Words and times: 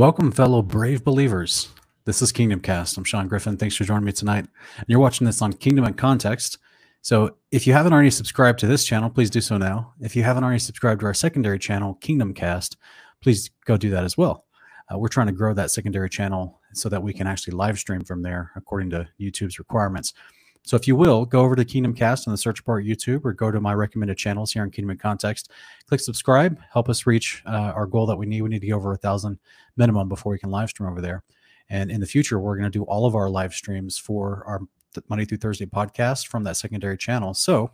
Welcome, 0.00 0.32
fellow 0.32 0.62
brave 0.62 1.04
believers. 1.04 1.68
This 2.06 2.22
is 2.22 2.32
Kingdom 2.32 2.60
Cast. 2.60 2.96
I'm 2.96 3.04
Sean 3.04 3.28
Griffin. 3.28 3.58
Thanks 3.58 3.76
for 3.76 3.84
joining 3.84 4.06
me 4.06 4.12
tonight. 4.12 4.46
And 4.78 4.86
you're 4.88 4.98
watching 4.98 5.26
this 5.26 5.42
on 5.42 5.52
Kingdom 5.52 5.84
in 5.84 5.92
Context. 5.92 6.56
So 7.02 7.36
if 7.50 7.66
you 7.66 7.74
haven't 7.74 7.92
already 7.92 8.08
subscribed 8.08 8.58
to 8.60 8.66
this 8.66 8.86
channel, 8.86 9.10
please 9.10 9.28
do 9.28 9.42
so 9.42 9.58
now. 9.58 9.92
If 10.00 10.16
you 10.16 10.22
haven't 10.22 10.42
already 10.42 10.58
subscribed 10.58 11.00
to 11.00 11.06
our 11.06 11.12
secondary 11.12 11.58
channel, 11.58 11.96
Kingdom 11.96 12.32
Cast, 12.32 12.78
please 13.20 13.50
go 13.66 13.76
do 13.76 13.90
that 13.90 14.04
as 14.04 14.16
well. 14.16 14.46
Uh, 14.90 14.96
we're 14.96 15.08
trying 15.08 15.26
to 15.26 15.34
grow 15.34 15.52
that 15.52 15.70
secondary 15.70 16.08
channel 16.08 16.58
so 16.72 16.88
that 16.88 17.02
we 17.02 17.12
can 17.12 17.26
actually 17.26 17.54
live 17.54 17.78
stream 17.78 18.02
from 18.02 18.22
there 18.22 18.52
according 18.56 18.88
to 18.88 19.06
YouTube's 19.20 19.58
requirements. 19.58 20.14
So 20.62 20.76
if 20.76 20.86
you 20.86 20.94
will, 20.94 21.24
go 21.24 21.40
over 21.40 21.56
to 21.56 21.64
Kingdom 21.64 21.94
Cast 21.94 22.26
in 22.26 22.32
the 22.32 22.36
search 22.36 22.64
bar 22.64 22.78
at 22.78 22.84
YouTube 22.84 23.24
or 23.24 23.32
go 23.32 23.50
to 23.50 23.60
my 23.60 23.74
recommended 23.74 24.16
channels 24.18 24.52
here 24.52 24.62
on 24.62 24.70
Kingdom 24.70 24.90
in 24.90 24.98
Context. 24.98 25.50
Click 25.88 26.00
subscribe, 26.00 26.60
help 26.72 26.88
us 26.88 27.06
reach 27.06 27.42
uh, 27.46 27.72
our 27.74 27.86
goal 27.86 28.06
that 28.06 28.16
we 28.16 28.26
need. 28.26 28.42
We 28.42 28.50
need 28.50 28.60
to 28.60 28.68
go 28.68 28.76
over 28.76 28.92
a 28.92 28.96
thousand 28.96 29.38
minimum 29.76 30.08
before 30.08 30.32
we 30.32 30.38
can 30.38 30.50
live 30.50 30.68
stream 30.68 30.88
over 30.88 31.00
there. 31.00 31.22
And 31.70 31.90
in 31.90 32.00
the 32.00 32.06
future, 32.06 32.38
we're 32.38 32.56
going 32.56 32.70
to 32.70 32.78
do 32.78 32.84
all 32.84 33.06
of 33.06 33.14
our 33.14 33.28
live 33.28 33.54
streams 33.54 33.96
for 33.96 34.44
our 34.46 34.60
Monday 35.08 35.24
through 35.24 35.38
Thursday 35.38 35.66
podcast 35.66 36.26
from 36.26 36.44
that 36.44 36.56
secondary 36.56 36.98
channel. 36.98 37.32
So 37.32 37.70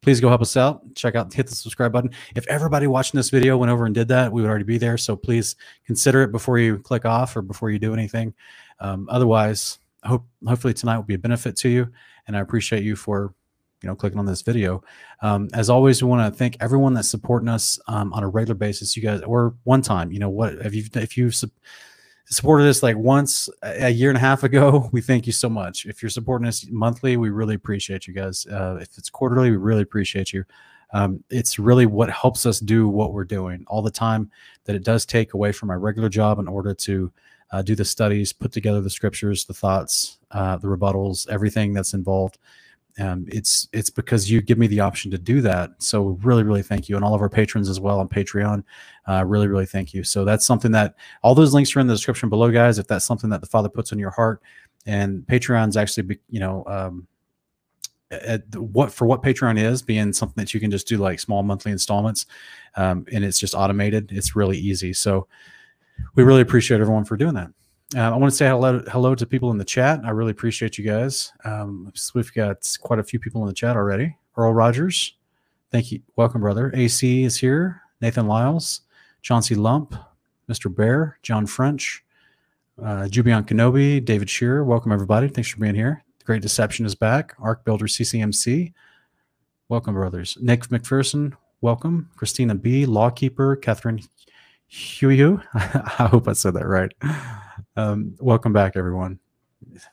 please 0.00 0.20
go 0.20 0.28
help 0.28 0.40
us 0.40 0.56
out. 0.56 0.94
Check 0.94 1.14
out, 1.14 1.32
hit 1.32 1.46
the 1.46 1.54
subscribe 1.54 1.92
button. 1.92 2.10
If 2.34 2.46
everybody 2.48 2.86
watching 2.86 3.18
this 3.18 3.30
video 3.30 3.56
went 3.56 3.70
over 3.70 3.84
and 3.84 3.94
did 3.94 4.08
that, 4.08 4.32
we 4.32 4.40
would 4.40 4.48
already 4.48 4.64
be 4.64 4.78
there. 4.78 4.96
So 4.96 5.16
please 5.16 5.56
consider 5.86 6.22
it 6.22 6.32
before 6.32 6.58
you 6.58 6.78
click 6.78 7.04
off 7.04 7.36
or 7.36 7.42
before 7.42 7.70
you 7.70 7.78
do 7.78 7.92
anything. 7.92 8.32
Um, 8.80 9.08
otherwise, 9.10 9.78
hope 10.04 10.26
hopefully 10.46 10.74
tonight 10.74 10.96
will 10.96 11.04
be 11.04 11.14
a 11.14 11.18
benefit 11.18 11.56
to 11.58 11.68
you, 11.68 11.90
and 12.26 12.36
I 12.36 12.40
appreciate 12.40 12.82
you 12.82 12.96
for 12.96 13.34
you 13.82 13.88
know 13.88 13.94
clicking 13.94 14.18
on 14.18 14.26
this 14.26 14.42
video. 14.42 14.82
Um, 15.22 15.48
as 15.52 15.70
always, 15.70 16.02
we 16.02 16.08
want 16.08 16.32
to 16.32 16.36
thank 16.36 16.56
everyone 16.60 16.94
that's 16.94 17.08
supporting 17.08 17.48
us 17.48 17.78
um, 17.88 18.12
on 18.12 18.22
a 18.22 18.28
regular 18.28 18.54
basis. 18.54 18.96
You 18.96 19.02
guys, 19.02 19.20
or 19.22 19.54
one 19.64 19.82
time, 19.82 20.12
you 20.12 20.18
know 20.18 20.30
what? 20.30 20.54
If 20.54 20.74
you 20.74 20.84
if 20.94 21.16
you 21.16 21.30
supported 22.30 22.68
us 22.68 22.82
like 22.82 22.96
once 22.96 23.48
a 23.62 23.90
year 23.90 24.10
and 24.10 24.16
a 24.16 24.20
half 24.20 24.42
ago, 24.42 24.88
we 24.92 25.00
thank 25.00 25.26
you 25.26 25.32
so 25.32 25.48
much. 25.48 25.86
If 25.86 26.02
you're 26.02 26.10
supporting 26.10 26.46
us 26.46 26.66
monthly, 26.70 27.16
we 27.16 27.30
really 27.30 27.54
appreciate 27.54 28.06
you 28.06 28.14
guys. 28.14 28.46
Uh, 28.46 28.78
if 28.80 28.98
it's 28.98 29.10
quarterly, 29.10 29.50
we 29.50 29.56
really 29.56 29.82
appreciate 29.82 30.32
you. 30.32 30.44
Um, 30.92 31.22
it's 31.28 31.58
really 31.58 31.86
what 31.86 32.10
helps 32.10 32.46
us 32.46 32.60
do 32.60 32.88
what 32.88 33.12
we're 33.12 33.24
doing 33.24 33.64
all 33.66 33.82
the 33.82 33.90
time 33.90 34.30
that 34.64 34.74
it 34.74 34.84
does 34.84 35.04
take 35.04 35.34
away 35.34 35.52
from 35.52 35.68
my 35.68 35.74
regular 35.74 36.08
job 36.08 36.38
in 36.38 36.48
order 36.48 36.72
to 36.72 37.12
uh, 37.50 37.62
do 37.62 37.74
the 37.74 37.84
studies, 37.84 38.32
put 38.32 38.52
together 38.52 38.80
the 38.80 38.90
scriptures, 38.90 39.44
the 39.44 39.54
thoughts, 39.54 40.18
uh, 40.30 40.56
the 40.56 40.68
rebuttals, 40.68 41.28
everything 41.28 41.72
that's 41.72 41.94
involved. 41.94 42.38
Um, 42.98 43.26
it's 43.28 43.68
it's 43.72 43.90
because 43.90 44.30
you 44.30 44.42
give 44.42 44.58
me 44.58 44.66
the 44.66 44.80
option 44.80 45.10
to 45.12 45.18
do 45.18 45.40
that. 45.42 45.70
So 45.78 46.18
really, 46.22 46.42
really 46.42 46.62
thank 46.62 46.88
you, 46.88 46.96
and 46.96 47.04
all 47.04 47.14
of 47.14 47.22
our 47.22 47.28
patrons 47.28 47.68
as 47.68 47.78
well 47.78 48.00
on 48.00 48.08
Patreon. 48.08 48.64
Uh, 49.06 49.24
really, 49.24 49.46
really 49.46 49.66
thank 49.66 49.94
you. 49.94 50.02
So 50.02 50.24
that's 50.24 50.44
something 50.44 50.72
that 50.72 50.96
all 51.22 51.34
those 51.34 51.54
links 51.54 51.74
are 51.76 51.80
in 51.80 51.86
the 51.86 51.94
description 51.94 52.28
below, 52.28 52.50
guys. 52.50 52.78
If 52.78 52.88
that's 52.88 53.04
something 53.04 53.30
that 53.30 53.40
the 53.40 53.46
Father 53.46 53.68
puts 53.68 53.92
on 53.92 54.00
your 54.00 54.10
heart, 54.10 54.42
and 54.84 55.22
Patreon's 55.22 55.76
actually, 55.76 56.02
be, 56.02 56.18
you 56.28 56.40
know, 56.40 56.64
um, 56.66 57.06
at 58.10 58.42
what 58.56 58.90
for 58.92 59.06
what 59.06 59.22
Patreon 59.22 59.62
is, 59.62 59.80
being 59.80 60.12
something 60.12 60.42
that 60.42 60.52
you 60.52 60.60
can 60.60 60.70
just 60.70 60.88
do 60.88 60.96
like 60.96 61.20
small 61.20 61.42
monthly 61.42 61.70
installments, 61.70 62.26
um, 62.74 63.06
and 63.12 63.24
it's 63.24 63.38
just 63.38 63.54
automated. 63.54 64.10
It's 64.10 64.34
really 64.34 64.58
easy. 64.58 64.92
So 64.92 65.28
we 66.14 66.22
really 66.22 66.40
appreciate 66.40 66.80
everyone 66.80 67.04
for 67.04 67.16
doing 67.16 67.34
that. 67.34 67.50
Uh, 67.96 68.00
I 68.00 68.16
want 68.16 68.30
to 68.30 68.36
say 68.36 68.46
hello, 68.46 68.82
hello 68.90 69.14
to 69.14 69.24
people 69.26 69.50
in 69.50 69.56
the 69.56 69.64
chat. 69.64 70.00
I 70.04 70.10
really 70.10 70.32
appreciate 70.32 70.76
you 70.76 70.84
guys. 70.84 71.32
Um, 71.44 71.90
we've 72.14 72.32
got 72.34 72.76
quite 72.80 72.98
a 72.98 73.04
few 73.04 73.18
people 73.18 73.40
in 73.42 73.48
the 73.48 73.54
chat 73.54 73.76
already. 73.76 74.14
Earl 74.36 74.52
Rogers, 74.52 75.14
thank 75.70 75.90
you. 75.90 76.02
Welcome, 76.14 76.42
brother. 76.42 76.70
AC 76.74 77.24
is 77.24 77.38
here. 77.38 77.80
Nathan 78.00 78.26
Lyles, 78.26 78.82
Chauncey 79.22 79.54
Lump, 79.54 79.94
Mr. 80.50 80.74
Bear, 80.74 81.18
John 81.22 81.46
French, 81.46 82.04
uh, 82.82 83.08
Jubion 83.08 83.44
Kenobi, 83.44 84.04
David 84.04 84.28
Shearer. 84.28 84.64
Welcome, 84.64 84.92
everybody. 84.92 85.28
Thanks 85.28 85.48
for 85.48 85.58
being 85.58 85.74
here. 85.74 86.04
The 86.18 86.24
Great 86.24 86.42
Deception 86.42 86.84
is 86.84 86.94
back. 86.94 87.34
Arc 87.40 87.64
Builder 87.64 87.86
CCMC. 87.86 88.72
Welcome, 89.68 89.94
brothers. 89.94 90.36
Nick 90.40 90.62
McPherson, 90.68 91.34
welcome. 91.60 92.10
Christina 92.16 92.54
B, 92.54 92.86
Lawkeeper, 92.86 93.56
Catherine 93.56 94.00
Huey. 94.68 95.22
I 95.54 96.08
hope 96.10 96.28
I 96.28 96.34
said 96.34 96.54
that 96.54 96.66
right. 96.66 96.92
Um, 97.76 98.14
welcome 98.20 98.52
back, 98.52 98.76
everyone. 98.76 99.18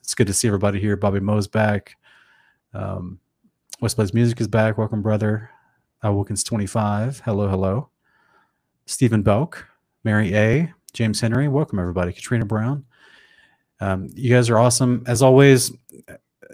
It's 0.01 0.13
good 0.13 0.27
to 0.27 0.33
see 0.33 0.47
everybody 0.47 0.79
here. 0.79 0.97
Bobby 0.97 1.21
Moe's 1.21 1.47
back. 1.47 1.95
Um, 2.73 3.19
West 3.79 4.13
Music 4.13 4.41
is 4.41 4.49
back. 4.49 4.77
Welcome, 4.77 5.01
brother. 5.01 5.49
Uh, 6.05 6.11
Wilkins 6.11 6.43
25. 6.43 7.21
Hello, 7.21 7.47
hello. 7.47 7.89
Stephen 8.85 9.23
Belk, 9.23 9.65
Mary 10.03 10.35
A, 10.35 10.73
James 10.93 11.21
Henry. 11.21 11.47
Welcome, 11.47 11.79
everybody. 11.79 12.11
Katrina 12.11 12.45
Brown. 12.45 12.83
Um, 13.79 14.09
you 14.13 14.33
guys 14.33 14.49
are 14.49 14.59
awesome. 14.59 15.03
As 15.07 15.21
always, 15.21 15.71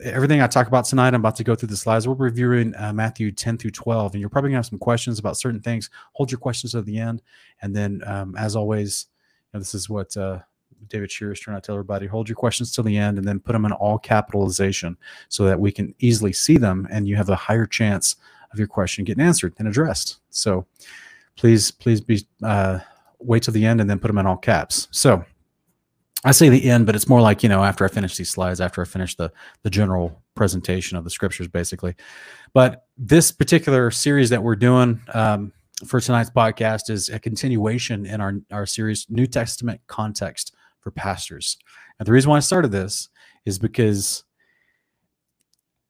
everything 0.03 0.41
I 0.41 0.47
talk 0.47 0.67
about 0.67 0.85
tonight, 0.85 1.09
I'm 1.09 1.15
about 1.15 1.35
to 1.37 1.43
go 1.43 1.55
through 1.55 1.69
the 1.69 1.77
slides. 1.77 2.07
We're 2.07 2.15
reviewing 2.15 2.75
uh, 2.75 2.93
Matthew 2.93 3.31
10 3.31 3.57
through 3.57 3.71
12, 3.71 4.13
and 4.13 4.21
you're 4.21 4.29
probably 4.29 4.49
gonna 4.49 4.57
have 4.57 4.65
some 4.65 4.79
questions 4.79 5.19
about 5.19 5.37
certain 5.37 5.61
things. 5.61 5.89
Hold 6.13 6.31
your 6.31 6.39
questions 6.39 6.71
to 6.71 6.81
the 6.81 6.97
end, 6.97 7.21
and 7.61 7.75
then, 7.75 8.01
um, 8.05 8.35
as 8.35 8.55
always, 8.55 9.07
you 9.53 9.57
know, 9.57 9.59
this 9.59 9.75
is 9.75 9.89
what 9.89 10.15
uh, 10.17 10.39
David 10.87 11.11
Shear 11.11 11.31
is 11.31 11.39
trying 11.39 11.57
to 11.57 11.61
tell 11.61 11.75
everybody: 11.75 12.07
hold 12.07 12.29
your 12.29 12.35
questions 12.35 12.73
till 12.73 12.83
the 12.83 12.97
end, 12.97 13.17
and 13.17 13.27
then 13.27 13.39
put 13.39 13.53
them 13.53 13.65
in 13.65 13.71
all 13.71 13.97
capitalization 13.97 14.97
so 15.29 15.45
that 15.45 15.59
we 15.59 15.71
can 15.71 15.93
easily 15.99 16.33
see 16.33 16.57
them, 16.57 16.87
and 16.91 17.07
you 17.07 17.15
have 17.15 17.29
a 17.29 17.35
higher 17.35 17.65
chance 17.65 18.15
of 18.51 18.59
your 18.59 18.67
question 18.67 19.05
getting 19.05 19.23
answered 19.23 19.53
and 19.59 19.67
addressed. 19.67 20.19
So, 20.29 20.65
please, 21.35 21.71
please 21.71 22.01
be 22.01 22.25
uh, 22.43 22.79
wait 23.19 23.43
till 23.43 23.53
the 23.53 23.65
end 23.65 23.79
and 23.79 23.89
then 23.89 23.99
put 23.99 24.07
them 24.07 24.17
in 24.17 24.25
all 24.25 24.37
caps. 24.37 24.87
So 24.91 25.23
I 26.23 26.31
say 26.31 26.49
the 26.49 26.69
end, 26.69 26.85
but 26.85 26.95
it's 26.95 27.09
more 27.09 27.21
like 27.21 27.41
you 27.41 27.49
know 27.49 27.63
after 27.63 27.83
I 27.83 27.87
finish 27.87 28.17
these 28.17 28.29
slides, 28.29 28.61
after 28.61 28.81
I 28.81 28.85
finish 28.85 29.15
the 29.15 29.31
the 29.63 29.69
general 29.69 30.21
presentation 30.35 30.97
of 30.97 31.03
the 31.03 31.09
scriptures, 31.09 31.47
basically. 31.47 31.95
But 32.53 32.85
this 32.97 33.31
particular 33.31 33.91
series 33.91 34.29
that 34.29 34.43
we're 34.43 34.55
doing 34.55 35.01
um, 35.13 35.51
for 35.85 35.99
tonight's 35.99 36.29
podcast 36.29 36.89
is 36.89 37.09
a 37.09 37.19
continuation 37.19 38.05
in 38.05 38.21
our 38.21 38.35
our 38.51 38.65
series 38.65 39.07
New 39.09 39.25
Testament 39.25 39.81
context 39.87 40.55
for 40.79 40.91
pastors. 40.91 41.57
And 41.99 42.07
the 42.07 42.11
reason 42.11 42.29
why 42.29 42.37
I 42.37 42.41
started 42.41 42.71
this 42.71 43.09
is 43.45 43.57
because 43.57 44.23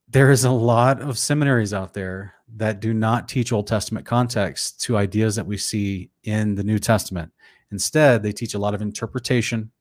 there 0.09 0.31
is 0.31 0.43
a 0.43 0.51
lot 0.51 1.01
of 1.01 1.17
seminaries 1.17 1.73
out 1.73 1.93
there 1.93 2.33
that 2.55 2.81
do 2.81 2.93
not 2.93 3.29
teach 3.29 3.51
Old 3.51 3.67
Testament 3.67 4.05
context 4.05 4.81
to 4.81 4.97
ideas 4.97 5.35
that 5.35 5.45
we 5.45 5.57
see 5.57 6.09
in 6.23 6.55
the 6.55 6.63
New 6.63 6.79
Testament. 6.79 7.31
Instead, 7.71 8.21
they 8.21 8.33
teach 8.33 8.53
a 8.53 8.59
lot 8.59 8.73
of 8.73 8.81
interpretation 8.81 9.71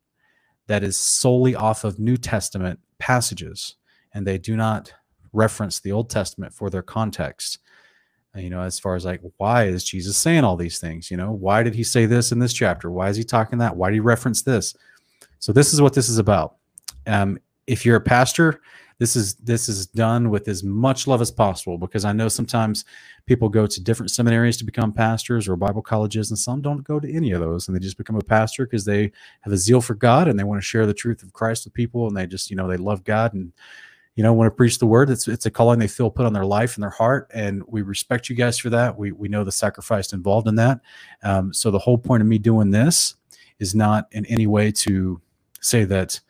that 0.71 0.85
is 0.85 0.97
solely 0.97 1.57
off 1.57 1.83
of 1.83 1.99
New 1.99 2.17
Testament 2.17 2.79
passages, 3.01 3.75
and 4.15 4.25
they 4.25 4.39
do 4.39 4.57
not 4.57 4.95
reference 5.33 5.81
the 5.81 5.91
Old 5.91 6.09
Testament 6.09 6.55
for 6.55 6.71
their 6.71 6.81
context. 6.81 7.59
You 8.37 8.51
know, 8.51 8.61
as 8.61 8.79
far 8.79 8.95
as 8.95 9.05
like, 9.05 9.21
why 9.39 9.65
is 9.65 9.83
Jesus 9.83 10.17
saying 10.17 10.45
all 10.45 10.55
these 10.55 10.79
things? 10.79 11.11
You 11.11 11.17
know, 11.17 11.33
why 11.33 11.65
did 11.65 11.75
he 11.75 11.83
say 11.83 12.07
this 12.07 12.31
in 12.31 12.39
this 12.39 12.53
chapter? 12.53 12.89
Why 12.89 13.09
is 13.09 13.17
he 13.17 13.25
talking 13.25 13.59
that? 13.59 13.75
Why 13.75 13.91
did 13.91 13.95
he 13.95 14.01
reference 14.01 14.43
this? 14.43 14.77
So 15.41 15.53
this 15.53 15.75
is 15.75 15.83
what 15.83 15.93
this 15.93 16.09
is 16.09 16.19
about. 16.19 16.55
Um, 17.05 17.41
if 17.67 17.85
you're 17.85 17.97
a 17.97 18.01
pastor 18.01 18.61
this 19.01 19.17
is 19.17 19.35
this 19.37 19.71
is 19.71 19.87
done 19.87 20.29
with 20.29 20.47
as 20.47 20.63
much 20.63 21.07
love 21.07 21.23
as 21.23 21.31
possible 21.31 21.79
because 21.79 22.05
I 22.05 22.13
know 22.13 22.29
sometimes 22.29 22.85
people 23.25 23.49
go 23.49 23.67
to 23.67 23.83
different 23.83 24.11
seminaries 24.11 24.59
to 24.59 24.65
become 24.65 24.93
pastors 24.93 25.49
or 25.49 25.57
Bible 25.57 25.81
colleges, 25.81 26.31
and 26.31 26.39
some 26.39 26.61
don't 26.61 26.85
go 26.85 27.01
to 27.01 27.11
any 27.11 27.33
of 27.33 27.41
those, 27.41 27.67
and 27.67 27.75
they 27.75 27.81
just 27.81 27.97
become 27.97 28.17
a 28.17 28.23
pastor 28.23 28.67
because 28.67 28.85
they 28.85 29.11
have 29.41 29.55
a 29.55 29.57
zeal 29.57 29.81
for 29.81 29.95
God 29.95 30.29
and 30.29 30.39
they 30.39 30.45
want 30.45 30.61
to 30.61 30.67
share 30.67 30.85
the 30.85 30.93
truth 30.93 31.23
of 31.23 31.33
Christ 31.33 31.65
with 31.65 31.73
people, 31.73 32.09
and 32.09 32.17
they 32.17 32.27
just 32.27 32.51
you 32.51 32.57
know 32.57 32.69
they 32.69 32.77
love 32.77 33.03
God 33.03 33.33
and 33.33 33.55
you 34.17 34.23
know 34.23 34.35
want 34.35 34.49
to 34.49 34.55
preach 34.55 34.79
the 34.79 34.87
word. 34.87 35.09
It's 35.09 35.27
it's 35.27 35.47
a 35.47 35.51
calling 35.51 35.79
they 35.79 35.89
feel 35.89 36.11
put 36.11 36.27
on 36.27 36.35
their 36.35 36.45
life 36.45 36.77
and 36.77 36.83
their 36.83 36.91
heart, 36.91 37.31
and 37.33 37.63
we 37.67 37.81
respect 37.81 38.29
you 38.29 38.37
guys 38.37 38.59
for 38.59 38.69
that. 38.69 38.99
We 38.99 39.13
we 39.13 39.29
know 39.29 39.45
the 39.45 39.53
sacrifice 39.53 40.13
involved 40.13 40.47
in 40.47 40.57
that. 40.57 40.79
Um, 41.23 41.55
so 41.55 41.71
the 41.71 41.79
whole 41.79 41.97
point 41.97 42.21
of 42.21 42.27
me 42.27 42.37
doing 42.37 42.71
this 42.71 43.15
is 43.61 43.75
not 43.75 44.09
in 44.13 44.27
any 44.27 44.47
way 44.47 44.71
to 44.73 45.23
say 45.63 45.85
that 45.85 46.21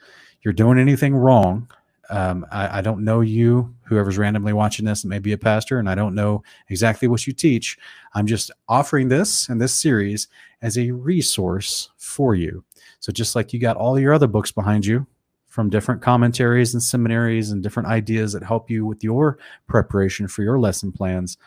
you're 0.43 0.55
doing 0.55 0.79
anything 0.79 1.17
wrong 1.17 1.69
um, 2.11 2.45
I, 2.51 2.79
I, 2.79 2.81
don't 2.81 3.05
know 3.05 3.21
you, 3.21 3.75
whoever's 3.85 4.19
randomly 4.19 4.53
watching 4.53 4.85
this, 4.85 5.05
may 5.05 5.21
be 5.21 5.33
a 5.33 5.39
pastor, 5.39 5.79
and 5.79 5.89
I 5.89 5.95
don't 5.95 6.15
know 6.15 6.43
exactly 6.69 7.09
what 7.09 7.27
you 7.27 7.33
teach. 7.33 7.79
I'm 8.15 8.27
just 8.27 8.51
offering 8.69 9.09
this 9.09 9.49
and 9.49 9.61
this 9.61 9.73
series 9.73 10.29
as 10.61 10.77
a 10.77 10.91
resource 10.91 11.91
for 11.97 12.35
you. 12.35 12.65
So 12.99 13.13
just 13.13 13.37
like 13.37 13.53
you 13.53 13.61
got 13.61 13.77
all 13.77 13.99
your 13.99 14.13
other 14.13 14.27
books 14.27 14.51
behind 14.51 14.85
you 14.85 15.07
from 15.47 15.71
different 15.71 16.03
commentaries 16.03 16.75
and 16.75 16.83
seminaries 16.83 17.51
and 17.51 17.63
different 17.63 17.89
ideas 17.89 18.33
that 18.33 18.43
help 18.43 18.71
you 18.71 18.85
with 18.85 19.03
your 19.03 19.39
preparation 19.69 20.27
for 20.27 20.43
your 20.43 20.59
lesson 20.59 20.93
plans, 20.93 21.39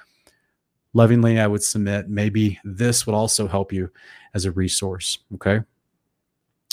lovingly, 0.93 1.39
I 1.39 1.47
would 1.47 1.63
submit 1.63 2.09
maybe 2.09 2.59
this 2.63 3.05
would 3.05 3.15
also 3.15 3.47
help 3.47 3.73
you 3.73 3.89
as 4.33 4.45
a 4.45 4.51
resource. 4.51 5.19
Okay. 5.35 5.61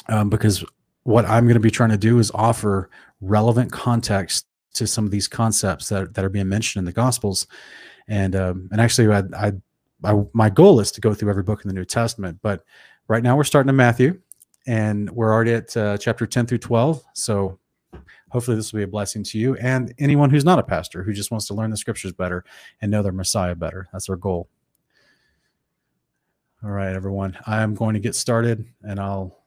Um, 0.09 0.31
because 0.31 0.65
what 1.05 1.25
I'm 1.25 1.45
going 1.45 1.55
to 1.55 1.61
be 1.61 1.71
trying 1.71 1.91
to 1.91 1.99
do 1.99 2.19
is 2.19 2.31
offer 2.33 2.91
relevant 3.21 3.73
context 3.73 4.47
to 4.75 4.87
some 4.87 5.05
of 5.05 5.11
these 5.11 5.29
concepts 5.29 5.89
that, 5.89 6.15
that 6.15 6.25
are 6.25 6.29
being 6.29 6.49
mentioned 6.49 6.81
in 6.81 6.85
the 6.85 6.93
Gospels. 6.93 7.47
And 8.09 8.37
um, 8.37 8.69
and 8.73 8.81
actually, 8.81 9.13
I, 9.13 9.23
I, 9.37 9.53
I, 10.05 10.25
my 10.33 10.51
goal 10.51 10.81
is 10.81 10.93
to 10.93 11.01
go 11.01 11.15
through 11.15 11.31
every 11.31 11.43
book 11.43 11.65
in 11.65 11.69
the 11.69 11.75
New 11.75 11.85
Testament. 11.85 12.39
But 12.43 12.65
right 13.09 13.23
now, 13.23 13.37
we're 13.37 13.45
starting 13.45 13.69
in 13.69 13.77
Matthew. 13.77 14.21
and 14.67 15.11
we're 15.11 15.33
already 15.33 15.53
at 15.55 15.77
uh, 15.77 15.97
chapter 15.99 16.27
10 16.27 16.47
through 16.47 16.59
12. 16.59 17.03
So 17.15 17.59
hopefully 18.31 18.57
this 18.57 18.73
will 18.73 18.79
be 18.79 18.85
a 18.85 18.89
blessing 18.89 19.25
to 19.25 19.39
you 19.39 19.57
and 19.57 19.93
anyone 19.99 20.31
who's 20.31 20.45
not 20.45 20.59
a 20.59 20.63
pastor 20.63 21.03
who 21.03 21.13
just 21.13 21.31
wants 21.31 21.47
to 21.47 21.55
learn 21.55 21.71
the 21.71 21.77
scriptures 21.77 22.13
better 22.13 22.45
and 22.81 22.91
know 22.91 23.03
their 23.03 23.13
Messiah 23.13 23.55
better. 23.55 23.89
That's 23.93 24.09
our 24.09 24.17
goal. 24.17 24.49
All 26.63 26.71
right, 26.71 26.95
everyone. 26.95 27.39
I'm 27.47 27.75
going 27.75 27.95
to 27.95 28.01
get 28.01 28.15
started 28.15 28.67
and 28.83 29.01
I'll 29.01 29.40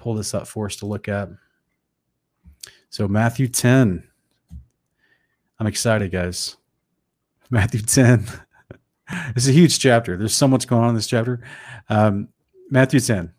pull 0.00 0.14
this 0.14 0.34
up 0.34 0.48
for 0.48 0.66
us 0.66 0.76
to 0.76 0.86
look 0.86 1.08
at. 1.08 1.28
So, 2.88 3.06
Matthew 3.06 3.46
10. 3.46 4.02
I'm 5.58 5.66
excited, 5.66 6.10
guys. 6.10 6.56
Matthew 7.50 7.82
10. 7.82 8.26
it's 9.36 9.46
a 9.46 9.52
huge 9.52 9.78
chapter. 9.78 10.16
There's 10.16 10.34
so 10.34 10.48
much 10.48 10.66
going 10.66 10.82
on 10.82 10.90
in 10.90 10.94
this 10.96 11.06
chapter. 11.06 11.40
Um, 11.88 12.28
Matthew 12.70 13.00
10. 13.00 13.32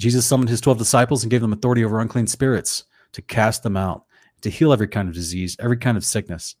Jesus 0.00 0.26
summoned 0.26 0.48
his 0.48 0.60
12 0.60 0.78
disciples 0.78 1.22
and 1.22 1.30
gave 1.30 1.40
them 1.40 1.52
authority 1.52 1.84
over 1.84 2.00
unclean 2.00 2.26
spirits 2.26 2.84
to 3.12 3.22
cast 3.22 3.62
them 3.62 3.76
out, 3.76 4.04
to 4.42 4.50
heal 4.50 4.72
every 4.72 4.88
kind 4.88 5.08
of 5.08 5.14
disease, 5.14 5.56
every 5.60 5.76
kind 5.76 5.96
of 5.96 6.04
sickness. 6.04 6.56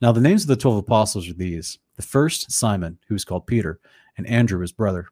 Now, 0.00 0.12
the 0.12 0.20
names 0.20 0.42
of 0.42 0.48
the 0.48 0.56
12 0.56 0.78
apostles 0.78 1.28
are 1.28 1.34
these 1.34 1.78
the 1.96 2.02
first, 2.02 2.52
Simon, 2.52 2.98
who 3.08 3.16
is 3.16 3.24
called 3.24 3.46
Peter, 3.46 3.80
and 4.16 4.26
Andrew, 4.26 4.60
his 4.60 4.72
brother, 4.72 5.08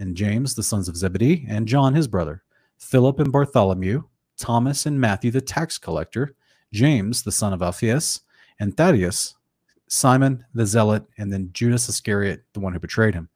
and 0.00 0.16
James, 0.16 0.54
the 0.54 0.62
sons 0.62 0.88
of 0.88 0.96
Zebedee, 0.96 1.46
and 1.48 1.68
John, 1.68 1.94
his 1.94 2.08
brother, 2.08 2.42
Philip 2.78 3.20
and 3.20 3.30
Bartholomew, 3.30 4.02
Thomas 4.36 4.86
and 4.86 4.98
Matthew, 4.98 5.30
the 5.30 5.40
tax 5.40 5.78
collector, 5.78 6.34
James, 6.72 7.22
the 7.22 7.30
son 7.30 7.52
of 7.52 7.62
Alphaeus, 7.62 8.22
and 8.58 8.76
Thaddeus, 8.76 9.34
Simon 9.88 10.44
the 10.54 10.64
zealot, 10.64 11.04
and 11.18 11.32
then 11.32 11.50
Judas 11.52 11.88
Iscariot, 11.88 12.42
the 12.52 12.60
one 12.60 12.72
who 12.72 12.78
betrayed 12.78 13.14
him. 13.14 13.28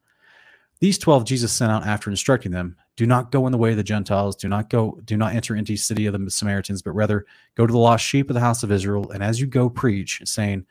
These 0.79 0.97
12 0.97 1.25
Jesus 1.25 1.51
sent 1.51 1.71
out 1.71 1.85
after 1.85 2.09
instructing 2.09 2.51
them, 2.51 2.75
do 2.95 3.05
not 3.05 3.31
go 3.31 3.45
in 3.45 3.51
the 3.51 3.57
way 3.57 3.71
of 3.71 3.77
the 3.77 3.83
Gentiles, 3.83 4.35
do 4.35 4.47
not 4.47 4.69
go, 4.69 4.99
do 5.05 5.17
not 5.17 5.35
enter 5.35 5.55
into 5.55 5.73
the 5.73 5.77
city 5.77 6.05
of 6.05 6.13
the 6.19 6.31
Samaritans, 6.31 6.81
but 6.81 6.91
rather 6.91 7.25
go 7.55 7.67
to 7.67 7.71
the 7.71 7.77
lost 7.77 8.05
sheep 8.05 8.29
of 8.29 8.33
the 8.33 8.39
house 8.39 8.63
of 8.63 8.71
Israel, 8.71 9.11
and 9.11 9.21
as 9.21 9.39
you 9.39 9.47
go 9.47 9.69
preach, 9.69 10.21
saying, 10.25 10.65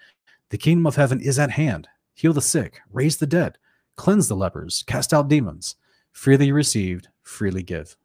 The 0.49 0.59
kingdom 0.59 0.87
of 0.87 0.97
heaven 0.97 1.21
is 1.21 1.39
at 1.39 1.51
hand. 1.51 1.87
Heal 2.15 2.33
the 2.33 2.41
sick, 2.41 2.81
raise 2.91 3.19
the 3.19 3.27
dead, 3.27 3.59
cleanse 3.97 4.29
the 4.29 4.37
lepers, 4.37 4.85
cast 4.87 5.13
out 5.13 5.29
demons. 5.29 5.77
Freely 6.15 6.53
received, 6.53 7.09
freely 7.23 7.63
give. 7.63 7.97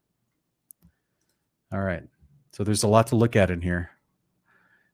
All 1.71 1.79
right. 1.79 2.03
So 2.51 2.63
there's 2.63 2.83
a 2.83 2.87
lot 2.87 3.07
to 3.07 3.15
look 3.15 3.35
at 3.35 3.51
in 3.51 3.61
here. 3.61 3.91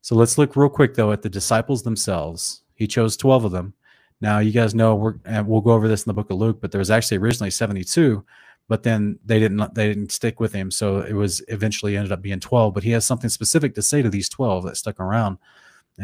So 0.02 0.14
let's 0.14 0.38
look 0.38 0.54
real 0.54 0.68
quick 0.68 0.94
though 0.94 1.10
at 1.12 1.22
the 1.22 1.30
disciples 1.30 1.82
themselves. 1.82 2.62
He 2.74 2.86
chose 2.86 3.16
12 3.16 3.46
of 3.46 3.52
them. 3.52 3.72
Now 4.20 4.38
you 4.38 4.52
guys 4.52 4.74
know 4.74 4.94
we're 4.94 5.14
and 5.24 5.48
we'll 5.48 5.62
go 5.62 5.72
over 5.72 5.88
this 5.88 6.04
in 6.04 6.10
the 6.10 6.14
book 6.14 6.30
of 6.30 6.36
Luke, 6.36 6.60
but 6.60 6.70
there 6.70 6.78
was 6.78 6.90
actually 6.90 7.16
originally 7.16 7.50
72, 7.50 8.22
but 8.68 8.82
then 8.82 9.18
they 9.24 9.40
didn't 9.40 9.74
they 9.74 9.88
didn't 9.88 10.12
stick 10.12 10.38
with 10.38 10.52
him, 10.52 10.70
so 10.70 10.98
it 10.98 11.14
was 11.14 11.42
eventually 11.48 11.96
ended 11.96 12.12
up 12.12 12.22
being 12.22 12.38
12. 12.38 12.74
But 12.74 12.84
he 12.84 12.90
has 12.90 13.06
something 13.06 13.30
specific 13.30 13.74
to 13.74 13.82
say 13.82 14.02
to 14.02 14.10
these 14.10 14.28
12 14.28 14.64
that 14.64 14.76
stuck 14.76 15.00
around. 15.00 15.38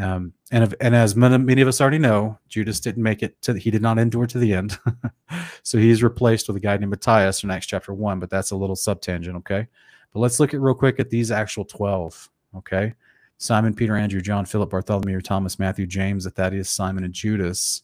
Um, 0.01 0.33
and 0.51 0.75
and 0.81 0.95
as 0.95 1.15
many, 1.15 1.61
of 1.61 1.67
us 1.67 1.79
already 1.79 1.99
know, 1.99 2.39
Judas 2.49 2.79
didn't 2.79 3.03
make 3.03 3.21
it 3.21 3.39
to 3.43 3.53
he 3.53 3.69
did 3.69 3.81
not 3.83 3.99
endure 3.99 4.25
to 4.25 4.39
the 4.39 4.53
end, 4.53 4.77
so 5.63 5.77
he's 5.77 6.01
replaced 6.01 6.47
with 6.47 6.57
a 6.57 6.59
guy 6.59 6.75
named 6.77 6.89
Matthias 6.89 7.43
in 7.43 7.51
Acts 7.51 7.67
chapter 7.67 7.93
one. 7.93 8.19
But 8.19 8.31
that's 8.31 8.51
a 8.51 8.55
little 8.55 8.75
subtangent, 8.75 9.35
okay? 9.37 9.67
But 10.11 10.19
let's 10.19 10.39
look 10.39 10.53
at 10.53 10.61
real 10.61 10.75
quick 10.75 10.99
at 10.99 11.09
these 11.09 11.31
actual 11.31 11.65
12, 11.65 12.29
okay? 12.57 12.93
Simon, 13.37 13.73
Peter, 13.73 13.95
Andrew, 13.95 14.21
John, 14.21 14.45
Philip, 14.45 14.69
Bartholomew, 14.69 15.21
Thomas, 15.21 15.59
Matthew, 15.59 15.87
James, 15.87 16.25
Thaddeus, 16.29 16.69
Simon, 16.69 17.03
and 17.03 17.13
Judas. 17.13 17.83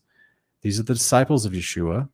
These 0.62 0.80
are 0.80 0.84
the 0.84 0.94
disciples 0.94 1.46
of 1.46 1.54
Yeshua. 1.54 2.08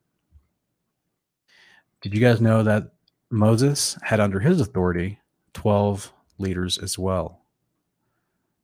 Did 2.02 2.14
you 2.14 2.22
guys 2.22 2.40
know 2.42 2.64
that 2.64 2.92
Moses 3.30 3.98
had 4.04 4.20
under 4.20 4.40
his 4.40 4.62
authority 4.62 5.20
12 5.54 6.12
leaders 6.38 6.78
as 6.78 6.98
well? 6.98 7.45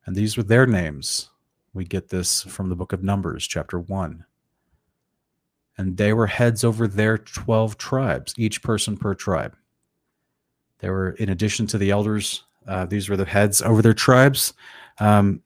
And 0.06 0.16
these 0.16 0.38
were 0.38 0.44
their 0.44 0.66
names. 0.66 1.30
We 1.74 1.86
get 1.86 2.10
this 2.10 2.44
from 2.44 2.70
the 2.70 2.76
book 2.76 2.94
of 2.94 3.04
Numbers, 3.04 3.48
chapter 3.48 3.80
1. 3.80 4.26
And 5.78 5.98
they 5.98 6.14
were 6.14 6.28
heads 6.28 6.64
over 6.64 6.88
their 6.88 7.18
12 7.18 7.78
tribes, 7.78 8.34
each 8.38 8.62
person 8.62 8.98
per 8.98 9.14
tribe. 9.14 9.56
They 10.80 10.90
were, 10.90 11.12
in 11.12 11.30
addition 11.30 11.68
to 11.68 11.78
the 11.78 11.92
elders, 11.92 12.44
uh, 12.68 12.86
these 12.86 13.10
were 13.10 13.18
the 13.18 13.26
heads 13.26 13.62
over 13.62 13.82
their 13.82 13.94
tribes 13.94 14.54
um, 15.00 15.42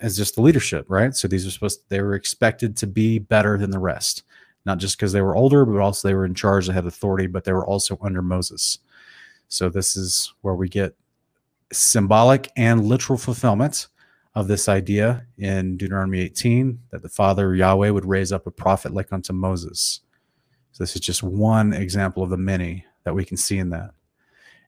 as 0.00 0.16
just 0.16 0.34
the 0.34 0.42
leadership, 0.42 0.86
right? 0.88 1.14
So 1.14 1.26
these 1.26 1.46
are 1.46 1.50
supposed, 1.50 1.80
to, 1.80 1.88
they 1.88 2.02
were 2.02 2.14
expected 2.14 2.76
to 2.78 2.86
be 2.86 3.18
better 3.18 3.56
than 3.56 3.70
the 3.70 3.78
rest, 3.78 4.24
not 4.66 4.78
just 4.78 4.96
because 4.96 5.12
they 5.12 5.22
were 5.22 5.36
older, 5.36 5.64
but 5.64 5.80
also 5.80 6.06
they 6.06 6.14
were 6.14 6.26
in 6.26 6.34
charge, 6.34 6.66
they 6.66 6.72
had 6.72 6.86
authority, 6.86 7.26
but 7.26 7.44
they 7.44 7.52
were 7.52 7.66
also 7.66 7.98
under 8.02 8.22
Moses. 8.22 8.78
So 9.48 9.68
this 9.68 9.96
is 9.96 10.32
where 10.42 10.54
we 10.54 10.68
get 10.68 10.94
symbolic 11.72 12.50
and 12.56 12.84
literal 12.86 13.18
fulfillment 13.18 13.88
of 14.34 14.48
this 14.48 14.68
idea 14.68 15.26
in 15.36 15.76
Deuteronomy 15.76 16.20
18 16.20 16.78
that 16.90 17.02
the 17.02 17.08
Father 17.08 17.54
Yahweh 17.54 17.90
would 17.90 18.06
raise 18.06 18.32
up 18.32 18.46
a 18.46 18.50
prophet 18.50 18.92
like 18.92 19.12
unto 19.12 19.32
Moses. 19.32 20.00
So 20.72 20.82
this 20.82 20.94
is 20.94 21.02
just 21.02 21.22
one 21.22 21.72
example 21.74 22.22
of 22.22 22.30
the 22.30 22.38
many 22.38 22.86
that 23.04 23.14
we 23.14 23.24
can 23.24 23.36
see 23.36 23.58
in 23.58 23.70
that. 23.70 23.90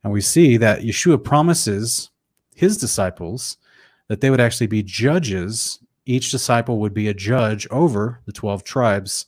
And 0.02 0.12
we 0.12 0.20
see 0.20 0.58
that 0.58 0.82
Yeshua 0.82 1.22
promises 1.22 2.10
his 2.54 2.76
disciples 2.76 3.56
that 4.08 4.20
they 4.20 4.28
would 4.28 4.40
actually 4.40 4.66
be 4.66 4.82
judges. 4.82 5.78
Each 6.04 6.30
disciple 6.30 6.78
would 6.80 6.92
be 6.92 7.08
a 7.08 7.14
judge 7.14 7.66
over 7.70 8.20
the 8.26 8.32
12 8.32 8.64
tribes 8.64 9.26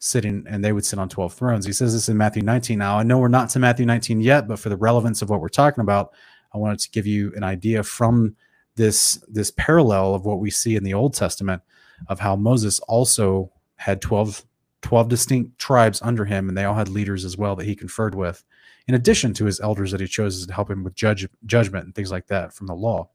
sitting, 0.00 0.44
and 0.48 0.64
they 0.64 0.72
would 0.72 0.84
sit 0.84 0.98
on 0.98 1.08
12 1.08 1.34
thrones. 1.34 1.66
He 1.66 1.72
says 1.72 1.92
this 1.92 2.08
in 2.08 2.16
Matthew 2.16 2.42
19. 2.42 2.78
Now, 2.78 2.98
I 2.98 3.04
know 3.04 3.18
we're 3.18 3.28
not 3.28 3.50
to 3.50 3.60
Matthew 3.60 3.86
19 3.86 4.20
yet, 4.20 4.48
but 4.48 4.58
for 4.58 4.70
the 4.70 4.76
relevance 4.76 5.22
of 5.22 5.30
what 5.30 5.40
we're 5.40 5.48
talking 5.48 5.82
about, 5.82 6.12
I 6.52 6.58
wanted 6.58 6.80
to 6.80 6.90
give 6.90 7.06
you 7.06 7.32
an 7.36 7.44
idea 7.44 7.84
from 7.84 8.34
this 8.80 9.22
this 9.28 9.52
parallel 9.56 10.14
of 10.14 10.24
what 10.24 10.40
we 10.40 10.50
see 10.50 10.74
in 10.74 10.84
the 10.84 10.94
Old 10.94 11.12
Testament 11.12 11.62
of 12.08 12.18
how 12.18 12.34
Moses 12.34 12.80
also 12.80 13.52
had 13.76 14.00
12, 14.00 14.44
12 14.80 15.08
distinct 15.08 15.58
tribes 15.58 16.00
under 16.02 16.24
him, 16.24 16.48
and 16.48 16.56
they 16.56 16.64
all 16.64 16.74
had 16.74 16.88
leaders 16.88 17.26
as 17.26 17.36
well 17.36 17.54
that 17.56 17.66
he 17.66 17.76
conferred 17.76 18.14
with, 18.14 18.42
in 18.88 18.94
addition 18.94 19.34
to 19.34 19.44
his 19.44 19.60
elders 19.60 19.90
that 19.90 20.00
he 20.00 20.06
chose 20.06 20.46
to 20.46 20.52
help 20.52 20.70
him 20.70 20.82
with 20.82 20.94
judge, 20.94 21.28
judgment 21.44 21.84
and 21.84 21.94
things 21.94 22.10
like 22.10 22.26
that 22.28 22.54
from 22.54 22.66
the 22.66 22.74
law. 22.74 23.08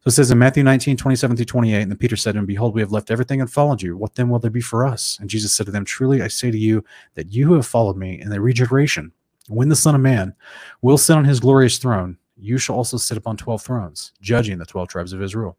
So 0.00 0.08
it 0.08 0.10
says 0.12 0.30
in 0.32 0.38
Matthew 0.38 0.64
19, 0.64 0.96
27 0.96 1.36
through 1.36 1.44
28, 1.46 1.82
and 1.82 1.90
then 1.90 1.98
Peter 1.98 2.16
said 2.16 2.32
to 2.32 2.38
him, 2.38 2.46
Behold, 2.46 2.74
we 2.74 2.80
have 2.80 2.92
left 2.92 3.10
everything 3.10 3.40
and 3.40 3.50
followed 3.50 3.82
you. 3.82 3.96
What 3.96 4.14
then 4.16 4.28
will 4.28 4.38
there 4.40 4.50
be 4.50 4.60
for 4.60 4.84
us? 4.84 5.16
And 5.20 5.30
Jesus 5.30 5.52
said 5.52 5.66
to 5.66 5.72
them, 5.72 5.84
Truly 5.84 6.22
I 6.22 6.28
say 6.28 6.50
to 6.50 6.58
you 6.58 6.84
that 7.14 7.32
you 7.32 7.46
who 7.46 7.54
have 7.54 7.66
followed 7.66 7.96
me 7.96 8.20
in 8.20 8.30
the 8.30 8.40
regeneration, 8.40 9.12
when 9.48 9.68
the 9.68 9.76
Son 9.76 9.94
of 9.94 10.00
Man 10.00 10.34
will 10.82 10.98
sit 10.98 11.16
on 11.16 11.24
his 11.24 11.40
glorious 11.40 11.78
throne, 11.78 12.18
you 12.38 12.58
shall 12.58 12.76
also 12.76 12.96
sit 12.96 13.16
upon 13.16 13.36
12 13.36 13.62
thrones, 13.62 14.12
judging 14.20 14.58
the 14.58 14.66
12 14.66 14.88
tribes 14.88 15.12
of 15.12 15.22
Israel. 15.22 15.56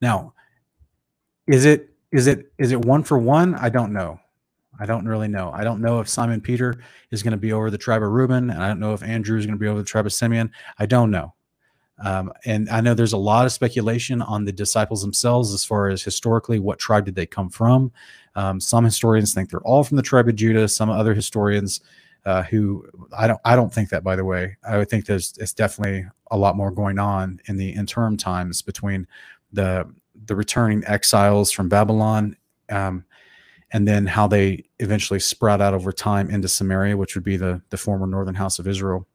Now, 0.00 0.34
is 1.46 1.64
it 1.64 1.90
is 2.12 2.26
it 2.26 2.52
is 2.58 2.72
it 2.72 2.84
one 2.84 3.02
for 3.02 3.18
one? 3.18 3.54
I 3.54 3.68
don't 3.68 3.92
know. 3.92 4.18
I 4.78 4.86
don't 4.86 5.06
really 5.06 5.28
know. 5.28 5.50
I 5.52 5.62
don't 5.62 5.80
know 5.80 6.00
if 6.00 6.08
Simon 6.08 6.40
Peter 6.40 6.80
is 7.10 7.22
going 7.22 7.32
to 7.32 7.36
be 7.36 7.52
over 7.52 7.70
the 7.70 7.78
tribe 7.78 8.02
of 8.02 8.10
Reuben, 8.10 8.50
and 8.50 8.62
I 8.62 8.68
don't 8.68 8.80
know 8.80 8.94
if 8.94 9.02
Andrew 9.02 9.38
is 9.38 9.44
going 9.46 9.58
to 9.58 9.60
be 9.60 9.68
over 9.68 9.78
the 9.78 9.84
tribe 9.84 10.06
of 10.06 10.12
Simeon. 10.12 10.50
I 10.78 10.86
don't 10.86 11.10
know. 11.10 11.34
Um, 12.02 12.32
and 12.46 12.68
I 12.70 12.80
know 12.80 12.94
there's 12.94 13.12
a 13.12 13.18
lot 13.18 13.44
of 13.44 13.52
speculation 13.52 14.22
on 14.22 14.44
the 14.46 14.52
disciples 14.52 15.02
themselves 15.02 15.52
as 15.52 15.64
far 15.64 15.90
as 15.90 16.02
historically 16.02 16.58
what 16.58 16.78
tribe 16.78 17.04
did 17.04 17.14
they 17.14 17.26
come 17.26 17.50
from. 17.50 17.92
Um, 18.36 18.58
some 18.58 18.84
historians 18.84 19.34
think 19.34 19.50
they're 19.50 19.60
all 19.60 19.84
from 19.84 19.98
the 19.98 20.02
tribe 20.02 20.28
of 20.28 20.36
Judah. 20.36 20.66
Some 20.66 20.88
other 20.88 21.12
historians 21.12 21.82
uh, 22.24 22.42
who 22.42 22.86
I 23.16 23.26
don't 23.26 23.40
I 23.44 23.56
don't 23.56 23.72
think 23.72 23.90
that 23.90 24.04
by 24.04 24.16
the 24.16 24.24
way. 24.24 24.56
I 24.68 24.78
would 24.78 24.88
think 24.88 25.06
there's 25.06 25.36
it's 25.38 25.52
definitely 25.52 26.06
a 26.30 26.36
lot 26.36 26.56
more 26.56 26.70
going 26.70 26.98
on 26.98 27.40
in 27.46 27.56
the 27.56 27.70
interim 27.70 28.16
times 28.16 28.62
between 28.62 29.06
the 29.52 29.88
the 30.26 30.36
returning 30.36 30.84
exiles 30.86 31.50
from 31.50 31.68
Babylon 31.68 32.36
um, 32.70 33.04
and 33.72 33.86
then 33.86 34.06
how 34.06 34.26
they 34.26 34.64
eventually 34.78 35.20
sprout 35.20 35.60
out 35.60 35.74
over 35.74 35.92
time 35.92 36.30
into 36.30 36.48
Samaria, 36.48 36.96
which 36.96 37.14
would 37.14 37.24
be 37.24 37.36
the 37.36 37.62
the 37.70 37.76
former 37.76 38.06
northern 38.06 38.34
house 38.34 38.58
of 38.58 38.66
Israel. 38.66 39.06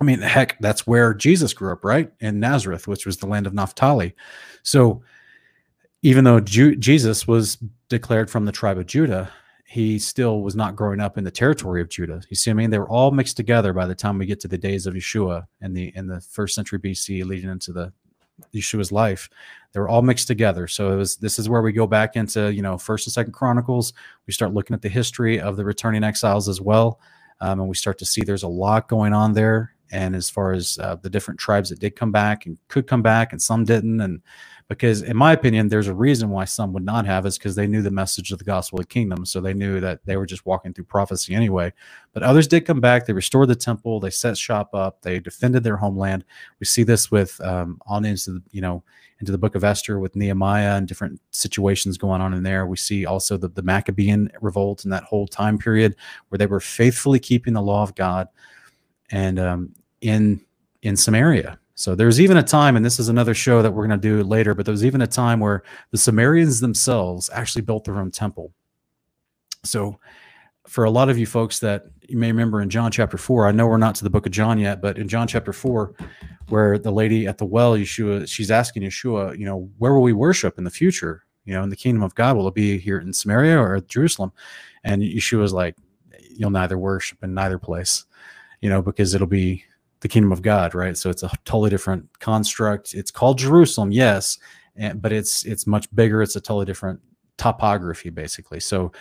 I 0.00 0.04
mean, 0.04 0.20
heck, 0.20 0.58
that's 0.60 0.86
where 0.86 1.14
Jesus 1.14 1.54
grew 1.54 1.72
up, 1.72 1.84
right? 1.84 2.12
In 2.20 2.38
Nazareth, 2.38 2.86
which 2.86 3.06
was 3.06 3.16
the 3.16 3.26
land 3.26 3.46
of 3.46 3.54
Naphtali. 3.54 4.14
So 4.62 5.02
even 6.02 6.24
though 6.24 6.40
Ju 6.40 6.76
Jesus 6.76 7.26
was 7.26 7.58
declared 7.88 8.30
from 8.30 8.44
the 8.44 8.52
tribe 8.52 8.78
of 8.78 8.86
Judah, 8.86 9.30
he 9.68 9.98
still 9.98 10.42
was 10.42 10.54
not 10.54 10.76
growing 10.76 11.00
up 11.00 11.18
in 11.18 11.24
the 11.24 11.30
territory 11.30 11.80
of 11.80 11.88
Judah. 11.88 12.22
You 12.30 12.36
see, 12.36 12.52
I 12.52 12.54
mean, 12.54 12.70
they 12.70 12.78
were 12.78 12.88
all 12.88 13.10
mixed 13.10 13.36
together 13.36 13.72
by 13.72 13.86
the 13.86 13.96
time 13.96 14.16
we 14.16 14.24
get 14.24 14.38
to 14.40 14.48
the 14.48 14.56
days 14.56 14.86
of 14.86 14.94
Yeshua 14.94 15.46
in 15.60 15.72
the 15.72 15.92
in 15.96 16.06
the 16.06 16.20
first 16.20 16.54
century 16.54 16.78
BC, 16.78 17.24
leading 17.24 17.50
into 17.50 17.72
the 17.72 17.92
Yeshua's 18.54 18.92
life. 18.92 19.28
They 19.72 19.80
were 19.80 19.88
all 19.88 20.02
mixed 20.02 20.28
together. 20.28 20.68
So 20.68 20.92
it 20.92 20.96
was 20.96 21.16
this 21.16 21.40
is 21.40 21.48
where 21.48 21.62
we 21.62 21.72
go 21.72 21.86
back 21.86 22.14
into 22.14 22.52
you 22.54 22.62
know 22.62 22.78
First 22.78 23.08
and 23.08 23.12
Second 23.12 23.32
Chronicles. 23.32 23.92
We 24.28 24.32
start 24.32 24.54
looking 24.54 24.74
at 24.74 24.82
the 24.82 24.88
history 24.88 25.40
of 25.40 25.56
the 25.56 25.64
returning 25.64 26.04
exiles 26.04 26.48
as 26.48 26.60
well, 26.60 27.00
um, 27.40 27.58
and 27.58 27.68
we 27.68 27.74
start 27.74 27.98
to 27.98 28.06
see 28.06 28.22
there's 28.22 28.44
a 28.44 28.48
lot 28.48 28.88
going 28.88 29.12
on 29.12 29.32
there 29.32 29.72
and 29.92 30.16
as 30.16 30.30
far 30.30 30.52
as 30.52 30.78
uh, 30.80 30.96
the 30.96 31.10
different 31.10 31.38
tribes 31.38 31.70
that 31.70 31.78
did 31.78 31.94
come 31.96 32.10
back 32.10 32.46
and 32.46 32.58
could 32.68 32.86
come 32.86 33.02
back 33.02 33.32
and 33.32 33.40
some 33.40 33.64
didn't 33.64 34.00
and 34.00 34.20
because 34.68 35.02
in 35.02 35.16
my 35.16 35.32
opinion 35.32 35.68
there's 35.68 35.86
a 35.86 35.94
reason 35.94 36.30
why 36.30 36.44
some 36.44 36.72
would 36.72 36.84
not 36.84 37.06
have 37.06 37.24
is 37.24 37.38
because 37.38 37.54
they 37.54 37.66
knew 37.66 37.82
the 37.82 37.90
message 37.90 38.32
of 38.32 38.38
the 38.38 38.44
gospel 38.44 38.78
of 38.78 38.86
the 38.86 38.92
kingdom. 38.92 39.24
So 39.24 39.40
they 39.40 39.54
knew 39.54 39.80
that 39.80 40.04
they 40.04 40.16
were 40.16 40.26
just 40.26 40.44
walking 40.44 40.72
through 40.74 40.84
prophecy 40.84 41.34
anyway. 41.34 41.72
But 42.12 42.22
others 42.22 42.48
did 42.48 42.66
come 42.66 42.80
back 42.80 43.06
they 43.06 43.12
restored 43.12 43.48
the 43.48 43.54
temple 43.54 44.00
they 44.00 44.10
set 44.10 44.36
shop 44.36 44.74
up 44.74 45.02
they 45.02 45.20
defended 45.20 45.62
their 45.62 45.76
homeland. 45.76 46.24
We 46.60 46.66
see 46.66 46.82
this 46.82 47.10
with 47.10 47.40
um, 47.42 47.80
on 47.86 48.04
into 48.04 48.32
the 48.32 48.42
you 48.50 48.60
know 48.60 48.82
into 49.20 49.32
the 49.32 49.38
book 49.38 49.54
of 49.54 49.64
esther 49.64 49.98
with 49.98 50.16
nehemiah 50.16 50.76
and 50.76 50.86
different 50.86 51.20
situations 51.30 51.96
going 51.96 52.20
on 52.20 52.34
in 52.34 52.42
there. 52.42 52.66
We 52.66 52.76
see 52.76 53.06
also 53.06 53.36
the, 53.36 53.48
the 53.48 53.62
maccabean 53.62 54.30
revolt 54.40 54.84
in 54.84 54.90
that 54.90 55.04
whole 55.04 55.26
time 55.26 55.58
period 55.58 55.96
where 56.28 56.38
they 56.38 56.46
were 56.46 56.60
faithfully 56.60 57.18
keeping 57.18 57.54
the 57.54 57.62
law 57.62 57.82
of 57.82 57.94
god 57.94 58.28
and 59.10 59.38
um, 59.38 59.74
in 60.00 60.40
in 60.82 60.96
samaria 60.96 61.58
so 61.76 61.94
there's 61.94 62.22
even 62.22 62.38
a 62.38 62.42
time, 62.42 62.74
and 62.74 62.84
this 62.84 62.98
is 62.98 63.10
another 63.10 63.34
show 63.34 63.60
that 63.60 63.70
we're 63.70 63.86
going 63.86 64.00
to 64.00 64.08
do 64.08 64.22
later, 64.24 64.54
but 64.54 64.64
there 64.64 64.72
was 64.72 64.84
even 64.84 65.02
a 65.02 65.06
time 65.06 65.40
where 65.40 65.62
the 65.90 65.98
Sumerians 65.98 66.58
themselves 66.58 67.28
actually 67.34 67.60
built 67.62 67.84
their 67.84 67.98
own 67.98 68.10
temple. 68.10 68.50
So 69.62 70.00
for 70.66 70.84
a 70.84 70.90
lot 70.90 71.10
of 71.10 71.18
you 71.18 71.26
folks 71.26 71.58
that 71.58 71.84
you 72.08 72.16
may 72.16 72.28
remember 72.32 72.62
in 72.62 72.70
John 72.70 72.90
chapter 72.90 73.18
four, 73.18 73.46
I 73.46 73.52
know 73.52 73.66
we're 73.66 73.76
not 73.76 73.94
to 73.96 74.04
the 74.04 74.10
book 74.10 74.24
of 74.24 74.32
John 74.32 74.58
yet, 74.58 74.80
but 74.80 74.96
in 74.96 75.06
John 75.06 75.28
chapter 75.28 75.52
four, 75.52 75.94
where 76.48 76.78
the 76.78 76.90
lady 76.90 77.26
at 77.26 77.36
the 77.36 77.44
well, 77.44 77.74
Yeshua, 77.74 78.26
she's 78.26 78.50
asking 78.50 78.82
Yeshua, 78.82 79.38
you 79.38 79.44
know, 79.44 79.70
where 79.76 79.92
will 79.92 80.02
we 80.02 80.14
worship 80.14 80.56
in 80.56 80.64
the 80.64 80.70
future? 80.70 81.26
You 81.44 81.52
know, 81.52 81.62
in 81.62 81.68
the 81.68 81.76
kingdom 81.76 82.02
of 82.02 82.14
God, 82.14 82.36
will 82.36 82.48
it 82.48 82.54
be 82.54 82.78
here 82.78 82.98
in 83.00 83.12
Samaria 83.12 83.58
or 83.58 83.78
Jerusalem? 83.80 84.32
And 84.82 85.02
Yeshua's 85.02 85.52
like, 85.52 85.76
you'll 86.30 86.50
neither 86.50 86.78
worship 86.78 87.22
in 87.22 87.34
neither 87.34 87.58
place, 87.58 88.06
you 88.62 88.70
know, 88.70 88.80
because 88.80 89.14
it'll 89.14 89.26
be 89.26 89.62
the 90.00 90.08
kingdom 90.08 90.32
of 90.32 90.42
God, 90.42 90.74
right? 90.74 90.96
So 90.96 91.10
it's 91.10 91.22
a 91.22 91.30
totally 91.44 91.70
different 91.70 92.18
construct. 92.18 92.94
It's 92.94 93.10
called 93.10 93.38
Jerusalem, 93.38 93.92
yes, 93.92 94.38
and, 94.76 95.00
but 95.00 95.12
it's 95.12 95.44
it's 95.44 95.66
much 95.66 95.92
bigger. 95.94 96.22
It's 96.22 96.36
a 96.36 96.40
totally 96.40 96.66
different 96.66 97.00
topography, 97.38 98.10
basically. 98.10 98.60
So 98.60 98.92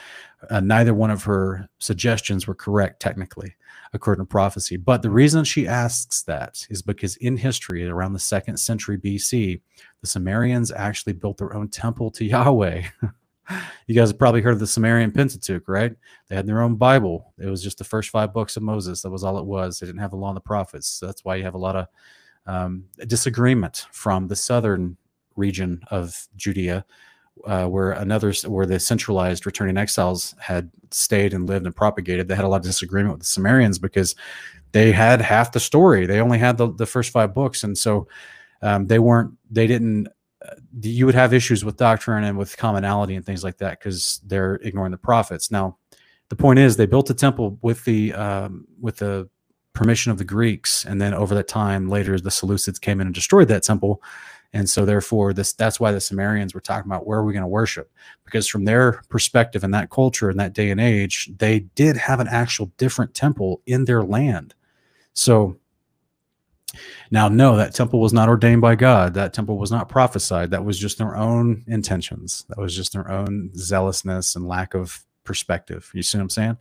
uh, 0.49 0.59
neither 0.59 0.93
one 0.93 1.11
of 1.11 1.23
her 1.23 1.67
suggestions 1.79 2.47
were 2.47 2.55
correct 2.55 2.99
technically, 2.99 3.55
according 3.93 4.25
to 4.25 4.29
prophecy. 4.29 4.77
But 4.77 5.01
the 5.01 5.09
reason 5.09 5.43
she 5.43 5.67
asks 5.67 6.23
that 6.23 6.65
is 6.69 6.81
because 6.81 7.15
in 7.17 7.37
history, 7.37 7.85
around 7.87 8.13
the 8.13 8.19
second 8.19 8.57
century 8.57 8.97
BC, 8.97 9.61
the 10.01 10.07
Sumerians 10.07 10.71
actually 10.71 11.13
built 11.13 11.37
their 11.37 11.55
own 11.55 11.69
temple 11.69 12.11
to 12.11 12.25
Yahweh. 12.25 12.83
You 13.87 13.95
guys 13.95 14.09
have 14.09 14.19
probably 14.19 14.41
heard 14.41 14.53
of 14.53 14.59
the 14.59 14.67
Sumerian 14.67 15.11
Pentateuch, 15.11 15.67
right? 15.67 15.95
They 16.27 16.35
had 16.35 16.47
their 16.47 16.61
own 16.61 16.75
Bible. 16.75 17.33
It 17.37 17.47
was 17.47 17.63
just 17.63 17.77
the 17.77 17.83
first 17.83 18.09
five 18.09 18.33
books 18.33 18.57
of 18.57 18.63
Moses. 18.63 19.01
That 19.01 19.11
was 19.11 19.23
all 19.23 19.37
it 19.37 19.45
was. 19.45 19.79
They 19.79 19.85
didn't 19.85 20.01
have 20.01 20.11
the 20.11 20.17
law 20.17 20.29
and 20.29 20.37
the 20.37 20.41
prophets. 20.41 20.87
So 20.87 21.05
that's 21.05 21.23
why 21.23 21.35
you 21.35 21.43
have 21.43 21.55
a 21.55 21.59
lot 21.59 21.75
of 21.75 21.87
um, 22.47 22.85
disagreement 23.07 23.87
from 23.91 24.27
the 24.27 24.35
southern 24.35 24.97
region 25.35 25.81
of 25.91 26.27
Judea, 26.35 26.85
uh, 27.45 27.65
where 27.67 27.91
another 27.91 28.33
where 28.47 28.65
the 28.65 28.79
centralized 28.79 29.45
returning 29.45 29.77
exiles 29.77 30.35
had 30.39 30.71
stayed 30.91 31.33
and 31.33 31.47
lived 31.47 31.65
and 31.65 31.75
propagated. 31.75 32.27
They 32.27 32.35
had 32.35 32.45
a 32.45 32.47
lot 32.47 32.57
of 32.57 32.63
disagreement 32.63 33.13
with 33.13 33.21
the 33.21 33.27
Sumerians 33.27 33.79
because 33.79 34.15
they 34.71 34.91
had 34.91 35.21
half 35.21 35.51
the 35.51 35.59
story. 35.59 36.05
They 36.05 36.19
only 36.19 36.37
had 36.37 36.57
the, 36.57 36.71
the 36.71 36.85
first 36.85 37.11
five 37.11 37.33
books, 37.33 37.63
and 37.63 37.77
so 37.77 38.07
um, 38.61 38.87
they 38.87 38.99
weren't. 38.99 39.31
They 39.49 39.67
didn't 39.67 40.07
you 40.81 41.05
would 41.05 41.15
have 41.15 41.33
issues 41.33 41.63
with 41.63 41.77
doctrine 41.77 42.23
and 42.23 42.37
with 42.37 42.57
commonality 42.57 43.15
and 43.15 43.25
things 43.25 43.43
like 43.43 43.57
that 43.57 43.79
because 43.79 44.19
they're 44.25 44.55
ignoring 44.55 44.91
the 44.91 44.97
prophets. 44.97 45.51
Now, 45.51 45.77
the 46.29 46.35
point 46.35 46.59
is 46.59 46.75
they 46.75 46.85
built 46.85 47.09
a 47.09 47.13
temple 47.13 47.57
with 47.61 47.83
the 47.85 48.13
um, 48.13 48.67
with 48.79 48.97
the 48.97 49.29
permission 49.73 50.11
of 50.11 50.17
the 50.17 50.23
Greeks, 50.23 50.85
and 50.85 51.01
then 51.01 51.13
over 51.13 51.35
that 51.35 51.47
time 51.47 51.89
later 51.89 52.19
the 52.19 52.29
Seleucids 52.29 52.79
came 52.79 52.99
in 53.01 53.07
and 53.07 53.13
destroyed 53.13 53.47
that 53.49 53.63
temple, 53.63 54.01
and 54.53 54.69
so 54.69 54.85
therefore 54.85 55.33
this 55.33 55.53
that's 55.53 55.79
why 55.79 55.91
the 55.91 56.01
Sumerians 56.01 56.53
were 56.53 56.61
talking 56.61 56.89
about 56.89 57.05
where 57.05 57.19
are 57.19 57.25
we 57.25 57.33
going 57.33 57.43
to 57.43 57.47
worship? 57.47 57.91
Because 58.23 58.47
from 58.47 58.65
their 58.65 59.03
perspective 59.09 59.63
in 59.63 59.71
that 59.71 59.89
culture 59.89 60.29
in 60.29 60.37
that 60.37 60.53
day 60.53 60.71
and 60.71 60.81
age 60.81 61.29
they 61.37 61.59
did 61.75 61.95
have 61.97 62.19
an 62.19 62.27
actual 62.27 62.71
different 62.77 63.13
temple 63.13 63.61
in 63.65 63.85
their 63.85 64.03
land, 64.03 64.55
so 65.13 65.57
now, 67.11 67.27
no, 67.27 67.55
that 67.57 67.73
temple 67.73 67.99
was 67.99 68.13
not 68.13 68.29
ordained 68.29 68.61
by 68.61 68.75
God. 68.75 69.13
That 69.13 69.33
temple 69.33 69.57
was 69.57 69.71
not 69.71 69.89
prophesied. 69.89 70.51
That 70.51 70.65
was 70.65 70.77
just 70.77 70.97
their 70.97 71.15
own 71.15 71.63
intentions. 71.67 72.45
That 72.49 72.57
was 72.57 72.75
just 72.75 72.93
their 72.93 73.09
own 73.09 73.51
zealousness 73.55 74.35
and 74.35 74.47
lack 74.47 74.73
of 74.73 75.03
perspective. 75.23 75.89
You 75.93 76.03
see 76.03 76.17
what 76.17 76.23
I'm 76.23 76.29
saying? 76.29 76.57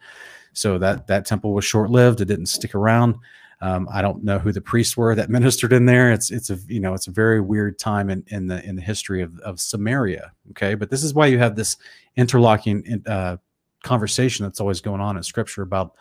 So 0.53 0.79
that 0.79 1.07
that 1.09 1.27
temple 1.27 1.53
was 1.53 1.65
short 1.65 1.91
lived. 1.91 2.21
It 2.21 2.27
didn't 2.27 2.47
stick 2.47 2.75
around. 2.75 3.17
Um, 3.61 3.89
I 3.93 4.03
don't 4.03 4.25
know 4.25 4.39
who 4.39 4.53
the 4.53 4.61
priests 4.61 4.97
were 4.97 5.15
that 5.15 5.31
ministered 5.39 5.73
in 5.73 5.87
there. 5.87 6.13
It's 6.13 6.31
it's 6.31 6.51
a 6.51 6.59
you 6.67 6.81
know 6.81 6.95
it's 6.95 7.07
a 7.07 7.13
very 7.13 7.41
weird 7.41 7.79
time 7.79 8.11
in, 8.11 8.25
in 8.29 8.47
the 8.47 8.65
in 8.65 8.77
the 8.77 8.83
history 8.83 9.23
of, 9.23 9.39
of 9.41 9.61
Samaria. 9.61 10.33
Okay, 10.51 10.75
but 10.75 10.91
this 10.91 11.03
is 11.03 11.15
why 11.15 11.27
you 11.27 11.39
have 11.39 11.57
this 11.57 11.77
interlocking 12.17 13.03
uh, 13.07 13.37
conversation 13.83 14.45
that's 14.45 14.61
always 14.61 14.81
going 14.81 15.01
on 15.01 15.17
in 15.17 15.23
Scripture 15.23 15.63
about 15.63 15.95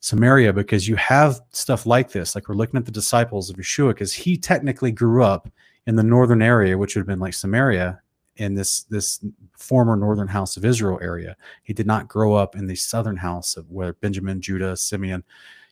Samaria 0.00 0.52
because 0.52 0.88
you 0.88 0.96
have 0.96 1.40
stuff 1.52 1.86
like 1.86 2.10
this. 2.10 2.34
Like 2.34 2.48
we're 2.48 2.54
looking 2.54 2.78
at 2.78 2.86
the 2.86 2.90
disciples 2.90 3.50
of 3.50 3.56
Yeshua 3.56 3.90
because 3.90 4.14
he 4.14 4.36
technically 4.36 4.92
grew 4.92 5.22
up 5.22 5.48
in 5.86 5.96
the 5.96 6.02
northern 6.02 6.42
area, 6.42 6.76
which 6.76 6.94
would 6.94 7.00
have 7.00 7.06
been 7.06 7.20
like 7.20 7.34
Samaria 7.34 8.00
in 8.36 8.54
this 8.54 8.84
this 8.84 9.22
former 9.52 9.96
northern 9.96 10.28
house 10.28 10.56
of 10.56 10.64
Israel 10.64 10.98
area. 11.02 11.36
He 11.62 11.74
did 11.74 11.86
not 11.86 12.08
grow 12.08 12.34
up 12.34 12.56
in 12.56 12.66
the 12.66 12.74
southern 12.74 13.16
house 13.16 13.56
of 13.56 13.70
where 13.70 13.92
Benjamin, 13.94 14.40
Judah, 14.40 14.76
Simeon, 14.76 15.22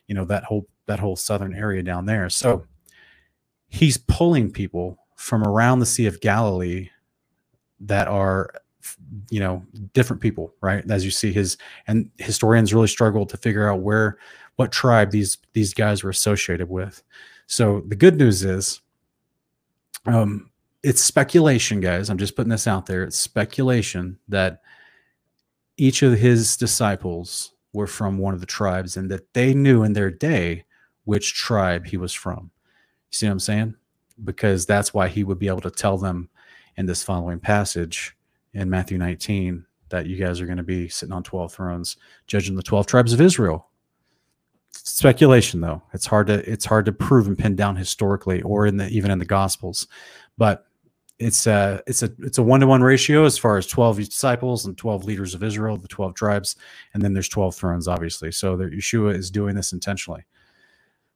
you 0.07 0.15
know, 0.15 0.27
that 0.27 0.45
whole 0.45 0.67
that 0.87 1.01
whole 1.01 1.17
southern 1.17 1.55
area 1.55 1.83
down 1.83 2.05
there. 2.05 2.29
So 2.29 2.67
he's 3.69 3.97
pulling 3.97 4.51
people 4.51 4.99
from 5.17 5.43
around 5.43 5.81
the 5.81 5.87
Sea 5.87 6.07
of 6.07 6.21
Galilee 6.21 6.91
that 7.81 8.09
are 8.09 8.53
you 9.31 9.41
know 9.41 9.65
different 9.93 10.23
people 10.23 10.55
right 10.61 10.89
as 10.91 11.05
you 11.05 11.11
see 11.11 11.33
his 11.33 11.57
and 11.87 12.11
historians 12.19 12.73
really 12.73 12.89
struggled 12.89 13.29
to 13.29 13.37
figure 13.37 13.69
out 13.69 13.81
where 13.81 14.19
what 14.59 14.73
tribe 14.73 15.13
these 15.13 15.39
these 15.53 15.73
guys 15.73 16.03
were 16.03 16.11
associated 16.11 16.69
with. 16.69 17.03
So 17.47 17.81
the 17.87 17.97
good 17.97 18.17
news 18.17 18.45
is 18.45 18.81
um 20.05 20.51
it's 20.83 21.03
speculation 21.03 21.81
guys. 21.81 22.11
I'm 22.11 22.19
just 22.19 22.35
putting 22.35 22.51
this 22.51 22.67
out 22.67 22.87
there. 22.87 23.05
It's 23.05 23.19
speculation 23.19 24.19
that 24.29 24.63
each 25.77 26.03
of 26.03 26.19
his 26.19 26.57
disciples 26.57 27.53
were 27.73 27.87
from 27.87 28.19
one 28.19 28.35
of 28.35 28.41
the 28.41 28.47
tribes 28.47 28.97
and 28.97 29.09
that 29.13 29.33
they 29.33 29.55
knew 29.55 29.85
in 29.85 29.93
their 29.93 30.11
day 30.11 30.65
which 31.05 31.35
tribe 31.35 31.87
he 31.87 31.97
was 31.97 32.13
from. 32.13 32.51
You 33.11 33.17
see 33.17 33.27
what 33.27 33.33
i'm 33.33 33.39
saying? 33.39 33.75
Because 34.25 34.67
that's 34.67 34.93
why 34.93 35.07
he 35.07 35.23
would 35.23 35.39
be 35.39 35.47
able 35.47 35.61
to 35.61 35.71
tell 35.71 35.99
them 35.99 36.29
in 36.77 36.87
this 36.87 37.05
following 37.05 37.39
passage 37.39 38.17
in 38.59 38.69
Matthew 38.69 38.99
19 38.99 39.65
that 39.91 40.07
you 40.07 40.17
guys 40.17 40.41
are 40.41 40.47
going 40.47 40.59
to 40.59 40.63
be 40.63 40.89
sitting 40.89 41.15
on 41.15 41.23
12 41.23 41.53
thrones 41.53 41.97
judging 42.27 42.57
the 42.57 42.63
12 42.63 42.87
tribes 42.87 43.13
of 43.13 43.21
Israel. 43.21 43.69
Speculation 44.73 45.61
though. 45.61 45.83
It's 45.95 46.07
hard 46.07 46.27
to 46.27 46.51
it's 46.51 46.65
hard 46.65 46.85
to 46.87 46.93
prove 46.93 47.27
and 47.27 47.39
pin 47.39 47.57
down 47.57 47.77
historically 47.77 48.43
or 48.43 48.67
in 48.67 48.77
the 48.77 48.89
even 48.89 49.11
in 49.11 49.19
the 49.19 49.25
gospels. 49.25 49.87
But 50.37 50.67
it's 51.19 51.47
a 51.47 51.83
it's 51.87 52.03
a 52.03 52.11
it's 52.21 52.39
a 52.39 52.43
one-to-one 52.43 52.83
ratio 52.83 53.25
as 53.25 53.39
far 53.39 53.57
as 53.57 53.67
12 53.67 53.97
disciples 53.97 54.67
and 54.67 54.77
12 54.77 55.05
leaders 55.05 55.35
of 55.35 55.43
Israel, 55.43 55.77
the 55.77 55.89
12 55.89 56.15
tribes, 56.15 56.57
and 56.95 57.03
then 57.03 57.13
there's 57.13 57.29
12 57.29 57.55
thrones 57.55 57.89
obviously. 57.89 58.31
So 58.33 58.57
that 58.57 58.73
Yeshua 58.73 59.15
is 59.15 59.31
doing 59.31 59.55
this 59.55 59.73
intentionally. 59.73 60.25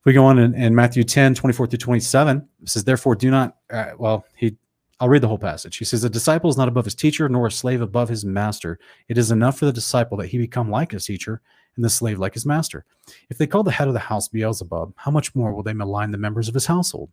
If 0.03 0.07
we 0.07 0.13
go 0.13 0.25
on 0.25 0.41
in, 0.41 0.55
in 0.55 0.75
Matthew 0.75 1.05
10, 1.05 1.37
24 1.37 1.69
through 1.69 1.79
27, 1.79 2.49
it 2.63 2.69
says, 2.69 2.83
Therefore, 2.83 3.15
do 3.15 3.31
not, 3.31 3.59
uh, 3.71 3.93
well, 3.97 4.25
he 4.35 4.57
I'll 5.01 5.09
read 5.09 5.23
the 5.23 5.29
whole 5.29 5.39
passage. 5.39 5.77
He 5.77 5.85
says, 5.85 6.05
A 6.05 6.11
disciple 6.11 6.51
is 6.51 6.57
not 6.57 6.69
above 6.69 6.85
his 6.85 6.95
teacher, 6.95 7.29
nor 7.29 7.49
a 7.49 7.51
slave 7.51 7.81
above 7.81 8.09
his 8.09 8.25
master. 8.25 8.79
It 9.09 9.19
is 9.19 9.31
enough 9.31 9.59
for 9.59 9.65
the 9.65 9.73
disciple 9.73 10.17
that 10.19 10.29
he 10.29 10.39
become 10.39 10.71
like 10.71 10.93
his 10.93 11.07
teacher, 11.07 11.41
and 11.77 11.85
the 11.85 11.91
slave 11.91 12.19
like 12.19 12.35
his 12.35 12.47
master. 12.47 12.85
If 13.31 13.39
they 13.39 13.47
call 13.47 13.63
the 13.63 13.73
head 13.73 13.89
of 13.89 13.95
the 13.95 14.01
house 14.01 14.29
Beelzebub, 14.29 14.93
how 14.97 15.11
much 15.11 15.35
more 15.35 15.53
will 15.53 15.63
they 15.63 15.73
malign 15.73 16.11
the 16.11 16.19
members 16.19 16.49
of 16.49 16.55
his 16.55 16.67
household? 16.67 17.11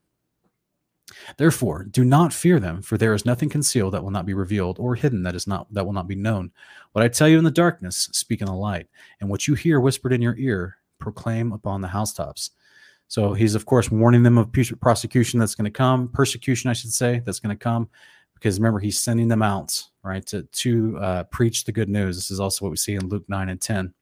Therefore, 1.38 1.86
do 1.90 2.04
not 2.04 2.34
fear 2.34 2.60
them, 2.60 2.82
for 2.82 2.98
there 2.98 3.14
is 3.14 3.26
nothing 3.26 3.50
concealed 3.50 3.94
that 3.94 4.04
will 4.04 4.12
not 4.12 4.26
be 4.26 4.34
revealed, 4.34 4.78
or 4.80 4.96
hidden 4.96 5.24
that 5.24 5.36
is 5.36 5.48
not 5.48 5.72
that 5.74 5.86
will 5.86 5.94
not 5.94 6.08
be 6.08 6.16
known. 6.16 6.52
What 6.92 7.04
I 7.04 7.08
tell 7.08 7.28
you 7.28 7.38
in 7.38 7.44
the 7.44 7.52
darkness, 7.52 8.10
speak 8.12 8.42
in 8.42 8.48
the 8.48 8.54
light, 8.54 8.88
and 9.20 9.30
what 9.30 9.48
you 9.48 9.56
hear 9.56 9.80
whispered 9.80 10.14
in 10.14 10.22
your 10.22 10.38
ear, 10.38 10.78
proclaim 11.00 11.52
upon 11.52 11.82
the 11.82 11.88
housetops. 11.88 12.52
So 13.10 13.34
he's, 13.34 13.56
of 13.56 13.66
course, 13.66 13.89
warning 13.89 14.22
them 14.22 14.38
of 14.38 14.50
prosecution 14.80 15.39
that's 15.39 15.56
going 15.56 15.66
to 15.66 15.72
come, 15.72 16.10
persecution, 16.10 16.70
I 16.70 16.74
should 16.74 16.94
say, 16.94 17.24
that's 17.25 17.39
going 17.39 17.56
to 17.56 17.62
come, 17.62 17.89
because 18.36 18.60
remember, 18.60 18.80
he's 18.80 19.00
sending 19.00 19.28
them 19.28 19.42
out, 19.42 19.84
right, 20.04 20.24
to, 20.28 20.44
to 20.44 20.98
uh, 21.00 21.24
preach 21.24 21.66
the 21.66 21.72
good 21.72 21.89
news. 21.89 22.16
This 22.16 22.30
is 22.30 22.39
also 22.39 22.63
what 22.63 22.70
we 22.70 22.78
see 22.78 22.94
in 22.94 23.10
Luke 23.10 23.25
9 23.28 23.50
and 23.50 23.60
10. 23.60 23.96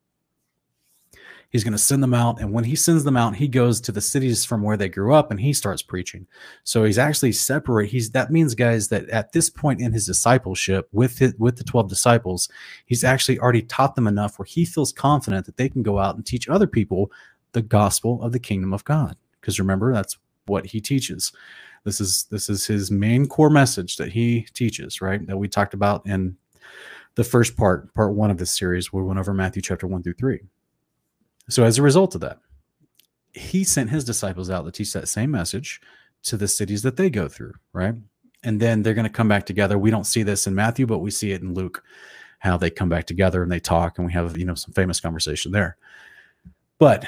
He's 1.50 1.64
going 1.64 1.72
to 1.72 1.78
send 1.78 2.04
them 2.04 2.14
out. 2.14 2.42
And 2.42 2.52
when 2.52 2.66
he 2.66 2.76
sends 2.76 3.06
them 3.06 3.16
out, 3.16 3.38
he 3.38 3.48
goes 3.48 3.80
to 3.80 3.94
the 3.94 4.02
cities 4.02 4.44
from 4.44 4.62
where 4.62 4.76
they 4.76 4.90
grew 4.90 5.14
up 5.14 5.32
and 5.32 5.40
he 5.40 5.54
starts 5.54 5.82
preaching. 5.82 6.28
So 6.66 6.84
he's 6.84 6.98
actually 6.98 7.32
separate. 7.32 7.90
He's 7.90 8.12
that 8.12 8.30
means, 8.30 8.54
guys, 8.54 8.90
that 8.90 9.08
at 9.10 9.32
this 9.32 9.50
point 9.50 9.80
in 9.80 9.94
his 9.94 10.06
discipleship 10.06 10.90
with 10.92 11.18
his, 11.18 11.34
with 11.36 11.56
the 11.56 11.64
12 11.64 11.88
disciples, 11.88 12.50
he's 12.86 13.06
actually 13.06 13.40
already 13.40 13.62
taught 13.62 13.96
them 13.96 14.08
enough 14.08 14.38
where 14.38 14.46
he 14.46 14.66
feels 14.66 14.92
confident 14.92 15.46
that 15.46 15.56
they 15.56 15.70
can 15.70 15.84
go 15.84 15.98
out 15.98 16.18
and 16.18 16.26
teach 16.26 16.50
other 16.50 16.68
people 16.68 17.10
the 17.54 17.62
gospel 17.62 18.22
of 18.22 18.32
the 18.32 18.40
kingdom 18.40 18.74
of 18.74 18.84
God. 18.84 19.16
because 19.40 19.60
remember 19.60 19.94
that's 19.94 20.18
what 20.46 20.68
he 20.68 20.82
teaches. 20.82 21.32
This 21.84 22.02
is 22.02 22.24
this 22.32 22.50
is 22.50 22.66
his 22.66 22.92
main 22.92 23.28
core 23.28 23.50
message 23.50 23.98
that 23.98 24.12
he 24.12 24.48
teaches, 24.54 25.02
right? 25.02 25.26
That 25.28 25.38
we 25.38 25.48
talked 25.48 25.74
about 25.74 26.06
in 26.06 26.38
the 27.16 27.24
first 27.24 27.56
part, 27.58 27.94
part 27.94 28.14
one 28.14 28.30
of 28.30 28.38
this 28.38 28.52
series, 28.52 28.92
where 28.92 29.04
we 29.04 29.08
went 29.08 29.20
over 29.20 29.34
Matthew 29.34 29.62
chapter 29.62 29.88
one 29.88 30.04
through 30.04 30.14
three. 30.14 30.42
So 31.50 31.64
as 31.64 31.78
a 31.78 31.82
result 31.82 32.14
of 32.16 32.22
that, 32.22 32.40
he 33.34 33.64
sent 33.64 33.90
his 33.90 34.04
disciples 34.04 34.50
out 34.50 34.66
to 34.66 34.72
teach 34.72 34.94
that 34.94 35.08
same 35.08 35.32
message 35.32 35.82
to 36.24 36.38
the 36.38 36.48
cities 36.48 36.82
that 36.84 36.98
they 36.98 37.10
go 37.10 37.28
through, 37.28 37.54
right? 37.72 37.96
And 38.44 38.60
then 38.60 38.84
they're 38.84 38.94
going 38.94 39.08
to 39.08 39.10
come 39.10 39.28
back 39.28 39.46
together. 39.46 39.78
We 39.78 39.92
don't 39.92 40.06
see 40.06 40.24
this 40.24 40.46
in 40.46 40.56
Matthew, 40.56 40.86
but 40.86 41.00
we 41.00 41.12
see 41.12 41.32
it 41.32 41.42
in 41.42 41.54
Luke, 41.54 41.84
how 42.40 42.58
they 42.58 42.70
come 42.70 42.90
back 42.90 43.06
together 43.06 43.42
and 43.44 43.52
they 43.52 43.60
talk, 43.60 43.98
and 43.98 44.06
we 44.06 44.14
have 44.14 44.38
you 44.38 44.46
know 44.46 44.56
some 44.56 44.74
famous 44.74 45.00
conversation 45.00 45.52
there. 45.52 45.78
But 46.80 47.08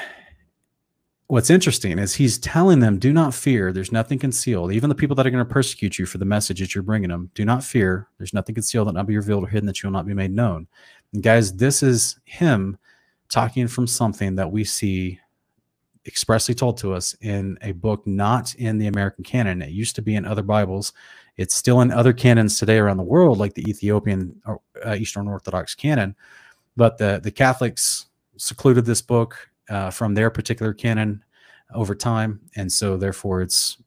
what's 1.30 1.50
interesting 1.50 1.98
is 1.98 2.14
he's 2.14 2.38
telling 2.38 2.80
them, 2.80 2.98
do 2.98 3.12
not 3.12 3.34
fear. 3.34 3.72
There's 3.72 3.92
nothing 3.92 4.18
concealed. 4.18 4.72
Even 4.72 4.88
the 4.88 4.94
people 4.94 5.14
that 5.16 5.26
are 5.26 5.30
going 5.30 5.44
to 5.44 5.50
persecute 5.50 5.98
you 5.98 6.06
for 6.06 6.18
the 6.18 6.24
message 6.24 6.60
that 6.60 6.74
you're 6.74 6.82
bringing 6.82 7.10
them, 7.10 7.30
do 7.34 7.44
not 7.44 7.62
fear. 7.62 8.08
There's 8.18 8.34
nothing 8.34 8.54
concealed 8.54 8.88
that 8.88 8.94
not 8.94 9.06
be 9.06 9.16
revealed 9.16 9.44
or 9.44 9.48
hidden 9.48 9.66
that 9.66 9.82
you 9.82 9.88
will 9.88 9.92
not 9.92 10.06
be 10.06 10.14
made 10.14 10.32
known. 10.32 10.66
And 11.12 11.22
guys, 11.22 11.54
this 11.54 11.82
is 11.82 12.18
him 12.24 12.78
talking 13.28 13.68
from 13.68 13.86
something 13.86 14.34
that 14.34 14.50
we 14.50 14.64
see 14.64 15.20
expressly 16.06 16.54
told 16.54 16.78
to 16.78 16.94
us 16.94 17.14
in 17.20 17.58
a 17.62 17.72
book 17.72 18.06
not 18.06 18.54
in 18.56 18.78
the 18.78 18.88
American 18.88 19.22
canon. 19.22 19.62
It 19.62 19.70
used 19.70 19.94
to 19.96 20.02
be 20.02 20.16
in 20.16 20.24
other 20.24 20.42
Bibles. 20.42 20.92
It's 21.36 21.54
still 21.54 21.80
in 21.80 21.92
other 21.92 22.12
canons 22.12 22.58
today 22.58 22.78
around 22.78 22.96
the 22.96 23.02
world, 23.04 23.38
like 23.38 23.54
the 23.54 23.68
Ethiopian 23.68 24.40
or 24.46 24.60
uh, 24.84 24.94
Eastern 24.94 25.28
Orthodox 25.28 25.74
canon. 25.74 26.16
But 26.76 26.98
the 26.98 27.20
the 27.22 27.30
Catholics 27.30 28.06
secluded 28.36 28.86
this 28.86 29.02
book 29.02 29.49
uh, 29.70 29.90
from 29.90 30.14
their 30.14 30.30
particular 30.30 30.74
canon 30.74 31.24
over 31.74 31.94
time, 31.94 32.40
and 32.56 32.70
so 32.70 32.96
therefore 32.96 33.40
it's 33.40 33.78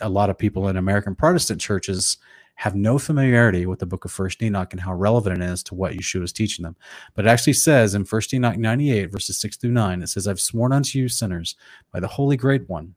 a 0.00 0.08
lot 0.08 0.30
of 0.30 0.38
people 0.38 0.68
in 0.68 0.76
American 0.76 1.14
Protestant 1.14 1.60
churches 1.60 2.16
have 2.56 2.74
no 2.74 2.98
familiarity 2.98 3.66
with 3.66 3.80
the 3.80 3.86
book 3.86 4.04
of 4.04 4.12
First 4.12 4.42
Enoch 4.42 4.72
and 4.72 4.80
how 4.80 4.94
relevant 4.94 5.42
it 5.42 5.44
is 5.44 5.62
to 5.64 5.74
what 5.74 5.92
Yeshua 5.92 6.22
is 6.22 6.32
teaching 6.32 6.62
them. 6.62 6.76
But 7.14 7.26
it 7.26 7.28
actually 7.28 7.54
says 7.54 7.94
in 7.94 8.04
First 8.04 8.32
Enoch 8.32 8.56
98, 8.56 9.10
verses 9.10 9.38
6 9.38 9.56
through 9.56 9.72
9, 9.72 10.02
it 10.02 10.06
says, 10.06 10.28
I've 10.28 10.40
sworn 10.40 10.72
unto 10.72 10.98
you, 10.98 11.08
sinners, 11.08 11.56
by 11.92 11.98
the 11.98 12.06
Holy 12.06 12.36
Great 12.36 12.68
One, 12.68 12.94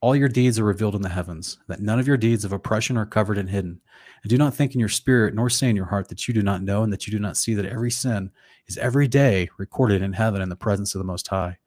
all 0.00 0.16
your 0.16 0.28
deeds 0.28 0.58
are 0.58 0.64
revealed 0.64 0.94
in 0.94 1.02
the 1.02 1.10
heavens, 1.10 1.58
that 1.68 1.80
none 1.80 1.98
of 1.98 2.06
your 2.06 2.16
deeds 2.16 2.44
of 2.44 2.52
oppression 2.52 2.96
are 2.96 3.04
covered 3.04 3.36
and 3.36 3.50
hidden. 3.50 3.80
And 4.22 4.30
do 4.30 4.38
not 4.38 4.54
think 4.54 4.72
in 4.74 4.80
your 4.80 4.88
spirit, 4.88 5.34
nor 5.34 5.50
say 5.50 5.68
in 5.68 5.76
your 5.76 5.86
heart 5.86 6.08
that 6.08 6.26
you 6.26 6.32
do 6.32 6.42
not 6.42 6.62
know 6.62 6.82
and 6.82 6.92
that 6.92 7.06
you 7.06 7.10
do 7.10 7.18
not 7.18 7.36
see 7.36 7.54
that 7.54 7.66
every 7.66 7.90
sin 7.90 8.30
is 8.66 8.78
every 8.78 9.08
day 9.08 9.50
recorded 9.58 10.00
in 10.00 10.14
heaven 10.14 10.40
in 10.40 10.48
the 10.48 10.56
presence 10.56 10.94
of 10.94 11.00
the 11.00 11.04
Most 11.04 11.28
High. 11.28 11.58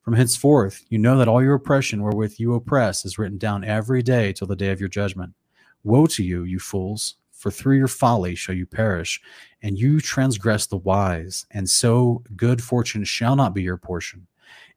From 0.00 0.14
henceforth, 0.14 0.84
you 0.88 0.98
know 0.98 1.18
that 1.18 1.28
all 1.28 1.42
your 1.42 1.54
oppression 1.54 2.02
wherewith 2.02 2.34
you 2.38 2.54
oppress 2.54 3.04
is 3.04 3.18
written 3.18 3.38
down 3.38 3.64
every 3.64 4.02
day 4.02 4.32
till 4.32 4.46
the 4.46 4.56
day 4.56 4.70
of 4.70 4.80
your 4.80 4.88
judgment. 4.88 5.34
Woe 5.82 6.06
to 6.06 6.22
you, 6.22 6.44
you 6.44 6.58
fools, 6.58 7.16
for 7.32 7.50
through 7.50 7.76
your 7.76 7.88
folly 7.88 8.34
shall 8.34 8.54
you 8.54 8.64
perish, 8.64 9.20
and 9.62 9.78
you 9.78 10.00
transgress 10.00 10.66
the 10.66 10.78
wise, 10.78 11.46
and 11.50 11.68
so 11.68 12.22
good 12.36 12.62
fortune 12.62 13.04
shall 13.04 13.36
not 13.36 13.54
be 13.54 13.62
your 13.62 13.76
portion. 13.76 14.26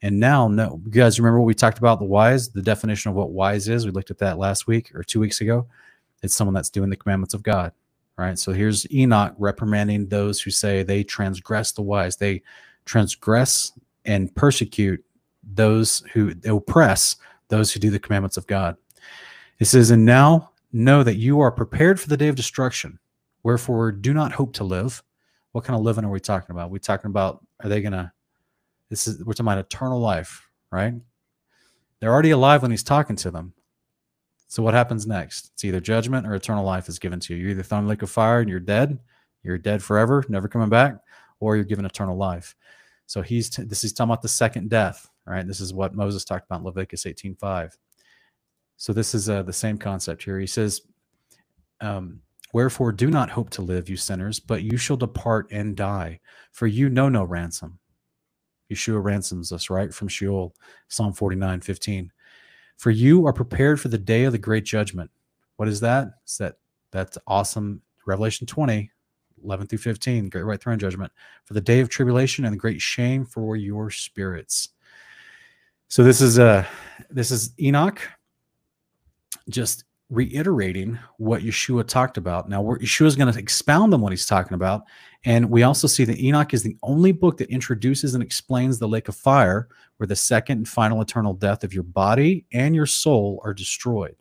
And 0.02 0.20
now, 0.20 0.48
no, 0.48 0.80
you 0.86 0.92
guys 0.92 1.20
remember 1.20 1.40
what 1.40 1.48
we 1.48 1.56
talked 1.56 1.80
about 1.80 2.00
the 2.00 2.06
wise, 2.06 2.50
the 2.50 2.62
definition 2.62 3.10
of 3.10 3.16
what 3.16 3.32
wise 3.32 3.68
is? 3.68 3.86
We 3.86 3.92
looked 3.92 4.12
at 4.12 4.20
that 4.20 4.38
last 4.38 4.68
week 4.68 4.94
or 4.94 5.04
two 5.04 5.20
weeks 5.20 5.42
ago. 5.42 5.68
It's 6.22 6.36
someone 6.36 6.54
that's 6.54 6.70
doing 6.70 6.90
the 6.90 6.96
commandments 6.96 7.34
of 7.34 7.44
God, 7.44 7.72
right? 8.18 8.38
So 8.38 8.52
here's 8.52 8.90
Enoch 8.92 9.34
reprimanding 9.38 10.08
those 10.08 10.40
who 10.40 10.52
say 10.52 10.84
they 10.84 11.04
transgress 11.04 11.72
the 11.72 11.82
wise, 11.82 12.18
they 12.18 12.44
transgress 12.86 13.72
and 14.06 14.34
persecute 14.36 15.04
those 15.44 16.04
who 16.14 16.34
oppress 16.46 17.18
those 17.50 17.72
who 17.72 17.80
do 17.80 17.90
the 17.90 18.00
commandments 18.00 18.38
of 18.38 18.48
God. 18.48 18.78
It 19.60 19.66
says, 19.66 19.90
And 19.90 20.06
now 20.06 20.52
know 20.72 21.04
that 21.04 21.16
you 21.16 21.40
are 21.40 21.52
prepared 21.52 22.00
for 22.00 22.10
the 22.10 22.18
day 22.18 22.28
of 22.28 22.36
destruction. 22.36 23.00
Wherefore, 23.44 23.92
do 23.92 24.14
not 24.14 24.32
hope 24.32 24.54
to 24.54 24.64
live. 24.64 25.02
What 25.54 25.64
kind 25.64 25.78
of 25.78 25.84
living 25.84 26.06
are 26.06 26.10
we 26.10 26.20
talking 26.20 26.52
about? 26.52 26.68
Are 26.68 26.72
we 26.72 26.80
talking 26.80 27.10
about, 27.10 27.46
are 27.64 27.70
they 27.70 27.82
going 27.82 27.94
to 27.94 28.12
this 28.90 29.08
is 29.08 29.24
we're 29.24 29.34
talking 29.34 29.48
about 29.48 29.58
eternal 29.58 30.00
life, 30.00 30.48
right? 30.72 30.94
They're 32.00 32.14
already 32.14 32.32
alive 32.32 32.62
when 32.62 32.72
he's 32.72 32.84
talking 32.84 33.16
to 33.18 33.32
them. 33.32 33.54
So 34.48 34.64
what 34.64 34.74
happens 34.74 35.06
next? 35.06 35.52
It's 35.54 35.66
either 35.66 35.82
judgment 35.82 36.26
or 36.26 36.34
eternal 36.34 36.64
life 36.64 36.88
is 36.88 37.00
given 37.00 37.20
to 37.22 37.36
you. 37.36 37.42
You're 37.42 37.52
either 37.52 37.64
thrown 37.64 37.80
in 37.80 37.86
the 37.86 37.90
lake 37.90 38.02
of 38.02 38.10
fire 38.10 38.40
and 38.40 38.50
you're 38.50 38.60
dead, 38.60 38.98
you're 39.44 39.58
dead 39.58 39.84
forever, 39.84 40.24
never 40.30 40.48
coming 40.48 40.70
back, 40.70 40.96
or 41.40 41.56
you're 41.56 41.66
given 41.66 41.86
eternal 41.86 42.16
life. 42.16 42.56
So 43.08 43.22
he's 43.22 43.50
t- 43.50 43.64
this 43.64 43.84
is 43.84 43.94
talking 43.94 44.12
about 44.12 44.22
the 44.22 44.30
second 44.30 44.70
death, 44.70 45.10
right? 45.26 45.46
This 45.46 45.60
is 45.60 45.74
what 45.74 45.96
Moses 45.96 46.24
talked 46.24 46.46
about 46.46 46.60
in 46.60 46.66
Leviticus 46.66 47.06
18:5. 47.06 47.78
So 48.78 48.94
this 48.94 49.16
is 49.16 49.30
uh, 49.30 49.44
the 49.44 49.54
same 49.54 49.78
concept 49.78 50.24
here. 50.24 50.40
He 50.40 50.48
says, 50.48 50.82
um, 51.82 52.22
"Wherefore 52.54 52.92
do 52.92 53.10
not 53.10 53.30
hope 53.32 53.50
to 53.52 53.62
live, 53.62 53.90
you 53.90 53.98
sinners, 53.98 54.40
but 54.40 54.64
you 54.64 54.78
shall 54.78 54.98
depart 54.98 55.48
and 55.52 55.76
die, 55.76 56.20
for 56.52 56.68
you 56.68 56.90
know 56.90 57.10
no 57.10 57.24
ransom." 57.24 57.80
Yeshua 58.72 59.04
ransoms 59.04 59.52
us, 59.52 59.70
right? 59.70 59.94
From 59.94 60.08
Sheol, 60.08 60.56
Psalm 60.88 61.14
49, 61.14 61.62
15. 61.62 62.12
For 62.78 62.92
you 62.92 63.26
are 63.26 63.34
prepared 63.34 63.80
for 63.80 63.88
the 63.88 63.98
day 63.98 64.26
of 64.26 64.32
the 64.32 64.38
great 64.38 64.66
judgment. 64.66 65.10
What 65.56 65.68
is 65.68 65.80
that? 65.80 66.10
It's 66.24 66.38
that 66.38 66.58
that's 66.92 67.18
awesome. 67.28 67.82
Revelation 68.06 68.48
20, 68.48 68.90
11 69.44 69.68
through 69.68 69.80
15, 69.80 70.30
great 70.30 70.46
white 70.46 70.62
throne 70.62 70.80
judgment. 70.80 71.12
For 71.46 71.54
the 71.54 71.62
day 71.62 71.80
of 71.80 71.90
tribulation 71.90 72.46
and 72.46 72.54
the 72.54 72.58
great 72.58 72.82
shame 72.82 73.26
for 73.26 73.56
your 73.56 73.90
spirits. 73.90 74.70
So 75.90 76.04
this 76.04 76.22
is 76.22 76.38
uh 76.38 76.66
this 77.10 77.32
is 77.32 77.54
Enoch 77.60 78.02
just 79.50 79.86
reiterating 80.10 80.98
what 81.18 81.42
Yeshua 81.42 81.86
talked 81.86 82.18
about. 82.18 82.48
Now, 82.50 82.64
Yeshua 82.64 83.08
is 83.08 83.16
going 83.16 83.32
to 83.32 83.40
expound 83.40 83.94
on 83.94 84.02
what 84.02 84.12
he's 84.12 84.26
talking 84.26 84.56
about. 84.56 84.84
And 85.26 85.50
we 85.50 85.64
also 85.64 85.88
see 85.88 86.06
that 86.06 86.20
Enoch 86.20 86.54
is 86.54 86.64
the 86.64 86.78
only 86.84 87.12
book 87.12 87.38
that 87.38 87.50
introduces 87.50 88.14
and 88.14 88.24
explains 88.24 88.80
the 88.80 88.88
lake 88.88 89.10
of 89.10 89.16
fire, 89.16 89.68
where 89.98 90.08
the 90.08 90.16
second 90.16 90.60
and 90.60 90.68
final 90.68 91.02
eternal 91.02 91.34
death 91.34 91.64
of 91.64 91.74
your 91.74 91.84
body 91.84 92.46
and 92.54 92.74
your 92.74 92.86
soul 92.86 93.42
are 93.44 93.54
destroyed 93.54 94.16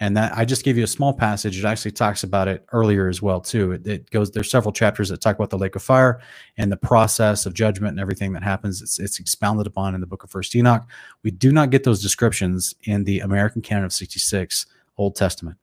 and 0.00 0.16
that 0.16 0.36
i 0.36 0.44
just 0.44 0.64
gave 0.64 0.76
you 0.76 0.84
a 0.84 0.88
small 0.88 1.12
passage. 1.12 1.58
It 1.58 1.64
actually 1.64 1.92
talks 1.92 2.24
about 2.24 2.48
it 2.48 2.64
earlier 2.72 3.08
as 3.08 3.22
well 3.22 3.40
too. 3.40 3.72
It, 3.72 3.86
it, 3.86 4.10
goes 4.10 4.30
there's 4.30 4.50
several 4.50 4.72
chapters 4.72 5.08
that 5.08 5.20
talk 5.20 5.36
about 5.36 5.50
the 5.50 5.58
lake 5.58 5.76
of 5.76 5.82
fire 5.82 6.20
and 6.56 6.70
the 6.70 6.76
process 6.76 7.46
of 7.46 7.54
judgment 7.54 7.92
and 7.92 8.00
everything 8.00 8.32
that 8.32 8.42
happens. 8.42 8.82
It's, 8.82 8.98
it's 8.98 9.20
expounded 9.20 9.66
upon 9.66 9.94
in 9.94 10.00
the 10.00 10.06
book 10.06 10.24
of 10.24 10.30
first 10.30 10.54
enoch. 10.56 10.84
We 11.22 11.30
do 11.30 11.52
not 11.52 11.70
get 11.70 11.84
those 11.84 12.02
descriptions 12.02 12.74
in 12.84 13.04
the 13.04 13.20
american 13.20 13.62
canon 13.62 13.84
of 13.84 13.92
66 13.92 14.66
old 14.96 15.16
testament. 15.16 15.58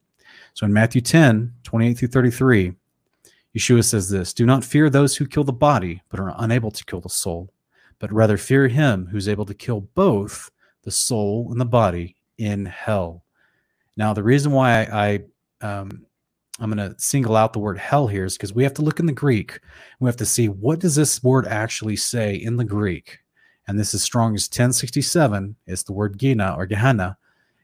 So 0.53 0.65
in 0.65 0.73
matthew 0.73 1.01
10 1.01 1.53
28 1.63 1.93
through 1.97 2.07
33 2.09 2.73
yeshua 3.55 3.83
says 3.83 4.09
this 4.09 4.33
do 4.33 4.45
not 4.45 4.63
fear 4.63 4.89
those 4.89 5.17
who 5.17 5.27
kill 5.27 5.43
the 5.43 5.53
body 5.53 6.01
but 6.09 6.19
are 6.19 6.33
unable 6.37 6.71
to 6.71 6.85
kill 6.85 7.01
the 7.01 7.09
soul 7.09 7.53
but 7.99 8.11
rather 8.11 8.37
fear 8.37 8.67
him 8.67 9.07
who's 9.11 9.27
able 9.27 9.45
to 9.45 9.53
kill 9.53 9.81
both 9.81 10.49
the 10.83 10.91
soul 10.91 11.49
and 11.51 11.61
the 11.61 11.65
body 11.65 12.15
in 12.37 12.65
hell 12.65 13.20
now, 14.01 14.13
the 14.13 14.23
reason 14.23 14.51
why 14.51 14.85
I, 14.85 15.19
I 15.61 15.69
um, 15.79 16.07
I'm 16.59 16.71
going 16.71 16.89
to 16.89 16.99
single 16.99 17.35
out 17.35 17.53
the 17.53 17.59
word 17.59 17.77
hell 17.77 18.07
here 18.07 18.25
is 18.25 18.35
because 18.35 18.51
we 18.51 18.63
have 18.63 18.73
to 18.73 18.81
look 18.81 18.99
in 18.99 19.05
the 19.05 19.11
Greek. 19.11 19.59
We 19.99 20.07
have 20.07 20.17
to 20.17 20.25
see 20.25 20.49
what 20.49 20.79
does 20.79 20.95
this 20.95 21.21
word 21.21 21.45
actually 21.45 21.97
say 21.97 22.33
in 22.33 22.57
the 22.57 22.63
Greek. 22.63 23.19
And 23.67 23.77
this 23.77 23.93
is 23.93 24.01
Strong's 24.01 24.47
1067. 24.47 25.55
It's 25.67 25.83
the 25.83 25.93
word 25.93 26.17
Gina 26.17 26.55
or 26.57 26.65
Gehenna, 26.65 27.15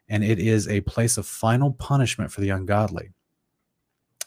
and 0.09 0.23
it 0.23 0.37
is 0.37 0.67
a 0.67 0.81
place 0.81 1.17
of 1.17 1.25
final 1.25 1.71
punishment 1.71 2.31
for 2.31 2.41
the 2.41 2.51
ungodly. 2.51 3.09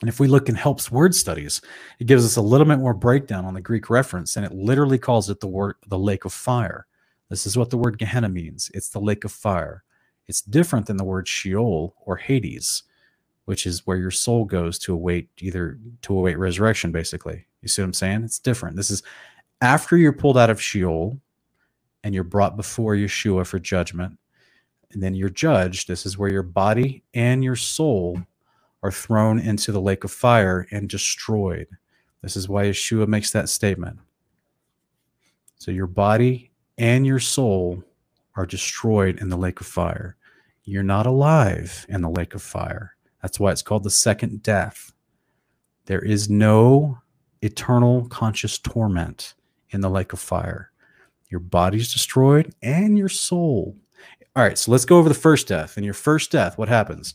And 0.01 0.09
if 0.09 0.18
we 0.18 0.27
look 0.27 0.49
in 0.49 0.57
Helps 0.57 0.90
Word 0.90 1.14
Studies, 1.14 1.61
it 2.01 2.09
gives 2.09 2.25
us 2.25 2.35
a 2.35 2.42
little 2.42 2.66
bit 2.66 2.81
more 2.81 2.92
breakdown 2.92 3.44
on 3.44 3.55
the 3.55 3.61
Greek 3.61 3.88
reference, 3.88 4.35
and 4.35 4.44
it 4.44 4.51
literally 4.51 4.99
calls 4.99 5.31
it 5.31 5.38
the 5.38 5.46
word 5.46 5.77
the 5.87 5.96
lake 5.96 6.25
of 6.25 6.33
fire. 6.33 6.88
This 7.29 7.46
is 7.46 7.57
what 7.57 7.70
the 7.70 7.79
word 7.79 7.99
Gehenna 7.99 8.29
means. 8.29 8.68
It's 8.75 8.88
the 8.88 8.99
lake 9.01 9.23
of 9.25 9.31
fire. 9.31 9.85
It's 10.31 10.43
different 10.43 10.87
than 10.87 10.97
the 10.97 11.03
word 11.03 11.27
Sheol 11.27 11.97
or 12.07 12.16
Hades, 12.16 12.85
which 13.47 13.66
is 13.66 13.85
where 13.85 13.97
your 13.97 14.12
soul 14.12 14.45
goes 14.45 14.79
to 14.79 14.95
await 14.95 15.29
either 15.38 15.77
to 16.03 16.16
await 16.16 16.38
resurrection, 16.38 16.93
basically. 16.93 17.47
You 17.62 17.69
see 17.69 17.83
what 17.83 17.87
I'm 17.87 17.95
saying? 17.95 18.23
It's 18.23 18.38
different. 18.38 18.77
This 18.77 18.90
is 18.90 19.03
after 19.61 19.97
you're 19.97 20.12
pulled 20.12 20.38
out 20.38 20.49
of 20.49 20.62
Sheol 20.62 21.19
and 22.05 22.14
you're 22.14 22.23
brought 22.23 22.57
before 22.57 22.95
Yeshua 22.95 23.45
for 23.45 23.59
judgment, 23.59 24.19
and 24.93 25.03
then 25.03 25.16
you're 25.16 25.31
judged. 25.31 25.88
This 25.88 26.07
is 26.07 26.16
where 26.16 26.31
your 26.31 26.45
body 26.45 27.03
and 27.12 27.43
your 27.43 27.57
soul 27.57 28.16
are 28.85 28.93
thrown 28.93 29.40
into 29.40 29.73
the 29.73 29.81
lake 29.81 30.05
of 30.05 30.12
fire 30.12 30.69
and 30.71 30.88
destroyed. 30.88 31.66
This 32.23 32.37
is 32.37 32.49
why 32.49 32.66
Yeshua 32.66 33.09
makes 33.09 33.33
that 33.33 33.49
statement. 33.49 33.99
So 35.59 35.73
your 35.73 35.88
body 35.88 36.53
and 36.79 37.05
your 37.05 37.19
soul 37.19 37.83
are 38.37 38.47
destroyed 38.47 39.21
in 39.21 39.29
the 39.29 39.37
lake 39.37 39.61
of 39.61 39.66
fire. 39.66 40.16
You're 40.64 40.83
not 40.83 41.07
alive 41.07 41.87
in 41.88 42.03
the 42.03 42.11
lake 42.11 42.35
of 42.35 42.42
fire. 42.42 42.96
That's 43.23 43.40
why 43.40 43.51
it's 43.53 43.62
called 43.62 43.85
the 43.85 43.90
second 43.90 44.42
death. 44.42 44.92
There 45.87 46.01
is 46.05 46.31
no 46.31 46.99
eternal 47.42 48.07
conscious 48.09 48.59
torment 48.59 49.35
in 49.70 49.81
the 49.81 49.90
lake 49.90 50.12
of 50.12 50.20
fire. 50.20 50.70
your 51.31 51.40
body's 51.40 51.92
destroyed, 51.92 52.53
and 52.61 52.99
your 52.99 53.09
soul. 53.09 53.77
All 54.37 54.42
right, 54.42 54.59
so 54.59 54.70
let's 54.73 54.85
go 54.85 54.99
over 54.99 55.09
the 55.09 55.14
first 55.14 55.49
death. 55.49 55.79
In 55.79 55.85
your 55.85 55.94
first 55.94 56.31
death, 56.31 56.59
what 56.59 56.68
happens? 56.68 57.14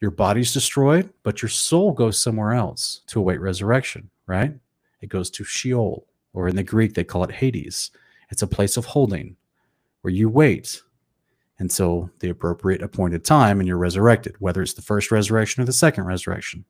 Your 0.00 0.10
body's 0.10 0.52
destroyed, 0.52 1.12
but 1.22 1.42
your 1.42 1.48
soul 1.48 1.92
goes 1.92 2.18
somewhere 2.18 2.52
else 2.52 3.02
to 3.08 3.20
await 3.20 3.40
resurrection, 3.40 4.10
right? 4.26 4.54
It 5.00 5.08
goes 5.08 5.30
to 5.30 5.44
Sheol, 5.44 6.06
or 6.32 6.48
in 6.48 6.56
the 6.56 6.62
Greek, 6.62 6.94
they 6.94 7.04
call 7.04 7.24
it 7.24 7.30
Hades. 7.32 7.90
It's 8.30 8.42
a 8.42 8.46
place 8.46 8.76
of 8.76 8.84
holding 8.86 9.36
where 10.02 10.14
you 10.14 10.28
wait 10.28 10.82
until 11.62 12.10
the 12.18 12.28
appropriate 12.28 12.82
appointed 12.82 13.24
time 13.24 13.60
and 13.60 13.68
you're 13.68 13.78
resurrected, 13.78 14.34
whether 14.40 14.62
it's 14.62 14.72
the 14.74 14.82
first 14.82 15.12
resurrection 15.12 15.62
or 15.62 15.64
the 15.64 15.72
second 15.72 16.04
resurrection. 16.04 16.64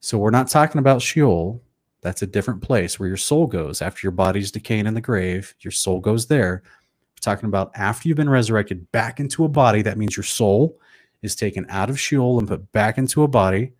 So 0.00 0.18
we're 0.18 0.30
not 0.30 0.48
talking 0.48 0.78
about 0.78 1.00
Sheol. 1.00 1.62
That's 2.02 2.20
a 2.20 2.26
different 2.26 2.60
place 2.60 3.00
where 3.00 3.08
your 3.08 3.16
soul 3.16 3.46
goes 3.46 3.80
after 3.80 4.00
your 4.06 4.12
body's 4.12 4.52
decaying 4.52 4.86
in 4.86 4.92
the 4.92 5.00
grave. 5.00 5.54
Your 5.60 5.70
soul 5.70 5.98
goes 5.98 6.26
there. 6.26 6.62
We're 6.62 7.22
talking 7.22 7.48
about 7.48 7.72
after 7.74 8.06
you've 8.06 8.18
been 8.18 8.28
resurrected 8.28 8.92
back 8.92 9.18
into 9.18 9.46
a 9.46 9.48
body. 9.48 9.80
That 9.80 9.96
means 9.96 10.14
your 10.14 10.24
soul 10.24 10.78
is 11.22 11.34
taken 11.34 11.64
out 11.70 11.88
of 11.88 11.98
Sheol 11.98 12.38
and 12.38 12.46
put 12.46 12.70
back 12.72 12.98
into 12.98 13.22
a 13.22 13.28
body. 13.28 13.72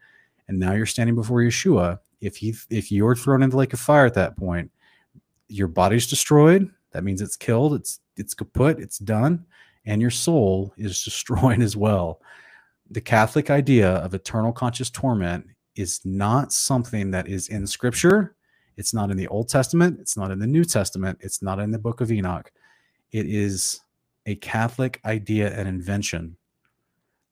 And 0.49 0.59
now 0.59 0.73
you're 0.73 0.87
standing 0.87 1.15
before 1.15 1.41
Yeshua. 1.41 1.99
If 2.23 2.37
he 2.39 2.55
if 2.71 2.91
you're 2.91 3.15
thrown 3.15 3.43
into 3.43 3.53
the 3.53 3.59
lake 3.59 3.75
of 3.75 3.81
fire 3.81 4.07
at 4.07 4.15
that 4.15 4.35
point, 4.39 4.71
your 5.49 5.69
body's 5.69 6.07
destroyed. 6.07 6.71
That 6.93 7.05
means 7.05 7.21
it's 7.21 7.37
killed. 7.37 7.75
It's 7.75 8.01
it's 8.17 8.33
kaput. 8.33 8.79
It's 8.79 8.97
done 8.97 9.45
and 9.87 10.01
your 10.01 10.11
soul 10.11 10.73
is 10.77 11.03
destroyed 11.05 11.63
as 11.63 11.77
well. 11.77 12.21
The 12.91 13.01
Catholic 13.01 13.51
idea 13.51 13.89
of 13.89 14.15
eternal 14.15 14.53
conscious 14.53 14.91
torment 14.91 15.47
is 15.77 16.01
not 16.05 16.53
something 16.53 17.11
that 17.11 17.29
is 17.29 17.49
in 17.49 17.67
scripture. 17.67 18.37
It's 18.77 18.95
not 18.95 19.11
in 19.11 19.17
the 19.17 19.29
Old 19.29 19.49
Testament. 19.49 19.99
It's 20.01 20.17
not 20.17 20.31
in 20.31 20.39
the 20.39 20.47
New 20.47 20.65
Testament. 20.65 21.19
It's 21.21 21.43
not 21.43 21.59
in 21.59 21.71
the 21.71 21.79
book 21.79 22.01
of 22.01 22.13
Enoch. 22.13 22.51
It 23.13 23.27
is 23.27 23.81
a 24.27 24.35
Catholic 24.37 25.01
idea 25.05 25.53
and 25.57 25.69
invention 25.69 26.37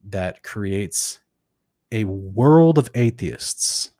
that 0.04 0.42
creates 0.42 1.20
a 1.90 2.04
world 2.04 2.78
of 2.78 2.90
atheists. 2.94 3.92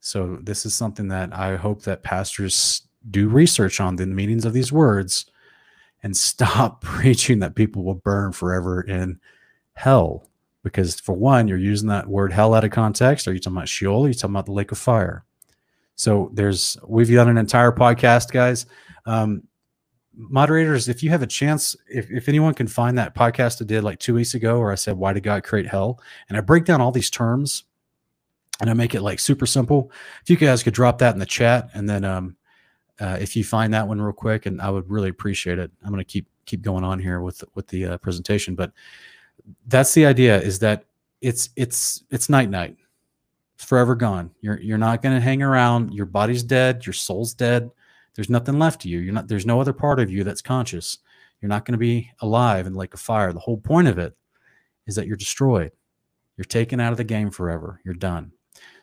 So, 0.00 0.38
this 0.42 0.64
is 0.64 0.74
something 0.74 1.08
that 1.08 1.32
I 1.34 1.56
hope 1.56 1.82
that 1.82 2.02
pastors 2.02 2.82
do 3.10 3.28
research 3.28 3.80
on 3.80 3.96
the 3.96 4.06
meanings 4.06 4.44
of 4.44 4.52
these 4.52 4.72
words 4.72 5.26
and 6.02 6.16
stop 6.16 6.80
preaching 6.82 7.40
that 7.40 7.54
people 7.54 7.84
will 7.84 7.94
burn 7.94 8.32
forever 8.32 8.80
in 8.80 9.18
hell. 9.74 10.24
Because 10.62 11.00
for 11.00 11.14
one, 11.14 11.48
you're 11.48 11.56
using 11.56 11.88
that 11.88 12.08
word 12.08 12.32
hell 12.32 12.54
out 12.54 12.64
of 12.64 12.70
context. 12.70 13.26
Are 13.26 13.32
you 13.32 13.38
talking 13.38 13.56
about 13.56 13.68
Sheol? 13.68 14.04
Are 14.04 14.08
you 14.08 14.14
talking 14.14 14.34
about 14.34 14.46
the 14.46 14.52
lake 14.52 14.72
of 14.72 14.78
fire? 14.78 15.24
So 15.94 16.30
there's 16.32 16.76
we've 16.86 17.10
done 17.10 17.28
an 17.28 17.38
entire 17.38 17.72
podcast, 17.72 18.30
guys. 18.30 18.66
Um, 19.06 19.44
moderators, 20.18 20.88
if 20.88 21.02
you 21.02 21.10
have 21.10 21.22
a 21.22 21.26
chance, 21.26 21.76
if, 21.88 22.10
if 22.10 22.28
anyone 22.28 22.54
can 22.54 22.66
find 22.66 22.98
that 22.98 23.14
podcast 23.14 23.62
I 23.62 23.64
did 23.64 23.84
like 23.84 23.98
two 23.98 24.14
weeks 24.14 24.34
ago 24.34 24.58
where 24.58 24.72
I 24.72 24.76
said, 24.76 24.96
Why 24.96 25.12
did 25.12 25.22
God 25.22 25.44
create 25.44 25.66
hell? 25.66 26.00
And 26.28 26.36
I 26.36 26.40
break 26.40 26.64
down 26.64 26.80
all 26.80 26.92
these 26.92 27.10
terms 27.10 27.64
and 28.60 28.68
I 28.68 28.74
make 28.74 28.94
it 28.94 29.02
like 29.02 29.20
super 29.20 29.46
simple. 29.46 29.90
If 30.22 30.30
you 30.30 30.36
guys 30.36 30.62
could 30.62 30.74
drop 30.74 30.98
that 30.98 31.14
in 31.14 31.20
the 31.20 31.26
chat 31.26 31.70
and 31.74 31.88
then 31.88 32.04
um, 32.04 32.36
uh, 33.00 33.18
if 33.20 33.36
you 33.36 33.44
find 33.44 33.72
that 33.74 33.86
one 33.86 34.00
real 34.00 34.12
quick, 34.12 34.46
and 34.46 34.60
I 34.60 34.70
would 34.70 34.90
really 34.90 35.08
appreciate 35.08 35.58
it. 35.58 35.70
I'm 35.82 35.90
going 35.90 36.00
to 36.00 36.04
keep 36.04 36.26
keep 36.46 36.62
going 36.62 36.84
on 36.84 36.98
here 36.98 37.20
with 37.20 37.44
with 37.54 37.68
the 37.68 37.86
uh, 37.86 37.98
presentation, 37.98 38.54
but 38.54 38.72
that's 39.66 39.94
the 39.94 40.06
idea: 40.06 40.40
is 40.40 40.58
that 40.60 40.84
it's 41.20 41.50
it's 41.56 42.04
it's 42.10 42.28
night 42.28 42.50
night, 42.50 42.76
it's 43.54 43.64
forever 43.64 43.94
gone. 43.94 44.30
You're 44.40 44.60
you're 44.60 44.78
not 44.78 45.02
going 45.02 45.14
to 45.14 45.20
hang 45.20 45.42
around. 45.42 45.92
Your 45.92 46.06
body's 46.06 46.42
dead. 46.42 46.86
Your 46.86 46.92
soul's 46.92 47.34
dead. 47.34 47.70
There's 48.14 48.30
nothing 48.30 48.58
left 48.58 48.82
to 48.82 48.88
you. 48.88 48.98
You're 48.98 49.14
not. 49.14 49.28
There's 49.28 49.46
no 49.46 49.60
other 49.60 49.72
part 49.72 50.00
of 50.00 50.10
you 50.10 50.24
that's 50.24 50.42
conscious. 50.42 50.98
You're 51.40 51.48
not 51.48 51.64
going 51.64 51.72
to 51.72 51.78
be 51.78 52.10
alive 52.20 52.66
and 52.66 52.76
like 52.76 52.94
a 52.94 52.98
fire. 52.98 53.32
The 53.32 53.38
whole 53.38 53.58
point 53.58 53.86
of 53.86 53.98
it 53.98 54.16
is 54.86 54.96
that 54.96 55.06
you're 55.06 55.16
destroyed. 55.16 55.70
You're 56.36 56.44
taken 56.44 56.80
out 56.80 56.92
of 56.92 56.98
the 56.98 57.04
game 57.04 57.30
forever. 57.30 57.80
You're 57.84 57.94
done. 57.94 58.32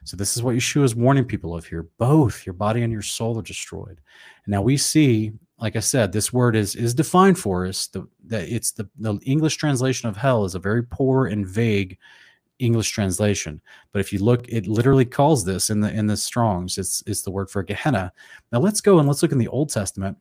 So 0.06 0.15
this 0.15 0.38
is 0.38 0.44
what 0.44 0.56
Yeshua 0.56 0.84
is 0.84 0.96
warning 0.96 1.26
people 1.26 1.56
of 1.56 1.65
here. 1.65 1.88
Both 1.98 2.46
your 2.46 2.54
body 2.54 2.84
and 2.84 2.94
your 2.94 3.02
soul 3.02 3.38
are 3.39 3.41
destroyed. 3.41 4.00
Now 4.48 4.62
we 4.62 4.78
see, 4.78 5.34
like 5.60 5.76
I 5.76 5.80
said, 5.80 6.12
this 6.12 6.32
word 6.32 6.56
is 6.56 6.76
is 6.76 6.94
defined 6.94 7.39
for 7.39 7.65
us. 7.65 7.88
The, 7.88 8.08
that 8.28 8.48
it's 8.48 8.72
the, 8.72 8.88
the 9.00 9.20
English 9.26 9.58
translation 9.58 10.08
of 10.08 10.15
hell 10.15 10.46
is 10.46 10.56
a 10.56 10.60
very 10.60 10.84
poor 10.84 11.26
and 11.26 11.46
vague 11.46 11.98
English 12.60 12.91
translation. 12.91 13.60
But 13.91 14.00
if 14.00 14.13
you 14.13 14.20
look, 14.20 14.48
it 14.48 14.68
literally 14.68 15.06
calls 15.06 15.44
this 15.44 15.72
in 15.72 15.80
the 15.82 15.91
in 15.91 16.06
the 16.06 16.15
Strongs. 16.15 16.78
It's 16.78 17.04
it's 17.08 17.24
the 17.24 17.32
word 17.32 17.50
for 17.50 17.63
Gehenna. 17.63 18.13
Now 18.52 18.60
let's 18.60 18.82
go 18.82 19.00
and 19.00 19.08
let's 19.08 19.24
look 19.24 19.32
in 19.32 19.39
the 19.39 19.48
Old 19.48 19.70
Testament. 19.70 20.18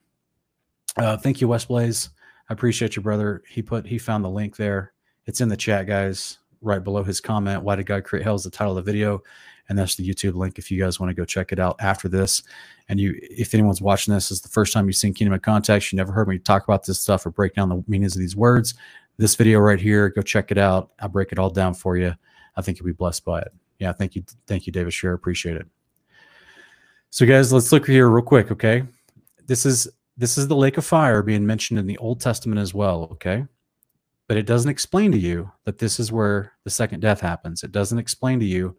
Uh, 0.96 1.16
thank 1.18 1.40
you, 1.40 1.48
West 1.48 1.68
Blaze. 1.68 2.10
I 2.48 2.54
appreciate 2.54 2.96
you, 2.96 3.02
brother. 3.02 3.42
He 3.48 3.60
put 3.60 3.86
he 3.86 3.98
found 3.98 4.24
the 4.24 4.30
link 4.30 4.56
there. 4.56 4.92
It's 5.26 5.40
in 5.40 5.48
the 5.48 5.56
chat, 5.56 5.86
guys, 5.86 6.38
right 6.64 6.82
below 6.82 7.02
his 7.02 7.20
comment. 7.20 7.62
Why 7.62 7.76
did 7.76 7.86
God 7.86 8.04
create 8.04 8.24
hell 8.24 8.34
is 8.34 8.44
the 8.44 8.50
title 8.50 8.76
of 8.76 8.84
the 8.84 8.90
video 8.90 9.22
and 9.68 9.78
that's 9.78 9.94
the 9.94 10.08
YouTube 10.08 10.34
link 10.34 10.58
if 10.58 10.70
you 10.70 10.82
guys 10.82 11.00
want 11.00 11.10
to 11.10 11.14
go 11.14 11.24
check 11.24 11.52
it 11.52 11.58
out 11.58 11.76
after 11.80 12.08
this. 12.08 12.42
And 12.88 13.00
you, 13.00 13.18
if 13.22 13.54
anyone's 13.54 13.80
watching 13.80 14.12
this, 14.12 14.30
is 14.30 14.40
the 14.40 14.48
first 14.48 14.72
time 14.72 14.86
you've 14.86 14.96
seen 14.96 15.14
Kingdom 15.14 15.34
of 15.34 15.42
Context, 15.42 15.90
you 15.90 15.96
never 15.96 16.12
heard 16.12 16.28
me 16.28 16.38
talk 16.38 16.64
about 16.64 16.84
this 16.84 17.00
stuff 17.00 17.24
or 17.24 17.30
break 17.30 17.54
down 17.54 17.68
the 17.70 17.82
meanings 17.88 18.14
of 18.14 18.20
these 18.20 18.36
words. 18.36 18.74
This 19.16 19.34
video 19.34 19.60
right 19.60 19.80
here, 19.80 20.10
go 20.10 20.22
check 20.22 20.50
it 20.50 20.58
out. 20.58 20.90
I'll 21.00 21.08
break 21.08 21.32
it 21.32 21.38
all 21.38 21.50
down 21.50 21.74
for 21.74 21.96
you. 21.96 22.14
I 22.56 22.62
think 22.62 22.78
you'll 22.78 22.86
be 22.86 22.92
blessed 22.92 23.24
by 23.24 23.40
it. 23.40 23.52
Yeah, 23.78 23.92
thank 23.92 24.14
you, 24.14 24.24
thank 24.46 24.66
you, 24.66 24.72
David 24.72 24.92
Share. 24.92 25.14
Appreciate 25.14 25.56
it. 25.56 25.66
So, 27.10 27.26
guys, 27.26 27.52
let's 27.52 27.72
look 27.72 27.86
here 27.86 28.08
real 28.08 28.24
quick. 28.24 28.50
Okay, 28.50 28.84
this 29.46 29.64
is 29.64 29.88
this 30.16 30.36
is 30.36 30.46
the 30.46 30.56
lake 30.56 30.78
of 30.78 30.84
fire 30.84 31.22
being 31.22 31.46
mentioned 31.46 31.78
in 31.78 31.86
the 31.86 31.98
Old 31.98 32.20
Testament 32.20 32.60
as 32.60 32.74
well. 32.74 33.08
Okay, 33.12 33.44
but 34.26 34.36
it 34.36 34.46
doesn't 34.46 34.70
explain 34.70 35.12
to 35.12 35.18
you 35.18 35.50
that 35.64 35.78
this 35.78 36.00
is 36.00 36.12
where 36.12 36.52
the 36.64 36.70
second 36.70 37.00
death 37.00 37.20
happens. 37.20 37.62
It 37.62 37.72
doesn't 37.72 37.98
explain 37.98 38.40
to 38.40 38.46
you 38.46 38.76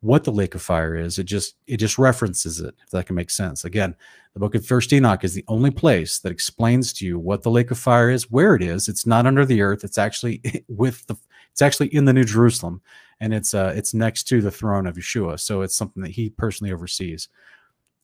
what 0.00 0.24
the 0.24 0.32
lake 0.32 0.54
of 0.54 0.62
fire 0.62 0.96
is. 0.96 1.18
It 1.18 1.24
just 1.24 1.56
it 1.66 1.78
just 1.78 1.98
references 1.98 2.60
it, 2.60 2.74
if 2.84 2.90
that 2.90 3.06
can 3.06 3.16
make 3.16 3.30
sense. 3.30 3.64
Again, 3.64 3.94
the 4.34 4.40
book 4.40 4.54
of 4.54 4.64
First 4.64 4.92
Enoch 4.92 5.24
is 5.24 5.34
the 5.34 5.44
only 5.48 5.70
place 5.70 6.18
that 6.20 6.32
explains 6.32 6.92
to 6.94 7.06
you 7.06 7.18
what 7.18 7.42
the 7.42 7.50
lake 7.50 7.70
of 7.70 7.78
fire 7.78 8.10
is, 8.10 8.30
where 8.30 8.54
it 8.54 8.62
is. 8.62 8.88
It's 8.88 9.06
not 9.06 9.26
under 9.26 9.44
the 9.44 9.60
earth. 9.60 9.84
It's 9.84 9.98
actually 9.98 10.64
with 10.68 11.06
the 11.06 11.16
it's 11.50 11.62
actually 11.62 11.88
in 11.88 12.04
the 12.04 12.12
New 12.12 12.24
Jerusalem, 12.24 12.80
and 13.20 13.34
it's 13.34 13.54
uh 13.54 13.72
it's 13.74 13.94
next 13.94 14.24
to 14.24 14.40
the 14.40 14.50
throne 14.50 14.86
of 14.86 14.96
Yeshua. 14.96 15.40
So 15.40 15.62
it's 15.62 15.76
something 15.76 16.02
that 16.02 16.12
he 16.12 16.30
personally 16.30 16.72
oversees. 16.72 17.28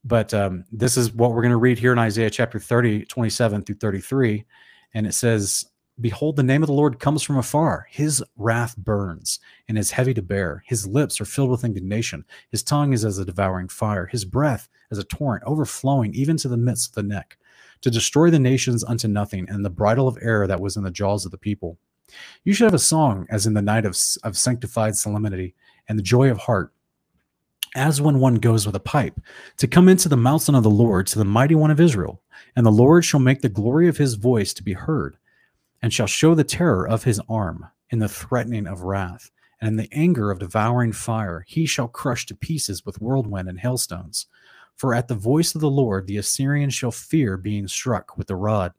But 0.05 0.35
um, 0.35 0.65
this 0.71 0.97
is 0.99 1.15
what 1.15 1.33
we're 1.33 1.41
going 1.41 1.51
to 1.51 1.57
read 1.57 1.79
here 1.79 1.93
in 1.93 1.99
Isaiah 1.99 2.29
chapter 2.29 2.59
30, 2.59 3.07
27 3.07 3.63
through 3.63 3.77
33. 3.77 4.45
And 4.93 5.07
it 5.07 5.15
says, 5.15 5.65
Behold, 6.01 6.35
the 6.35 6.43
name 6.43 6.63
of 6.63 6.67
the 6.67 6.73
Lord 6.73 6.99
comes 6.99 7.23
from 7.23 7.37
afar. 7.39 7.87
His 7.89 8.23
wrath 8.37 8.77
burns 8.77 9.39
and 9.69 9.79
is 9.79 9.93
heavy 9.93 10.13
to 10.15 10.23
bear. 10.23 10.65
His 10.67 10.89
lips 10.89 11.21
are 11.21 11.25
filled 11.25 11.51
with 11.51 11.63
indignation. 11.63 12.25
His 12.51 12.65
tongue 12.65 12.93
is 12.93 13.05
as 13.05 13.19
a 13.19 13.25
devouring 13.25 13.69
fire. 13.69 14.07
His 14.07 14.25
breath 14.25 14.69
as 14.91 14.99
a 14.99 15.05
torrent, 15.05 15.45
overflowing 15.47 16.13
even 16.13 16.37
to 16.39 16.49
the 16.49 16.57
midst 16.57 16.89
of 16.89 16.95
the 16.97 17.05
neck, 17.05 17.39
to 17.81 17.93
destroy 17.93 18.29
the 18.29 18.41
nations 18.41 18.83
unto 18.83 19.07
nothing, 19.07 19.47
and 19.49 19.65
the 19.65 19.71
bridle 19.71 20.09
of 20.09 20.19
error 20.21 20.49
that 20.49 20.61
was 20.61 20.77
in 20.77 20.83
the 20.83 20.91
jaws 20.91 21.25
of 21.25 21.31
the 21.31 21.39
people. 21.39 21.79
You 22.43 22.55
should 22.55 22.65
have 22.65 22.75
a 22.75 22.79
song 22.79 23.27
as 23.31 23.47
in 23.47 23.55
the 23.55 23.63
night 23.63 23.85
of, 23.85 23.97
of 24.25 24.37
sanctified 24.37 24.97
solemnity 24.97 25.55
and 25.89 25.97
the 25.97 26.03
joy 26.03 26.29
of 26.29 26.39
heart, 26.39 26.73
as 27.77 28.01
when 28.01 28.19
one 28.19 28.37
goes 28.37 28.67
with 28.67 28.75
a 28.75 28.81
pipe, 28.81 29.21
to 29.59 29.69
come 29.69 29.89
into 29.89 30.09
the 30.09 30.17
mountain 30.17 30.57
of 30.57 30.65
the 30.65 30.71
Lord, 30.71 31.07
to 31.09 31.19
the 31.19 31.25
mighty 31.25 31.55
one 31.55 31.71
of 31.71 31.81
Israel. 31.81 32.21
And 32.57 32.67
the 32.67 32.73
Lord 32.73 33.05
shall 33.05 33.21
make 33.21 33.43
the 33.43 33.49
glory 33.49 33.87
of 33.87 33.97
his 33.97 34.15
voice 34.15 34.53
to 34.55 34.63
be 34.65 34.73
heard 34.73 35.19
and 35.85 35.93
shall 35.93 36.07
show 36.07 36.35
the 36.35 36.43
terror 36.43 36.89
of 36.89 37.05
his 37.05 37.21
arm 37.29 37.69
in 37.91 37.99
the 37.99 38.09
threatening 38.09 38.67
of 38.67 38.85
wrath, 38.85 39.31
and 39.61 39.69
in 39.69 39.77
the 39.77 39.93
anger 39.93 40.31
of 40.31 40.39
devouring 40.39 40.93
fire, 40.93 41.45
he 41.47 41.67
shall 41.67 41.89
crush 41.89 42.25
to 42.25 42.35
pieces 42.35 42.87
with 42.87 43.03
whirlwind 43.03 43.51
and 43.51 43.61
hailstones. 43.61 44.25
For 44.77 44.95
at 44.95 45.09
the 45.09 45.15
voice 45.15 45.55
of 45.55 45.61
the 45.61 45.69
Lord 45.69 46.07
the 46.07 46.17
Assyrian 46.17 46.71
shall 46.71 46.91
fear 46.91 47.37
being 47.37 47.69
struck 47.69 48.17
with 48.17 48.29
the 48.29 48.35
rod, 48.35 48.73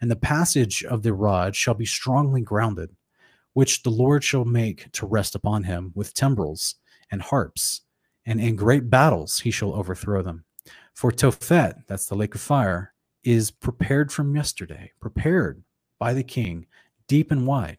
and 0.00 0.08
the 0.08 0.14
passage 0.14 0.84
of 0.84 1.02
the 1.02 1.12
rod 1.12 1.56
shall 1.56 1.74
be 1.74 1.84
strongly 1.84 2.42
grounded, 2.42 2.94
which 3.54 3.82
the 3.82 3.90
Lord 3.90 4.22
shall 4.22 4.44
make 4.44 4.92
to 4.92 5.04
rest 5.04 5.34
upon 5.34 5.64
him 5.64 5.90
with 5.96 6.14
timbrels 6.14 6.76
and 7.10 7.22
harps, 7.22 7.80
and 8.24 8.40
in 8.40 8.54
great 8.54 8.88
battles 8.88 9.40
he 9.40 9.50
shall 9.50 9.74
overthrow 9.74 10.22
them. 10.22 10.44
For 10.94 11.10
Tophet, 11.10 11.88
that's 11.88 12.06
the 12.06 12.14
lake 12.14 12.36
of 12.36 12.40
fire, 12.40 12.94
is 13.24 13.50
prepared 13.50 14.12
from 14.12 14.36
yesterday, 14.36 14.92
prepared 15.00 15.64
by 16.02 16.12
the 16.12 16.24
king, 16.24 16.66
deep 17.06 17.30
and 17.30 17.46
wide. 17.46 17.78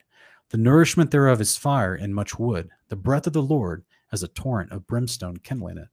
The 0.51 0.57
nourishment 0.57 1.11
thereof 1.11 1.41
is 1.41 1.57
fire 1.57 1.93
and 1.93 2.15
much 2.15 2.39
wood, 2.39 2.69
the 2.87 2.95
breath 2.95 3.27
of 3.27 3.33
the 3.33 3.41
Lord 3.41 3.83
as 4.13 4.23
a 4.23 4.29
torrent 4.29 4.71
of 4.71 4.87
brimstone 4.87 5.35
kindling 5.37 5.77
it. 5.77 5.89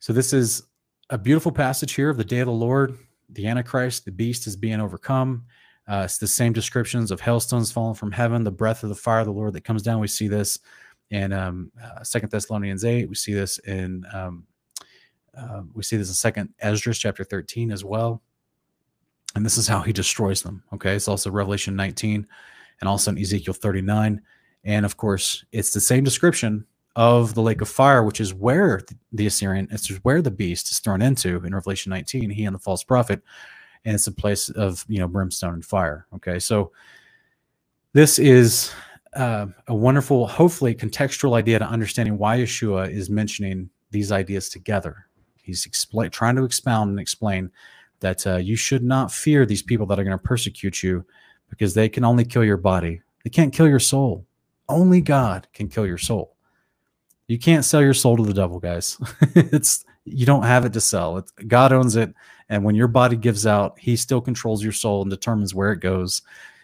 So, 0.00 0.12
this 0.12 0.32
is 0.32 0.64
a 1.08 1.18
beautiful 1.18 1.52
passage 1.52 1.92
here 1.92 2.10
of 2.10 2.16
the 2.16 2.24
day 2.24 2.40
of 2.40 2.46
the 2.46 2.52
Lord. 2.52 2.98
The 3.28 3.46
Antichrist, 3.46 4.06
the 4.06 4.10
beast, 4.10 4.48
is 4.48 4.56
being 4.56 4.80
overcome. 4.80 5.44
Uh, 5.86 6.02
it's 6.04 6.18
the 6.18 6.26
same 6.26 6.52
descriptions 6.52 7.12
of 7.12 7.20
hailstones 7.20 7.70
falling 7.70 7.94
from 7.94 8.10
heaven, 8.10 8.42
the 8.42 8.50
breath 8.50 8.82
of 8.82 8.88
the 8.88 8.96
fire 8.96 9.20
of 9.20 9.26
the 9.26 9.32
Lord 9.32 9.52
that 9.52 9.62
comes 9.62 9.82
down. 9.84 10.00
We 10.00 10.08
see 10.08 10.26
this 10.26 10.58
in 11.10 11.32
um, 11.32 11.70
uh, 11.80 12.02
Second 12.02 12.30
Thessalonians 12.30 12.84
eight. 12.84 13.08
We 13.08 13.14
see 13.14 13.34
this 13.34 13.58
in 13.58 14.04
um, 14.12 14.46
Uh, 15.36 15.62
we 15.74 15.84
see 15.84 15.96
this 15.96 16.08
in 16.08 16.14
Second 16.14 16.48
Esdras 16.58 16.98
chapter 16.98 17.22
13 17.24 17.70
as 17.70 17.84
well. 17.84 18.20
And 19.34 19.44
this 19.44 19.56
is 19.56 19.68
how 19.68 19.80
he 19.82 19.92
destroys 19.92 20.42
them. 20.42 20.62
Okay. 20.72 20.94
It's 20.94 21.08
also 21.08 21.30
Revelation 21.30 21.76
19 21.76 22.26
and 22.80 22.88
also 22.88 23.10
in 23.10 23.18
Ezekiel 23.18 23.54
39. 23.54 24.20
And 24.64 24.84
of 24.84 24.96
course, 24.96 25.44
it's 25.52 25.72
the 25.72 25.80
same 25.80 26.04
description 26.04 26.66
of 26.96 27.34
the 27.34 27.42
lake 27.42 27.60
of 27.60 27.68
fire, 27.68 28.02
which 28.02 28.20
is 28.20 28.34
where 28.34 28.80
the 29.12 29.26
Assyrian, 29.26 29.68
it's 29.70 29.88
where 30.02 30.20
the 30.20 30.30
beast 30.30 30.70
is 30.70 30.80
thrown 30.80 31.00
into 31.00 31.42
in 31.44 31.54
Revelation 31.54 31.90
19, 31.90 32.30
he 32.30 32.44
and 32.44 32.54
the 32.54 32.58
false 32.58 32.82
prophet. 32.82 33.22
And 33.84 33.94
it's 33.94 34.06
a 34.06 34.12
place 34.12 34.50
of, 34.50 34.84
you 34.88 34.98
know, 34.98 35.08
brimstone 35.08 35.54
and 35.54 35.64
fire. 35.64 36.06
Okay. 36.16 36.38
So 36.38 36.72
this 37.92 38.18
is 38.18 38.72
uh, 39.14 39.46
a 39.68 39.74
wonderful, 39.74 40.26
hopefully 40.26 40.74
contextual 40.74 41.36
idea 41.36 41.58
to 41.58 41.64
understanding 41.64 42.18
why 42.18 42.38
Yeshua 42.38 42.90
is 42.90 43.08
mentioning 43.08 43.70
these 43.90 44.12
ideas 44.12 44.48
together. 44.48 45.06
He's 45.42 45.66
expl- 45.66 46.10
trying 46.12 46.36
to 46.36 46.44
expound 46.44 46.90
and 46.90 47.00
explain 47.00 47.50
that 48.00 48.26
uh, 48.26 48.36
you 48.36 48.56
should 48.56 48.82
not 48.82 49.12
fear 49.12 49.46
these 49.46 49.62
people 49.62 49.86
that 49.86 49.98
are 49.98 50.04
going 50.04 50.18
to 50.18 50.22
persecute 50.22 50.82
you 50.82 51.04
because 51.48 51.74
they 51.74 51.88
can 51.88 52.04
only 52.04 52.24
kill 52.24 52.44
your 52.44 52.56
body. 52.56 53.00
They 53.24 53.30
can't 53.30 53.52
kill 53.52 53.68
your 53.68 53.80
soul. 53.80 54.26
Only 54.68 55.00
God 55.00 55.48
can 55.52 55.68
kill 55.68 55.86
your 55.86 55.98
soul. 55.98 56.36
You 57.28 57.38
can't 57.38 57.64
sell 57.64 57.82
your 57.82 57.94
soul 57.94 58.16
to 58.16 58.22
the 58.22 58.34
devil, 58.34 58.58
guys. 58.58 58.98
it's 59.34 59.84
you 60.04 60.26
don't 60.26 60.44
have 60.44 60.64
it 60.64 60.72
to 60.72 60.80
sell. 60.80 61.18
It's, 61.18 61.30
God 61.46 61.72
owns 61.72 61.96
it, 61.96 62.14
and 62.48 62.64
when 62.64 62.74
your 62.74 62.88
body 62.88 63.16
gives 63.16 63.46
out, 63.46 63.78
He 63.78 63.96
still 63.96 64.20
controls 64.20 64.62
your 64.62 64.72
soul 64.72 65.02
and 65.02 65.10
determines 65.10 65.54
where 65.54 65.72
it 65.72 65.80
goes. 65.80 66.22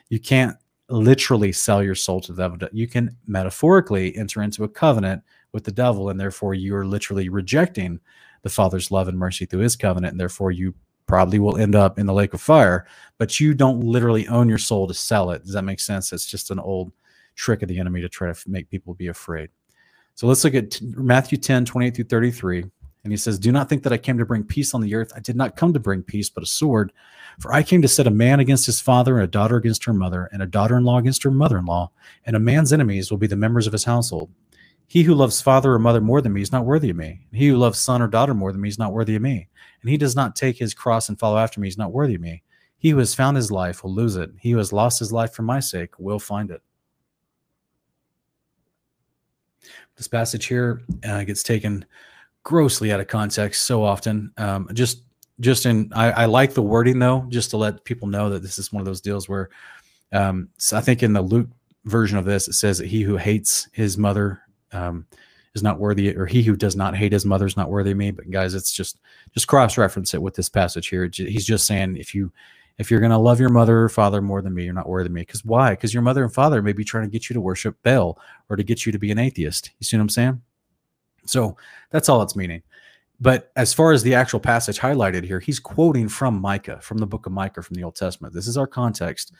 You 0.08 0.18
can't 0.18 0.56
literally 0.88 1.52
sell 1.52 1.82
your 1.82 1.94
soul 1.94 2.20
to 2.22 2.32
the 2.32 2.42
devil. 2.42 2.68
You 2.72 2.86
can 2.86 3.16
metaphorically 3.26 4.16
enter 4.16 4.42
into 4.42 4.64
a 4.64 4.68
covenant 4.68 5.22
with 5.52 5.64
the 5.64 5.72
devil, 5.72 6.08
and 6.08 6.18
therefore 6.18 6.54
you 6.54 6.74
are 6.74 6.86
literally 6.86 7.28
rejecting 7.28 8.00
the 8.42 8.48
Father's 8.48 8.90
love 8.90 9.08
and 9.08 9.18
mercy 9.18 9.46
through 9.46 9.60
His 9.60 9.76
covenant, 9.76 10.12
and 10.12 10.20
therefore 10.20 10.50
you 10.50 10.74
probably 11.06 11.38
will 11.38 11.56
end 11.56 11.74
up 11.74 11.98
in 11.98 12.06
the 12.06 12.12
lake 12.12 12.34
of 12.34 12.40
fire. 12.40 12.86
But 13.18 13.40
you 13.40 13.54
don't 13.54 13.80
literally 13.80 14.28
own 14.28 14.48
your 14.48 14.58
soul 14.58 14.86
to 14.88 14.94
sell 14.94 15.30
it. 15.30 15.42
Does 15.44 15.52
that 15.54 15.62
make 15.62 15.80
sense? 15.80 16.12
It's 16.12 16.26
just 16.26 16.50
an 16.50 16.58
old 16.58 16.92
trick 17.34 17.62
of 17.62 17.68
the 17.68 17.78
enemy 17.78 18.00
to 18.00 18.08
try 18.08 18.32
to 18.32 18.50
make 18.50 18.70
people 18.70 18.94
be 18.94 19.08
afraid. 19.08 19.50
So 20.14 20.26
let's 20.26 20.44
look 20.44 20.54
at 20.54 20.80
Matthew 20.82 21.38
10, 21.38 21.64
28 21.64 21.94
through 21.94 22.04
33. 22.04 22.64
And 23.04 23.12
he 23.12 23.16
says, 23.16 23.38
Do 23.38 23.52
not 23.52 23.68
think 23.68 23.84
that 23.84 23.92
I 23.92 23.98
came 23.98 24.18
to 24.18 24.26
bring 24.26 24.42
peace 24.42 24.74
on 24.74 24.80
the 24.80 24.94
earth. 24.94 25.12
I 25.14 25.20
did 25.20 25.36
not 25.36 25.54
come 25.54 25.72
to 25.72 25.78
bring 25.78 26.02
peace, 26.02 26.28
but 26.28 26.42
a 26.42 26.46
sword. 26.46 26.92
For 27.38 27.52
I 27.52 27.62
came 27.62 27.80
to 27.82 27.88
set 27.88 28.08
a 28.08 28.10
man 28.10 28.40
against 28.40 28.66
his 28.66 28.80
father, 28.80 29.14
and 29.14 29.22
a 29.22 29.28
daughter 29.28 29.56
against 29.56 29.84
her 29.84 29.92
mother, 29.92 30.28
and 30.32 30.42
a 30.42 30.46
daughter 30.46 30.76
in 30.76 30.84
law 30.84 30.98
against 30.98 31.22
her 31.22 31.30
mother 31.30 31.58
in 31.58 31.66
law. 31.66 31.92
And 32.24 32.34
a 32.34 32.40
man's 32.40 32.72
enemies 32.72 33.10
will 33.10 33.18
be 33.18 33.28
the 33.28 33.36
members 33.36 33.68
of 33.68 33.72
his 33.72 33.84
household. 33.84 34.30
He 34.88 35.02
who 35.02 35.14
loves 35.14 35.40
father 35.40 35.72
or 35.72 35.78
mother 35.78 36.00
more 36.00 36.20
than 36.20 36.32
me 36.32 36.42
is 36.42 36.50
not 36.50 36.64
worthy 36.64 36.90
of 36.90 36.96
me. 36.96 37.20
He 37.32 37.48
who 37.48 37.56
loves 37.56 37.78
son 37.78 38.02
or 38.02 38.08
daughter 38.08 38.34
more 38.34 38.50
than 38.50 38.60
me 38.60 38.68
is 38.68 38.78
not 38.78 38.92
worthy 38.92 39.16
of 39.16 39.22
me. 39.22 39.48
And 39.86 39.92
he 39.92 39.98
does 39.98 40.16
not 40.16 40.34
take 40.34 40.58
his 40.58 40.74
cross 40.74 41.08
and 41.08 41.16
follow 41.16 41.38
after 41.38 41.60
me 41.60 41.68
is 41.68 41.78
not 41.78 41.92
worthy 41.92 42.16
of 42.16 42.20
me. 42.20 42.42
He 42.76 42.90
who 42.90 42.98
has 42.98 43.14
found 43.14 43.36
his 43.36 43.52
life 43.52 43.84
will 43.84 43.94
lose 43.94 44.16
it. 44.16 44.30
He 44.40 44.50
who 44.50 44.58
has 44.58 44.72
lost 44.72 44.98
his 44.98 45.12
life 45.12 45.32
for 45.32 45.42
my 45.42 45.60
sake 45.60 45.96
will 45.96 46.18
find 46.18 46.50
it. 46.50 46.60
This 49.96 50.08
passage 50.08 50.46
here 50.46 50.82
uh, 51.04 51.22
gets 51.22 51.44
taken 51.44 51.84
grossly 52.42 52.90
out 52.90 52.98
of 52.98 53.06
context 53.06 53.62
so 53.62 53.84
often. 53.84 54.32
Um, 54.38 54.68
just, 54.72 55.02
just 55.38 55.66
in, 55.66 55.92
I, 55.94 56.10
I, 56.10 56.24
like 56.24 56.54
the 56.54 56.62
wording 56.62 56.98
though, 56.98 57.24
just 57.28 57.50
to 57.50 57.56
let 57.56 57.84
people 57.84 58.08
know 58.08 58.28
that 58.30 58.42
this 58.42 58.58
is 58.58 58.72
one 58.72 58.80
of 58.80 58.86
those 58.86 59.00
deals 59.00 59.28
where, 59.28 59.50
um, 60.12 60.48
so 60.58 60.76
I 60.76 60.80
think 60.80 61.04
in 61.04 61.12
the 61.12 61.22
Luke 61.22 61.50
version 61.84 62.18
of 62.18 62.24
this, 62.24 62.48
it 62.48 62.54
says 62.54 62.78
that 62.78 62.88
he 62.88 63.02
who 63.02 63.18
hates 63.18 63.68
his 63.70 63.96
mother 63.96 64.42
um, 64.72 65.06
is 65.56 65.62
not 65.62 65.80
worthy, 65.80 66.16
or 66.16 66.26
he 66.26 66.42
who 66.42 66.54
does 66.54 66.76
not 66.76 66.94
hate 66.94 67.12
his 67.12 67.24
mother 67.24 67.46
is 67.46 67.56
not 67.56 67.70
worthy 67.70 67.90
of 67.90 67.96
me. 67.96 68.12
But 68.12 68.30
guys, 68.30 68.54
it's 68.54 68.70
just 68.70 69.00
just 69.32 69.48
cross 69.48 69.76
reference 69.76 70.14
it 70.14 70.22
with 70.22 70.34
this 70.34 70.48
passage 70.48 70.88
here. 70.88 71.10
He's 71.12 71.46
just 71.46 71.66
saying 71.66 71.96
if 71.96 72.14
you 72.14 72.30
if 72.78 72.90
you're 72.90 73.00
going 73.00 73.10
to 73.10 73.18
love 73.18 73.40
your 73.40 73.48
mother 73.48 73.82
or 73.82 73.88
father 73.88 74.20
more 74.20 74.42
than 74.42 74.54
me, 74.54 74.64
you're 74.64 74.74
not 74.74 74.88
worthy 74.88 75.06
of 75.06 75.12
me. 75.12 75.22
Because 75.22 75.44
why? 75.44 75.70
Because 75.70 75.94
your 75.94 76.02
mother 76.02 76.22
and 76.22 76.32
father 76.32 76.60
may 76.60 76.74
be 76.74 76.84
trying 76.84 77.04
to 77.04 77.10
get 77.10 77.30
you 77.30 77.34
to 77.34 77.40
worship 77.40 77.74
Baal 77.82 78.18
or 78.50 78.56
to 78.56 78.62
get 78.62 78.84
you 78.84 78.92
to 78.92 78.98
be 78.98 79.10
an 79.10 79.18
atheist. 79.18 79.70
You 79.78 79.84
see 79.84 79.96
what 79.96 80.02
I'm 80.02 80.08
saying? 80.10 80.42
So 81.24 81.56
that's 81.90 82.10
all 82.10 82.22
it's 82.22 82.36
meaning. 82.36 82.62
But 83.18 83.50
as 83.56 83.72
far 83.72 83.92
as 83.92 84.02
the 84.02 84.14
actual 84.14 84.40
passage 84.40 84.78
highlighted 84.78 85.24
here, 85.24 85.40
he's 85.40 85.58
quoting 85.58 86.06
from 86.06 86.38
Micah, 86.38 86.78
from 86.82 86.98
the 86.98 87.06
book 87.06 87.24
of 87.24 87.32
Micah 87.32 87.62
from 87.62 87.76
the 87.76 87.82
Old 87.82 87.96
Testament. 87.96 88.34
This 88.34 88.46
is 88.46 88.58
our 88.58 88.66
context 88.66 89.32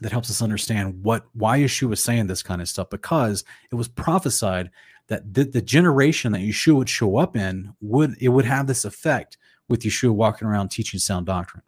that 0.00 0.12
helps 0.12 0.30
us 0.30 0.42
understand 0.42 1.02
what 1.02 1.26
why 1.32 1.58
Yeshua 1.58 1.88
was 1.90 2.04
saying 2.04 2.26
this 2.26 2.42
kind 2.42 2.60
of 2.60 2.68
stuff 2.68 2.90
because 2.90 3.44
it 3.70 3.76
was 3.76 3.88
prophesied 3.88 4.70
that 5.08 5.32
the, 5.32 5.44
the 5.44 5.62
generation 5.62 6.32
that 6.32 6.40
Yeshua 6.40 6.76
would 6.76 6.88
show 6.88 7.16
up 7.16 7.36
in 7.36 7.72
would 7.80 8.16
it 8.20 8.28
would 8.28 8.44
have 8.44 8.66
this 8.66 8.84
effect 8.84 9.38
with 9.68 9.82
Yeshua 9.82 10.10
walking 10.10 10.48
around 10.48 10.68
teaching 10.68 11.00
sound 11.00 11.26
doctrine. 11.26 11.62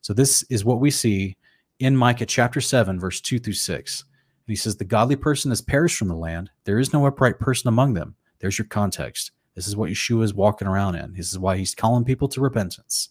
So 0.00 0.12
this 0.12 0.42
is 0.44 0.64
what 0.64 0.80
we 0.80 0.90
see 0.90 1.36
in 1.78 1.96
Micah 1.96 2.26
chapter 2.26 2.60
7, 2.60 2.98
verse 2.98 3.20
2 3.20 3.38
through 3.38 3.52
6. 3.54 4.04
And 4.46 4.52
he 4.52 4.56
says, 4.56 4.76
The 4.76 4.84
godly 4.84 5.16
person 5.16 5.50
has 5.50 5.60
perished 5.60 5.96
from 5.96 6.08
the 6.08 6.16
land. 6.16 6.50
There 6.64 6.78
is 6.78 6.92
no 6.92 7.06
upright 7.06 7.38
person 7.38 7.68
among 7.68 7.94
them. 7.94 8.16
There's 8.40 8.58
your 8.58 8.66
context. 8.66 9.32
This 9.54 9.68
is 9.68 9.76
what 9.76 9.90
Yeshua 9.90 10.24
is 10.24 10.34
walking 10.34 10.66
around 10.66 10.96
in. 10.96 11.12
This 11.12 11.30
is 11.30 11.38
why 11.38 11.56
he's 11.56 11.74
calling 11.74 12.04
people 12.04 12.28
to 12.28 12.40
repentance. 12.40 13.08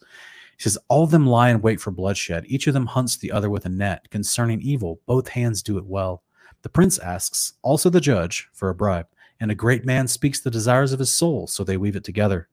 He 0.58 0.64
says, 0.64 0.78
All 0.90 1.04
of 1.04 1.12
them 1.12 1.28
lie 1.28 1.50
in 1.50 1.62
wait 1.62 1.80
for 1.80 1.92
bloodshed. 1.92 2.46
Each 2.48 2.68
of 2.68 2.74
them 2.74 2.88
hunts 2.88 3.18
the 3.18 3.32
other 3.32 3.50
with 3.50 3.66
a 3.66 3.70
net. 3.70 4.10
Concerning 4.10 4.62
evil, 4.62 5.00
both 5.06 5.30
hands 5.30 5.64
do 5.64 5.78
it 5.78 5.86
well. 5.86 6.24
The 6.64 6.70
prince 6.70 7.00
asks, 7.00 7.54
also 7.64 7.90
the 7.90 8.02
judge, 8.02 8.50
for 8.54 8.70
a 8.70 8.76
bribe. 8.76 9.08
And 9.42 9.52
a 9.52 9.56
great 9.56 9.84
man 9.84 10.08
speaks 10.08 10.40
the 10.40 10.52
desires 10.52 10.94
of 10.94 11.00
his 11.00 11.14
soul, 11.14 11.48
so 11.48 11.64
they 11.64 11.76
weave 11.76 11.96
it 11.98 12.04
together. 12.04 12.48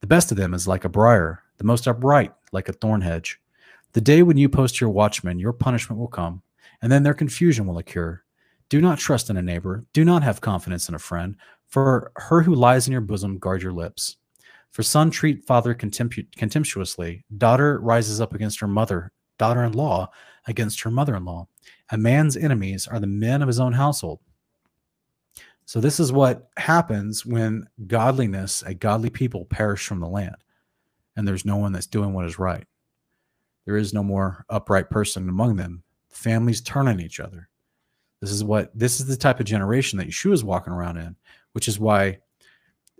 The 0.00 0.06
best 0.06 0.30
of 0.30 0.38
them 0.38 0.54
is 0.54 0.68
like 0.68 0.84
a 0.84 0.88
briar, 0.88 1.42
the 1.56 1.64
most 1.64 1.88
upright 1.88 2.32
like 2.52 2.68
a 2.68 2.72
thorn 2.72 3.00
hedge. 3.00 3.40
The 3.94 4.00
day 4.00 4.22
when 4.22 4.36
you 4.36 4.48
post 4.48 4.80
your 4.80 4.90
watchmen, 4.90 5.40
your 5.40 5.52
punishment 5.52 5.98
will 5.98 6.06
come, 6.06 6.42
and 6.80 6.92
then 6.92 7.02
their 7.02 7.14
confusion 7.14 7.66
will 7.66 7.78
occur. 7.78 8.22
Do 8.68 8.80
not 8.80 8.98
trust 8.98 9.28
in 9.28 9.36
a 9.36 9.42
neighbor. 9.42 9.86
Do 9.92 10.04
not 10.04 10.22
have 10.22 10.40
confidence 10.40 10.88
in 10.88 10.94
a 10.94 11.00
friend. 11.00 11.34
For 11.66 12.12
her 12.14 12.42
who 12.42 12.54
lies 12.54 12.86
in 12.86 12.92
your 12.92 13.00
bosom, 13.00 13.38
guard 13.38 13.60
your 13.60 13.72
lips. 13.72 14.18
For 14.70 14.84
son 14.84 15.10
treat 15.10 15.46
father 15.46 15.74
contemptuously. 15.74 17.24
Daughter 17.36 17.80
rises 17.80 18.20
up 18.20 18.34
against 18.34 18.60
her 18.60 18.68
mother. 18.68 19.10
Daughter 19.36 19.64
in 19.64 19.72
law 19.72 20.10
against 20.46 20.82
her 20.82 20.90
mother 20.90 21.16
in 21.16 21.24
law. 21.24 21.48
A 21.90 21.98
man's 21.98 22.36
enemies 22.36 22.86
are 22.86 23.00
the 23.00 23.06
men 23.08 23.42
of 23.42 23.48
his 23.48 23.58
own 23.58 23.72
household. 23.72 24.20
So, 25.68 25.80
this 25.80 26.00
is 26.00 26.10
what 26.10 26.48
happens 26.56 27.26
when 27.26 27.68
godliness, 27.86 28.62
a 28.62 28.72
godly 28.72 29.10
people, 29.10 29.44
perish 29.44 29.86
from 29.86 30.00
the 30.00 30.08
land 30.08 30.36
and 31.18 31.26
there's 31.26 31.44
no 31.44 31.56
one 31.56 31.72
that's 31.72 31.88
doing 31.88 32.12
what 32.12 32.26
is 32.26 32.38
right. 32.38 32.64
There 33.66 33.76
is 33.76 33.92
no 33.92 34.04
more 34.04 34.46
upright 34.48 34.88
person 34.88 35.28
among 35.28 35.56
them. 35.56 35.82
Families 36.10 36.60
turn 36.60 36.86
on 36.86 37.00
each 37.00 37.18
other. 37.18 37.48
This 38.20 38.30
is 38.30 38.44
what 38.44 38.70
this 38.72 39.00
is 39.00 39.06
the 39.06 39.16
type 39.16 39.40
of 39.40 39.46
generation 39.46 39.98
that 39.98 40.06
Yeshua 40.06 40.32
is 40.32 40.44
walking 40.44 40.72
around 40.72 40.96
in, 40.96 41.16
which 41.54 41.66
is 41.66 41.80
why, 41.80 42.20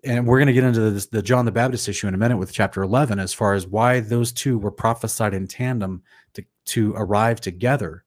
and 0.02 0.26
we're 0.26 0.38
going 0.38 0.48
to 0.48 0.52
get 0.52 0.64
into 0.64 0.90
this, 0.90 1.06
the 1.06 1.22
John 1.22 1.44
the 1.44 1.52
Baptist 1.52 1.88
issue 1.88 2.08
in 2.08 2.14
a 2.14 2.18
minute 2.18 2.38
with 2.38 2.52
chapter 2.52 2.82
11, 2.82 3.20
as 3.20 3.32
far 3.32 3.54
as 3.54 3.68
why 3.68 4.00
those 4.00 4.32
two 4.32 4.58
were 4.58 4.72
prophesied 4.72 5.32
in 5.32 5.46
tandem 5.46 6.02
to, 6.34 6.44
to 6.66 6.94
arrive 6.96 7.40
together. 7.40 8.02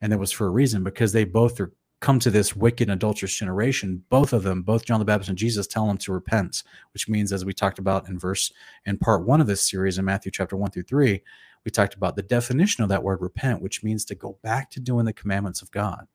And 0.00 0.12
it 0.12 0.18
was 0.18 0.32
for 0.32 0.48
a 0.48 0.50
reason 0.50 0.82
because 0.82 1.12
they 1.12 1.24
both 1.24 1.60
are 1.60 1.72
come 2.02 2.18
to 2.18 2.30
this 2.30 2.54
wicked 2.54 2.88
and 2.88 2.96
adulterous 2.96 3.34
generation, 3.34 4.04
both 4.10 4.32
of 4.32 4.42
them, 4.42 4.62
both 4.62 4.84
John 4.84 4.98
the 4.98 5.06
Baptist 5.06 5.30
and 5.30 5.38
Jesus, 5.38 5.66
tell 5.66 5.86
them 5.86 5.96
to 5.98 6.12
repent, 6.12 6.64
which 6.92 7.08
means, 7.08 7.32
as 7.32 7.44
we 7.44 7.54
talked 7.54 7.78
about 7.78 8.08
in 8.08 8.18
verse 8.18 8.52
in 8.84 8.98
part 8.98 9.24
one 9.24 9.40
of 9.40 9.46
this 9.46 9.62
series 9.62 9.98
in 9.98 10.04
Matthew 10.04 10.30
chapter 10.30 10.56
one 10.56 10.70
through 10.70 10.82
three, 10.82 11.22
we 11.64 11.70
talked 11.70 11.94
about 11.94 12.16
the 12.16 12.22
definition 12.22 12.82
of 12.82 12.88
that 12.90 13.02
word 13.02 13.22
repent, 13.22 13.62
which 13.62 13.82
means 13.82 14.04
to 14.06 14.14
go 14.14 14.36
back 14.42 14.68
to 14.72 14.80
doing 14.80 15.06
the 15.06 15.12
commandments 15.12 15.62
of 15.62 15.70
God. 15.70 16.06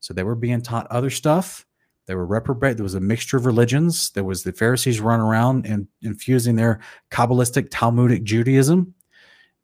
So 0.00 0.12
they 0.12 0.24
were 0.24 0.34
being 0.34 0.60
taught 0.60 0.86
other 0.88 1.10
stuff. 1.10 1.64
They 2.06 2.14
were 2.14 2.26
reprobate. 2.26 2.76
There 2.76 2.84
was 2.84 2.94
a 2.94 3.00
mixture 3.00 3.36
of 3.36 3.46
religions. 3.46 4.10
There 4.10 4.24
was 4.24 4.42
the 4.42 4.52
Pharisees 4.52 5.00
running 5.00 5.26
around 5.26 5.66
and 5.66 5.86
infusing 6.02 6.56
their 6.56 6.80
Kabbalistic 7.10 7.68
Talmudic 7.70 8.24
Judaism 8.24 8.94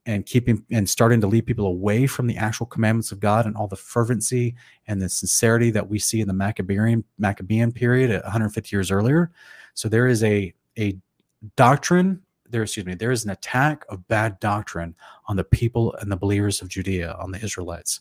and 0.06 0.26
keeping 0.26 0.64
and 0.70 0.88
starting 0.88 1.20
to 1.20 1.26
lead 1.26 1.46
people 1.46 1.66
away 1.66 2.06
from 2.06 2.26
the 2.26 2.36
actual 2.36 2.66
commandments 2.66 3.12
of 3.12 3.20
God 3.20 3.46
and 3.46 3.56
all 3.56 3.66
the 3.66 3.76
fervency 3.76 4.54
and 4.86 5.00
the 5.00 5.08
sincerity 5.08 5.70
that 5.70 5.88
we 5.88 5.98
see 5.98 6.20
in 6.20 6.28
the 6.28 6.34
Maccabean 6.34 7.04
Maccabean 7.18 7.72
period 7.72 8.10
150 8.22 8.74
years 8.74 8.90
earlier. 8.90 9.30
So 9.74 9.88
there 9.88 10.06
is 10.06 10.22
a 10.22 10.52
a 10.78 10.96
doctrine 11.56 12.20
there 12.50 12.62
excuse 12.62 12.86
me 12.86 12.94
there 12.94 13.10
is 13.10 13.24
an 13.24 13.30
attack 13.30 13.84
of 13.88 14.06
bad 14.08 14.38
doctrine 14.40 14.94
on 15.26 15.36
the 15.36 15.44
people 15.44 15.94
and 16.00 16.10
the 16.10 16.16
believers 16.16 16.60
of 16.60 16.68
Judea 16.68 17.16
on 17.18 17.30
the 17.30 17.42
Israelites. 17.42 18.00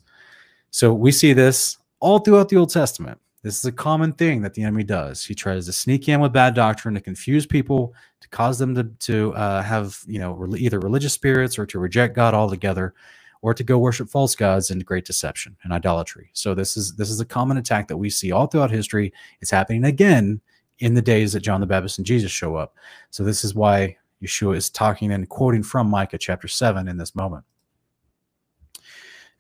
So 0.72 0.94
we 0.94 1.12
see 1.12 1.34
this 1.34 1.78
all 2.00 2.20
throughout 2.20 2.50
the 2.50 2.58
Old 2.58 2.70
Testament. 2.70 3.20
This 3.44 3.58
is 3.58 3.66
a 3.66 3.74
common 3.74 4.14
thing 4.14 4.42
that 4.42 4.54
the 4.54 4.64
enemy 4.64 4.84
does. 4.84 5.26
He 5.26 5.36
tries 5.36 5.66
to 5.66 5.74
sneak 5.74 6.08
in 6.08 6.22
with 6.22 6.32
bad 6.32 6.56
doctrine 6.56 6.96
to 6.96 7.02
confuse 7.02 7.46
people, 7.46 7.94
to 8.22 8.30
cause 8.30 8.58
them 8.58 8.74
to, 8.74 8.86
to 8.86 9.34
uh, 9.36 9.62
have, 9.62 10.00
you 10.08 10.18
know, 10.18 10.56
either 10.58 10.80
religious 10.80 11.12
spirits 11.12 11.60
or 11.60 11.66
to 11.66 11.78
reject 11.78 12.16
God 12.16 12.34
altogether, 12.34 12.94
or 13.42 13.54
to 13.54 13.64
go 13.64 13.78
worship 13.78 14.08
false 14.08 14.34
gods 14.34 14.72
and 14.72 14.86
great 14.86 15.04
deception 15.04 15.58
and 15.64 15.74
idolatry. 15.74 16.30
So 16.32 16.56
this 16.56 16.78
is 16.78 16.96
this 16.96 17.10
is 17.10 17.20
a 17.20 17.26
common 17.26 17.58
attack 17.58 17.90
that 17.90 17.98
we 17.98 18.10
see 18.10 18.32
all 18.32 18.48
throughout 18.48 18.72
history. 18.72 19.12
It's 19.42 19.52
happening 19.52 19.84
again 19.84 20.40
in 20.80 20.94
the 20.94 21.02
days 21.02 21.34
that 21.34 21.42
John 21.42 21.60
the 21.60 21.68
Baptist 21.68 21.98
and 21.98 22.08
Jesus 22.08 22.32
show 22.32 22.56
up. 22.56 22.78
So 23.10 23.26
this 23.26 23.44
is 23.44 23.54
why 23.54 23.98
Yeshua 24.24 24.56
is 24.56 24.70
talking 24.70 25.12
and 25.12 25.28
quoting 25.28 25.64
from 25.64 25.88
Micah 25.88 26.18
chapter 26.18 26.48
7 26.48 26.88
in 26.88 26.98
this 26.98 27.14
moment. 27.14 27.44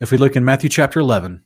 If 0.01 0.11
we 0.11 0.17
look 0.17 0.35
in 0.35 0.43
Matthew 0.43 0.69
chapter 0.69 0.99
11, 0.99 1.41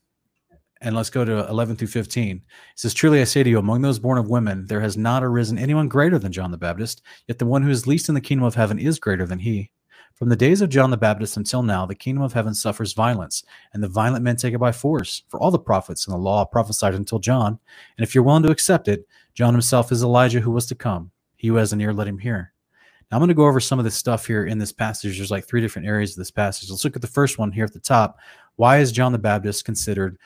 and 0.81 0.95
let's 0.95 1.09
go 1.09 1.25
to 1.25 1.47
11 1.47 1.75
through 1.75 1.87
15. 1.87 2.37
It 2.37 2.43
says, 2.75 2.93
Truly 2.93 3.21
I 3.21 3.25
say 3.25 3.43
to 3.43 3.49
you, 3.49 3.59
among 3.59 3.81
those 3.81 3.99
born 3.99 4.17
of 4.17 4.29
women, 4.29 4.65
there 4.67 4.81
has 4.81 4.97
not 4.97 5.23
arisen 5.23 5.57
anyone 5.57 5.87
greater 5.87 6.19
than 6.19 6.31
John 6.31 6.51
the 6.51 6.57
Baptist, 6.57 7.01
yet 7.27 7.39
the 7.39 7.45
one 7.45 7.63
who 7.63 7.69
is 7.69 7.87
least 7.87 8.09
in 8.09 8.15
the 8.15 8.21
kingdom 8.21 8.45
of 8.45 8.55
heaven 8.55 8.79
is 8.79 8.99
greater 8.99 9.25
than 9.25 9.39
he. 9.39 9.71
From 10.17 10.29
the 10.29 10.35
days 10.35 10.61
of 10.61 10.69
John 10.69 10.89
the 10.89 10.97
Baptist 10.97 11.37
until 11.37 11.61
now, 11.61 11.85
the 11.85 11.93
kingdom 11.93 12.23
of 12.23 12.33
heaven 12.33 12.55
suffers 12.55 12.93
violence, 12.93 13.43
and 13.73 13.83
the 13.83 13.87
violent 13.87 14.23
men 14.23 14.35
take 14.35 14.55
it 14.55 14.59
by 14.59 14.71
force. 14.71 15.21
For 15.27 15.39
all 15.39 15.51
the 15.51 15.59
prophets 15.59 16.07
and 16.07 16.13
the 16.13 16.17
law 16.17 16.43
prophesied 16.43 16.95
until 16.95 17.19
John. 17.19 17.59
And 17.97 18.03
if 18.03 18.15
you're 18.15 18.23
willing 18.23 18.41
to 18.43 18.51
accept 18.51 18.87
it, 18.87 19.07
John 19.35 19.53
himself 19.53 19.91
is 19.91 20.01
Elijah 20.01 20.39
who 20.39 20.49
was 20.49 20.65
to 20.67 20.75
come. 20.75 21.11
He 21.35 21.49
who 21.49 21.55
has 21.55 21.71
an 21.71 21.81
ear, 21.81 21.93
let 21.93 22.07
him 22.07 22.17
hear. 22.17 22.51
Now 23.11 23.17
I'm 23.17 23.21
going 23.21 23.29
to 23.29 23.35
go 23.35 23.45
over 23.45 23.59
some 23.59 23.77
of 23.77 23.85
this 23.85 23.95
stuff 23.95 24.25
here 24.25 24.45
in 24.45 24.57
this 24.57 24.71
passage. 24.71 25.17
There's 25.17 25.29
like 25.29 25.45
three 25.45 25.61
different 25.61 25.87
areas 25.87 26.11
of 26.11 26.17
this 26.17 26.31
passage. 26.31 26.69
Let's 26.69 26.83
look 26.83 26.95
at 26.95 27.03
the 27.03 27.07
first 27.07 27.37
one 27.37 27.51
here 27.51 27.65
at 27.65 27.73
the 27.73 27.79
top. 27.79 28.17
Why 28.55 28.79
is 28.79 28.91
John 28.91 29.11
the 29.11 29.19
Baptist 29.19 29.65
considered 29.65 30.17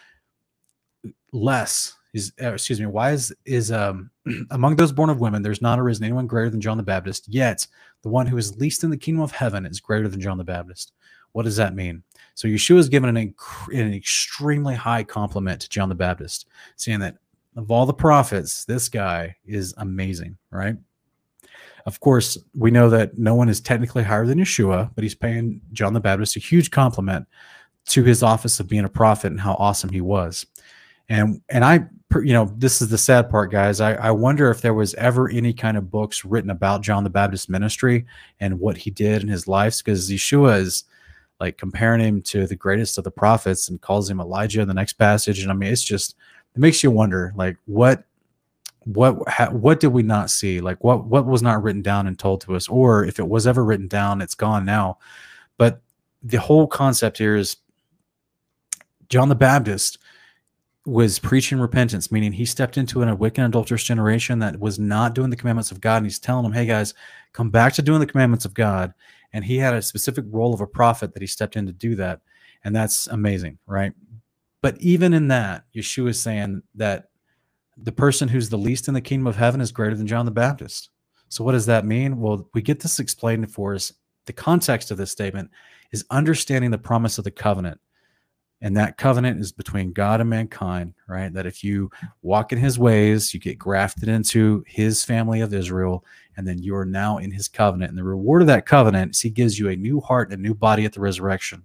less 1.32 1.96
is 2.14 2.34
uh, 2.42 2.54
excuse 2.54 2.80
me 2.80 2.86
why 2.86 3.12
is 3.12 3.34
is 3.46 3.72
um 3.72 4.10
among 4.52 4.76
those 4.76 4.92
born 4.92 5.10
of 5.10 5.22
women 5.22 5.42
there's 5.42 5.62
not 5.62 5.80
arisen 5.80 6.04
anyone 6.04 6.28
greater 6.28 6.50
than 6.50 6.62
john 6.62 6.78
the 6.78 6.84
baptist 6.84 7.28
yet 7.28 7.66
the 8.02 8.10
one 8.10 8.26
who 8.26 8.38
is 8.38 8.58
least 8.58 8.84
in 8.84 8.90
the 8.90 8.98
kingdom 8.98 9.22
of 9.22 9.32
heaven 9.32 9.66
is 9.66 9.80
greater 9.80 10.08
than 10.08 10.22
john 10.22 10.38
the 10.38 10.44
baptist. 10.44 10.94
What 11.34 11.44
does 11.44 11.56
that 11.56 11.76
mean? 11.76 12.04
So 12.36 12.50
yeshua 12.50 12.78
is 12.78 12.90
given 12.90 13.16
an, 13.16 13.34
inc- 13.34 13.74
an 13.74 13.94
extremely 13.94 14.76
high 14.76 15.04
compliment 15.04 15.62
to 15.62 15.70
john 15.70 15.90
the 15.90 15.96
baptist 15.96 16.48
saying 16.76 17.00
that 17.00 17.18
of 17.56 17.72
all 17.72 17.86
the 17.86 17.94
prophets 17.94 18.66
this 18.66 18.90
guy 18.90 19.36
is 19.46 19.74
amazing 19.78 20.38
right? 20.52 20.76
Of 21.86 22.00
course 22.00 22.38
we 22.56 22.72
know 22.72 22.90
that 22.90 23.18
no 23.18 23.36
one 23.36 23.50
is 23.50 23.62
technically 23.62 24.04
higher 24.04 24.26
than 24.26 24.40
yeshua 24.40 24.92
but 24.96 25.04
he's 25.04 25.16
paying 25.16 25.62
john 25.72 25.94
the 25.94 26.00
baptist 26.00 26.36
a 26.36 26.40
huge 26.40 26.72
compliment 26.72 27.28
to 27.88 28.04
his 28.04 28.22
office 28.22 28.60
of 28.60 28.68
being 28.68 28.86
a 28.86 28.90
prophet 28.90 29.32
and 29.32 29.40
how 29.40 29.54
awesome 29.54 29.90
he 29.90 30.02
was 30.02 30.46
and 31.10 31.42
and 31.50 31.66
I 31.66 31.88
you 32.20 32.34
know 32.34 32.52
this 32.58 32.82
is 32.82 32.90
the 32.90 32.98
sad 32.98 33.30
part 33.30 33.52
guys. 33.52 33.80
I, 33.80 33.94
I 33.94 34.12
wonder 34.12 34.50
if 34.50 34.62
there 34.62 34.74
was 34.74 34.94
ever 34.96 35.30
any 35.30 35.54
kind 35.54 35.78
of 35.78 35.92
books 35.92 36.26
written 36.26 36.50
about 36.50 36.82
John 36.82 37.04
the 37.04 37.10
Baptist 37.10 37.50
ministry 37.50 38.06
and 38.40 38.60
what 38.60 38.78
he 38.78 38.90
did 38.90 39.22
in 39.22 39.30
his 39.30 39.48
life 39.48 39.78
because 39.78 40.10
Yeshua 40.10 40.60
is 40.60 40.84
like 41.40 41.58
comparing 41.58 42.02
him 42.02 42.22
to 42.22 42.46
the 42.48 42.56
greatest 42.56 42.98
of 42.98 43.04
the 43.04 43.12
prophets 43.12 43.70
and 43.70 43.82
calls 43.82 44.10
him 44.10 44.20
Elijah 44.20 44.62
in 44.62 44.68
the 44.68 44.74
next 44.74 44.94
passage. 44.94 45.42
And 45.42 45.52
I 45.52 45.56
mean 45.56 45.72
it's 45.72 45.84
just 45.84 46.16
it 46.56 46.60
makes 46.60 46.84
you 46.84 46.92
wonder 46.92 47.34
like 47.36 47.58
what 47.66 48.04
what 48.84 49.54
what 49.54 49.80
did 49.80 49.88
we 49.90 50.04
not 50.04 50.30
see? 50.30 50.60
Like 50.60 50.84
what 50.84 51.06
what 51.06 51.26
was 51.26 51.42
not 51.42 51.64
written 51.64 51.82
down 51.82 52.08
and 52.08 52.18
told 52.18 52.42
to 52.42 52.56
us? 52.56 52.68
Or 52.68 53.06
if 53.06 53.20
it 53.20 53.28
was 53.28 53.48
ever 53.48 53.64
written 53.64 53.88
down 53.88 54.22
it's 54.22 54.36
gone 54.36 54.66
now. 54.66 54.98
But 55.58 55.82
the 56.24 56.40
whole 56.40 56.68
concept 56.68 57.18
here 57.18 57.36
is 57.36 57.58
John 59.10 59.30
the 59.30 59.36
Baptist 59.36 59.98
was 60.86 61.20
preaching 61.20 61.60
repentance, 61.60 62.12
meaning 62.12 62.32
he 62.32 62.46
stepped 62.46 62.78
into 62.78 63.04
a 63.04 63.15
wicked 63.15 63.44
adulterous 63.44 63.84
generation 63.84 64.39
that 64.39 64.60
was 64.60 64.80
not 64.80 65.13
doing 65.13 65.30
the 65.30 65.36
commandments 65.36 65.72
of 65.72 65.80
God. 65.80 65.98
And 65.98 66.06
he's 66.08 66.20
telling 66.20 66.44
them, 66.44 66.54
hey 66.54 66.65
guys, 66.65 66.94
come 67.34 67.50
back 67.52 67.74
to 67.74 67.82
doing 67.82 68.00
the 68.00 68.08
commandments 68.08 68.46
of 68.46 68.54
God. 68.54 68.94
And 69.34 69.46
he 69.46 69.58
had 69.58 69.74
a 69.74 69.82
specific 69.82 70.26
role 70.30 70.54
of 70.54 70.62
a 70.62 70.67
prophet 70.67 71.13
that 71.13 71.22
he 71.22 71.28
stepped 71.28 71.56
in 71.56 71.67
to 71.67 71.72
do 71.72 71.96
that. 71.96 72.22
And 72.63 72.76
that's 72.76 73.08
amazing, 73.08 73.60
right? 73.67 73.94
But 74.62 74.80
even 74.80 75.13
in 75.13 75.28
that, 75.30 75.65
Yeshua 75.76 76.10
is 76.10 76.20
saying 76.20 76.63
that 76.76 77.10
the 77.78 77.91
person 77.91 78.28
who's 78.28 78.50
the 78.50 78.58
least 78.58 78.88
in 78.88 78.94
the 78.94 79.02
kingdom 79.02 79.28
of 79.28 79.36
heaven 79.36 79.62
is 79.62 79.72
greater 79.72 79.96
than 79.96 80.08
John 80.08 80.26
the 80.26 80.32
Baptist. 80.32 80.89
So 81.30 81.44
what 81.44 81.54
does 81.54 81.65
that 81.67 81.86
mean? 81.86 82.20
Well, 82.20 82.50
we 82.54 82.62
get 82.62 82.80
this 82.80 83.00
explained 83.00 83.52
for 83.52 83.74
us. 83.74 83.94
The 84.26 84.34
context 84.34 84.91
of 84.91 84.98
this 84.98 85.12
statement 85.12 85.50
is 85.91 86.06
understanding 86.12 86.72
the 86.72 86.78
promise 86.78 87.17
of 87.17 87.24
the 87.24 87.32
covenant 87.32 87.80
and 88.62 88.78
that 88.78 88.97
covenant 88.97 89.39
is 89.39 89.52
between 89.52 89.91
God 89.91 90.21
and 90.21 90.30
mankind, 90.30 90.93
right? 91.08 91.34
That 91.34 91.47
if 91.47 91.63
you 91.63 91.89
walk 92.21 92.54
in 92.54 92.60
his 92.60 92.78
ways, 92.78 93.34
you 93.34 93.39
get 93.39 93.58
grafted 93.58 94.08
into 94.08 94.63
his 94.67 95.04
family 95.04 95.41
of 95.41 95.54
Israel, 95.54 96.06
and 96.38 96.47
then 96.47 96.62
you 96.62 96.76
are 96.76 96.86
now 96.86 97.17
in 97.17 97.32
his 97.32 97.47
covenant. 97.47 97.89
And 97.89 97.97
the 97.97 98.04
reward 98.04 98.41
of 98.41 98.47
that 98.47 98.67
covenant 98.67 99.12
is 99.12 99.21
he 99.21 99.32
gives 99.32 99.58
you 99.58 99.69
a 99.69 99.76
new 99.76 100.00
heart 100.00 100.30
and 100.30 100.39
a 100.39 100.41
new 100.41 100.54
body 100.54 100.86
at 100.86 100.93
the 100.93 101.02
resurrection. 101.02 101.63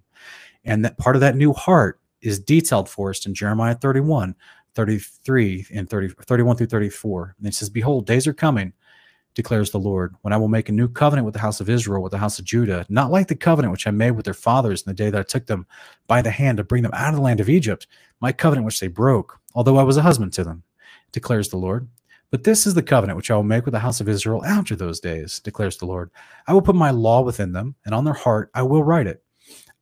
And 0.64 0.84
that 0.84 0.96
part 0.96 1.16
of 1.16 1.20
that 1.20 1.36
new 1.36 1.52
heart 1.52 2.00
is 2.22 2.40
detailed 2.40 2.88
for 2.88 3.10
us 3.10 3.26
in 3.26 3.34
Jeremiah 3.34 3.74
31, 3.74 4.34
33, 4.74 5.66
and 5.74 5.88
30, 5.88 6.08
31 6.08 6.56
through 6.56 6.66
34. 6.66 7.34
And 7.38 7.46
it 7.46 7.54
says, 7.54 7.68
Behold, 7.68 8.06
days 8.06 8.26
are 8.26 8.32
coming 8.32 8.72
declares 9.36 9.70
the 9.70 9.78
Lord, 9.78 10.16
when 10.22 10.32
I 10.32 10.38
will 10.38 10.48
make 10.48 10.68
a 10.68 10.72
new 10.72 10.88
covenant 10.88 11.26
with 11.26 11.34
the 11.34 11.40
house 11.40 11.60
of 11.60 11.68
Israel, 11.68 12.02
with 12.02 12.10
the 12.10 12.18
house 12.18 12.38
of 12.38 12.46
Judah, 12.46 12.86
not 12.88 13.10
like 13.10 13.28
the 13.28 13.36
covenant 13.36 13.70
which 13.70 13.86
I 13.86 13.90
made 13.90 14.12
with 14.12 14.24
their 14.24 14.34
fathers 14.34 14.82
in 14.82 14.90
the 14.90 14.94
day 14.94 15.10
that 15.10 15.20
I 15.20 15.22
took 15.22 15.46
them 15.46 15.66
by 16.08 16.22
the 16.22 16.30
hand 16.30 16.56
to 16.56 16.64
bring 16.64 16.82
them 16.82 16.94
out 16.94 17.10
of 17.10 17.16
the 17.16 17.22
land 17.22 17.38
of 17.38 17.50
Egypt, 17.50 17.86
my 18.18 18.32
covenant 18.32 18.64
which 18.64 18.80
they 18.80 18.88
broke, 18.88 19.38
although 19.54 19.76
I 19.76 19.82
was 19.82 19.98
a 19.98 20.02
husband 20.02 20.32
to 20.32 20.44
them, 20.44 20.64
declares 21.12 21.50
the 21.50 21.58
Lord. 21.58 21.86
But 22.30 22.44
this 22.44 22.66
is 22.66 22.74
the 22.74 22.82
covenant 22.82 23.18
which 23.18 23.30
I 23.30 23.36
will 23.36 23.42
make 23.42 23.66
with 23.66 23.72
the 23.72 23.80
house 23.80 24.00
of 24.00 24.08
Israel 24.08 24.44
after 24.44 24.74
those 24.74 25.00
days, 25.00 25.38
declares 25.38 25.76
the 25.76 25.86
Lord. 25.86 26.10
I 26.48 26.54
will 26.54 26.62
put 26.62 26.74
my 26.74 26.90
law 26.90 27.20
within 27.20 27.52
them, 27.52 27.76
and 27.84 27.94
on 27.94 28.04
their 28.04 28.14
heart 28.14 28.50
I 28.54 28.62
will 28.62 28.82
write 28.82 29.06
it. 29.06 29.22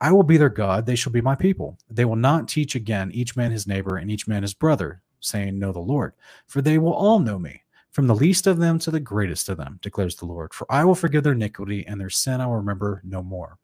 I 0.01 0.11
will 0.11 0.25
be 0.25 0.37
their 0.37 0.51
God, 0.51 0.85
they 0.85 0.97
shall 0.97 1.12
be 1.12 1.21
my 1.21 1.37
people. 1.37 1.79
They 1.88 2.05
will 2.05 2.17
not 2.17 2.49
teach 2.49 2.75
again 2.75 3.12
each 3.14 3.37
man 3.37 3.53
his 3.53 3.69
neighbor 3.69 3.97
and 3.97 4.11
each 4.11 4.27
man 4.27 4.43
his 4.43 4.53
brother, 4.53 5.01
saying, 5.21 5.59
Know 5.59 5.73
the 5.73 5.79
Lord, 5.79 6.12
for 6.49 6.61
they 6.61 6.77
will 6.77 6.93
all 6.93 7.21
know 7.21 7.38
me 7.38 7.63
from 7.95 8.09
the 8.09 8.15
least 8.15 8.49
of 8.49 8.59
them 8.59 8.77
to 8.81 8.91
the 8.91 8.99
greatest 8.99 9.49
of 9.49 9.57
them, 9.57 9.79
declares 9.81 10.17
the 10.17 10.27
Lord. 10.27 10.53
For 10.53 10.67
I 10.69 10.85
will 10.85 10.97
forgive 10.97 11.23
their 11.23 11.33
iniquity, 11.33 11.87
and 11.87 12.01
their 12.01 12.11
sin 12.11 12.41
I 12.41 12.47
will 12.47 12.57
remember 12.57 13.01
no 13.05 13.23
more. 13.23 13.57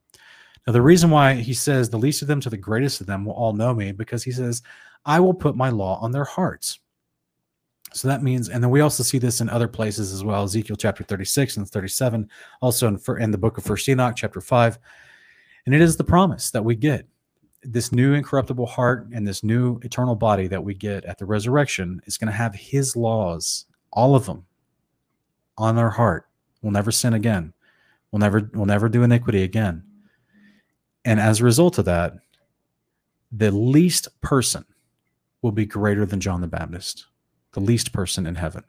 Now, 0.67 0.73
the 0.73 0.81
reason 0.81 1.11
why 1.11 1.35
he 1.35 1.53
says 1.53 1.91
the 1.91 1.99
least 1.99 2.23
of 2.23 2.29
them 2.29 2.41
to 2.43 2.51
the 2.51 2.57
greatest 2.57 3.01
of 3.01 3.09
them 3.09 3.25
will 3.25 3.33
all 3.33 3.53
know 3.53 3.75
me, 3.75 3.91
because 3.91 4.23
he 4.23 4.31
says, 4.31 4.63
I 5.05 5.19
will 5.19 5.35
put 5.35 5.57
my 5.57 5.71
law 5.71 5.99
on 6.01 6.13
their 6.13 6.25
hearts. 6.25 6.79
So 7.93 8.07
that 8.07 8.23
means, 8.23 8.51
and 8.51 8.63
then 8.63 8.71
we 8.71 8.83
also 8.83 9.03
see 9.03 9.19
this 9.19 9.41
in 9.41 9.49
other 9.49 9.67
places 9.67 10.13
as 10.13 10.23
well, 10.23 10.45
Ezekiel 10.45 10.77
chapter 10.77 11.03
36 11.03 11.57
and 11.57 11.69
37, 11.69 12.31
also 12.63 12.87
in, 12.87 13.01
in 13.19 13.33
the 13.33 13.39
book 13.39 13.59
of 13.59 13.65
First 13.65 13.89
Enoch, 13.89 14.15
chapter 14.15 14.41
5. 14.41 14.79
And 15.67 15.75
it 15.75 15.81
is 15.81 15.97
the 15.97 16.05
promise 16.05 16.53
that 16.53 16.65
we 16.65 16.77
get 16.77 17.09
this 17.65 17.91
new 17.91 18.15
incorruptible 18.15 18.67
heart 18.67 19.09
and 19.13 19.27
this 19.27 19.43
new 19.43 19.81
eternal 19.83 20.15
body 20.15 20.47
that 20.47 20.63
we 20.63 20.73
get 20.73 21.05
at 21.05 21.19
the 21.19 21.27
resurrection 21.27 22.01
is 22.05 22.17
going 22.17 22.31
to 22.31 22.37
have 22.37 22.55
his 22.55 22.95
laws 22.95 23.67
all 23.93 24.15
of 24.15 24.27
them 24.27 24.47
on 25.57 25.79
our 25.79 25.91
heart. 25.91 26.27
We'll 26.63 26.73
never 26.73 26.93
sin 26.93 27.15
again. 27.15 27.53
We'll 28.11 28.21
never 28.21 28.51
we'll 28.55 28.67
never 28.67 28.89
do 28.89 29.03
iniquity 29.03 29.43
again. 29.43 29.85
And 31.05 31.21
as 31.21 31.41
a 31.41 31.45
result 31.45 31.79
of 31.79 31.85
that, 31.87 32.15
the 33.33 33.51
least 33.51 34.09
person 34.21 34.65
will 35.43 35.53
be 35.53 35.65
greater 35.65 36.05
than 36.05 36.21
John 36.21 36.41
the 36.41 36.47
Baptist, 36.47 37.07
the 37.53 37.61
least 37.61 37.93
person 37.93 38.27
in 38.27 38.35
heaven, 38.35 38.65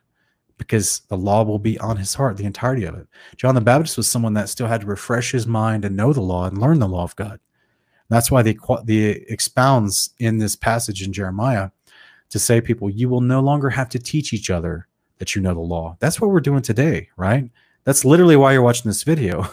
because 0.58 1.02
the 1.10 1.18
law 1.18 1.44
will 1.44 1.60
be 1.60 1.78
on 1.80 1.98
his 1.98 2.14
heart, 2.14 2.38
the 2.38 2.46
entirety 2.46 2.86
of 2.86 2.96
it. 2.96 3.08
John 3.36 3.56
the 3.56 3.62
Baptist 3.62 3.98
was 3.98 4.08
someone 4.08 4.36
that 4.36 4.50
still 4.50 4.68
had 4.68 4.82
to 4.82 4.88
refresh 4.88 5.32
his 5.32 5.48
mind 5.48 5.84
and 5.84 5.98
know 5.98 6.14
the 6.14 6.22
law 6.22 6.46
and 6.46 6.58
learn 6.58 6.80
the 6.80 6.88
law 6.88 7.04
of 7.04 7.16
God. 7.16 7.40
That's 8.10 8.30
why 8.30 8.42
the 8.42 8.58
the 8.84 9.26
expounds 9.32 10.14
in 10.20 10.38
this 10.38 10.56
passage 10.56 11.02
in 11.02 11.14
Jeremiah 11.14 11.72
to 12.30 12.40
say, 12.40 12.62
people, 12.62 12.90
you 12.90 13.10
will 13.10 13.22
no 13.22 13.40
longer 13.42 13.70
have 13.70 13.90
to 13.90 14.00
teach 14.00 14.34
each 14.34 14.50
other 14.50 14.88
that 15.22 15.36
you 15.36 15.42
know 15.42 15.54
the 15.54 15.60
law. 15.60 15.96
That's 16.00 16.20
what 16.20 16.32
we're 16.32 16.40
doing 16.40 16.64
today, 16.64 17.08
right? 17.16 17.48
That's 17.84 18.04
literally 18.04 18.36
why 18.36 18.54
you're 18.54 18.64
watching 18.64 18.90
this 18.90 19.04
video. 19.04 19.48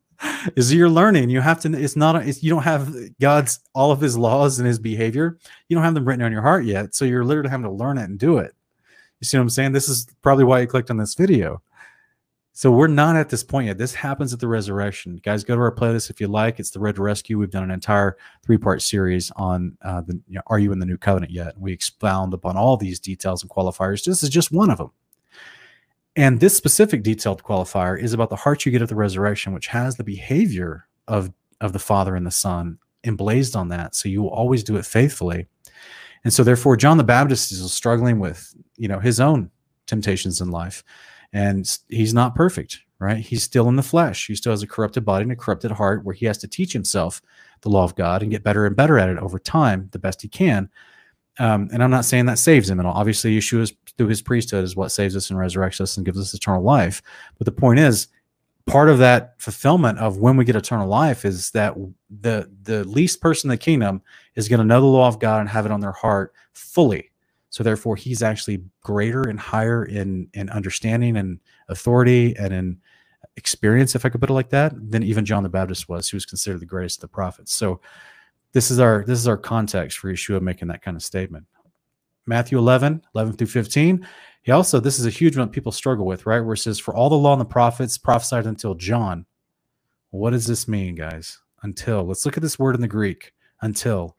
is 0.56 0.74
you're 0.74 0.90
learning. 0.90 1.30
You 1.30 1.40
have 1.40 1.60
to. 1.60 1.72
It's 1.80 1.94
not. 1.94 2.26
It's, 2.26 2.42
you 2.42 2.50
don't 2.50 2.64
have 2.64 2.92
God's 3.20 3.60
all 3.72 3.92
of 3.92 4.00
His 4.00 4.18
laws 4.18 4.58
and 4.58 4.66
His 4.66 4.80
behavior. 4.80 5.38
You 5.68 5.76
don't 5.76 5.84
have 5.84 5.94
them 5.94 6.04
written 6.04 6.24
on 6.24 6.32
your 6.32 6.42
heart 6.42 6.64
yet. 6.64 6.96
So 6.96 7.04
you're 7.04 7.24
literally 7.24 7.50
having 7.50 7.66
to 7.66 7.70
learn 7.70 7.98
it 7.98 8.10
and 8.10 8.18
do 8.18 8.38
it. 8.38 8.52
You 9.20 9.24
see 9.24 9.36
what 9.36 9.42
I'm 9.42 9.50
saying? 9.50 9.70
This 9.70 9.88
is 9.88 10.08
probably 10.22 10.42
why 10.42 10.58
you 10.58 10.66
clicked 10.66 10.90
on 10.90 10.96
this 10.96 11.14
video. 11.14 11.62
So 12.52 12.72
we're 12.72 12.88
not 12.88 13.14
at 13.14 13.28
this 13.28 13.44
point 13.44 13.68
yet. 13.68 13.78
This 13.78 13.94
happens 13.94 14.34
at 14.34 14.40
the 14.40 14.48
resurrection. 14.48 15.20
Guys, 15.22 15.44
go 15.44 15.54
to 15.54 15.60
our 15.60 15.72
playlist 15.72 16.10
if 16.10 16.20
you 16.20 16.26
like. 16.26 16.58
It's 16.58 16.70
the 16.70 16.80
Red 16.80 16.98
Rescue. 16.98 17.38
We've 17.38 17.48
done 17.48 17.62
an 17.62 17.70
entire 17.70 18.16
three-part 18.44 18.82
series 18.82 19.30
on 19.36 19.78
uh, 19.82 20.00
the 20.00 20.14
you 20.26 20.34
know, 20.34 20.42
Are 20.48 20.58
You 20.58 20.72
in 20.72 20.80
the 20.80 20.84
New 20.84 20.98
Covenant 20.98 21.30
Yet? 21.30 21.56
We 21.56 21.72
expound 21.72 22.34
upon 22.34 22.56
all 22.56 22.76
these 22.76 22.98
details 22.98 23.42
and 23.42 23.50
qualifiers. 23.50 24.04
This 24.04 24.24
is 24.24 24.28
just 24.28 24.50
one 24.50 24.68
of 24.68 24.78
them. 24.78 24.90
And 26.14 26.40
this 26.40 26.56
specific 26.56 27.02
detailed 27.02 27.42
qualifier 27.42 27.98
is 27.98 28.12
about 28.12 28.28
the 28.28 28.36
heart 28.36 28.66
you 28.66 28.72
get 28.72 28.82
at 28.82 28.88
the 28.88 28.94
resurrection, 28.94 29.52
which 29.54 29.68
has 29.68 29.96
the 29.96 30.04
behavior 30.04 30.86
of, 31.08 31.32
of 31.60 31.72
the 31.72 31.78
Father 31.78 32.14
and 32.14 32.26
the 32.26 32.30
Son 32.30 32.78
emblazed 33.04 33.56
on 33.56 33.68
that. 33.68 33.94
So 33.94 34.08
you 34.08 34.22
will 34.22 34.30
always 34.30 34.62
do 34.62 34.76
it 34.76 34.84
faithfully. 34.84 35.46
And 36.24 36.32
so 36.32 36.44
therefore, 36.44 36.76
John 36.76 36.98
the 36.98 37.04
Baptist 37.04 37.50
is 37.50 37.72
struggling 37.72 38.18
with, 38.18 38.54
you 38.76 38.88
know, 38.88 39.00
his 39.00 39.20
own 39.20 39.50
temptations 39.86 40.40
in 40.40 40.50
life. 40.50 40.84
And 41.32 41.78
he's 41.88 42.12
not 42.12 42.34
perfect, 42.34 42.80
right? 42.98 43.16
He's 43.16 43.42
still 43.42 43.68
in 43.68 43.76
the 43.76 43.82
flesh. 43.82 44.26
He 44.26 44.34
still 44.34 44.52
has 44.52 44.62
a 44.62 44.66
corrupted 44.66 45.04
body 45.04 45.22
and 45.22 45.32
a 45.32 45.36
corrupted 45.36 45.72
heart 45.72 46.04
where 46.04 46.14
he 46.14 46.26
has 46.26 46.38
to 46.38 46.48
teach 46.48 46.74
himself 46.74 47.22
the 47.62 47.70
law 47.70 47.84
of 47.84 47.94
God 47.94 48.22
and 48.22 48.30
get 48.30 48.44
better 48.44 48.66
and 48.66 48.76
better 48.76 48.98
at 48.98 49.08
it 49.08 49.18
over 49.18 49.38
time, 49.38 49.88
the 49.92 49.98
best 49.98 50.22
he 50.22 50.28
can. 50.28 50.68
Um, 51.38 51.68
and 51.72 51.82
I'm 51.82 51.90
not 51.90 52.04
saying 52.04 52.26
that 52.26 52.38
saves 52.38 52.68
him 52.68 52.78
at 52.78 52.86
all. 52.86 52.94
Obviously, 52.94 53.36
Yeshua 53.36 53.74
through 53.96 54.08
his 54.08 54.22
priesthood 54.22 54.64
is 54.64 54.76
what 54.76 54.92
saves 54.92 55.16
us 55.16 55.30
and 55.30 55.38
resurrects 55.38 55.80
us 55.80 55.96
and 55.96 56.06
gives 56.06 56.18
us 56.18 56.34
eternal 56.34 56.62
life. 56.62 57.02
But 57.38 57.46
the 57.46 57.52
point 57.52 57.78
is, 57.78 58.08
part 58.66 58.88
of 58.88 58.98
that 58.98 59.34
fulfillment 59.38 59.98
of 59.98 60.18
when 60.18 60.36
we 60.36 60.44
get 60.44 60.56
eternal 60.56 60.88
life 60.88 61.24
is 61.24 61.50
that 61.50 61.74
the 62.10 62.50
the 62.62 62.84
least 62.84 63.20
person 63.20 63.48
in 63.48 63.54
the 63.54 63.58
kingdom 63.58 64.02
is 64.34 64.48
going 64.48 64.60
to 64.60 64.66
know 64.66 64.80
the 64.80 64.86
law 64.86 65.08
of 65.08 65.18
God 65.18 65.40
and 65.40 65.48
have 65.48 65.66
it 65.66 65.72
on 65.72 65.80
their 65.80 65.92
heart 65.92 66.34
fully. 66.52 67.10
So 67.50 67.62
therefore, 67.62 67.96
he's 67.96 68.22
actually 68.22 68.62
greater 68.82 69.22
and 69.22 69.38
higher 69.38 69.84
in 69.84 70.28
in 70.34 70.50
understanding 70.50 71.16
and 71.16 71.40
authority 71.68 72.36
and 72.36 72.52
in 72.52 72.78
experience, 73.36 73.94
if 73.94 74.04
I 74.04 74.10
could 74.10 74.20
put 74.20 74.30
it 74.30 74.34
like 74.34 74.50
that, 74.50 74.72
than 74.90 75.02
even 75.02 75.24
John 75.24 75.42
the 75.42 75.48
Baptist 75.48 75.88
was, 75.88 76.08
who 76.08 76.16
was 76.16 76.26
considered 76.26 76.60
the 76.60 76.66
greatest 76.66 76.98
of 76.98 77.02
the 77.02 77.08
prophets. 77.08 77.52
So 77.52 77.80
this 78.52 78.70
is 78.70 78.78
our 78.78 79.04
this 79.06 79.18
is 79.18 79.28
our 79.28 79.36
context 79.36 79.98
for 79.98 80.12
Yeshua 80.12 80.40
making 80.40 80.68
that 80.68 80.82
kind 80.82 80.96
of 80.96 81.02
statement. 81.02 81.46
Matthew 82.26 82.58
11, 82.58 83.02
11 83.14 83.32
through 83.34 83.46
15. 83.48 84.06
He 84.42 84.52
also, 84.52 84.80
this 84.80 84.98
is 84.98 85.06
a 85.06 85.10
huge 85.10 85.36
one 85.36 85.48
people 85.48 85.72
struggle 85.72 86.06
with, 86.06 86.26
right? 86.26 86.40
Where 86.40 86.54
it 86.54 86.58
says, 86.58 86.78
For 86.78 86.94
all 86.94 87.08
the 87.08 87.16
law 87.16 87.32
and 87.32 87.40
the 87.40 87.46
prophets 87.46 87.98
prophesied 87.98 88.46
until 88.46 88.74
John. 88.74 89.26
What 90.10 90.30
does 90.30 90.46
this 90.46 90.68
mean, 90.68 90.94
guys? 90.94 91.38
Until. 91.62 92.04
Let's 92.04 92.24
look 92.24 92.36
at 92.36 92.42
this 92.42 92.58
word 92.58 92.74
in 92.74 92.80
the 92.80 92.88
Greek. 92.88 93.32
Until. 93.60 94.16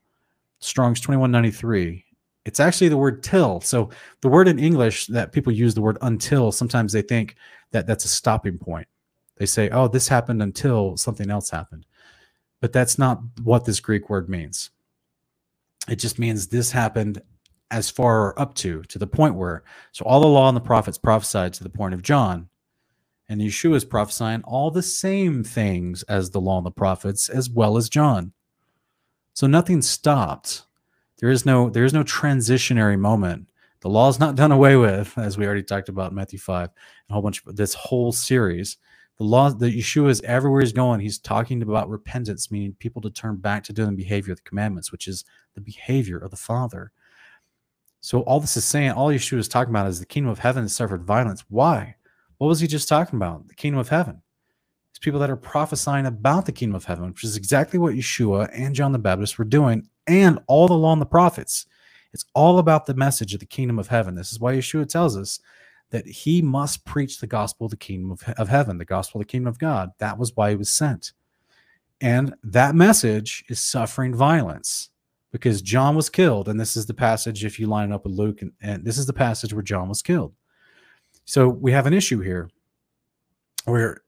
Strong's 0.59 1.01
2193. 1.01 2.05
It's 2.45 2.59
actually 2.59 2.89
the 2.89 2.97
word 2.97 3.23
till. 3.23 3.61
So 3.61 3.89
the 4.21 4.29
word 4.29 4.47
in 4.47 4.59
English 4.59 5.07
that 5.07 5.31
people 5.31 5.53
use 5.53 5.73
the 5.73 5.81
word 5.81 5.97
until, 6.01 6.51
sometimes 6.51 6.91
they 6.91 7.01
think 7.01 7.35
that 7.71 7.85
that's 7.87 8.05
a 8.05 8.09
stopping 8.09 8.57
point. 8.57 8.87
They 9.37 9.45
say, 9.45 9.69
oh, 9.69 9.87
this 9.87 10.07
happened 10.07 10.41
until 10.41 10.95
something 10.97 11.29
else 11.29 11.49
happened. 11.49 11.85
But 12.63 12.71
that's 12.71 12.97
not 12.97 13.19
what 13.43 13.65
this 13.65 13.81
Greek 13.81 14.09
word 14.09 14.29
means. 14.29 14.69
It 15.89 15.97
just 15.97 16.17
means 16.17 16.47
this 16.47 16.71
happened 16.71 17.21
as 17.69 17.89
far 17.89 18.21
or 18.21 18.39
up 18.39 18.55
to, 18.55 18.83
to 18.83 18.97
the 18.97 19.05
point 19.05 19.35
where, 19.35 19.63
so 19.91 20.05
all 20.05 20.21
the 20.21 20.27
law 20.27 20.47
and 20.47 20.55
the 20.55 20.61
prophets 20.61 20.97
prophesied 20.97 21.51
to 21.55 21.63
the 21.63 21.69
point 21.69 21.93
of 21.93 22.01
John. 22.01 22.47
And 23.27 23.41
Yeshua 23.41 23.75
is 23.75 23.83
prophesying 23.83 24.43
all 24.43 24.71
the 24.71 24.81
same 24.81 25.43
things 25.43 26.03
as 26.03 26.29
the 26.29 26.39
law 26.39 26.55
and 26.55 26.65
the 26.65 26.71
prophets, 26.71 27.27
as 27.27 27.49
well 27.49 27.75
as 27.75 27.89
John. 27.89 28.31
So 29.33 29.45
nothing 29.45 29.81
stopped. 29.81 30.63
There 31.17 31.31
is 31.31 31.45
no 31.45 31.69
there 31.69 31.83
is 31.83 31.91
no 31.91 32.05
transitionary 32.05 32.97
moment. 32.97 33.49
The 33.81 33.89
law 33.89 34.07
is 34.07 34.21
not 34.21 34.35
done 34.35 34.53
away 34.53 34.77
with, 34.77 35.17
as 35.17 35.37
we 35.37 35.45
already 35.45 35.63
talked 35.63 35.89
about 35.89 36.11
in 36.11 36.15
Matthew 36.15 36.39
5, 36.39 36.61
and 36.61 36.71
a 37.09 37.13
whole 37.13 37.23
bunch 37.23 37.45
of 37.45 37.57
this 37.57 37.73
whole 37.73 38.13
series. 38.13 38.77
The 39.23 39.29
law, 39.29 39.49
the 39.49 39.67
Yeshua 39.67 40.09
is 40.09 40.19
everywhere 40.23 40.59
he's 40.59 40.73
going. 40.73 40.99
He's 40.99 41.17
talking 41.17 41.61
about 41.61 41.89
repentance, 41.89 42.51
meaning 42.51 42.75
people 42.77 43.01
to 43.03 43.09
turn 43.09 43.37
back 43.37 43.63
to 43.63 43.71
doing 43.71 43.91
the 43.91 44.03
behavior 44.03 44.33
of 44.33 44.39
the 44.39 44.49
commandments, 44.49 44.91
which 44.91 45.07
is 45.07 45.23
the 45.55 45.61
behavior 45.61 46.17
of 46.17 46.29
the 46.29 46.35
Father. 46.35 46.91
So 48.01 48.23
all 48.23 48.41
this 48.41 48.57
is 48.57 48.65
saying, 48.65 48.91
all 48.91 49.07
Yeshua 49.07 49.37
is 49.37 49.47
talking 49.47 49.71
about 49.71 49.87
is 49.87 50.01
the 50.01 50.05
kingdom 50.05 50.29
of 50.29 50.39
heaven 50.39 50.65
has 50.65 50.75
suffered 50.75 51.05
violence. 51.05 51.45
Why? 51.47 51.95
What 52.37 52.49
was 52.49 52.59
he 52.59 52.67
just 52.67 52.89
talking 52.89 53.15
about? 53.15 53.47
The 53.47 53.55
kingdom 53.55 53.79
of 53.79 53.87
heaven. 53.87 54.21
It's 54.91 54.99
people 54.99 55.21
that 55.21 55.29
are 55.29 55.37
prophesying 55.37 56.05
about 56.05 56.45
the 56.45 56.51
kingdom 56.51 56.75
of 56.75 56.83
heaven, 56.83 57.07
which 57.07 57.23
is 57.23 57.37
exactly 57.37 57.79
what 57.79 57.93
Yeshua 57.93 58.49
and 58.51 58.75
John 58.75 58.91
the 58.91 58.99
Baptist 58.99 59.39
were 59.39 59.45
doing, 59.45 59.87
and 60.05 60.37
all 60.47 60.67
the 60.67 60.73
law 60.73 60.91
and 60.91 61.01
the 61.01 61.05
prophets. 61.05 61.65
It's 62.11 62.25
all 62.35 62.59
about 62.59 62.87
the 62.87 62.93
message 62.93 63.33
of 63.33 63.39
the 63.39 63.45
kingdom 63.45 63.79
of 63.79 63.87
heaven. 63.87 64.15
This 64.15 64.33
is 64.33 64.41
why 64.41 64.57
Yeshua 64.57 64.85
tells 64.85 65.15
us 65.15 65.39
that 65.93 66.07
he 66.07 66.41
must 66.41 66.85
preach 66.85 67.19
the 67.19 67.27
gospel 67.27 67.65
of 67.65 67.71
the 67.71 67.77
kingdom 67.77 68.11
of, 68.11 68.23
of 68.39 68.49
heaven, 68.49 68.79
the 68.79 68.83
gospel 68.83 69.21
of 69.21 69.27
the 69.27 69.31
kingdom 69.31 69.47
of 69.47 69.59
God. 69.59 69.91
That 69.99 70.17
was 70.17 70.35
why 70.35 70.49
he 70.49 70.55
was 70.55 70.71
sent. 70.71 71.13
And 72.01 72.33
that 72.43 72.73
message 72.73 73.45
is 73.47 73.59
suffering 73.59 74.15
violence 74.15 74.89
because 75.31 75.61
John 75.61 75.95
was 75.95 76.09
killed. 76.09 76.49
And 76.49 76.59
this 76.59 76.75
is 76.75 76.87
the 76.87 76.95
passage, 76.95 77.45
if 77.45 77.59
you 77.59 77.67
line 77.67 77.91
it 77.91 77.93
up 77.93 78.05
with 78.05 78.13
Luke, 78.15 78.41
and, 78.41 78.51
and 78.59 78.83
this 78.83 78.97
is 78.97 79.05
the 79.05 79.13
passage 79.13 79.53
where 79.53 79.61
John 79.61 79.87
was 79.87 80.01
killed. 80.01 80.33
So 81.25 81.47
we 81.47 81.71
have 81.73 81.85
an 81.85 81.93
issue 81.93 82.21
here 82.21 82.49
where 83.65 84.01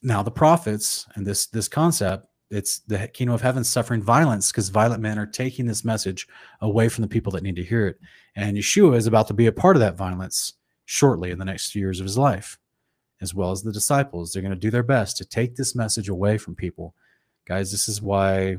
now 0.00 0.22
the 0.22 0.30
prophets 0.30 1.04
and 1.16 1.26
this 1.26 1.46
this 1.46 1.68
concept 1.68 2.26
it's 2.50 2.78
the 2.86 3.06
kingdom 3.08 3.34
of 3.34 3.42
heaven 3.42 3.62
suffering 3.62 4.02
violence 4.02 4.50
because 4.50 4.70
violent 4.70 5.02
men 5.02 5.18
are 5.18 5.26
taking 5.26 5.66
this 5.66 5.84
message 5.84 6.26
away 6.62 6.88
from 6.88 7.02
the 7.02 7.08
people 7.08 7.30
that 7.30 7.42
need 7.42 7.54
to 7.54 7.62
hear 7.62 7.86
it 7.86 8.00
and 8.34 8.56
yeshua 8.56 8.96
is 8.96 9.06
about 9.06 9.28
to 9.28 9.34
be 9.34 9.46
a 9.46 9.52
part 9.52 9.76
of 9.76 9.80
that 9.80 9.96
violence 9.96 10.54
shortly 10.90 11.30
in 11.30 11.38
the 11.38 11.44
next 11.44 11.70
few 11.70 11.80
years 11.80 12.00
of 12.00 12.06
his 12.06 12.16
life, 12.16 12.58
as 13.20 13.34
well 13.34 13.50
as 13.50 13.62
the 13.62 13.70
disciples. 13.70 14.32
They're 14.32 14.40
going 14.40 14.54
to 14.54 14.58
do 14.58 14.70
their 14.70 14.82
best 14.82 15.18
to 15.18 15.24
take 15.26 15.54
this 15.54 15.74
message 15.74 16.08
away 16.08 16.38
from 16.38 16.54
people. 16.54 16.94
Guys, 17.46 17.70
this 17.70 17.88
is 17.88 18.00
why. 18.00 18.56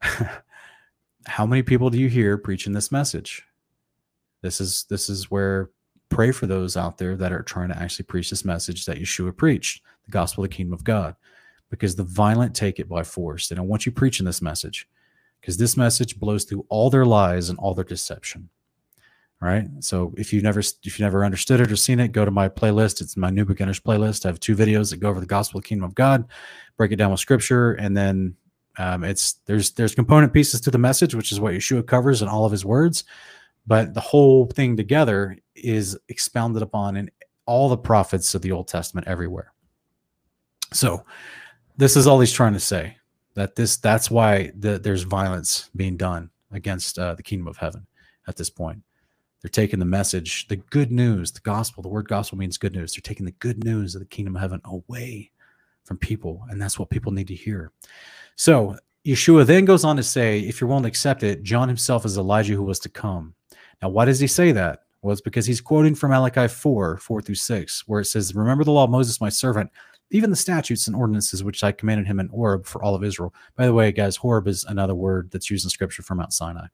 how 1.26 1.44
many 1.44 1.62
people 1.62 1.90
do 1.90 1.98
you 1.98 2.08
hear 2.08 2.38
preaching 2.38 2.72
this 2.72 2.90
message? 2.90 3.42
This 4.40 4.58
is 4.58 4.86
this 4.88 5.10
is 5.10 5.30
where 5.30 5.68
pray 6.08 6.32
for 6.32 6.46
those 6.46 6.78
out 6.78 6.96
there 6.96 7.14
that 7.14 7.32
are 7.32 7.42
trying 7.42 7.68
to 7.68 7.78
actually 7.78 8.06
preach 8.06 8.30
this 8.30 8.44
message 8.44 8.86
that 8.86 8.98
Yeshua 8.98 9.36
preached, 9.36 9.82
the 10.06 10.12
gospel 10.12 10.44
of 10.44 10.50
the 10.50 10.56
kingdom 10.56 10.72
of 10.72 10.82
God, 10.82 11.14
because 11.68 11.94
the 11.94 12.04
violent 12.04 12.54
take 12.54 12.80
it 12.80 12.88
by 12.88 13.02
force. 13.02 13.48
They 13.48 13.56
don't 13.56 13.68
want 13.68 13.84
you 13.84 13.92
preaching 13.92 14.24
this 14.24 14.40
message 14.40 14.88
because 15.42 15.58
this 15.58 15.76
message 15.76 16.18
blows 16.18 16.44
through 16.44 16.64
all 16.70 16.88
their 16.88 17.04
lies 17.04 17.50
and 17.50 17.58
all 17.58 17.74
their 17.74 17.84
deception 17.84 18.48
right? 19.44 19.66
So 19.80 20.14
if 20.16 20.32
you 20.32 20.40
never 20.40 20.60
if 20.60 20.98
you 20.98 21.04
never 21.04 21.24
understood 21.24 21.60
it 21.60 21.70
or 21.70 21.76
seen 21.76 22.00
it, 22.00 22.12
go 22.12 22.24
to 22.24 22.30
my 22.30 22.48
playlist. 22.48 23.00
It's 23.00 23.16
my 23.16 23.30
new 23.30 23.44
beginners 23.44 23.78
playlist. 23.78 24.24
I 24.24 24.28
have 24.28 24.40
two 24.40 24.56
videos 24.56 24.90
that 24.90 24.96
go 24.96 25.10
over 25.10 25.20
the 25.20 25.26
gospel 25.26 25.58
of 25.58 25.64
the 25.64 25.68
kingdom 25.68 25.84
of 25.84 25.94
God, 25.94 26.24
break 26.76 26.92
it 26.92 26.96
down 26.96 27.10
with 27.10 27.20
scripture, 27.20 27.72
and 27.72 27.96
then 27.96 28.36
um, 28.78 29.04
it's 29.04 29.34
there's 29.46 29.72
there's 29.72 29.94
component 29.94 30.32
pieces 30.32 30.60
to 30.62 30.70
the 30.70 30.78
message, 30.78 31.14
which 31.14 31.30
is 31.30 31.40
what 31.40 31.54
Yeshua 31.54 31.86
covers 31.86 32.22
in 32.22 32.28
all 32.28 32.46
of 32.46 32.52
his 32.52 32.64
words, 32.64 33.04
but 33.66 33.94
the 33.94 34.00
whole 34.00 34.46
thing 34.46 34.76
together 34.76 35.36
is 35.54 35.98
expounded 36.08 36.62
upon 36.62 36.96
in 36.96 37.10
all 37.46 37.68
the 37.68 37.76
prophets 37.76 38.34
of 38.34 38.42
the 38.42 38.50
Old 38.50 38.68
Testament 38.68 39.06
everywhere. 39.06 39.52
So 40.72 41.04
this 41.76 41.96
is 41.96 42.06
all 42.06 42.18
he's 42.18 42.32
trying 42.32 42.54
to 42.54 42.60
say 42.60 42.96
that 43.34 43.56
this 43.56 43.76
that's 43.76 44.10
why 44.10 44.52
the, 44.56 44.78
there's 44.78 45.02
violence 45.02 45.70
being 45.76 45.96
done 45.96 46.30
against 46.50 46.98
uh, 46.98 47.14
the 47.14 47.22
kingdom 47.22 47.46
of 47.46 47.58
heaven 47.58 47.86
at 48.26 48.36
this 48.36 48.48
point 48.48 48.82
they're 49.44 49.50
taking 49.50 49.78
the 49.78 49.84
message, 49.84 50.48
the 50.48 50.56
good 50.56 50.90
news, 50.90 51.30
the 51.30 51.40
gospel. 51.40 51.82
The 51.82 51.90
word 51.90 52.08
gospel 52.08 52.38
means 52.38 52.56
good 52.56 52.74
news. 52.74 52.94
They're 52.94 53.02
taking 53.02 53.26
the 53.26 53.32
good 53.32 53.62
news 53.62 53.94
of 53.94 54.00
the 54.00 54.06
kingdom 54.06 54.36
of 54.36 54.40
heaven 54.40 54.62
away 54.64 55.32
from 55.84 55.98
people. 55.98 56.46
And 56.48 56.58
that's 56.58 56.78
what 56.78 56.88
people 56.88 57.12
need 57.12 57.28
to 57.28 57.34
hear. 57.34 57.70
So 58.36 58.74
Yeshua 59.06 59.44
then 59.44 59.66
goes 59.66 59.84
on 59.84 59.96
to 59.96 60.02
say, 60.02 60.40
if 60.40 60.62
you're 60.62 60.68
willing 60.68 60.84
to 60.84 60.88
accept 60.88 61.22
it, 61.22 61.42
John 61.42 61.68
himself 61.68 62.06
is 62.06 62.16
Elijah 62.16 62.54
who 62.54 62.62
was 62.62 62.78
to 62.80 62.88
come. 62.88 63.34
Now, 63.82 63.90
why 63.90 64.06
does 64.06 64.18
he 64.18 64.26
say 64.26 64.50
that? 64.52 64.84
Well, 65.02 65.12
it's 65.12 65.20
because 65.20 65.44
he's 65.44 65.60
quoting 65.60 65.94
from 65.94 66.12
Malachi 66.12 66.48
4, 66.48 66.96
4 66.96 67.20
through 67.20 67.34
6, 67.34 67.86
where 67.86 68.00
it 68.00 68.06
says, 68.06 68.34
Remember 68.34 68.64
the 68.64 68.72
law 68.72 68.84
of 68.84 68.90
Moses, 68.90 69.20
my 69.20 69.28
servant, 69.28 69.70
even 70.10 70.30
the 70.30 70.36
statutes 70.36 70.86
and 70.86 70.96
ordinances 70.96 71.44
which 71.44 71.62
I 71.62 71.70
commanded 71.70 72.06
him 72.06 72.18
in 72.18 72.28
Horeb 72.28 72.64
for 72.64 72.82
all 72.82 72.94
of 72.94 73.04
Israel. 73.04 73.34
By 73.56 73.66
the 73.66 73.74
way, 73.74 73.92
guys, 73.92 74.16
Horeb 74.16 74.48
is 74.48 74.64
another 74.64 74.94
word 74.94 75.30
that's 75.30 75.50
used 75.50 75.66
in 75.66 75.70
scripture 75.70 76.02
for 76.02 76.14
Mount 76.14 76.32
Sinai 76.32 76.68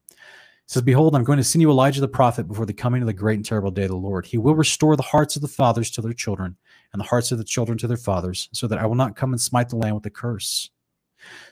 says, 0.71 0.83
Behold, 0.83 1.16
I'm 1.16 1.25
going 1.25 1.37
to 1.37 1.43
send 1.43 1.62
you 1.62 1.71
Elijah 1.71 2.01
the 2.01 2.07
prophet 2.07 2.47
before 2.47 2.64
the 2.64 2.73
coming 2.73 3.03
of 3.03 3.07
the 3.07 3.12
great 3.12 3.35
and 3.35 3.45
terrible 3.45 3.73
day 3.73 3.83
of 3.83 3.89
the 3.89 3.97
Lord. 3.97 4.25
He 4.25 4.39
will 4.39 4.55
restore 4.55 4.95
the 4.95 5.03
hearts 5.03 5.35
of 5.35 5.43
the 5.43 5.49
fathers 5.49 5.91
to 5.91 6.01
their 6.01 6.12
children, 6.12 6.57
and 6.93 7.01
the 7.01 7.07
hearts 7.07 7.33
of 7.33 7.39
the 7.39 7.45
children 7.45 7.77
to 7.79 7.89
their 7.89 7.97
fathers, 7.97 8.49
so 8.53 8.68
that 8.68 8.79
I 8.79 8.87
will 8.87 8.95
not 8.95 9.16
come 9.16 9.33
and 9.33 9.41
smite 9.41 9.68
the 9.68 9.77
land 9.77 9.97
with 9.97 10.07
a 10.07 10.11
curse. 10.11 10.71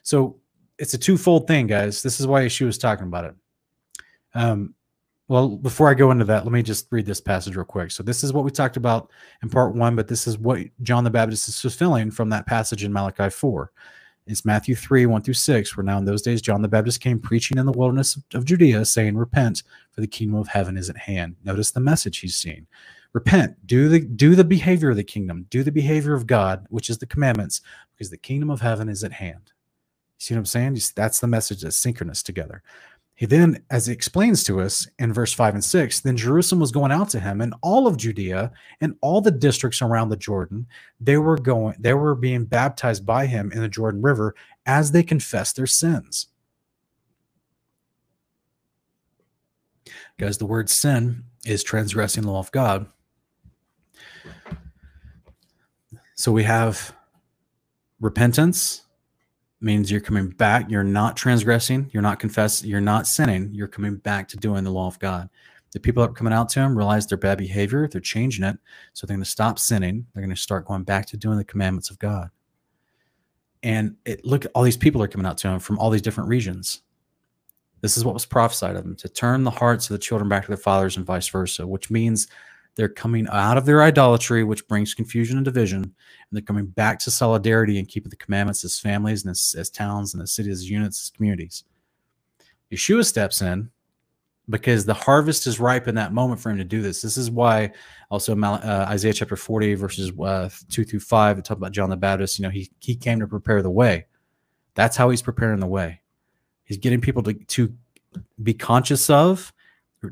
So 0.05 0.37
it's 0.79 0.95
a 0.95 0.99
twofold 0.99 1.49
thing, 1.49 1.67
guys. 1.67 2.01
This 2.01 2.21
is 2.21 2.29
why 2.29 2.43
Yeshua 2.43 2.67
was 2.67 2.79
talking 2.79 3.09
about 3.09 3.25
it. 3.25 3.35
Um, 4.35 4.75
well, 5.27 5.57
before 5.57 5.91
I 5.91 5.95
go 5.95 6.13
into 6.13 6.25
that, 6.27 6.45
let 6.45 6.53
me 6.53 6.63
just 6.63 6.87
read 6.93 7.05
this 7.05 7.21
passage 7.21 7.57
real 7.57 7.65
quick. 7.65 7.91
So, 7.91 8.05
this 8.05 8.23
is 8.23 8.33
what 8.33 8.45
we 8.45 8.53
talked 8.53 8.77
about 8.77 9.11
in 9.43 9.51
part 9.51 9.75
one, 9.75 9.97
but 9.97 10.07
this 10.07 10.29
is 10.29 10.39
what 10.39 10.61
John 10.83 11.03
the 11.03 11.11
Baptist 11.11 11.49
is 11.49 11.61
fulfilling 11.61 12.13
from 12.13 12.31
that 12.31 12.47
passage 12.47 12.85
in 12.85 12.93
Malachi 12.93 13.31
4 13.31 13.73
is 14.29 14.45
Matthew 14.45 14.75
3, 14.75 15.07
1 15.07 15.23
through 15.23 15.35
6, 15.35 15.77
where 15.77 15.85
now 15.85 15.99
in 15.99 16.05
those 16.05 16.23
days 16.23 16.43
John 16.43 16.63
the 16.63 16.69
Baptist 16.69 17.01
came 17.01 17.19
preaching 17.19 17.59
in 17.59 17.67
the 17.67 17.73
wilderness 17.73 18.19
of 18.35 18.45
Judea, 18.45 18.85
saying, 18.85 19.17
Repent, 19.17 19.63
for 19.93 20.01
the 20.01 20.07
kingdom 20.07 20.39
of 20.39 20.49
heaven 20.49 20.77
is 20.77 20.91
at 20.91 20.97
hand. 20.97 21.37
Notice 21.45 21.71
the 21.71 21.81
message 21.81 22.19
he's 22.19 22.37
seeing. 22.37 22.67
Repent, 23.15 23.57
do 23.67 23.89
the 23.89 24.01
do 24.01 24.35
the 24.35 24.45
behavior 24.45 24.91
of 24.91 24.97
the 24.97 25.05
kingdom, 25.05 25.47
do 25.49 25.63
the 25.63 25.73
behavior 25.73 26.15
of 26.15 26.27
God, 26.27 26.67
which 26.69 26.91
is 26.91 26.99
the 26.99 27.07
commandments, 27.07 27.63
because 27.95 28.11
the 28.11 28.19
kingdom 28.19 28.51
of 28.51 28.61
heaven 28.61 28.89
is 28.89 29.03
at 29.03 29.13
hand. 29.13 29.53
You 30.19 30.25
see 30.25 30.35
what 30.35 30.41
I'm 30.41 30.47
saying? 30.47 30.79
That's 30.95 31.21
the 31.21 31.27
message 31.27 31.63
that's 31.63 31.77
synchronous 31.77 32.23
together. 32.23 32.63
He 33.19 33.27
then, 33.27 33.65
as 33.69 33.87
he 33.87 33.93
explains 33.93 34.45
to 34.45 34.61
us 34.61 34.87
in 35.01 35.13
verse 35.13 35.33
5 35.33 35.55
and 35.55 35.65
6, 35.65 36.01
then 36.01 36.17
Jerusalem 36.17 36.61
was 36.61 36.71
going 36.71 36.93
out 36.93 37.11
to 37.11 37.19
him, 37.19 37.41
and 37.41 37.53
all 37.63 37.89
of 37.89 37.97
Judea 37.97 38.53
and 38.81 38.95
all 39.01 39.21
the 39.21 39.33
districts 39.33 39.83
around 39.83 40.11
the 40.11 40.17
Jordan, 40.17 40.69
they 41.01 41.17
were 41.17 41.37
going, 41.37 41.75
they 41.81 41.95
were 41.95 42.15
being 42.15 42.45
baptized 42.45 43.05
by 43.05 43.27
him 43.27 43.51
in 43.51 43.61
the 43.61 43.69
Jordan 43.69 44.03
River 44.03 44.37
as 44.67 44.93
they 44.93 45.03
confessed 45.03 45.57
their 45.57 45.67
sins. 45.67 46.29
Guys, 50.17 50.39
the 50.39 50.47
word 50.47 50.71
sin 50.71 51.25
is 51.45 51.65
transgressing 51.65 52.23
the 52.23 52.31
law 52.31 52.39
of 52.39 52.53
God. 52.53 52.87
So 56.15 56.31
we 56.31 56.45
have 56.45 56.95
repentance, 58.01 58.83
means 59.61 59.91
you're 59.91 60.01
coming 60.01 60.29
back. 60.29 60.71
You're 60.71 60.85
not 60.85 61.17
transgressing. 61.17 61.91
You're 61.93 62.03
not 62.03 62.21
confessing. 62.21 62.69
You're 62.69 62.81
not 62.81 63.07
sinning. 63.07 63.51
You're 63.53 63.69
coming 63.69 63.97
back 63.97 64.29
to 64.29 64.37
doing 64.37 64.65
the 64.65 64.71
law 64.71 64.87
of 64.87 64.99
God. 64.99 65.29
The 65.73 65.81
people 65.81 66.03
that 66.03 66.11
are 66.11 66.15
coming 66.15 66.33
out 66.33 66.49
to 66.51 66.61
him 66.61 66.77
realize 66.77 67.07
their 67.07 67.19
bad 67.19 67.39
behavior. 67.39 67.89
They're 67.89 68.01
changing 68.01 68.45
it. 68.45 68.57
So 68.95 69.07
they're 69.07 69.17
going 69.17 69.25
to 69.25 69.31
stop 69.31 69.59
sinning. 69.59 70.07
They're 70.15 70.23
going 70.23 70.35
to 70.35 70.41
start 70.41 70.67
going 70.67 70.85
back 70.85 71.07
to 71.07 71.17
doing 71.17 71.37
the 71.37 71.45
commandments 71.45 71.91
of 71.91 71.99
God. 71.99 72.31
And 73.63 73.97
it, 74.05 74.25
look, 74.25 74.47
all 74.55 74.63
these 74.63 74.77
people 74.77 75.03
are 75.03 75.09
coming 75.09 75.27
out 75.27 75.39
to 75.39 75.49
him 75.49 75.59
from 75.59 75.79
all 75.79 75.91
these 75.91 76.03
different 76.03 76.29
regions. 76.31 76.83
This 77.81 77.97
is 77.97 78.05
what 78.05 78.15
was 78.15 78.27
prophesied 78.27 78.77
of 78.77 78.85
them 78.85 78.97
to 78.97 79.09
turn 79.09 79.45
the 79.45 79.51
hearts 79.51 79.89
of 79.89 79.95
the 79.95 79.99
children 79.99 80.29
back 80.29 80.45
to 80.45 80.49
their 80.49 80.57
fathers 80.57 80.97
and 80.97 81.07
vice 81.07 81.29
versa, 81.29 81.67
which 81.67 81.91
means 81.91 82.29
they're 82.79 82.89
coming 82.89 83.27
out 83.33 83.59
of 83.59 83.67
their 83.67 83.83
idolatry, 83.83 84.45
which 84.45 84.69
brings 84.69 84.95
confusion 84.95 85.37
and 85.37 85.45
division, 85.45 85.83
and 85.83 85.93
they're 86.31 86.41
coming 86.41 86.67
back 86.67 87.01
to 87.01 87.11
solidarity 87.11 87.77
and 87.77 87.89
keeping 87.89 88.09
the 88.09 88.15
commandments 88.15 88.65
as 88.65 88.79
families 88.79 89.25
and 89.25 89.33
as, 89.33 89.57
as 89.59 89.69
towns 89.69 90.15
and 90.15 90.23
as 90.23 90.31
cities, 90.31 90.61
as 90.61 90.71
units, 90.71 91.03
as 91.03 91.11
communities. 91.11 91.65
Yeshua 92.71 93.05
steps 93.05 93.43
in 93.43 93.69
because 94.49 94.87
the 94.87 94.95
harvest 94.95 95.49
is 95.49 95.59
ripe 95.59 95.89
in 95.89 95.97
that 95.97 96.13
moment 96.13 96.41
for 96.41 96.51
him 96.51 96.57
to 96.59 96.65
do 96.65 96.81
this. 96.81 97.03
This 97.03 97.17
is 97.17 97.33
why 97.33 97.73
also 98.13 98.41
uh, 98.41 98.87
Isaiah 98.89 99.13
chapter 99.13 99.35
40 99.35 99.75
verses 99.75 100.13
uh, 100.21 100.49
2 100.71 100.85
through 100.85 101.01
5 101.01 101.39
it 101.39 101.45
talk 101.45 101.57
about 101.57 101.73
John 101.73 101.91
the 101.91 101.97
Baptist, 101.97 102.39
you 102.39 102.45
know, 102.45 102.51
he 102.51 102.71
he 102.79 102.95
came 102.95 103.19
to 103.19 103.27
prepare 103.27 103.61
the 103.61 103.71
way. 103.71 104.07
That's 104.77 104.97
how 104.97 105.11
he's 105.11 105.21
preparing 105.21 105.59
the 105.59 105.67
way. 105.67 106.01
He's 106.63 106.79
getting 106.79 107.01
people 107.01 107.25
to 107.25 107.35
to 107.35 107.75
be 108.41 108.55
conscious 108.55 109.11
of 109.11 109.53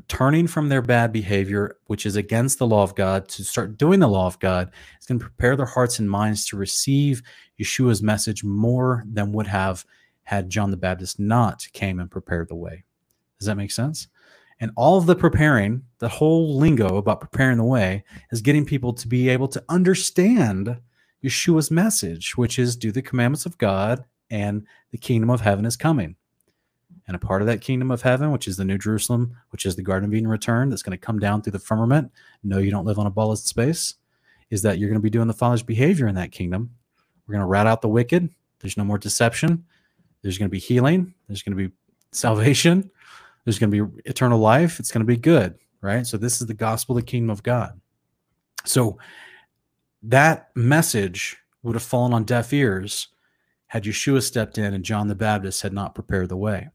turning 0.07 0.47
from 0.47 0.69
their 0.69 0.81
bad 0.81 1.11
behavior, 1.13 1.77
which 1.85 2.05
is 2.05 2.15
against 2.15 2.59
the 2.59 2.67
law 2.67 2.83
of 2.83 2.95
God, 2.95 3.27
to 3.29 3.43
start 3.43 3.77
doing 3.77 3.99
the 3.99 4.07
law 4.07 4.27
of 4.27 4.39
God. 4.39 4.71
is 4.99 5.05
going 5.05 5.19
to 5.19 5.25
prepare 5.25 5.55
their 5.55 5.65
hearts 5.65 5.99
and 5.99 6.09
minds 6.09 6.45
to 6.47 6.57
receive 6.57 7.21
Yeshua's 7.59 8.03
message 8.03 8.43
more 8.43 9.03
than 9.11 9.31
would 9.31 9.47
have 9.47 9.85
had 10.23 10.49
John 10.49 10.71
the 10.71 10.77
Baptist 10.77 11.19
not 11.19 11.67
came 11.73 11.99
and 11.99 12.11
prepared 12.11 12.49
the 12.49 12.55
way. 12.55 12.83
Does 13.39 13.47
that 13.47 13.55
make 13.55 13.71
sense? 13.71 14.07
And 14.59 14.71
all 14.75 14.97
of 14.97 15.05
the 15.05 15.15
preparing, 15.15 15.83
the 15.99 16.09
whole 16.09 16.57
lingo 16.57 16.97
about 16.97 17.21
preparing 17.21 17.57
the 17.57 17.63
way, 17.63 18.03
is 18.31 18.41
getting 18.41 18.65
people 18.65 18.91
to 18.93 19.07
be 19.07 19.29
able 19.29 19.47
to 19.49 19.63
understand 19.69 20.79
Yeshua's 21.23 21.71
message, 21.71 22.35
which 22.35 22.59
is 22.59 22.75
do 22.75 22.91
the 22.91 23.01
commandments 23.01 23.45
of 23.45 23.57
God 23.57 24.03
and 24.29 24.65
the 24.91 24.97
kingdom 24.97 25.29
of 25.29 25.41
heaven 25.41 25.65
is 25.65 25.77
coming. 25.77 26.15
And 27.07 27.15
a 27.15 27.19
part 27.19 27.41
of 27.41 27.47
that 27.47 27.61
kingdom 27.61 27.89
of 27.89 28.01
heaven, 28.01 28.31
which 28.31 28.47
is 28.47 28.57
the 28.57 28.65
New 28.65 28.77
Jerusalem, 28.77 29.37
which 29.51 29.65
is 29.65 29.75
the 29.75 29.81
Garden 29.81 30.09
of 30.09 30.13
Eden 30.13 30.27
return, 30.27 30.69
that's 30.69 30.83
going 30.83 30.97
to 30.97 31.05
come 31.05 31.19
down 31.19 31.41
through 31.41 31.53
the 31.53 31.59
firmament. 31.59 32.11
No, 32.43 32.57
you 32.57 32.69
don't 32.69 32.85
live 32.85 32.99
on 32.99 33.07
a 33.07 33.11
ball 33.11 33.31
of 33.31 33.39
space. 33.39 33.95
Is 34.49 34.61
that 34.61 34.77
you're 34.77 34.89
going 34.89 34.99
to 34.99 35.03
be 35.03 35.09
doing 35.09 35.27
the 35.27 35.33
Father's 35.33 35.63
behavior 35.63 36.07
in 36.07 36.15
that 36.15 36.31
kingdom. 36.31 36.71
We're 37.25 37.33
going 37.33 37.41
to 37.41 37.47
rat 37.47 37.67
out 37.67 37.81
the 37.81 37.89
wicked. 37.89 38.29
There's 38.59 38.77
no 38.77 38.85
more 38.85 38.97
deception. 38.97 39.65
There's 40.21 40.37
going 40.37 40.49
to 40.49 40.51
be 40.51 40.59
healing. 40.59 41.13
There's 41.27 41.43
going 41.43 41.57
to 41.57 41.67
be 41.67 41.73
salvation. 42.11 42.89
There's 43.43 43.59
going 43.59 43.71
to 43.71 43.85
be 43.85 44.01
eternal 44.05 44.39
life. 44.39 44.79
It's 44.79 44.91
going 44.91 45.01
to 45.01 45.05
be 45.05 45.17
good, 45.17 45.55
right? 45.81 46.05
So 46.05 46.17
this 46.17 46.41
is 46.41 46.47
the 46.47 46.53
gospel 46.53 46.97
of 46.97 47.03
the 47.03 47.09
kingdom 47.09 47.29
of 47.29 47.43
God. 47.43 47.79
So 48.65 48.97
that 50.03 50.49
message 50.55 51.37
would 51.63 51.75
have 51.75 51.83
fallen 51.83 52.13
on 52.13 52.23
deaf 52.23 52.53
ears 52.53 53.09
had 53.67 53.83
Yeshua 53.83 54.23
stepped 54.23 54.57
in 54.57 54.73
and 54.73 54.83
John 54.83 55.07
the 55.07 55.15
Baptist 55.15 55.61
had 55.61 55.73
not 55.73 55.95
prepared 55.95 56.29
the 56.29 56.37
way. 56.37 56.69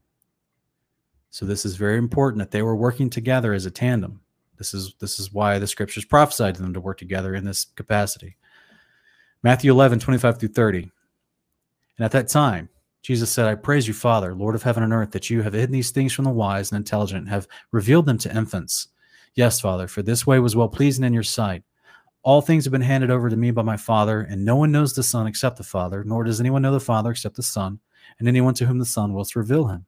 So 1.33 1.47
this 1.47 1.65
is 1.65 1.77
very 1.77 1.97
important 1.97 2.37
that 2.37 2.51
they 2.51 2.61
were 2.61 2.75
working 2.75 3.09
together 3.09 3.53
as 3.53 3.65
a 3.65 3.71
tandem. 3.71 4.21
This 4.59 4.71
is 4.71 4.93
this 4.99 5.17
is 5.17 5.33
why 5.33 5.57
the 5.57 5.65
scriptures 5.65 6.05
prophesied 6.05 6.53
to 6.53 6.61
them 6.61 6.75
to 6.75 6.79
work 6.79 6.99
together 6.99 7.33
in 7.33 7.43
this 7.43 7.65
capacity. 7.75 8.37
Matthew 9.41 9.71
11, 9.71 9.97
25 9.97 10.39
through 10.39 10.49
30. 10.49 10.91
And 11.97 12.05
at 12.05 12.11
that 12.11 12.27
time, 12.27 12.69
Jesus 13.01 13.31
said, 13.31 13.47
I 13.47 13.55
praise 13.55 13.87
you, 13.87 13.95
Father, 13.95 14.35
Lord 14.35 14.53
of 14.53 14.61
heaven 14.61 14.83
and 14.83 14.93
earth, 14.93 15.09
that 15.09 15.31
you 15.31 15.41
have 15.41 15.53
hidden 15.53 15.71
these 15.71 15.89
things 15.89 16.13
from 16.13 16.25
the 16.25 16.29
wise 16.29 16.71
and 16.71 16.77
intelligent, 16.77 17.27
have 17.29 17.47
revealed 17.71 18.05
them 18.05 18.19
to 18.19 18.37
infants. 18.37 18.89
Yes, 19.33 19.59
Father, 19.59 19.87
for 19.87 20.03
this 20.03 20.27
way 20.27 20.37
was 20.37 20.55
well 20.55 20.69
pleasing 20.69 21.03
in 21.03 21.13
your 21.13 21.23
sight. 21.23 21.63
All 22.21 22.41
things 22.41 22.63
have 22.65 22.71
been 22.71 22.81
handed 22.81 23.09
over 23.09 23.31
to 23.31 23.35
me 23.35 23.49
by 23.49 23.63
my 23.63 23.75
Father, 23.75 24.21
and 24.21 24.45
no 24.45 24.55
one 24.55 24.71
knows 24.71 24.93
the 24.93 25.01
Son 25.01 25.25
except 25.25 25.57
the 25.57 25.63
Father, 25.63 26.03
nor 26.03 26.23
does 26.23 26.39
anyone 26.39 26.61
know 26.61 26.73
the 26.73 26.79
Father 26.79 27.09
except 27.09 27.37
the 27.37 27.41
Son, 27.41 27.79
and 28.19 28.27
anyone 28.27 28.53
to 28.53 28.67
whom 28.67 28.77
the 28.77 28.85
Son 28.85 29.13
will 29.13 29.25
reveal 29.33 29.65
him. 29.65 29.87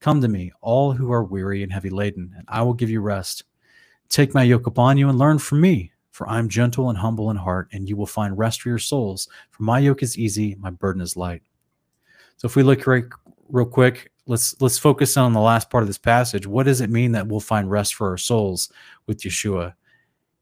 Come 0.00 0.20
to 0.20 0.28
me, 0.28 0.52
all 0.60 0.92
who 0.92 1.12
are 1.12 1.24
weary 1.24 1.62
and 1.62 1.72
heavy 1.72 1.90
laden, 1.90 2.32
and 2.36 2.44
I 2.48 2.62
will 2.62 2.74
give 2.74 2.90
you 2.90 3.00
rest. 3.00 3.44
Take 4.08 4.34
my 4.34 4.42
yoke 4.42 4.66
upon 4.66 4.96
you 4.96 5.08
and 5.08 5.18
learn 5.18 5.38
from 5.38 5.60
me, 5.60 5.92
for 6.10 6.28
I 6.28 6.38
am 6.38 6.48
gentle 6.48 6.88
and 6.88 6.98
humble 6.98 7.30
in 7.30 7.36
heart, 7.36 7.68
and 7.72 7.88
you 7.88 7.96
will 7.96 8.06
find 8.06 8.38
rest 8.38 8.62
for 8.62 8.68
your 8.68 8.78
souls. 8.78 9.28
For 9.50 9.64
my 9.64 9.80
yoke 9.80 10.02
is 10.02 10.16
easy, 10.16 10.56
my 10.60 10.70
burden 10.70 11.02
is 11.02 11.16
light. 11.16 11.42
So 12.36 12.46
if 12.46 12.54
we 12.54 12.62
look 12.62 12.86
right, 12.86 13.04
real 13.48 13.66
quick, 13.66 14.12
let's 14.26 14.60
let's 14.60 14.78
focus 14.78 15.16
on 15.16 15.32
the 15.32 15.40
last 15.40 15.70
part 15.70 15.82
of 15.82 15.88
this 15.88 15.98
passage. 15.98 16.46
What 16.46 16.66
does 16.66 16.80
it 16.80 16.90
mean 16.90 17.12
that 17.12 17.26
we'll 17.26 17.40
find 17.40 17.70
rest 17.70 17.94
for 17.94 18.08
our 18.10 18.18
souls 18.18 18.70
with 19.06 19.22
Yeshua? 19.22 19.74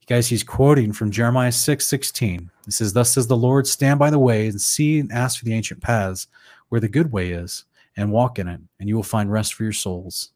Guys, 0.07 0.29
he's 0.29 0.45
quoting 0.45 0.93
from 0.93 1.11
Jeremiah 1.11 1.51
6 1.51 1.87
16. 1.87 2.51
It 2.67 2.73
says, 2.73 2.93
Thus 2.93 3.13
says 3.13 3.27
the 3.27 3.37
Lord, 3.37 3.67
stand 3.67 3.99
by 3.99 4.11
the 4.11 4.19
way 4.19 4.47
and 4.47 4.61
see 4.61 5.01
and 5.01 5.11
ask 5.11 5.39
for 5.39 5.45
the 5.45 5.55
ancient 5.55 5.81
paths 5.81 6.29
where 6.69 6.81
the 6.81 6.89
good 6.89 7.11
way 7.11 7.31
is, 7.31 7.65
and 7.97 8.13
walk 8.13 8.39
in 8.39 8.49
it, 8.49 8.61
and 8.79 8.89
you 8.89 8.97
will 8.97 9.03
find 9.03 9.31
rest 9.31 9.55
for 9.55 9.65
your 9.65 9.73
souls. 9.73 10.31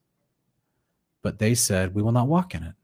But 1.23 1.39
they 1.39 1.55
said, 1.55 1.95
We 1.95 2.03
will 2.03 2.13
not 2.13 2.29
walk 2.29 2.55
in 2.55 2.63
it. 2.63 2.75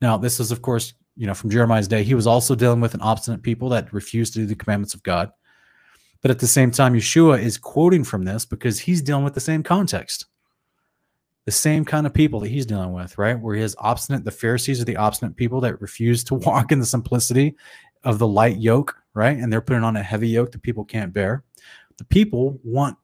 Now, 0.00 0.16
this 0.16 0.40
is, 0.40 0.50
of 0.50 0.62
course, 0.62 0.94
you 1.16 1.26
know, 1.26 1.34
from 1.34 1.50
Jeremiah's 1.50 1.88
day. 1.88 2.02
He 2.02 2.14
was 2.14 2.26
also 2.26 2.54
dealing 2.54 2.80
with 2.80 2.94
an 2.94 3.00
obstinate 3.00 3.42
people 3.42 3.68
that 3.70 3.92
refused 3.92 4.32
to 4.34 4.40
do 4.40 4.46
the 4.46 4.54
commandments 4.54 4.94
of 4.94 5.02
God. 5.02 5.32
But 6.22 6.30
at 6.30 6.38
the 6.38 6.46
same 6.46 6.70
time, 6.70 6.94
Yeshua 6.94 7.40
is 7.40 7.58
quoting 7.58 8.04
from 8.04 8.24
this 8.24 8.44
because 8.46 8.80
he's 8.80 9.02
dealing 9.02 9.24
with 9.24 9.34
the 9.34 9.40
same 9.40 9.62
context, 9.62 10.26
the 11.44 11.52
same 11.52 11.84
kind 11.84 12.06
of 12.06 12.14
people 12.14 12.40
that 12.40 12.48
he's 12.48 12.66
dealing 12.66 12.92
with, 12.92 13.18
right? 13.18 13.38
Where 13.38 13.54
he 13.54 13.62
is 13.62 13.76
obstinate, 13.78 14.24
the 14.24 14.30
Pharisees 14.30 14.80
are 14.80 14.86
the 14.86 14.96
obstinate 14.96 15.36
people 15.36 15.60
that 15.60 15.80
refuse 15.80 16.24
to 16.24 16.34
walk 16.46 16.72
in 16.72 16.80
the 16.80 16.86
simplicity 16.86 17.56
of 18.04 18.18
the 18.18 18.26
light 18.26 18.56
yoke, 18.56 18.96
right? 19.12 19.36
And 19.36 19.52
they're 19.52 19.60
putting 19.60 19.84
on 19.84 19.96
a 19.96 20.02
heavy 20.02 20.28
yoke 20.28 20.52
that 20.52 20.62
people 20.62 20.84
can't 20.84 21.12
bear. 21.12 21.44
The 21.98 22.04
people 22.04 22.58
want 22.64 22.96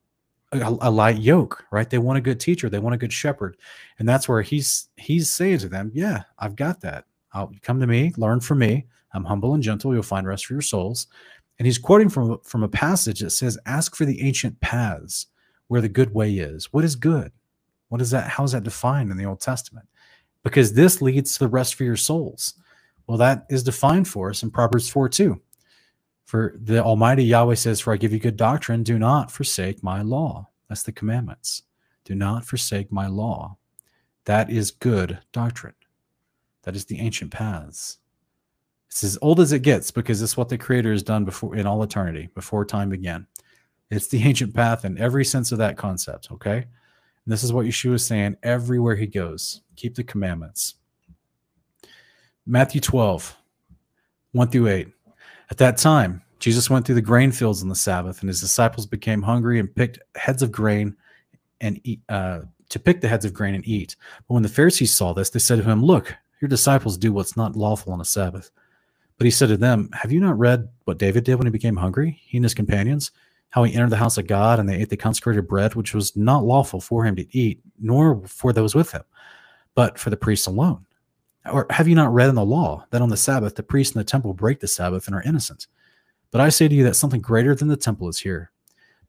a, 0.52 0.76
a, 0.80 0.90
light 0.90 1.18
yoke, 1.18 1.64
right? 1.70 1.88
They 1.88 1.98
want 1.98 2.18
a 2.18 2.22
good 2.22 2.40
teacher, 2.40 2.68
they 2.68 2.78
want 2.78 2.94
a 2.94 2.98
good 2.98 3.12
shepherd, 3.12 3.56
and 3.98 4.08
that's 4.08 4.28
where 4.28 4.42
he's 4.42 4.88
he's 4.96 5.30
saying 5.30 5.58
to 5.58 5.68
them, 5.68 5.90
"Yeah, 5.94 6.24
I've 6.38 6.56
got 6.56 6.80
that. 6.80 7.04
I'll 7.32 7.52
come 7.62 7.80
to 7.80 7.86
me, 7.86 8.12
learn 8.16 8.40
from 8.40 8.58
me. 8.58 8.86
I'm 9.12 9.24
humble 9.24 9.54
and 9.54 9.62
gentle. 9.62 9.94
You'll 9.94 10.02
find 10.02 10.26
rest 10.26 10.46
for 10.46 10.54
your 10.54 10.62
souls." 10.62 11.06
And 11.60 11.66
he's 11.66 11.76
quoting 11.76 12.08
from, 12.08 12.38
from 12.42 12.62
a 12.62 12.68
passage 12.68 13.20
that 13.20 13.30
says, 13.30 13.58
Ask 13.66 13.94
for 13.94 14.06
the 14.06 14.22
ancient 14.22 14.58
paths 14.62 15.26
where 15.68 15.82
the 15.82 15.90
good 15.90 16.14
way 16.14 16.32
is. 16.32 16.72
What 16.72 16.84
is 16.84 16.96
good? 16.96 17.32
What 17.90 18.00
is 18.00 18.10
that? 18.12 18.28
How 18.28 18.44
is 18.44 18.52
that 18.52 18.62
defined 18.62 19.10
in 19.10 19.18
the 19.18 19.26
Old 19.26 19.42
Testament? 19.42 19.86
Because 20.42 20.72
this 20.72 21.02
leads 21.02 21.34
to 21.34 21.40
the 21.40 21.48
rest 21.48 21.74
for 21.74 21.84
your 21.84 21.98
souls. 21.98 22.54
Well, 23.06 23.18
that 23.18 23.44
is 23.50 23.62
defined 23.62 24.08
for 24.08 24.30
us 24.30 24.42
in 24.42 24.50
Proverbs 24.50 24.88
4 24.88 25.10
2. 25.10 25.38
For 26.30 26.54
the 26.62 26.80
Almighty 26.80 27.24
Yahweh 27.24 27.56
says, 27.56 27.80
For 27.80 27.92
I 27.92 27.96
give 27.96 28.12
you 28.12 28.20
good 28.20 28.36
doctrine, 28.36 28.84
do 28.84 29.00
not 29.00 29.32
forsake 29.32 29.82
my 29.82 30.00
law. 30.00 30.48
That's 30.68 30.84
the 30.84 30.92
commandments. 30.92 31.64
Do 32.04 32.14
not 32.14 32.44
forsake 32.44 32.92
my 32.92 33.08
law. 33.08 33.56
That 34.26 34.48
is 34.48 34.70
good 34.70 35.18
doctrine. 35.32 35.74
That 36.62 36.76
is 36.76 36.84
the 36.84 37.00
ancient 37.00 37.32
paths. 37.32 37.98
It's 38.86 39.02
as 39.02 39.18
old 39.20 39.40
as 39.40 39.50
it 39.50 39.62
gets 39.62 39.90
because 39.90 40.22
it's 40.22 40.36
what 40.36 40.48
the 40.48 40.56
creator 40.56 40.92
has 40.92 41.02
done 41.02 41.24
before 41.24 41.56
in 41.56 41.66
all 41.66 41.82
eternity, 41.82 42.28
before 42.32 42.64
time 42.64 42.90
began. 42.90 43.26
It's 43.90 44.06
the 44.06 44.22
ancient 44.22 44.54
path 44.54 44.84
in 44.84 44.98
every 44.98 45.24
sense 45.24 45.50
of 45.50 45.58
that 45.58 45.76
concept, 45.76 46.30
okay? 46.30 46.58
And 46.58 47.26
this 47.26 47.42
is 47.42 47.52
what 47.52 47.66
Yeshua 47.66 47.94
is 47.94 48.06
saying 48.06 48.36
everywhere 48.44 48.94
he 48.94 49.08
goes. 49.08 49.62
Keep 49.74 49.96
the 49.96 50.04
commandments. 50.04 50.76
Matthew 52.46 52.80
12, 52.80 53.36
1 54.30 54.48
through 54.50 54.68
8. 54.68 54.88
At 55.50 55.58
that 55.58 55.76
time, 55.76 56.22
Jesus 56.38 56.70
went 56.70 56.86
through 56.86 56.94
the 56.94 57.02
grain 57.02 57.32
fields 57.32 57.62
on 57.62 57.68
the 57.68 57.74
Sabbath, 57.74 58.20
and 58.20 58.28
his 58.28 58.40
disciples 58.40 58.86
became 58.86 59.22
hungry 59.22 59.58
and 59.58 59.74
picked 59.74 59.98
heads 60.14 60.42
of 60.42 60.52
grain 60.52 60.96
and 61.60 61.80
eat, 61.84 62.00
uh, 62.08 62.42
to 62.70 62.78
pick 62.78 63.00
the 63.00 63.08
heads 63.08 63.24
of 63.24 63.34
grain 63.34 63.54
and 63.54 63.66
eat. 63.66 63.96
But 64.26 64.34
when 64.34 64.42
the 64.42 64.48
Pharisees 64.48 64.94
saw 64.94 65.12
this, 65.12 65.30
they 65.30 65.38
said 65.40 65.58
to 65.58 65.68
him, 65.68 65.84
Look, 65.84 66.14
your 66.40 66.48
disciples 66.48 66.96
do 66.96 67.12
what's 67.12 67.36
not 67.36 67.56
lawful 67.56 67.92
on 67.92 68.00
a 68.00 68.04
Sabbath. 68.04 68.50
But 69.18 69.26
he 69.26 69.30
said 69.30 69.48
to 69.48 69.56
them, 69.56 69.90
Have 69.92 70.12
you 70.12 70.20
not 70.20 70.38
read 70.38 70.68
what 70.84 70.98
David 70.98 71.24
did 71.24 71.34
when 71.34 71.46
he 71.46 71.50
became 71.50 71.76
hungry, 71.76 72.20
he 72.22 72.38
and 72.38 72.44
his 72.44 72.54
companions? 72.54 73.10
How 73.50 73.64
he 73.64 73.74
entered 73.74 73.90
the 73.90 73.96
house 73.96 74.16
of 74.16 74.28
God 74.28 74.60
and 74.60 74.68
they 74.68 74.76
ate 74.76 74.88
the 74.88 74.96
consecrated 74.96 75.48
bread, 75.48 75.74
which 75.74 75.92
was 75.92 76.16
not 76.16 76.44
lawful 76.44 76.80
for 76.80 77.04
him 77.04 77.16
to 77.16 77.36
eat, 77.36 77.60
nor 77.78 78.22
for 78.26 78.52
those 78.52 78.74
with 78.74 78.92
him, 78.92 79.02
but 79.74 79.98
for 79.98 80.08
the 80.08 80.16
priests 80.16 80.46
alone. 80.46 80.86
Or 81.50 81.66
have 81.70 81.88
you 81.88 81.94
not 81.94 82.12
read 82.12 82.28
in 82.28 82.34
the 82.34 82.44
law 82.44 82.86
that 82.90 83.02
on 83.02 83.08
the 83.08 83.16
Sabbath 83.16 83.54
the 83.54 83.62
priests 83.62 83.94
in 83.94 83.98
the 83.98 84.04
temple 84.04 84.34
break 84.34 84.60
the 84.60 84.68
Sabbath 84.68 85.06
and 85.06 85.16
are 85.16 85.22
innocent? 85.22 85.66
But 86.30 86.40
I 86.40 86.48
say 86.48 86.68
to 86.68 86.74
you 86.74 86.84
that 86.84 86.96
something 86.96 87.20
greater 87.20 87.54
than 87.54 87.68
the 87.68 87.76
temple 87.76 88.08
is 88.08 88.20
here. 88.20 88.50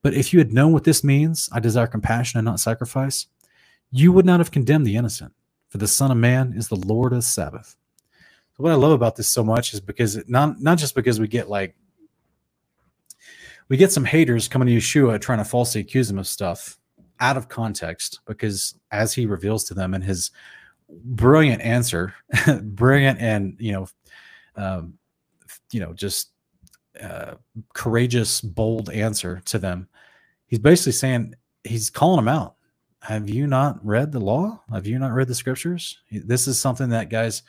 But 0.02 0.14
if 0.14 0.34
you 0.34 0.40
had 0.40 0.54
known 0.54 0.72
what 0.72 0.86
this 0.86 1.04
means, 1.04 1.50
I 1.52 1.60
desire 1.60 1.88
compassion 1.88 2.40
and 2.40 2.46
not 2.46 2.60
sacrifice, 2.60 3.28
you 3.92 4.12
would 4.12 4.26
not 4.26 4.40
have 4.40 4.52
condemned 4.52 4.88
the 4.88 4.96
innocent, 4.96 5.34
for 5.70 5.78
the 5.78 5.88
Son 5.88 6.10
of 6.10 6.18
Man 6.18 6.54
is 6.56 6.70
the 6.70 6.76
Lord 6.76 7.14
of 7.14 7.24
Sabbath 7.24 7.76
what 8.62 8.72
I 8.72 8.76
love 8.76 8.92
about 8.92 9.16
this 9.16 9.28
so 9.28 9.44
much 9.44 9.74
is 9.74 9.82
because 9.82 10.16
it, 10.16 10.30
not 10.30 10.62
not 10.62 10.78
just 10.78 10.96
because 10.96 11.20
we 11.20 11.28
get 11.28 11.50
like 11.50 11.76
we 13.68 13.78
get 13.78 13.92
some 13.92 14.06
haters 14.06 14.48
coming 14.48 14.68
to 14.68 14.76
Yeshua 14.76 15.20
trying 15.20 15.40
to 15.40 15.46
falsely 15.46 15.82
accuse 15.82 16.10
him 16.10 16.20
of 16.20 16.28
stuff 16.28 16.78
out 17.20 17.38
of 17.38 17.50
context 17.50 18.20
because 18.26 18.76
as 18.92 19.14
he 19.14 19.26
reveals 19.26 19.64
to 19.66 19.74
them 19.74 19.94
in 19.94 20.02
his 20.02 20.32
brilliant 21.04 21.62
answer, 21.62 22.14
brilliant 22.62 23.20
and 23.20 23.56
you 23.60 23.72
know, 23.72 23.88
um, 24.56 24.94
you 25.72 25.80
know, 25.80 25.94
just 25.94 26.32
uh, 27.02 27.36
courageous, 27.74 28.42
bold 28.42 28.90
answer 28.90 29.42
to 29.46 29.60
them. 29.60 29.88
He's 30.48 30.60
basically 30.60 30.94
saying 30.94 31.36
he's 31.64 31.90
calling 31.90 32.18
them 32.18 32.28
out. 32.28 32.56
Have 33.02 33.30
you 33.30 33.48
not 33.48 33.84
read 33.86 34.12
the 34.12 34.20
law? 34.20 34.62
Have 34.72 34.86
you 34.86 35.00
not 35.00 35.14
read 35.14 35.28
the 35.28 35.36
scriptures? 35.36 35.98
This 36.12 36.48
is 36.48 36.60
something 36.60 36.90
that 36.90 37.10
guys 37.10 37.44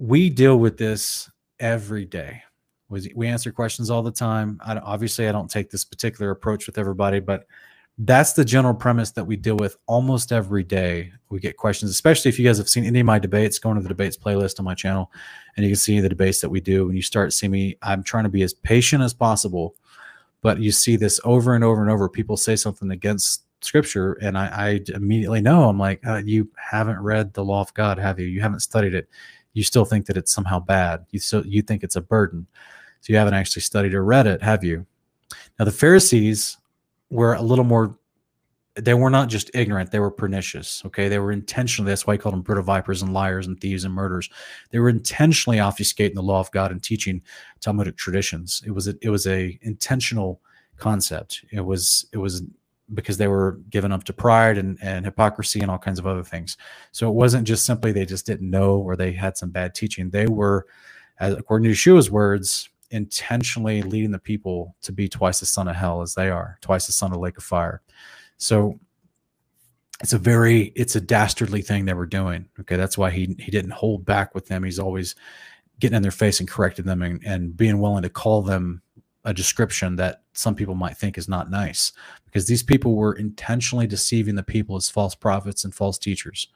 we 0.00 0.30
deal 0.30 0.58
with 0.58 0.78
this 0.78 1.30
every 1.58 2.06
day. 2.06 2.42
We 2.88 3.28
answer 3.28 3.52
questions 3.52 3.88
all 3.88 4.02
the 4.02 4.10
time. 4.10 4.58
I, 4.64 4.76
obviously, 4.78 5.28
I 5.28 5.32
don't 5.32 5.50
take 5.50 5.70
this 5.70 5.84
particular 5.84 6.32
approach 6.32 6.66
with 6.66 6.76
everybody, 6.76 7.20
but 7.20 7.46
that's 8.02 8.32
the 8.32 8.46
general 8.46 8.72
premise 8.72 9.10
that 9.10 9.24
we 9.24 9.36
deal 9.36 9.56
with 9.56 9.76
almost 9.86 10.32
every 10.32 10.64
day. 10.64 11.12
We 11.28 11.38
get 11.38 11.58
questions, 11.58 11.90
especially 11.90 12.30
if 12.30 12.38
you 12.38 12.46
guys 12.46 12.56
have 12.56 12.68
seen 12.68 12.84
any 12.84 13.00
of 13.00 13.06
my 13.06 13.18
debates, 13.18 13.58
go 13.58 13.70
into 13.70 13.82
the 13.82 13.88
debates 13.88 14.16
playlist 14.16 14.58
on 14.58 14.64
my 14.64 14.74
channel, 14.74 15.12
and 15.56 15.64
you 15.66 15.70
can 15.70 15.76
see 15.76 16.00
the 16.00 16.08
debates 16.08 16.40
that 16.40 16.48
we 16.48 16.60
do. 16.60 16.86
When 16.86 16.96
you 16.96 17.02
start 17.02 17.34
seeing 17.34 17.52
me, 17.52 17.76
I'm 17.82 18.02
trying 18.02 18.24
to 18.24 18.30
be 18.30 18.42
as 18.42 18.54
patient 18.54 19.02
as 19.02 19.12
possible, 19.12 19.74
but 20.40 20.60
you 20.60 20.72
see 20.72 20.96
this 20.96 21.20
over 21.24 21.54
and 21.54 21.62
over 21.62 21.82
and 21.82 21.90
over. 21.90 22.08
People 22.08 22.38
say 22.38 22.56
something 22.56 22.90
against 22.90 23.44
scripture, 23.60 24.14
and 24.22 24.38
I, 24.38 24.46
I 24.46 24.80
immediately 24.94 25.42
know 25.42 25.68
I'm 25.68 25.78
like, 25.78 26.00
uh, 26.06 26.22
you 26.24 26.48
haven't 26.56 27.00
read 27.00 27.34
the 27.34 27.44
law 27.44 27.60
of 27.60 27.74
God, 27.74 27.98
have 27.98 28.18
you? 28.18 28.26
You 28.26 28.40
haven't 28.40 28.60
studied 28.60 28.94
it. 28.94 29.10
You 29.52 29.62
still 29.62 29.84
think 29.84 30.06
that 30.06 30.16
it's 30.16 30.32
somehow 30.32 30.58
bad. 30.58 31.04
You 31.10 31.18
so 31.18 31.42
you 31.44 31.60
think 31.60 31.82
it's 31.82 31.96
a 31.96 32.00
burden. 32.00 32.46
So 33.02 33.12
you 33.12 33.18
haven't 33.18 33.34
actually 33.34 33.62
studied 33.62 33.92
or 33.92 34.04
read 34.04 34.26
it, 34.26 34.42
have 34.42 34.64
you? 34.64 34.86
Now 35.58 35.66
the 35.66 35.70
Pharisees 35.70 36.56
were 37.10 37.34
a 37.34 37.42
little 37.42 37.64
more 37.64 37.96
they 38.76 38.94
were 38.94 39.10
not 39.10 39.28
just 39.28 39.50
ignorant 39.52 39.90
they 39.90 39.98
were 39.98 40.10
pernicious 40.10 40.82
okay? 40.86 41.08
They 41.08 41.18
were 41.18 41.32
intentionally 41.32 41.90
that's 41.90 42.06
why 42.06 42.14
he 42.14 42.18
called 42.18 42.34
them 42.34 42.42
brutal 42.42 42.64
vipers 42.64 43.02
and 43.02 43.12
liars 43.12 43.46
and 43.46 43.60
thieves 43.60 43.84
and 43.84 43.92
murderers. 43.92 44.30
They 44.70 44.78
were 44.78 44.88
intentionally 44.88 45.58
obfuscating 45.58 46.14
the 46.14 46.22
law 46.22 46.40
of 46.40 46.50
god 46.52 46.70
and 46.70 46.82
teaching 46.82 47.22
talmudic 47.60 47.96
traditions. 47.96 48.62
It 48.64 48.70
was 48.70 48.88
a, 48.88 48.94
it 49.02 49.10
was 49.10 49.26
a 49.26 49.58
intentional 49.62 50.40
concept. 50.76 51.44
It 51.50 51.60
was 51.60 52.06
it 52.12 52.18
was 52.18 52.42
because 52.92 53.18
they 53.18 53.28
were 53.28 53.60
given 53.70 53.92
up 53.92 54.04
to 54.04 54.12
pride 54.12 54.58
and, 54.58 54.78
and 54.82 55.04
hypocrisy 55.04 55.60
and 55.60 55.70
all 55.70 55.78
kinds 55.78 56.00
of 56.00 56.06
other 56.06 56.24
things. 56.24 56.56
So 56.90 57.08
it 57.08 57.14
wasn't 57.14 57.46
just 57.46 57.64
simply 57.64 57.92
they 57.92 58.04
just 58.04 58.26
didn't 58.26 58.50
know 58.50 58.78
or 58.78 58.96
they 58.96 59.12
had 59.12 59.36
some 59.36 59.50
bad 59.50 59.74
teaching. 59.74 60.10
They 60.10 60.26
were 60.26 60.66
as 61.20 61.34
according 61.34 61.70
to 61.70 61.74
yeshua's 61.74 62.10
words 62.10 62.68
intentionally 62.90 63.82
leading 63.82 64.10
the 64.10 64.18
people 64.18 64.76
to 64.82 64.92
be 64.92 65.08
twice 65.08 65.40
the 65.40 65.46
son 65.46 65.68
of 65.68 65.76
hell 65.76 66.02
as 66.02 66.14
they 66.14 66.28
are, 66.28 66.58
twice 66.60 66.86
the 66.86 66.92
son 66.92 67.12
of 67.12 67.18
lake 67.18 67.38
of 67.38 67.44
fire. 67.44 67.82
So 68.36 68.78
it's 70.02 70.12
a 70.12 70.18
very 70.18 70.72
it's 70.74 70.96
a 70.96 71.00
dastardly 71.00 71.62
thing 71.62 71.84
they 71.84 71.94
were 71.94 72.06
doing. 72.06 72.46
Okay, 72.60 72.76
that's 72.76 72.98
why 72.98 73.10
he 73.10 73.36
he 73.38 73.50
didn't 73.50 73.72
hold 73.72 74.04
back 74.04 74.34
with 74.34 74.46
them. 74.46 74.64
He's 74.64 74.78
always 74.78 75.14
getting 75.78 75.96
in 75.96 76.02
their 76.02 76.10
face 76.10 76.40
and 76.40 76.48
correcting 76.48 76.84
them 76.84 77.02
and, 77.02 77.22
and 77.24 77.56
being 77.56 77.80
willing 77.80 78.02
to 78.02 78.10
call 78.10 78.42
them 78.42 78.82
a 79.24 79.34
description 79.34 79.96
that 79.96 80.22
some 80.32 80.54
people 80.54 80.74
might 80.74 80.96
think 80.96 81.18
is 81.18 81.28
not 81.28 81.50
nice 81.50 81.92
because 82.24 82.46
these 82.46 82.62
people 82.62 82.94
were 82.94 83.14
intentionally 83.14 83.86
deceiving 83.86 84.34
the 84.34 84.42
people 84.42 84.76
as 84.76 84.88
false 84.88 85.14
prophets 85.14 85.64
and 85.64 85.74
false 85.74 85.98
teachers. 85.98 86.48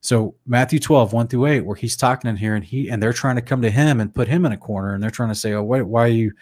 So 0.00 0.34
Matthew 0.46 0.78
12, 0.78 1.12
1 1.12 1.28
through 1.28 1.46
8, 1.46 1.60
where 1.62 1.76
he's 1.76 1.96
talking 1.96 2.30
in 2.30 2.36
here 2.36 2.54
and 2.54 2.64
he 2.64 2.88
and 2.88 3.02
they're 3.02 3.12
trying 3.12 3.36
to 3.36 3.42
come 3.42 3.62
to 3.62 3.70
him 3.70 4.00
and 4.00 4.14
put 4.14 4.28
him 4.28 4.46
in 4.46 4.52
a 4.52 4.56
corner 4.56 4.94
and 4.94 5.02
they're 5.02 5.10
trying 5.10 5.30
to 5.30 5.34
say, 5.34 5.52
Oh, 5.52 5.62
wait, 5.62 5.82
why 5.82 6.02
are 6.02 6.08
you 6.08 6.32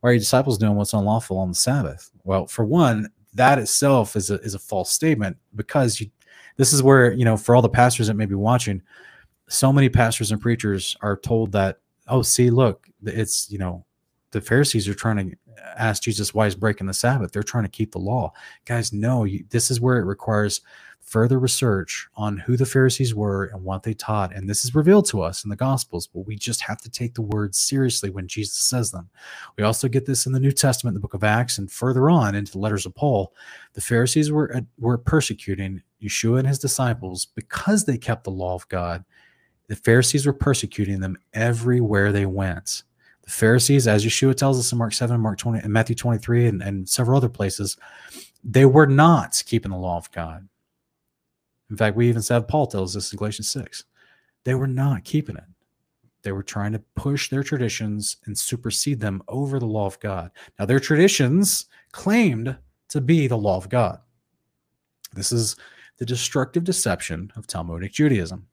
why 0.00 0.10
are 0.10 0.12
your 0.12 0.20
disciples 0.20 0.58
doing 0.58 0.74
what's 0.74 0.92
unlawful 0.92 1.38
on 1.38 1.48
the 1.48 1.54
Sabbath? 1.54 2.10
Well, 2.24 2.46
for 2.46 2.64
one, 2.64 3.08
that 3.34 3.58
itself 3.58 4.16
is 4.16 4.30
a 4.30 4.40
is 4.40 4.54
a 4.54 4.58
false 4.58 4.90
statement 4.90 5.36
because 5.54 6.00
you 6.00 6.10
this 6.56 6.72
is 6.72 6.82
where, 6.82 7.12
you 7.12 7.24
know, 7.24 7.36
for 7.36 7.54
all 7.54 7.62
the 7.62 7.68
pastors 7.68 8.06
that 8.06 8.14
may 8.14 8.26
be 8.26 8.34
watching, 8.34 8.82
so 9.48 9.72
many 9.72 9.88
pastors 9.88 10.32
and 10.32 10.40
preachers 10.40 10.96
are 11.02 11.16
told 11.16 11.52
that, 11.52 11.78
oh, 12.08 12.22
see, 12.22 12.50
look, 12.50 12.88
it's 13.04 13.50
you 13.50 13.58
know, 13.58 13.84
the 14.32 14.40
Pharisees 14.40 14.88
are 14.88 14.94
trying 14.94 15.30
to 15.30 15.36
ask 15.76 16.02
Jesus 16.02 16.34
why 16.34 16.46
he's 16.46 16.54
breaking 16.54 16.86
the 16.86 16.94
Sabbath. 16.94 17.32
They're 17.32 17.42
trying 17.42 17.64
to 17.64 17.70
keep 17.70 17.92
the 17.92 17.98
law. 17.98 18.32
Guys, 18.64 18.92
no, 18.92 19.24
you, 19.24 19.44
this 19.50 19.70
is 19.70 19.80
where 19.80 19.98
it 19.98 20.04
requires 20.04 20.60
further 21.06 21.38
research 21.38 22.08
on 22.16 22.36
who 22.36 22.56
the 22.56 22.66
Pharisees 22.66 23.14
were 23.14 23.44
and 23.44 23.62
what 23.62 23.84
they 23.84 23.94
taught. 23.94 24.34
And 24.34 24.50
this 24.50 24.64
is 24.64 24.74
revealed 24.74 25.06
to 25.06 25.22
us 25.22 25.44
in 25.44 25.50
the 25.50 25.56
Gospels, 25.56 26.08
but 26.08 26.26
we 26.26 26.34
just 26.34 26.60
have 26.62 26.78
to 26.78 26.90
take 26.90 27.14
the 27.14 27.22
words 27.22 27.58
seriously 27.58 28.10
when 28.10 28.26
Jesus 28.26 28.56
says 28.56 28.90
them. 28.90 29.08
We 29.56 29.62
also 29.62 29.86
get 29.86 30.04
this 30.04 30.26
in 30.26 30.32
the 30.32 30.40
New 30.40 30.50
Testament, 30.50 30.94
the 30.94 31.00
book 31.00 31.14
of 31.14 31.22
Acts, 31.22 31.58
and 31.58 31.70
further 31.70 32.10
on 32.10 32.34
into 32.34 32.50
the 32.50 32.58
letters 32.58 32.86
of 32.86 32.94
Paul. 32.96 33.32
The 33.74 33.80
Pharisees 33.80 34.32
were, 34.32 34.54
uh, 34.56 34.62
were 34.78 34.98
persecuting 34.98 35.80
Yeshua 36.02 36.40
and 36.40 36.48
his 36.48 36.58
disciples 36.58 37.24
because 37.24 37.84
they 37.84 37.98
kept 37.98 38.24
the 38.24 38.32
law 38.32 38.56
of 38.56 38.68
God. 38.68 39.04
The 39.68 39.76
Pharisees 39.76 40.26
were 40.26 40.32
persecuting 40.32 40.98
them 40.98 41.18
everywhere 41.32 42.10
they 42.10 42.26
went. 42.26 42.82
The 43.22 43.30
Pharisees, 43.30 43.86
as 43.86 44.04
Yeshua 44.04 44.36
tells 44.36 44.58
us 44.58 44.72
in 44.72 44.78
Mark 44.78 44.92
7, 44.92 45.20
Mark 45.20 45.38
20, 45.38 45.60
and 45.60 45.72
Matthew 45.72 45.94
23, 45.94 46.46
and, 46.46 46.62
and 46.62 46.88
several 46.88 47.16
other 47.16 47.28
places, 47.28 47.76
they 48.42 48.64
were 48.64 48.86
not 48.86 49.40
keeping 49.46 49.70
the 49.70 49.78
law 49.78 49.98
of 49.98 50.10
God 50.10 50.48
in 51.70 51.76
fact, 51.76 51.96
we 51.96 52.08
even 52.08 52.22
said 52.22 52.48
Paul 52.48 52.66
tells 52.66 52.96
us 52.96 53.12
in 53.12 53.16
Galatians 53.16 53.50
6. 53.50 53.84
They 54.44 54.54
were 54.54 54.66
not 54.66 55.04
keeping 55.04 55.36
it. 55.36 55.44
They 56.22 56.32
were 56.32 56.42
trying 56.42 56.72
to 56.72 56.82
push 56.94 57.28
their 57.30 57.42
traditions 57.42 58.16
and 58.26 58.36
supersede 58.36 59.00
them 59.00 59.22
over 59.28 59.58
the 59.58 59.66
law 59.66 59.86
of 59.86 59.98
God. 60.00 60.30
Now, 60.58 60.64
their 60.64 60.80
traditions 60.80 61.66
claimed 61.92 62.56
to 62.88 63.00
be 63.00 63.26
the 63.26 63.36
law 63.36 63.56
of 63.56 63.68
God. 63.68 64.00
This 65.14 65.32
is 65.32 65.56
the 65.98 66.06
destructive 66.06 66.64
deception 66.64 67.32
of 67.36 67.46
Talmudic 67.46 67.92
Judaism. 67.92 68.46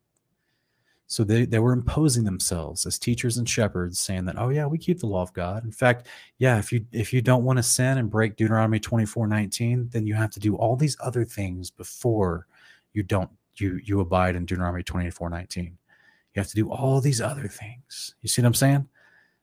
So 1.08 1.24
they, 1.24 1.46
they 1.46 1.60
were 1.60 1.74
imposing 1.74 2.24
themselves 2.24 2.86
as 2.86 2.98
teachers 2.98 3.38
and 3.38 3.48
shepherds, 3.48 4.00
saying 4.00 4.26
that, 4.26 4.40
oh 4.40 4.50
yeah, 4.50 4.66
we 4.66 4.78
keep 4.78 5.00
the 5.00 5.08
law 5.08 5.22
of 5.22 5.34
God. 5.34 5.64
In 5.64 5.72
fact, 5.72 6.08
yeah, 6.40 6.58
if 6.58 6.72
you 6.72 6.86
if 6.92 7.14
you 7.14 7.22
don't 7.22 7.44
want 7.44 7.58
to 7.58 7.64
sin 7.64 7.98
and 7.98 8.10
break 8.10 8.36
Deuteronomy 8.36 8.80
24, 8.80 9.28
19, 9.28 9.90
then 9.92 10.08
you 10.08 10.16
have 10.16 10.32
to 10.32 10.40
do 10.40 10.56
all 10.56 10.76
these 10.76 10.98
other 11.02 11.26
things 11.26 11.70
before 11.70 12.48
you 12.94 13.04
don't 13.04 13.30
you 13.56 13.80
you 13.84 14.00
abide 14.00 14.36
in 14.36 14.46
Deuteronomy 14.46 14.84
24 14.84 15.30
19. 15.30 15.64
You 15.66 16.40
have 16.40 16.48
to 16.48 16.56
do 16.56 16.72
all 16.72 17.00
these 17.00 17.22
other 17.22 17.48
things. 17.48 18.16
You 18.22 18.30
see 18.30 18.42
what 18.42 18.48
I'm 18.48 18.54
saying? 18.54 18.88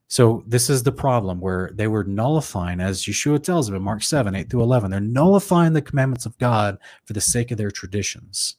So 0.08 0.42
this 0.44 0.68
is 0.68 0.82
the 0.82 0.90
problem 0.90 1.40
where 1.40 1.70
they 1.72 1.86
were 1.86 2.02
nullifying, 2.02 2.80
as 2.80 3.04
Yeshua 3.04 3.40
tells 3.40 3.66
them 3.66 3.76
in 3.76 3.82
Mark 3.82 4.02
7, 4.02 4.34
8 4.34 4.50
through 4.50 4.62
11, 4.64 4.90
they're 4.90 4.98
nullifying 4.98 5.72
the 5.72 5.80
commandments 5.80 6.26
of 6.26 6.36
God 6.38 6.78
for 7.04 7.12
the 7.12 7.20
sake 7.20 7.52
of 7.52 7.58
their 7.58 7.70
traditions. 7.70 8.56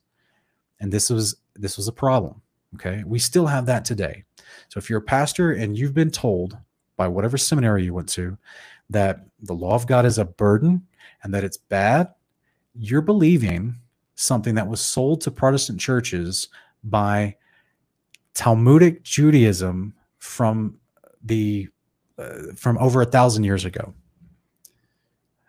And 0.80 0.94
this 0.94 1.10
was 1.10 1.36
this 1.56 1.76
was 1.76 1.90
a 1.90 1.94
problem. 1.94 2.42
Okay. 2.76 3.04
We 3.06 3.20
still 3.20 3.48
have 3.48 3.66
that 3.66 3.84
today. 3.84 4.24
So 4.70 4.78
if 4.78 4.90
you're 4.90 5.00
a 5.00 5.04
pastor 5.04 5.52
and 5.52 5.78
you've 5.78 5.94
been 5.94 6.12
told 6.12 6.58
by 6.96 7.08
whatever 7.10 7.38
seminary 7.38 7.84
you 7.84 7.94
went 7.94 8.10
to 8.10 8.38
that 8.90 9.26
the 9.42 9.54
law 9.54 9.74
of 9.74 9.88
God 9.88 10.06
is 10.06 10.18
a 10.18 10.26
burden 10.26 10.88
and 11.24 11.34
that 11.34 11.44
it's 11.44 11.58
bad, 11.58 12.08
you're 12.74 13.02
believing 13.02 13.76
something 14.22 14.56
that 14.56 14.68
was 14.68 14.82
sold 14.82 15.22
to 15.22 15.32
Protestant 15.32 15.80
churches 15.80 16.48
by 16.84 17.36
Talmudic 18.34 19.04
Judaism 19.04 19.94
from 20.20 20.78
the 21.24 21.68
uh, 22.18 22.54
from 22.56 22.78
over 22.78 23.02
a 23.02 23.06
thousand 23.06 23.44
years 23.44 23.66
ago. 23.66 23.94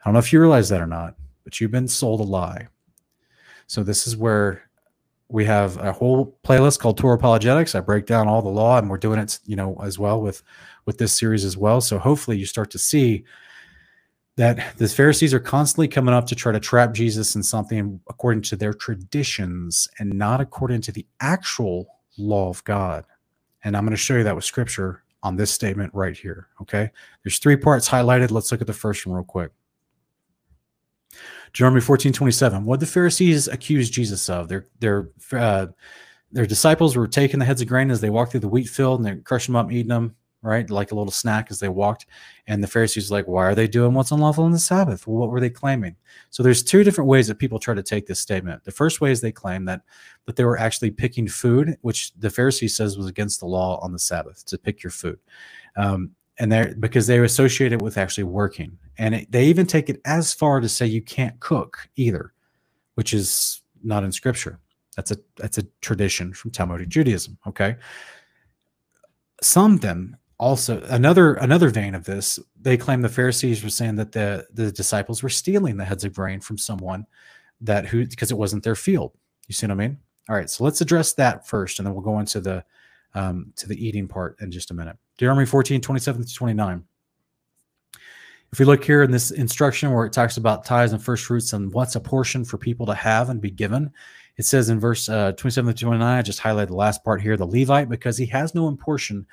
I 0.01 0.05
don't 0.05 0.15
know 0.15 0.19
if 0.21 0.33
you 0.33 0.41
realize 0.41 0.69
that 0.71 0.81
or 0.81 0.87
not, 0.87 1.17
but 1.45 1.61
you've 1.61 1.71
been 1.71 1.89
sold 1.89 2.21
a 2.21 2.25
lie. 2.25 2.69
So 3.67 3.83
this 3.83 4.07
is 4.07 4.17
where 4.17 4.69
we 5.29 5.45
have 5.45 5.79
a 5.79 5.93
whole 5.93 6.37
playlist 6.45 6.79
called 6.79 6.99
Torah 6.99 7.17
Apologetics. 7.17 7.75
I 7.75 7.81
break 7.81 8.07
down 8.07 8.29
all 8.29 8.43
the 8.43 8.49
law, 8.49 8.79
and 8.79 8.91
we're 8.91 8.99
doing 8.99 9.19
it, 9.19 9.39
you 9.47 9.57
know, 9.57 9.77
as 9.83 9.99
well 9.99 10.21
with 10.21 10.43
with 10.85 10.99
this 10.99 11.17
series 11.17 11.45
as 11.45 11.57
well. 11.57 11.81
So 11.81 11.99
hopefully 11.99 12.37
you 12.37 12.47
start 12.47 12.71
to 12.73 12.79
see 12.79 13.25
that 14.43 14.77
the 14.77 14.89
Pharisees 14.89 15.33
are 15.33 15.39
constantly 15.39 15.87
coming 15.87 16.13
up 16.13 16.27
to 16.27 16.35
try 16.35 16.51
to 16.51 16.59
trap 16.59 16.93
Jesus 16.93 17.37
in 17.37 17.45
something 17.45 18.01
according 18.09 18.43
to 18.43 18.57
their 18.57 18.75
traditions 18.75 19.89
and 20.01 20.13
not 20.13 20.41
according 20.41 20.81
to 20.81 20.91
the 20.91 21.07
actual 21.21 21.87
law 22.19 22.49
of 22.49 22.65
God. 22.65 23.05
And 23.63 23.77
I'm 23.77 23.85
going 23.85 23.93
to 23.93 23.97
show 23.97 24.17
you 24.17 24.25
that 24.25 24.35
with 24.35 24.45
scripture 24.45 25.05
on 25.23 25.37
this 25.37 25.53
statement 25.53 25.95
right 25.95 26.17
here. 26.17 26.49
Okay. 26.61 26.91
There's 27.23 27.39
three 27.39 27.55
parts 27.55 27.89
highlighted. 27.89 28.33
Let's 28.33 28.51
look 28.51 28.61
at 28.61 28.67
the 28.67 28.73
first 28.73 29.07
one 29.07 29.15
real 29.15 29.23
quick. 29.23 29.53
Deuteronomy 31.53 31.81
14, 31.81 32.13
27. 32.13 32.65
What 32.65 32.81
the 32.81 32.87
Pharisees 32.87 33.47
accused 33.47 33.93
Jesus 33.93 34.29
of? 34.29 34.49
Their, 34.49 34.67
their, 34.81 35.11
uh, 35.31 35.67
their 36.33 36.47
disciples 36.47 36.97
were 36.97 37.07
taking 37.07 37.39
the 37.39 37.45
heads 37.45 37.63
of 37.63 37.69
grain 37.69 37.93
as 37.93 38.01
they 38.01 38.11
walked 38.11 38.33
through 38.33 38.41
the 38.41 38.49
wheat 38.49 38.69
field 38.69 38.99
and 38.99 39.07
they're 39.07 39.19
crushing 39.19 39.53
them 39.53 39.65
up, 39.65 39.71
eating 39.71 39.87
them 39.87 40.17
right? 40.43 40.69
Like 40.69 40.91
a 40.91 40.95
little 40.95 41.13
snack 41.13 41.51
as 41.51 41.61
they 41.61 41.69
walked. 41.69 42.07
And 42.47 42.63
the 42.63 42.69
Pharisees 42.69 43.11
like, 43.11 43.29
why 43.29 43.45
are 43.45 43.55
they 43.55 43.69
doing 43.69 43.95
what's 43.95 44.11
unlawful 44.11 44.45
on 44.45 44.53
the 44.53 44.59
Sabbath? 44.59 45.07
Well, 45.07 45.17
what 45.17 45.31
were 45.31 45.41
they 45.41 45.51
claiming? 45.51 45.97
So 46.31 46.43
there's 46.43 46.63
two 46.63 46.83
different 46.85 47.09
ways 47.09 47.29
that 47.29 47.39
people 47.39 47.59
try 47.59 47.75
to 47.75 47.83
take 47.83 48.07
this 48.07 48.21
statement. 48.21 48.65
The 48.65 48.73
first 48.73 49.01
way 49.01 49.13
is 49.13 49.21
they 49.21 49.33
claim 49.33 49.65
that 49.67 49.83
that 50.27 50.37
they 50.37 50.45
were 50.45 50.59
actually 50.59 50.91
picking 50.91 51.29
food, 51.29 51.77
which 51.83 52.13
the 52.15 52.31
Pharisees 52.31 52.77
says 52.77 52.99
was 52.99 53.07
against 53.07 53.41
the 53.41 53.47
law 53.47 53.79
on 53.81 53.93
the 53.93 53.99
Sabbath 53.99 54.45
to 54.47 54.59
pick 54.59 54.83
your 54.83 54.91
food. 54.91 55.19
Um, 55.77 56.13
and 56.39 56.51
they're 56.51 56.75
because 56.75 57.07
they 57.07 57.19
associate 57.19 57.73
it 57.73 57.83
with 57.83 57.99
actually 57.99 58.25
working, 58.25 58.79
and 58.99 59.15
it, 59.15 59.31
they 59.31 59.47
even 59.47 59.67
take 59.67 59.89
it 59.89 60.01
as 60.05 60.33
far 60.33 60.61
to 60.61 60.69
say 60.69 60.87
you 60.87 61.03
can't 61.03 61.39
cook 61.41 61.89
either, 61.97 62.33
which 62.95 63.13
is 63.15 63.63
not 63.85 64.03
in 64.03 64.13
scripture. 64.13 64.59
That's 64.97 65.11
a 65.11 65.17
that's 65.37 65.59
a 65.59 65.67
tradition 65.81 66.33
from 66.33 66.51
Talmudic 66.51 66.89
Judaism. 66.89 67.39
Okay, 67.47 67.77
some 69.43 69.75
of 69.75 69.81
them 69.83 70.17
also 70.43 70.83
another 70.89 71.35
another 71.35 71.69
vein 71.71 71.95
of 71.95 72.05
this 72.05 72.37
they 72.61 72.77
claim 72.77 73.01
the 73.01 73.09
pharisees 73.09 73.63
were 73.63 73.71
saying 73.71 73.95
that 73.95 74.11
the 74.11 74.45
the 74.53 74.73
disciples 74.73 75.23
were 75.23 75.29
stealing 75.29 75.77
the 75.77 75.85
heads 75.85 76.05
of 76.05 76.13
grain 76.13 76.41
from 76.41 76.59
someone 76.59 77.07
that 77.61 77.87
who 77.87 78.05
because 78.05 78.33
it 78.33 78.37
wasn't 78.37 78.65
their 78.65 78.75
field. 78.75 79.13
You 79.47 79.55
see 79.55 79.67
what 79.67 79.73
i 79.73 79.75
mean? 79.77 79.99
All 80.29 80.35
right 80.35 80.51
so 80.51 80.65
let's 80.65 80.81
address 80.81 81.13
that 81.15 81.47
first 81.47 81.79
and 81.79 81.87
then 81.87 81.95
we'll 81.95 82.03
go 82.03 82.19
into 82.19 82.41
the 82.41 82.65
um, 83.15 83.53
to 83.57 83.69
the 83.69 83.87
eating 83.87 84.09
part 84.09 84.37
in 84.41 84.51
just 84.51 84.73
a 84.73 84.75
minute. 84.75 84.97
Deuteronomy 85.17 85.47
14 85.47 85.81
27 85.81 86.27
to 86.27 86.35
29 86.35 86.85
if 88.53 88.59
we 88.59 88.65
look 88.65 88.85
here 88.85 89.03
in 89.03 89.11
this 89.13 89.31
instruction 89.31 89.93
where 89.93 90.05
it 90.05 90.13
talks 90.13 90.37
about 90.39 90.65
tithes 90.65 90.93
and 90.93 91.03
first 91.03 91.25
fruits 91.25 91.53
and 91.53 91.73
what's 91.73 91.95
a 91.95 92.01
portion 92.01 92.45
for 92.45 92.59
people 92.59 92.85
to 92.87 92.95
have 92.95 93.31
and 93.31 93.41
be 93.41 93.51
given 93.51 93.91
it 94.39 94.45
says 94.45 94.71
in 94.71 94.81
verse 94.81 95.09
uh, 95.09 95.33
27 95.33 95.75
to 95.75 95.85
29 95.85 96.07
i 96.07 96.23
just 96.23 96.41
highlighted 96.41 96.69
the 96.69 96.75
last 96.75 97.05
part 97.05 97.23
here 97.23 97.37
the 97.37 97.47
levite 97.47 97.89
because 97.89 98.19
he 98.19 98.27
has 98.27 98.55
no 98.55 98.75
portion 98.77 99.27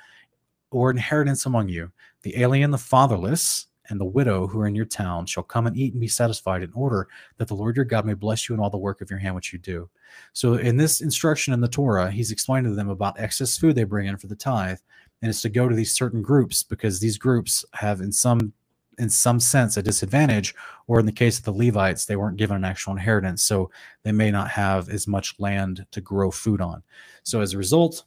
or 0.70 0.90
inheritance 0.90 1.46
among 1.46 1.68
you. 1.68 1.90
The 2.22 2.40
alien, 2.40 2.70
the 2.70 2.78
fatherless, 2.78 3.66
and 3.90 4.00
the 4.00 4.04
widow 4.04 4.46
who 4.46 4.60
are 4.60 4.66
in 4.66 4.74
your 4.74 4.84
town 4.84 5.26
shall 5.26 5.42
come 5.42 5.66
and 5.66 5.76
eat 5.76 5.92
and 5.92 6.00
be 6.00 6.08
satisfied 6.08 6.62
in 6.62 6.72
order 6.74 7.08
that 7.36 7.48
the 7.48 7.54
Lord 7.54 7.76
your 7.76 7.84
God 7.84 8.06
may 8.06 8.14
bless 8.14 8.48
you 8.48 8.54
in 8.54 8.60
all 8.60 8.70
the 8.70 8.78
work 8.78 9.00
of 9.00 9.10
your 9.10 9.18
hand 9.18 9.34
which 9.34 9.52
you 9.52 9.58
do. 9.58 9.90
So, 10.32 10.54
in 10.54 10.76
this 10.76 11.00
instruction 11.00 11.52
in 11.52 11.60
the 11.60 11.68
Torah, 11.68 12.10
he's 12.10 12.30
explaining 12.30 12.70
to 12.70 12.76
them 12.76 12.88
about 12.88 13.18
excess 13.18 13.58
food 13.58 13.74
they 13.74 13.84
bring 13.84 14.06
in 14.06 14.16
for 14.16 14.28
the 14.28 14.36
tithe, 14.36 14.78
and 15.20 15.28
it's 15.28 15.42
to 15.42 15.48
go 15.48 15.68
to 15.68 15.74
these 15.74 15.92
certain 15.92 16.22
groups 16.22 16.62
because 16.62 17.00
these 17.00 17.18
groups 17.18 17.64
have, 17.74 18.00
in 18.00 18.12
some 18.12 18.52
in 18.98 19.08
some 19.08 19.40
sense, 19.40 19.78
a 19.78 19.82
disadvantage, 19.82 20.54
or 20.86 21.00
in 21.00 21.06
the 21.06 21.12
case 21.12 21.38
of 21.38 21.44
the 21.44 21.52
Levites, 21.52 22.04
they 22.04 22.16
weren't 22.16 22.36
given 22.36 22.56
an 22.56 22.64
actual 22.66 22.92
inheritance, 22.92 23.42
so 23.42 23.70
they 24.02 24.12
may 24.12 24.30
not 24.30 24.50
have 24.50 24.90
as 24.90 25.08
much 25.08 25.34
land 25.38 25.86
to 25.90 26.02
grow 26.02 26.30
food 26.30 26.60
on. 26.60 26.82
So, 27.22 27.40
as 27.40 27.54
a 27.54 27.58
result, 27.58 28.04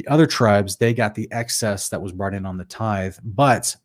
the 0.00 0.10
other 0.10 0.26
tribes, 0.26 0.76
they 0.76 0.94
got 0.94 1.14
the 1.14 1.28
excess 1.30 1.90
that 1.90 2.00
was 2.00 2.12
brought 2.12 2.32
in 2.32 2.46
on 2.46 2.56
the 2.56 2.64
tithe, 2.64 3.16
but 3.22 3.76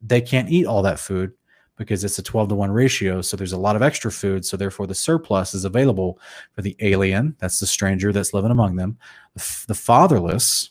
they 0.00 0.22
can't 0.22 0.48
eat 0.48 0.64
all 0.64 0.80
that 0.80 0.98
food 0.98 1.32
because 1.76 2.02
it's 2.02 2.18
a 2.18 2.22
12 2.22 2.48
to 2.48 2.54
1 2.54 2.70
ratio. 2.70 3.20
So 3.20 3.36
there's 3.36 3.52
a 3.52 3.58
lot 3.58 3.76
of 3.76 3.82
extra 3.82 4.10
food. 4.10 4.46
So 4.46 4.56
therefore, 4.56 4.86
the 4.86 4.94
surplus 4.94 5.52
is 5.52 5.66
available 5.66 6.18
for 6.52 6.62
the 6.62 6.76
alien, 6.80 7.36
that's 7.40 7.60
the 7.60 7.66
stranger 7.66 8.10
that's 8.10 8.32
living 8.32 8.50
among 8.50 8.76
them, 8.76 8.96
the, 9.34 9.64
the 9.68 9.74
fatherless. 9.74 10.70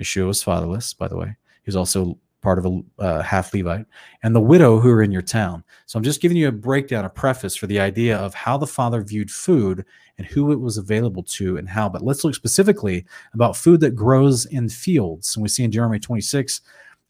Yeshua 0.00 0.26
was 0.26 0.42
fatherless, 0.42 0.94
by 0.94 1.06
the 1.06 1.16
way. 1.16 1.28
He 1.28 1.66
was 1.66 1.76
also 1.76 2.18
part 2.44 2.58
of 2.58 2.66
a 2.66 2.82
uh, 3.02 3.22
half 3.22 3.52
Levite, 3.52 3.86
and 4.22 4.36
the 4.36 4.40
widow 4.40 4.78
who 4.78 4.90
are 4.90 5.02
in 5.02 5.10
your 5.10 5.22
town. 5.22 5.64
So 5.86 5.96
I'm 5.96 6.04
just 6.04 6.20
giving 6.20 6.36
you 6.36 6.46
a 6.46 6.52
breakdown, 6.52 7.04
a 7.04 7.10
preface 7.10 7.56
for 7.56 7.66
the 7.66 7.80
idea 7.80 8.16
of 8.16 8.34
how 8.34 8.58
the 8.58 8.66
Father 8.66 9.02
viewed 9.02 9.30
food 9.30 9.84
and 10.18 10.26
who 10.26 10.52
it 10.52 10.60
was 10.60 10.76
available 10.76 11.22
to 11.24 11.56
and 11.56 11.68
how. 11.68 11.88
But 11.88 12.02
let's 12.02 12.22
look 12.22 12.34
specifically 12.34 13.06
about 13.32 13.56
food 13.56 13.80
that 13.80 13.96
grows 13.96 14.44
in 14.44 14.68
fields. 14.68 15.34
And 15.34 15.42
we 15.42 15.48
see 15.48 15.64
in 15.64 15.72
Jeremiah 15.72 15.98
26, 15.98 16.60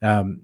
um, 0.00 0.42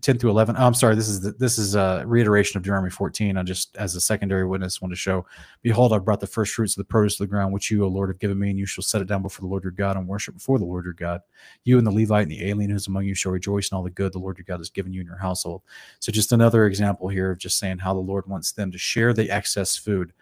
10 0.00 0.18
through 0.18 0.30
11. 0.30 0.56
Oh, 0.58 0.66
I'm 0.66 0.74
sorry. 0.74 0.94
This 0.94 1.08
is 1.08 1.20
the, 1.20 1.32
this 1.32 1.58
is 1.58 1.74
a 1.74 2.02
reiteration 2.06 2.56
of 2.58 2.64
Jeremiah 2.64 2.90
14. 2.90 3.36
I 3.36 3.42
just, 3.42 3.76
as 3.76 3.94
a 3.94 4.00
secondary 4.00 4.46
witness, 4.46 4.80
want 4.80 4.92
to 4.92 4.96
show, 4.96 5.26
behold, 5.62 5.92
I 5.92 5.98
brought 5.98 6.20
the 6.20 6.26
first 6.26 6.54
fruits 6.54 6.74
of 6.74 6.78
the 6.78 6.84
produce 6.84 7.14
of 7.14 7.18
the 7.26 7.30
ground, 7.30 7.52
which 7.52 7.70
you, 7.70 7.84
O 7.84 7.88
Lord, 7.88 8.10
have 8.10 8.18
given 8.18 8.38
me, 8.38 8.50
and 8.50 8.58
you 8.58 8.66
shall 8.66 8.82
set 8.82 9.02
it 9.02 9.08
down 9.08 9.22
before 9.22 9.42
the 9.42 9.50
Lord 9.50 9.64
your 9.64 9.72
God 9.72 9.96
and 9.96 10.06
worship 10.06 10.34
before 10.34 10.58
the 10.58 10.64
Lord 10.64 10.84
your 10.84 10.94
God. 10.94 11.20
You 11.64 11.78
and 11.78 11.86
the 11.86 11.90
Levite 11.90 12.22
and 12.22 12.30
the 12.30 12.48
alien 12.48 12.70
who 12.70 12.76
is 12.76 12.86
among 12.86 13.04
you 13.04 13.14
shall 13.14 13.32
rejoice 13.32 13.70
in 13.70 13.76
all 13.76 13.82
the 13.82 13.90
good 13.90 14.12
the 14.12 14.18
Lord 14.18 14.38
your 14.38 14.44
God 14.44 14.58
has 14.60 14.70
given 14.70 14.92
you 14.92 15.00
in 15.00 15.06
your 15.06 15.18
household. 15.18 15.62
So 16.00 16.12
just 16.12 16.32
another 16.32 16.66
example 16.66 17.08
here 17.08 17.30
of 17.30 17.38
just 17.38 17.58
saying 17.58 17.78
how 17.78 17.94
the 17.94 18.00
Lord 18.00 18.26
wants 18.26 18.52
them 18.52 18.70
to 18.72 18.78
share 18.78 19.12
the 19.12 19.30
excess 19.30 19.76
food. 19.76 20.12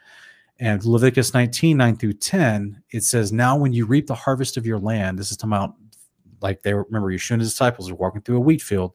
And 0.60 0.84
Leviticus 0.84 1.34
19, 1.34 1.76
9 1.76 1.96
through 1.96 2.12
10, 2.12 2.82
it 2.90 3.02
says, 3.02 3.32
Now 3.32 3.56
when 3.56 3.72
you 3.72 3.86
reap 3.86 4.06
the 4.06 4.14
harvest 4.14 4.56
of 4.56 4.66
your 4.66 4.78
land, 4.78 5.18
this 5.18 5.30
is 5.30 5.36
talking 5.36 5.52
about 5.52 5.74
like 6.44 6.62
they 6.62 6.74
remember 6.74 7.10
Yeshua 7.10 7.32
and 7.32 7.40
his 7.40 7.50
disciples 7.50 7.90
are 7.90 7.94
walking 7.96 8.20
through 8.20 8.36
a 8.36 8.40
wheat 8.40 8.62
field 8.62 8.92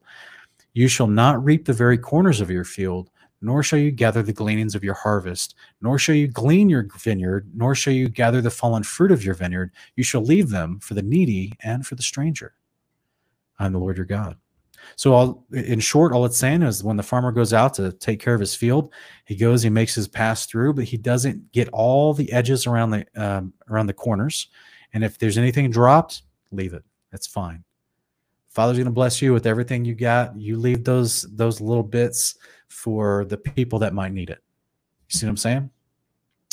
you 0.74 0.88
shall 0.88 1.08
not 1.08 1.44
reap 1.44 1.66
the 1.66 1.74
very 1.74 1.98
corners 1.98 2.42
of 2.42 2.52
your 2.52 2.64
field, 2.64 3.10
nor 3.42 3.64
shall 3.64 3.80
you 3.80 3.92
gather 3.92 4.22
the 4.22 4.34
gleanings 4.34 4.76
of 4.76 4.84
your 4.84 4.94
harvest, 4.94 5.56
nor 5.82 5.98
shall 5.98 6.16
you 6.16 6.28
glean 6.28 6.70
your 6.70 6.88
vineyard, 6.98 7.50
nor 7.54 7.74
shall 7.74 7.94
you 7.94 8.10
gather 8.10 8.42
the 8.42 8.52
fallen 8.52 8.84
fruit 8.84 9.12
of 9.12 9.24
your 9.24 9.34
vineyard. 9.34 9.72
You 9.96 10.04
shall 10.04 10.22
leave 10.22 10.50
them 10.50 10.80
for 10.80 10.94
the 10.94 11.02
needy 11.02 11.54
and 11.64 11.86
for 11.86 11.96
the 11.96 12.04
stranger. 12.04 12.54
I'm 13.58 13.74
the 13.74 13.80
Lord 13.80 13.98
your 13.98 14.06
God. 14.06 14.38
So, 14.96 15.14
all, 15.14 15.46
in 15.52 15.80
short, 15.80 16.14
all 16.14 16.26
it's 16.26 16.38
saying 16.38 16.62
is 16.62 16.84
when 16.84 16.98
the 16.98 17.04
farmer 17.04 17.32
goes 17.32 17.54
out 17.54 17.74
to 17.76 17.92
take 17.92 18.20
care 18.20 18.34
of 18.34 18.40
his 18.40 18.56
field, 18.56 18.94
he 19.26 19.36
goes, 19.36 19.62
he 19.62 19.70
makes 19.70 19.94
his 19.94 20.08
pass 20.08 20.46
through, 20.46 20.74
but 20.74 20.86
he 20.86 20.98
doesn't 20.98 21.52
get 21.52 21.70
all 21.70 22.14
the 22.14 22.32
edges 22.32 22.66
around 22.66 22.92
the 22.92 23.06
um, 23.16 23.54
around 23.70 23.88
the 23.88 23.94
corners. 23.94 24.48
And 24.94 25.04
if 25.04 25.18
there's 25.18 25.38
anything 25.38 25.70
dropped, 25.70 26.24
leave 26.52 26.74
it. 26.74 26.84
That's 27.12 27.28
fine. 27.28 27.64
Father's 28.50 28.78
going 28.78 28.86
to 28.86 28.91
bless 28.91 29.22
you 29.22 29.32
with 29.32 29.45
everything 29.45 29.86
you 29.86 29.95
got. 29.95 30.36
You 30.36 30.58
leave 30.58 30.84
those 30.84 31.24
those 31.34 31.62
little 31.62 31.84
bits 31.84 32.36
for 32.68 33.26
the 33.26 33.38
people 33.38 33.80
that 33.80 33.93
might 33.93 34.12
need 34.12 34.30
it. 34.30 34.39
You 35.10 35.18
see 35.18 35.26
what 35.26 35.32
I'm 35.32 35.38
saying? 35.38 35.70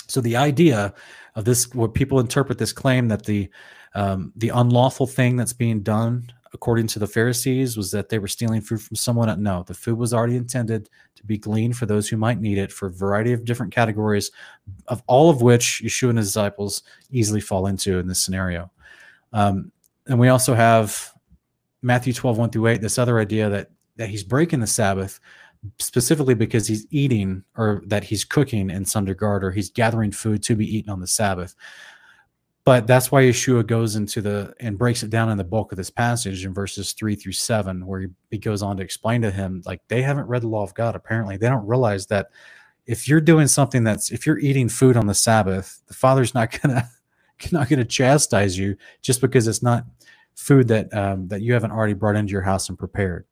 So 0.09 0.21
the 0.21 0.37
idea 0.37 0.95
of 1.35 1.45
this, 1.45 1.73
what 1.75 1.95
people 1.95 2.21
interpret 2.21 2.59
this 2.59 2.73
claim 2.73 3.09
that 3.09 3.25
the 3.25 3.51
um, 3.95 4.33
the 4.37 4.51
unlawful 4.51 5.07
thing 5.07 5.37
that's 5.37 5.55
being 5.55 5.83
done 5.83 6.31
according 6.53 6.87
to 6.87 6.99
the 6.99 7.07
Pharisees 7.07 7.77
was 7.77 7.91
that 7.91 8.09
they 8.09 8.19
were 8.19 8.29
stealing 8.29 8.61
food 8.61 8.81
from 8.81 8.97
someone. 8.97 9.43
No, 9.43 9.63
the 9.63 9.75
food 9.75 9.99
was 9.99 10.15
already 10.15 10.37
intended 10.37 10.89
to 11.15 11.25
be 11.25 11.39
gleaned 11.39 11.77
for 11.77 11.87
those 11.87 12.09
who 12.09 12.17
might 12.17 12.41
need 12.41 12.59
it 12.59 12.73
for 12.73 12.87
a 12.87 12.93
variety 12.93 13.33
of 13.33 13.45
different 13.45 13.75
categories, 13.75 14.31
of 14.89 15.03
all 15.07 15.29
of 15.31 15.43
which 15.43 15.83
Yeshua 15.85 16.11
and 16.11 16.19
his 16.19 16.29
disciples 16.29 16.83
easily 17.11 17.41
fall 17.41 17.67
into 17.67 17.99
in 17.99 18.07
this 18.07 18.23
scenario. 18.23 18.71
Um, 19.33 19.73
and 20.07 20.19
we 20.19 20.29
also 20.29 20.55
have 20.55 21.13
Matthew 21.87 22.13
12, 22.13 22.37
1 22.37 22.51
through 22.51 22.67
8, 22.67 22.81
this 22.81 22.99
other 22.99 23.21
idea 23.21 23.49
that 23.49 23.71
that 23.97 24.11
he's 24.11 24.25
breaking 24.25 24.61
the 24.61 24.67
Sabbath 24.67 25.21
specifically 25.79 26.35
because 26.35 26.67
he's 26.67 26.87
eating 26.91 27.43
or 27.57 27.83
that 27.87 28.05
he's 28.05 28.25
cooking 28.25 28.69
in 28.69 28.85
some 28.85 29.07
regard 29.07 29.43
or 29.43 29.51
he's 29.51 29.71
gathering 29.71 30.13
food 30.13 30.43
to 30.43 30.55
be 30.55 30.77
eaten 30.77 30.91
on 30.91 31.01
the 31.01 31.07
Sabbath. 31.07 31.55
But 32.65 32.87
that's 32.87 33.13
why 33.13 33.23
Yeshua 33.23 33.65
goes 33.67 33.95
into 33.95 34.21
the 34.21 34.53
and 34.59 34.77
breaks 34.77 35.05
it 35.05 35.11
down 35.11 35.31
in 35.31 35.39
the 35.39 35.45
bulk 35.45 35.71
of 35.71 35.79
this 35.79 35.89
passage 35.89 36.45
in 36.45 36.53
verses 36.53 36.93
three 36.93 37.15
through 37.15 37.33
seven, 37.33 37.87
where 37.87 38.01
he, 38.01 38.09
he 38.33 38.39
goes 38.39 38.61
on 38.61 38.77
to 38.77 38.83
explain 38.83 39.23
to 39.23 39.31
him, 39.31 39.63
like, 39.65 39.81
they 39.87 40.03
haven't 40.03 40.27
read 40.27 40.43
the 40.43 40.49
law 40.49 40.65
of 40.65 40.75
God. 40.75 40.97
Apparently, 40.97 41.37
they 41.37 41.49
don't 41.49 41.67
realize 41.67 42.07
that 42.09 42.27
if 42.85 43.07
you're 43.07 43.21
doing 43.21 43.47
something 43.47 43.85
that's 43.85 44.11
if 44.11 44.27
you're 44.27 44.39
eating 44.39 44.69
food 44.69 44.97
on 44.97 45.07
the 45.07 45.15
Sabbath, 45.15 45.81
the 45.87 45.95
Father's 45.95 46.35
not 46.35 46.61
gonna 46.61 46.89
not 47.53 47.69
gonna 47.69 47.85
chastise 47.85 48.59
you 48.59 48.77
just 49.01 49.21
because 49.21 49.47
it's 49.47 49.63
not 49.63 49.85
food 50.37 50.69
that 50.69 50.95
um, 50.95 51.29
that 51.29 51.43
you 51.43 51.55
haven't 51.55 51.73
already 51.73 51.95
brought 51.95 52.15
into 52.15 52.33
your 52.33 52.43
house 52.43 52.69
and 52.69 52.79
prepared. 52.79 53.25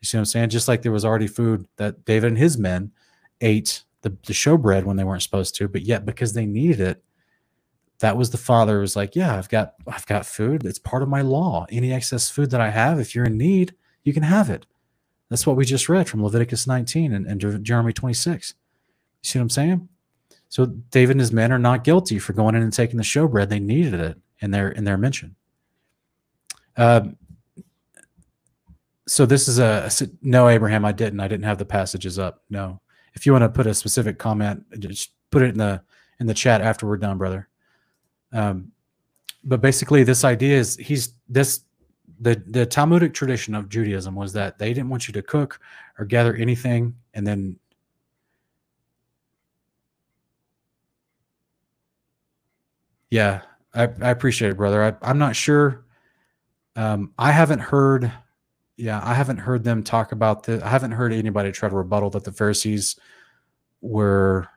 You 0.00 0.06
see 0.06 0.16
what 0.16 0.22
I'm 0.22 0.26
saying? 0.26 0.50
Just 0.50 0.68
like 0.68 0.82
there 0.82 0.92
was 0.92 1.04
already 1.04 1.26
food 1.26 1.66
that 1.76 2.04
David 2.04 2.28
and 2.28 2.38
his 2.38 2.58
men 2.58 2.92
ate 3.40 3.84
the, 4.02 4.10
the 4.10 4.32
showbread 4.32 4.84
when 4.84 4.96
they 4.96 5.04
weren't 5.04 5.22
supposed 5.22 5.54
to, 5.56 5.68
but 5.68 5.82
yet 5.82 6.04
because 6.04 6.32
they 6.32 6.44
needed 6.44 6.80
it, 6.80 7.02
that 8.00 8.16
was 8.16 8.30
the 8.30 8.36
father 8.36 8.80
was 8.80 8.96
like, 8.96 9.14
yeah, 9.16 9.36
I've 9.36 9.48
got 9.48 9.74
I've 9.86 10.06
got 10.06 10.26
food. 10.26 10.66
It's 10.66 10.78
part 10.78 11.02
of 11.02 11.08
my 11.08 11.22
law. 11.22 11.66
Any 11.70 11.92
excess 11.92 12.30
food 12.30 12.50
that 12.50 12.60
I 12.60 12.70
have, 12.70 13.00
if 13.00 13.14
you're 13.14 13.24
in 13.24 13.38
need, 13.38 13.74
you 14.04 14.12
can 14.12 14.24
have 14.24 14.50
it. 14.50 14.66
That's 15.30 15.46
what 15.46 15.56
we 15.56 15.64
just 15.64 15.88
read 15.88 16.08
from 16.10 16.22
Leviticus 16.22 16.66
19 16.66 17.12
and, 17.14 17.26
and 17.26 17.64
Jeremiah 17.64 17.92
26. 17.92 18.54
You 19.22 19.26
see 19.26 19.38
what 19.38 19.44
I'm 19.44 19.50
saying? 19.50 19.88
So 20.50 20.66
David 20.66 21.12
and 21.12 21.20
his 21.20 21.32
men 21.32 21.52
are 21.52 21.58
not 21.58 21.84
guilty 21.84 22.18
for 22.18 22.34
going 22.34 22.54
in 22.54 22.62
and 22.62 22.72
taking 22.72 22.98
the 22.98 23.02
showbread. 23.02 23.48
They 23.48 23.60
needed 23.60 23.94
it 23.94 24.18
in 24.40 24.50
their 24.50 24.68
in 24.68 24.84
their 24.84 24.98
mention. 24.98 25.36
Um, 26.76 27.16
so 29.06 29.26
this 29.26 29.48
is 29.48 29.58
a 29.58 29.90
no, 30.22 30.48
Abraham. 30.48 30.84
I 30.84 30.92
didn't. 30.92 31.20
I 31.20 31.28
didn't 31.28 31.44
have 31.44 31.58
the 31.58 31.64
passages 31.64 32.18
up. 32.18 32.42
No. 32.48 32.80
If 33.14 33.26
you 33.26 33.32
want 33.32 33.42
to 33.42 33.48
put 33.48 33.66
a 33.66 33.74
specific 33.74 34.18
comment, 34.18 34.64
just 34.78 35.10
put 35.30 35.42
it 35.42 35.50
in 35.50 35.58
the 35.58 35.82
in 36.20 36.26
the 36.26 36.34
chat 36.34 36.60
after 36.60 36.86
we're 36.86 36.96
done, 36.96 37.18
brother. 37.18 37.48
Um, 38.32 38.72
but 39.44 39.60
basically, 39.60 40.04
this 40.04 40.24
idea 40.24 40.56
is 40.56 40.76
he's 40.76 41.14
this 41.28 41.60
the 42.20 42.42
the 42.46 42.64
Talmudic 42.64 43.12
tradition 43.12 43.54
of 43.54 43.68
Judaism 43.68 44.14
was 44.14 44.32
that 44.34 44.58
they 44.58 44.72
didn't 44.72 44.88
want 44.88 45.08
you 45.08 45.12
to 45.14 45.22
cook 45.22 45.60
or 45.98 46.04
gather 46.04 46.34
anything, 46.34 46.94
and 47.12 47.26
then 47.26 47.56
yeah, 53.10 53.42
I, 53.74 53.82
I 54.00 54.10
appreciate 54.10 54.52
it, 54.52 54.56
brother. 54.56 54.82
I, 54.82 54.94
I'm 55.06 55.18
not 55.18 55.36
sure 55.36 55.84
um, 56.76 57.12
I 57.18 57.32
haven't 57.32 57.60
heard, 57.60 58.12
yeah, 58.76 59.00
I 59.02 59.14
haven't 59.14 59.38
heard 59.38 59.64
them 59.64 59.82
talk 59.82 60.12
about 60.12 60.44
this. 60.44 60.62
I 60.62 60.68
haven't 60.68 60.92
heard 60.92 61.12
anybody 61.12 61.52
try 61.52 61.68
to 61.68 61.76
rebuttal 61.76 62.10
that 62.10 62.24
the 62.24 62.32
Pharisees 62.32 62.96
were 63.80 64.48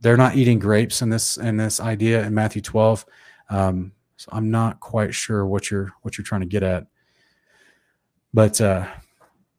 they're 0.00 0.16
not 0.16 0.36
eating 0.36 0.58
grapes 0.58 1.02
in 1.02 1.10
this 1.10 1.36
in 1.36 1.56
this 1.56 1.80
idea 1.80 2.24
in 2.24 2.34
Matthew 2.34 2.62
12. 2.62 3.04
Um, 3.48 3.92
so 4.16 4.28
I'm 4.32 4.50
not 4.50 4.80
quite 4.80 5.14
sure 5.14 5.46
what 5.46 5.70
you're 5.70 5.92
what 6.02 6.16
you're 6.18 6.24
trying 6.24 6.42
to 6.42 6.46
get 6.46 6.62
at. 6.62 6.86
But 8.32 8.60
uh, 8.60 8.86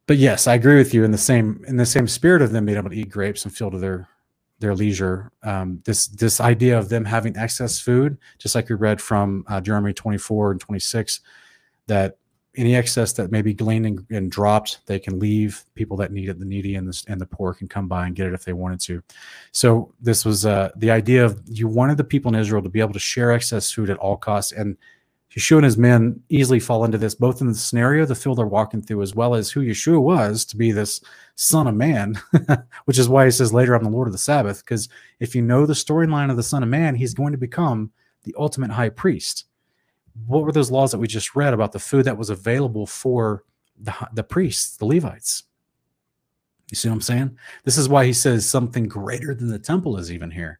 but 0.07 0.17
yes, 0.17 0.47
I 0.47 0.55
agree 0.55 0.77
with 0.77 0.93
you 0.93 1.03
in 1.03 1.11
the 1.11 1.17
same 1.17 1.63
in 1.67 1.77
the 1.77 1.85
same 1.85 2.07
spirit 2.07 2.41
of 2.41 2.51
them 2.51 2.65
being 2.65 2.77
able 2.77 2.89
to 2.89 2.95
eat 2.95 3.09
grapes 3.09 3.43
and 3.43 3.55
feel 3.55 3.71
to 3.71 3.77
their 3.77 4.07
their 4.59 4.75
leisure. 4.75 5.31
Um, 5.43 5.81
this 5.85 6.07
this 6.07 6.39
idea 6.39 6.77
of 6.77 6.89
them 6.89 7.05
having 7.05 7.35
excess 7.35 7.79
food, 7.79 8.17
just 8.37 8.55
like 8.55 8.69
we 8.69 8.75
read 8.75 9.01
from 9.01 9.43
uh, 9.47 9.59
Jeremiah 9.59 9.93
24 9.93 10.51
and 10.51 10.61
26, 10.61 11.19
that 11.87 12.17
any 12.55 12.75
excess 12.75 13.13
that 13.13 13.31
may 13.31 13.41
be 13.41 13.53
gleaned 13.53 13.85
and, 13.85 14.05
and, 14.09 14.31
dropped, 14.31 14.85
they 14.85 14.99
can 14.99 15.19
leave. 15.19 15.63
People 15.73 15.95
that 15.97 16.11
need 16.11 16.27
it, 16.27 16.37
the 16.37 16.45
needy 16.45 16.75
and 16.75 16.87
the, 16.87 17.03
and 17.07 17.19
the 17.19 17.25
poor, 17.25 17.53
can 17.53 17.67
come 17.67 17.87
by 17.87 18.05
and 18.05 18.15
get 18.15 18.27
it 18.27 18.33
if 18.33 18.43
they 18.43 18.53
wanted 18.53 18.81
to. 18.81 19.01
So 19.53 19.93
this 20.01 20.25
was 20.25 20.45
uh, 20.45 20.71
the 20.75 20.91
idea 20.91 21.23
of 21.23 21.41
you 21.47 21.67
wanted 21.67 21.97
the 21.97 22.03
people 22.03 22.33
in 22.33 22.39
Israel 22.39 22.61
to 22.61 22.69
be 22.69 22.81
able 22.81 22.93
to 22.93 22.99
share 22.99 23.31
excess 23.31 23.71
food 23.71 23.89
at 23.89 23.97
all 23.97 24.17
costs, 24.17 24.51
and 24.51 24.77
Yeshua 25.35 25.57
and 25.57 25.65
his 25.65 25.77
men 25.77 26.21
easily 26.27 26.59
fall 26.59 26.83
into 26.83 26.97
this, 26.97 27.15
both 27.15 27.39
in 27.39 27.47
the 27.47 27.55
scenario, 27.55 28.05
the 28.05 28.15
field 28.15 28.37
they're 28.37 28.45
walking 28.45 28.81
through, 28.81 29.01
as 29.01 29.15
well 29.15 29.33
as 29.33 29.49
who 29.49 29.61
Yeshua 29.61 30.01
was 30.01 30.43
to 30.45 30.57
be 30.57 30.71
this 30.71 30.99
Son 31.35 31.67
of 31.67 31.75
Man, 31.75 32.21
which 32.85 32.99
is 32.99 33.07
why 33.07 33.25
he 33.25 33.31
says 33.31 33.53
later, 33.53 33.73
I'm 33.73 33.83
the 33.83 33.89
Lord 33.89 34.09
of 34.09 34.11
the 34.11 34.17
Sabbath. 34.17 34.63
Because 34.63 34.89
if 35.21 35.33
you 35.33 35.41
know 35.41 35.65
the 35.65 35.73
storyline 35.73 36.29
of 36.29 36.35
the 36.35 36.43
Son 36.43 36.63
of 36.63 36.69
Man, 36.69 36.95
he's 36.95 37.13
going 37.13 37.31
to 37.31 37.37
become 37.37 37.91
the 38.23 38.35
ultimate 38.37 38.71
high 38.71 38.89
priest. 38.89 39.45
What 40.27 40.43
were 40.43 40.51
those 40.51 40.71
laws 40.71 40.91
that 40.91 40.99
we 40.99 41.07
just 41.07 41.35
read 41.35 41.53
about 41.53 41.71
the 41.71 41.79
food 41.79 42.05
that 42.05 42.17
was 42.17 42.29
available 42.29 42.85
for 42.85 43.43
the, 43.79 43.93
the 44.13 44.23
priests, 44.23 44.77
the 44.77 44.85
Levites? 44.85 45.43
You 46.71 46.75
see 46.75 46.87
what 46.87 46.95
I'm 46.95 47.01
saying? 47.01 47.37
This 47.65 47.77
is 47.77 47.89
why 47.89 48.05
he 48.05 48.13
says 48.13 48.45
something 48.45 48.87
greater 48.87 49.35
than 49.35 49.49
the 49.49 49.59
temple 49.59 49.97
is 49.97 50.11
even 50.11 50.31
here. 50.31 50.59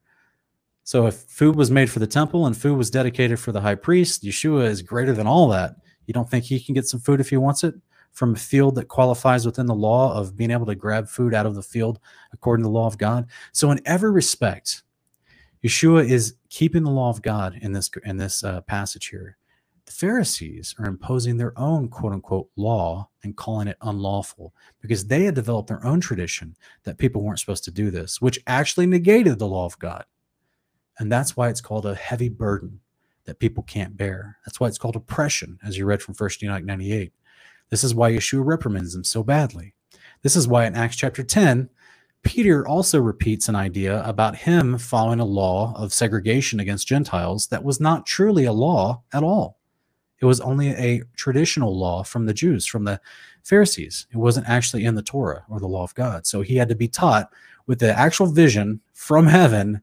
So 0.84 1.08
if 1.08 1.16
food 1.16 1.56
was 1.56 1.72
made 1.72 1.90
for 1.90 2.00
the 2.00 2.08
temple 2.08 2.48
and 2.48 2.58
food 2.58 2.78
was 2.78 2.90
dedicated 2.90 3.40
for 3.40 3.52
the 3.52 3.62
high 3.62 3.76
priest, 3.76 4.24
Yeshua 4.24 4.66
is 4.66 4.82
greater 4.82 5.14
than 5.14 5.28
all 5.28 5.48
that. 5.50 5.76
You 6.06 6.14
don't 6.14 6.30
think 6.30 6.44
he 6.44 6.60
can 6.60 6.74
get 6.74 6.86
some 6.86 7.00
food 7.00 7.22
if 7.22 7.30
he 7.30 7.38
wants 7.38 7.64
it 7.64 7.76
from 8.12 8.34
a 8.34 8.38
field 8.38 8.76
that 8.76 8.90
qualifies 8.90 9.46
within 9.46 9.68
the 9.68 9.76
law 9.76 10.14
of 10.14 10.36
being 10.36 10.52
able 10.52 10.66
to 10.66 10.76
grab 10.76 11.08
food 11.08 11.34
out 11.34 11.46
of 11.46 11.56
the 11.56 11.64
field 11.64 12.00
according 12.34 12.64
to 12.64 12.68
the 12.68 12.74
law 12.74 12.88
of 12.88 12.98
God? 12.98 13.28
So 13.54 13.72
in 13.72 13.80
every 13.86 14.12
respect, 14.12 14.84
Yeshua 15.64 16.10
is 16.10 16.36
keeping 16.50 16.84
the 16.84 16.92
law 16.92 17.10
of 17.10 17.22
God 17.22 17.58
in 17.62 17.72
this 17.72 17.90
in 18.04 18.18
this 18.18 18.44
uh, 18.44 18.62
passage 18.62 19.08
here. 19.08 19.38
The 19.86 19.92
Pharisees 19.92 20.76
are 20.80 20.86
imposing 20.86 21.38
their 21.38 21.58
own 21.58 21.90
quote 21.90 22.14
unquote 22.14 22.50
law 22.56 23.10
and 23.24 23.36
calling 23.36 23.68
it 23.68 23.78
unlawful 23.82 24.54
because 24.80 25.08
they 25.08 25.26
had 25.26 25.36
developed 25.36 25.70
their 25.70 25.86
own 25.86 26.00
tradition 26.00 26.56
that 26.84 26.98
people 26.98 27.22
weren't 27.22 27.40
supposed 27.40 27.64
to 27.66 27.72
do 27.72 27.92
this, 27.92 28.22
which 28.22 28.40
actually 28.48 28.86
negated 28.86 29.40
the 29.40 29.48
law 29.48 29.66
of 29.66 29.80
God. 29.80 30.06
And 31.00 31.12
that's 31.12 31.36
why 31.36 31.50
it's 31.50 31.62
called 31.62 31.86
a 31.86 31.96
heavy 31.96 32.30
burden 32.30 32.80
that 33.26 33.40
people 33.40 33.64
can't 33.64 33.98
bear. 33.98 34.38
That's 34.46 34.60
why 34.60 34.68
it's 34.68 34.78
called 34.78 34.96
oppression, 34.96 35.60
as 35.64 35.78
you 35.78 35.86
read 35.86 36.02
from 36.02 36.16
1st 36.16 36.44
Enoch 36.44 36.64
98. 36.64 37.12
This 37.70 37.84
is 37.84 37.96
why 37.96 38.12
Yeshua 38.12 38.46
reprimands 38.46 38.94
them 38.94 39.04
so 39.04 39.24
badly. 39.24 39.74
This 40.22 40.36
is 40.36 40.48
why 40.48 40.66
in 40.66 40.76
Acts 40.76 40.96
chapter 40.96 41.24
10, 41.24 41.70
Peter 42.24 42.68
also 42.68 43.00
repeats 43.00 43.50
an 43.50 43.56
idea 43.56 44.04
about 44.04 44.36
him 44.36 44.78
following 44.78 45.20
a 45.20 45.26
law 45.26 45.74
of 45.76 45.94
segregation 45.94 46.60
against 46.60 46.88
Gentiles 46.88 47.48
that 47.48 47.64
was 47.64 47.80
not 47.80 48.06
truly 48.06 48.46
a 48.46 48.54
law 48.54 49.02
at 49.12 49.24
all. 49.24 49.58
It 50.22 50.26
was 50.26 50.40
only 50.40 50.70
a 50.70 51.02
traditional 51.16 51.78
law 51.78 52.04
from 52.04 52.26
the 52.26 52.34
Jews, 52.34 52.66
from 52.66 52.84
the 52.84 53.02
Pharisees. 53.44 54.08
It 54.12 54.18
wasn't 54.18 54.48
actually 54.48 54.86
in 54.86 54.96
the 54.96 55.02
Torah 55.02 55.44
or 55.50 55.60
the 55.60 55.68
law 55.68 55.84
of 55.84 55.96
God. 55.96 56.28
So 56.28 56.42
he 56.42 56.56
had 56.56 56.70
to 56.70 56.76
be 56.76 56.88
taught 56.88 57.32
with 57.66 57.80
the 57.80 57.98
actual 57.98 58.28
vision 58.28 58.82
from 58.94 59.26
heaven 59.26 59.82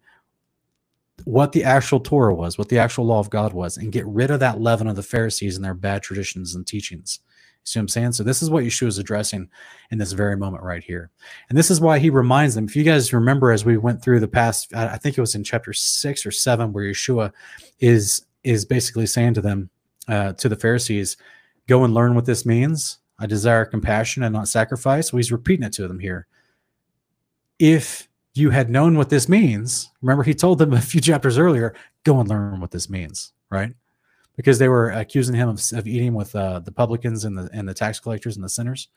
what 1.24 1.50
the 1.50 1.64
actual 1.64 1.98
Torah 1.98 2.34
was, 2.34 2.56
what 2.56 2.68
the 2.68 2.78
actual 2.78 3.04
law 3.04 3.18
of 3.18 3.30
God 3.30 3.52
was, 3.52 3.76
and 3.76 3.90
get 3.90 4.06
rid 4.06 4.30
of 4.30 4.38
that 4.40 4.60
leaven 4.60 4.86
of 4.86 4.94
the 4.94 5.02
Pharisees 5.02 5.56
and 5.56 5.64
their 5.64 5.74
bad 5.74 6.02
traditions 6.02 6.54
and 6.54 6.64
teachings. 6.66 7.18
See 7.64 7.78
what 7.78 7.82
I'm 7.82 7.88
saying? 7.88 8.12
So 8.12 8.22
this 8.22 8.40
is 8.40 8.48
what 8.48 8.64
Yeshua 8.64 8.86
is 8.86 8.98
addressing 8.98 9.50
in 9.90 9.98
this 9.98 10.12
very 10.12 10.36
moment 10.36 10.62
right 10.62 10.82
here. 10.82 11.10
And 11.48 11.58
this 11.58 11.70
is 11.70 11.80
why 11.80 11.98
he 11.98 12.08
reminds 12.08 12.54
them. 12.54 12.64
If 12.64 12.76
you 12.76 12.84
guys 12.84 13.12
remember 13.12 13.50
as 13.50 13.64
we 13.64 13.76
went 13.76 14.02
through 14.02 14.20
the 14.20 14.28
past, 14.28 14.72
I 14.74 14.96
think 14.96 15.18
it 15.18 15.20
was 15.20 15.34
in 15.34 15.44
chapter 15.44 15.72
six 15.72 16.24
or 16.24 16.30
seven, 16.30 16.72
where 16.72 16.84
Yeshua 16.84 17.32
is 17.80 18.24
is 18.44 18.64
basically 18.64 19.06
saying 19.06 19.34
to 19.34 19.40
them, 19.40 19.68
uh, 20.08 20.32
to 20.34 20.48
the 20.48 20.56
Pharisees, 20.56 21.16
go 21.66 21.84
and 21.84 21.94
learn 21.94 22.14
what 22.14 22.24
this 22.24 22.44
means. 22.44 22.98
I 23.18 23.26
desire 23.26 23.64
compassion 23.64 24.22
and 24.22 24.32
not 24.32 24.48
sacrifice. 24.48 25.12
Well, 25.12 25.18
he's 25.18 25.32
repeating 25.32 25.66
it 25.66 25.72
to 25.74 25.88
them 25.88 25.98
here. 25.98 26.26
If 27.58 28.08
you 28.34 28.50
had 28.50 28.70
known 28.70 28.96
what 28.96 29.10
this 29.10 29.28
means, 29.28 29.90
remember 30.00 30.22
he 30.22 30.34
told 30.34 30.58
them 30.58 30.72
a 30.74 30.80
few 30.80 31.00
chapters 31.00 31.38
earlier, 31.38 31.74
go 32.04 32.20
and 32.20 32.28
learn 32.28 32.60
what 32.60 32.70
this 32.70 32.88
means, 32.88 33.32
right? 33.50 33.74
Because 34.36 34.58
they 34.58 34.68
were 34.68 34.90
accusing 34.90 35.34
him 35.34 35.48
of, 35.48 35.60
of 35.72 35.86
eating 35.86 36.14
with 36.14 36.34
uh, 36.34 36.60
the 36.60 36.70
publicans 36.70 37.24
and 37.24 37.36
the 37.36 37.50
and 37.52 37.68
the 37.68 37.74
tax 37.74 37.98
collectors 37.98 38.36
and 38.36 38.44
the 38.44 38.48
sinners. 38.48 38.88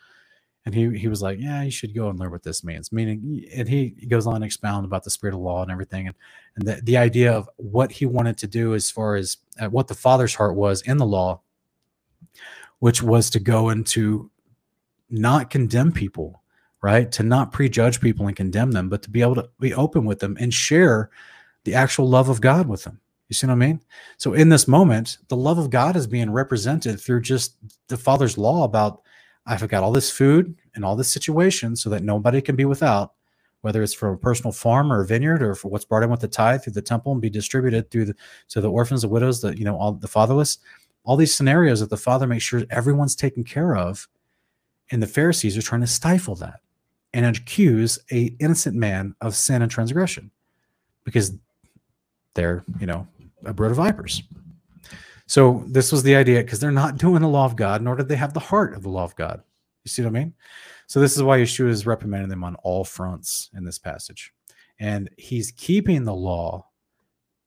And 0.65 0.75
he 0.75 0.97
he 0.97 1.07
was 1.07 1.21
like, 1.21 1.39
Yeah, 1.39 1.63
you 1.63 1.71
should 1.71 1.95
go 1.95 2.09
and 2.09 2.19
learn 2.19 2.31
what 2.31 2.43
this 2.43 2.63
means. 2.63 2.91
Meaning 2.91 3.45
and 3.55 3.67
he 3.67 3.89
goes 4.07 4.27
on 4.27 4.41
to 4.41 4.45
expound 4.45 4.85
about 4.85 5.03
the 5.03 5.09
spirit 5.09 5.33
of 5.33 5.41
law 5.41 5.63
and 5.63 5.71
everything 5.71 6.07
and, 6.07 6.15
and 6.55 6.67
the, 6.67 6.81
the 6.83 6.97
idea 6.97 7.31
of 7.31 7.49
what 7.57 7.91
he 7.91 8.05
wanted 8.05 8.37
to 8.39 8.47
do 8.47 8.75
as 8.75 8.91
far 8.91 9.15
as 9.15 9.37
uh, 9.59 9.69
what 9.69 9.87
the 9.87 9.95
father's 9.95 10.35
heart 10.35 10.55
was 10.55 10.81
in 10.83 10.97
the 10.97 11.05
law, 11.05 11.41
which 12.79 13.01
was 13.01 13.29
to 13.31 13.39
go 13.39 13.69
and 13.69 13.87
to 13.87 14.29
not 15.09 15.49
condemn 15.49 15.91
people 15.91 16.41
right? 16.81 17.11
To 17.13 17.23
not 17.23 17.51
prejudge 17.51 18.01
people 18.01 18.27
and 18.27 18.35
condemn 18.35 18.71
them, 18.71 18.89
but 18.89 19.03
to 19.03 19.09
be 19.09 19.21
able 19.21 19.35
to 19.35 19.49
be 19.59 19.73
open 19.73 20.05
with 20.05 20.19
them 20.19 20.35
and 20.39 20.53
share 20.53 21.09
the 21.63 21.75
actual 21.75 22.09
love 22.09 22.29
of 22.29 22.41
God 22.41 22.67
with 22.67 22.83
them. 22.83 22.99
You 23.29 23.35
see 23.35 23.47
what 23.47 23.53
I 23.53 23.57
mean? 23.57 23.81
So 24.17 24.33
in 24.33 24.49
this 24.49 24.67
moment, 24.67 25.19
the 25.29 25.37
love 25.37 25.57
of 25.57 25.69
God 25.69 25.95
is 25.95 26.07
being 26.07 26.31
represented 26.31 26.99
through 26.99 27.21
just 27.21 27.55
the 27.87 27.97
Father's 27.97 28.37
law 28.37 28.63
about 28.63 29.03
I've 29.45 29.67
got 29.67 29.83
all 29.83 29.91
this 29.91 30.11
food 30.11 30.55
and 30.75 30.85
all 30.85 30.95
this 30.95 31.11
situation 31.11 31.75
so 31.75 31.89
that 31.89 32.03
nobody 32.03 32.41
can 32.41 32.55
be 32.55 32.65
without, 32.65 33.13
whether 33.61 33.81
it's 33.81 33.93
from 33.93 34.13
a 34.13 34.17
personal 34.17 34.51
farm 34.51 34.91
or 34.91 35.01
a 35.01 35.05
vineyard 35.05 35.41
or 35.41 35.55
for 35.55 35.69
what's 35.69 35.85
brought 35.85 36.03
in 36.03 36.09
with 36.09 36.19
the 36.19 36.27
tithe 36.27 36.63
through 36.63 36.73
the 36.73 36.81
temple 36.81 37.11
and 37.11 37.21
be 37.21 37.29
distributed 37.29 37.89
through 37.89 38.05
the 38.05 38.15
to 38.49 38.61
the 38.61 38.69
orphans, 38.69 39.01
the 39.01 39.07
widows, 39.07 39.41
the 39.41 39.57
you 39.57 39.65
know, 39.65 39.77
all 39.77 39.93
the 39.93 40.07
fatherless. 40.07 40.59
All 41.03 41.15
these 41.15 41.33
scenarios 41.33 41.79
that 41.79 41.89
the 41.89 41.97
Father 41.97 42.27
makes 42.27 42.43
sure 42.43 42.63
everyone's 42.69 43.15
taken 43.15 43.43
care 43.43 43.75
of. 43.75 44.07
And 44.91 45.01
the 45.01 45.07
Pharisees 45.07 45.57
are 45.57 45.61
trying 45.63 45.81
to 45.81 45.87
stifle 45.87 46.35
that 46.35 46.59
and 47.11 47.25
accuse 47.25 47.97
a 48.11 48.35
innocent 48.39 48.75
man 48.75 49.15
of 49.19 49.35
sin 49.35 49.63
and 49.63 49.71
transgression 49.71 50.29
because 51.03 51.33
they're 52.35 52.63
you 52.79 52.85
know 52.85 53.07
a 53.45 53.53
brood 53.53 53.71
of 53.71 53.77
vipers 53.77 54.21
so 55.31 55.63
this 55.67 55.93
was 55.93 56.03
the 56.03 56.13
idea 56.13 56.43
because 56.43 56.59
they're 56.59 56.71
not 56.71 56.97
doing 57.05 57.21
the 57.21 57.27
law 57.27 57.45
of 57.45 57.55
god 57.55 57.81
nor 57.81 57.95
did 57.95 58.09
they 58.09 58.15
have 58.15 58.33
the 58.33 58.39
heart 58.39 58.73
of 58.73 58.83
the 58.83 58.89
law 58.89 59.05
of 59.05 59.15
god 59.15 59.41
you 59.85 59.89
see 59.89 60.01
what 60.01 60.09
i 60.09 60.11
mean 60.11 60.33
so 60.87 60.99
this 60.99 61.15
is 61.15 61.23
why 61.23 61.39
yeshua 61.39 61.69
is 61.69 61.85
reprimanding 61.85 62.29
them 62.29 62.43
on 62.43 62.55
all 62.55 62.83
fronts 62.83 63.49
in 63.55 63.63
this 63.63 63.79
passage 63.79 64.33
and 64.79 65.09
he's 65.17 65.51
keeping 65.51 66.03
the 66.03 66.13
law 66.13 66.67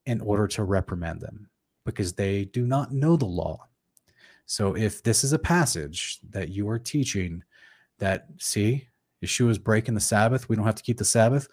in 0.07 0.21
order 0.23 0.47
to 0.47 0.65
reprimand 0.65 1.21
them 1.21 1.49
because 1.85 2.15
they 2.15 2.47
do 2.47 2.67
not 2.67 2.93
know 2.93 3.17
the 3.17 3.27
law 3.27 3.59
so 4.47 4.75
if 4.75 5.03
this 5.03 5.23
is 5.23 5.35
a 5.35 5.39
passage 5.39 6.21
that 6.31 6.49
you 6.49 6.69
are 6.69 6.79
teaching 6.79 7.43
that 7.99 8.27
see 8.39 8.89
Yeshua 9.25 9.51
is 9.51 9.59
breaking 9.59 9.95
the 9.95 10.01
Sabbath. 10.01 10.49
We 10.49 10.57
don't 10.57 10.67
have 10.67 10.75
to 10.75 10.83
keep 10.83 10.99
the 10.99 11.05
Sabbath. 11.05 11.49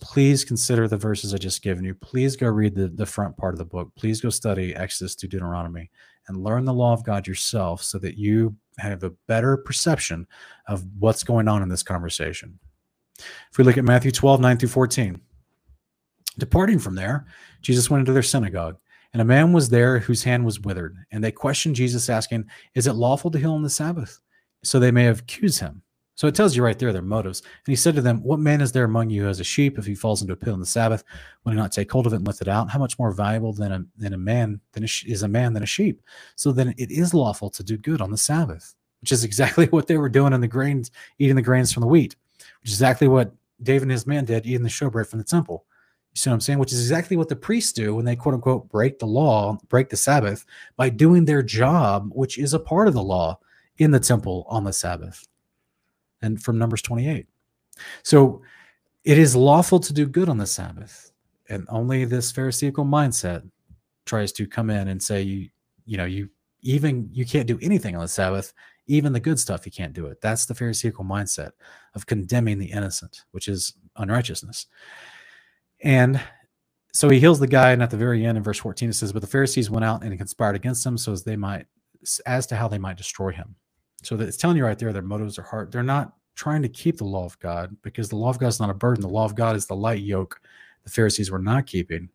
Please 0.00 0.44
consider 0.44 0.86
the 0.86 0.96
verses 0.96 1.32
I 1.32 1.38
just 1.38 1.62
given 1.62 1.84
you. 1.84 1.94
Please 1.94 2.36
go 2.36 2.48
read 2.48 2.74
the, 2.74 2.88
the 2.88 3.06
front 3.06 3.36
part 3.36 3.54
of 3.54 3.58
the 3.58 3.64
book. 3.64 3.90
Please 3.96 4.20
go 4.20 4.28
study 4.28 4.74
Exodus 4.74 5.14
to 5.16 5.28
Deuteronomy 5.28 5.90
and 6.28 6.44
learn 6.44 6.64
the 6.64 6.74
law 6.74 6.92
of 6.92 7.04
God 7.04 7.26
yourself 7.26 7.82
so 7.82 7.98
that 7.98 8.18
you 8.18 8.54
have 8.78 9.02
a 9.02 9.10
better 9.28 9.56
perception 9.56 10.26
of 10.66 10.84
what's 10.98 11.24
going 11.24 11.48
on 11.48 11.62
in 11.62 11.68
this 11.68 11.82
conversation. 11.82 12.58
If 13.18 13.58
we 13.58 13.64
look 13.64 13.78
at 13.78 13.84
Matthew 13.84 14.10
12, 14.10 14.40
9 14.40 14.56
through 14.58 14.68
14, 14.68 15.20
departing 16.38 16.78
from 16.78 16.94
there, 16.94 17.26
Jesus 17.60 17.90
went 17.90 18.00
into 18.00 18.12
their 18.12 18.22
synagogue. 18.22 18.76
And 19.12 19.20
a 19.20 19.26
man 19.26 19.52
was 19.52 19.68
there 19.68 19.98
whose 19.98 20.22
hand 20.22 20.44
was 20.44 20.60
withered. 20.60 20.96
And 21.10 21.22
they 21.22 21.32
questioned 21.32 21.76
Jesus, 21.76 22.08
asking, 22.08 22.46
Is 22.74 22.86
it 22.86 22.94
lawful 22.94 23.30
to 23.30 23.38
heal 23.38 23.52
on 23.52 23.62
the 23.62 23.68
Sabbath? 23.68 24.20
So 24.64 24.78
they 24.78 24.90
may 24.90 25.04
have 25.04 25.20
accused 25.20 25.60
him. 25.60 25.81
So 26.14 26.28
it 26.28 26.34
tells 26.34 26.54
you 26.54 26.62
right 26.62 26.78
there 26.78 26.92
their 26.92 27.02
motives. 27.02 27.40
And 27.40 27.72
he 27.72 27.76
said 27.76 27.94
to 27.94 28.02
them, 28.02 28.22
What 28.22 28.38
man 28.38 28.60
is 28.60 28.72
there 28.72 28.84
among 28.84 29.10
you 29.10 29.28
as 29.28 29.40
a 29.40 29.44
sheep? 29.44 29.78
If 29.78 29.86
he 29.86 29.94
falls 29.94 30.20
into 30.20 30.34
a 30.34 30.36
pit 30.36 30.52
on 30.52 30.60
the 30.60 30.66
Sabbath, 30.66 31.04
will 31.42 31.52
he 31.52 31.58
not 31.58 31.72
take 31.72 31.90
hold 31.90 32.06
of 32.06 32.12
it 32.12 32.16
and 32.16 32.26
lift 32.26 32.42
it 32.42 32.48
out? 32.48 32.70
How 32.70 32.78
much 32.78 32.98
more 32.98 33.12
valuable 33.12 33.52
than 33.52 33.72
a, 33.72 33.84
than 33.96 34.12
a 34.12 34.18
man 34.18 34.60
than 34.72 34.84
a, 34.84 34.88
is 35.06 35.22
a 35.22 35.28
man 35.28 35.54
than 35.54 35.62
a 35.62 35.66
sheep? 35.66 36.02
So 36.36 36.52
then 36.52 36.74
it 36.76 36.90
is 36.90 37.14
lawful 37.14 37.50
to 37.50 37.62
do 37.62 37.78
good 37.78 38.02
on 38.02 38.10
the 38.10 38.18
Sabbath, 38.18 38.74
which 39.00 39.12
is 39.12 39.24
exactly 39.24 39.66
what 39.70 39.86
they 39.86 39.96
were 39.96 40.10
doing 40.10 40.32
in 40.32 40.40
the 40.40 40.48
grains, 40.48 40.90
eating 41.18 41.36
the 41.36 41.42
grains 41.42 41.72
from 41.72 41.80
the 41.80 41.88
wheat, 41.88 42.14
which 42.60 42.70
is 42.70 42.74
exactly 42.74 43.08
what 43.08 43.32
David 43.62 43.82
and 43.82 43.92
his 43.92 44.06
men 44.06 44.24
did, 44.24 44.44
eating 44.44 44.62
the 44.62 44.68
showbread 44.68 45.06
from 45.06 45.18
the 45.18 45.24
temple. 45.24 45.64
You 46.12 46.18
see 46.18 46.28
what 46.28 46.34
I'm 46.34 46.40
saying? 46.40 46.58
Which 46.58 46.74
is 46.74 46.80
exactly 46.80 47.16
what 47.16 47.30
the 47.30 47.36
priests 47.36 47.72
do 47.72 47.94
when 47.94 48.04
they 48.04 48.16
quote 48.16 48.34
unquote 48.34 48.68
break 48.68 48.98
the 48.98 49.06
law, 49.06 49.58
break 49.68 49.88
the 49.88 49.96
Sabbath 49.96 50.44
by 50.76 50.90
doing 50.90 51.24
their 51.24 51.42
job, 51.42 52.10
which 52.12 52.38
is 52.38 52.52
a 52.52 52.58
part 52.58 52.86
of 52.86 52.92
the 52.92 53.02
law 53.02 53.38
in 53.78 53.92
the 53.92 54.00
temple 54.00 54.44
on 54.50 54.64
the 54.64 54.74
Sabbath 54.74 55.26
and 56.22 56.42
from 56.42 56.58
Numbers 56.58 56.82
28. 56.82 57.26
So 58.02 58.42
it 59.04 59.18
is 59.18 59.34
lawful 59.36 59.80
to 59.80 59.92
do 59.92 60.06
good 60.06 60.28
on 60.28 60.38
the 60.38 60.46
Sabbath. 60.46 61.12
And 61.48 61.66
only 61.68 62.04
this 62.04 62.32
Pharisaical 62.32 62.84
mindset 62.84 63.48
tries 64.06 64.32
to 64.32 64.46
come 64.46 64.70
in 64.70 64.88
and 64.88 65.02
say, 65.02 65.22
you, 65.22 65.48
you 65.84 65.96
know, 65.96 66.04
you 66.04 66.28
even 66.62 67.08
you 67.12 67.26
can't 67.26 67.48
do 67.48 67.58
anything 67.60 67.96
on 67.96 68.02
the 68.02 68.08
Sabbath, 68.08 68.54
Even 68.86 69.12
the 69.12 69.20
good 69.20 69.38
stuff, 69.38 69.66
you 69.66 69.72
can't 69.72 69.92
do 69.92 70.06
it. 70.06 70.20
That's 70.20 70.46
the 70.46 70.54
Pharisaical 70.54 71.04
mindset 71.04 71.50
of 71.94 72.06
condemning 72.06 72.58
the 72.58 72.70
innocent, 72.70 73.24
which 73.30 73.48
is 73.48 73.74
unrighteousness. 73.96 74.66
And 75.80 76.20
so 76.92 77.08
he 77.08 77.20
heals 77.20 77.40
the 77.40 77.46
guy, 77.46 77.72
and 77.72 77.82
at 77.82 77.90
the 77.90 77.96
very 77.96 78.24
end, 78.24 78.36
in 78.36 78.44
verse 78.44 78.58
14, 78.58 78.90
it 78.90 78.94
says, 78.94 79.12
But 79.12 79.22
the 79.22 79.28
Pharisees 79.28 79.70
went 79.70 79.84
out 79.84 80.02
and 80.02 80.16
conspired 80.18 80.56
against 80.56 80.84
him, 80.84 80.98
so 80.98 81.12
as 81.12 81.24
they 81.24 81.36
might, 81.36 81.66
as 82.26 82.46
to 82.48 82.56
how 82.56 82.68
they 82.68 82.78
might 82.78 82.96
destroy 82.96 83.32
him. 83.32 83.54
So 84.02 84.16
that 84.16 84.28
it's 84.28 84.36
telling 84.36 84.56
you 84.56 84.64
right 84.64 84.78
there, 84.78 84.92
their 84.92 85.02
motives 85.02 85.38
are 85.38 85.42
hard. 85.42 85.72
They're 85.72 85.82
not 85.82 86.14
trying 86.34 86.62
to 86.62 86.68
keep 86.68 86.96
the 86.96 87.04
law 87.04 87.24
of 87.24 87.38
God 87.38 87.76
because 87.82 88.08
the 88.08 88.16
law 88.16 88.30
of 88.30 88.38
God 88.38 88.48
is 88.48 88.60
not 88.60 88.70
a 88.70 88.74
burden. 88.74 89.02
The 89.02 89.08
law 89.08 89.24
of 89.24 89.34
God 89.34 89.56
is 89.56 89.66
the 89.66 89.76
light 89.76 90.02
yoke 90.02 90.40
the 90.84 90.90
Pharisees 90.90 91.30
were 91.30 91.38
not 91.38 91.66
keeping. 91.66 92.08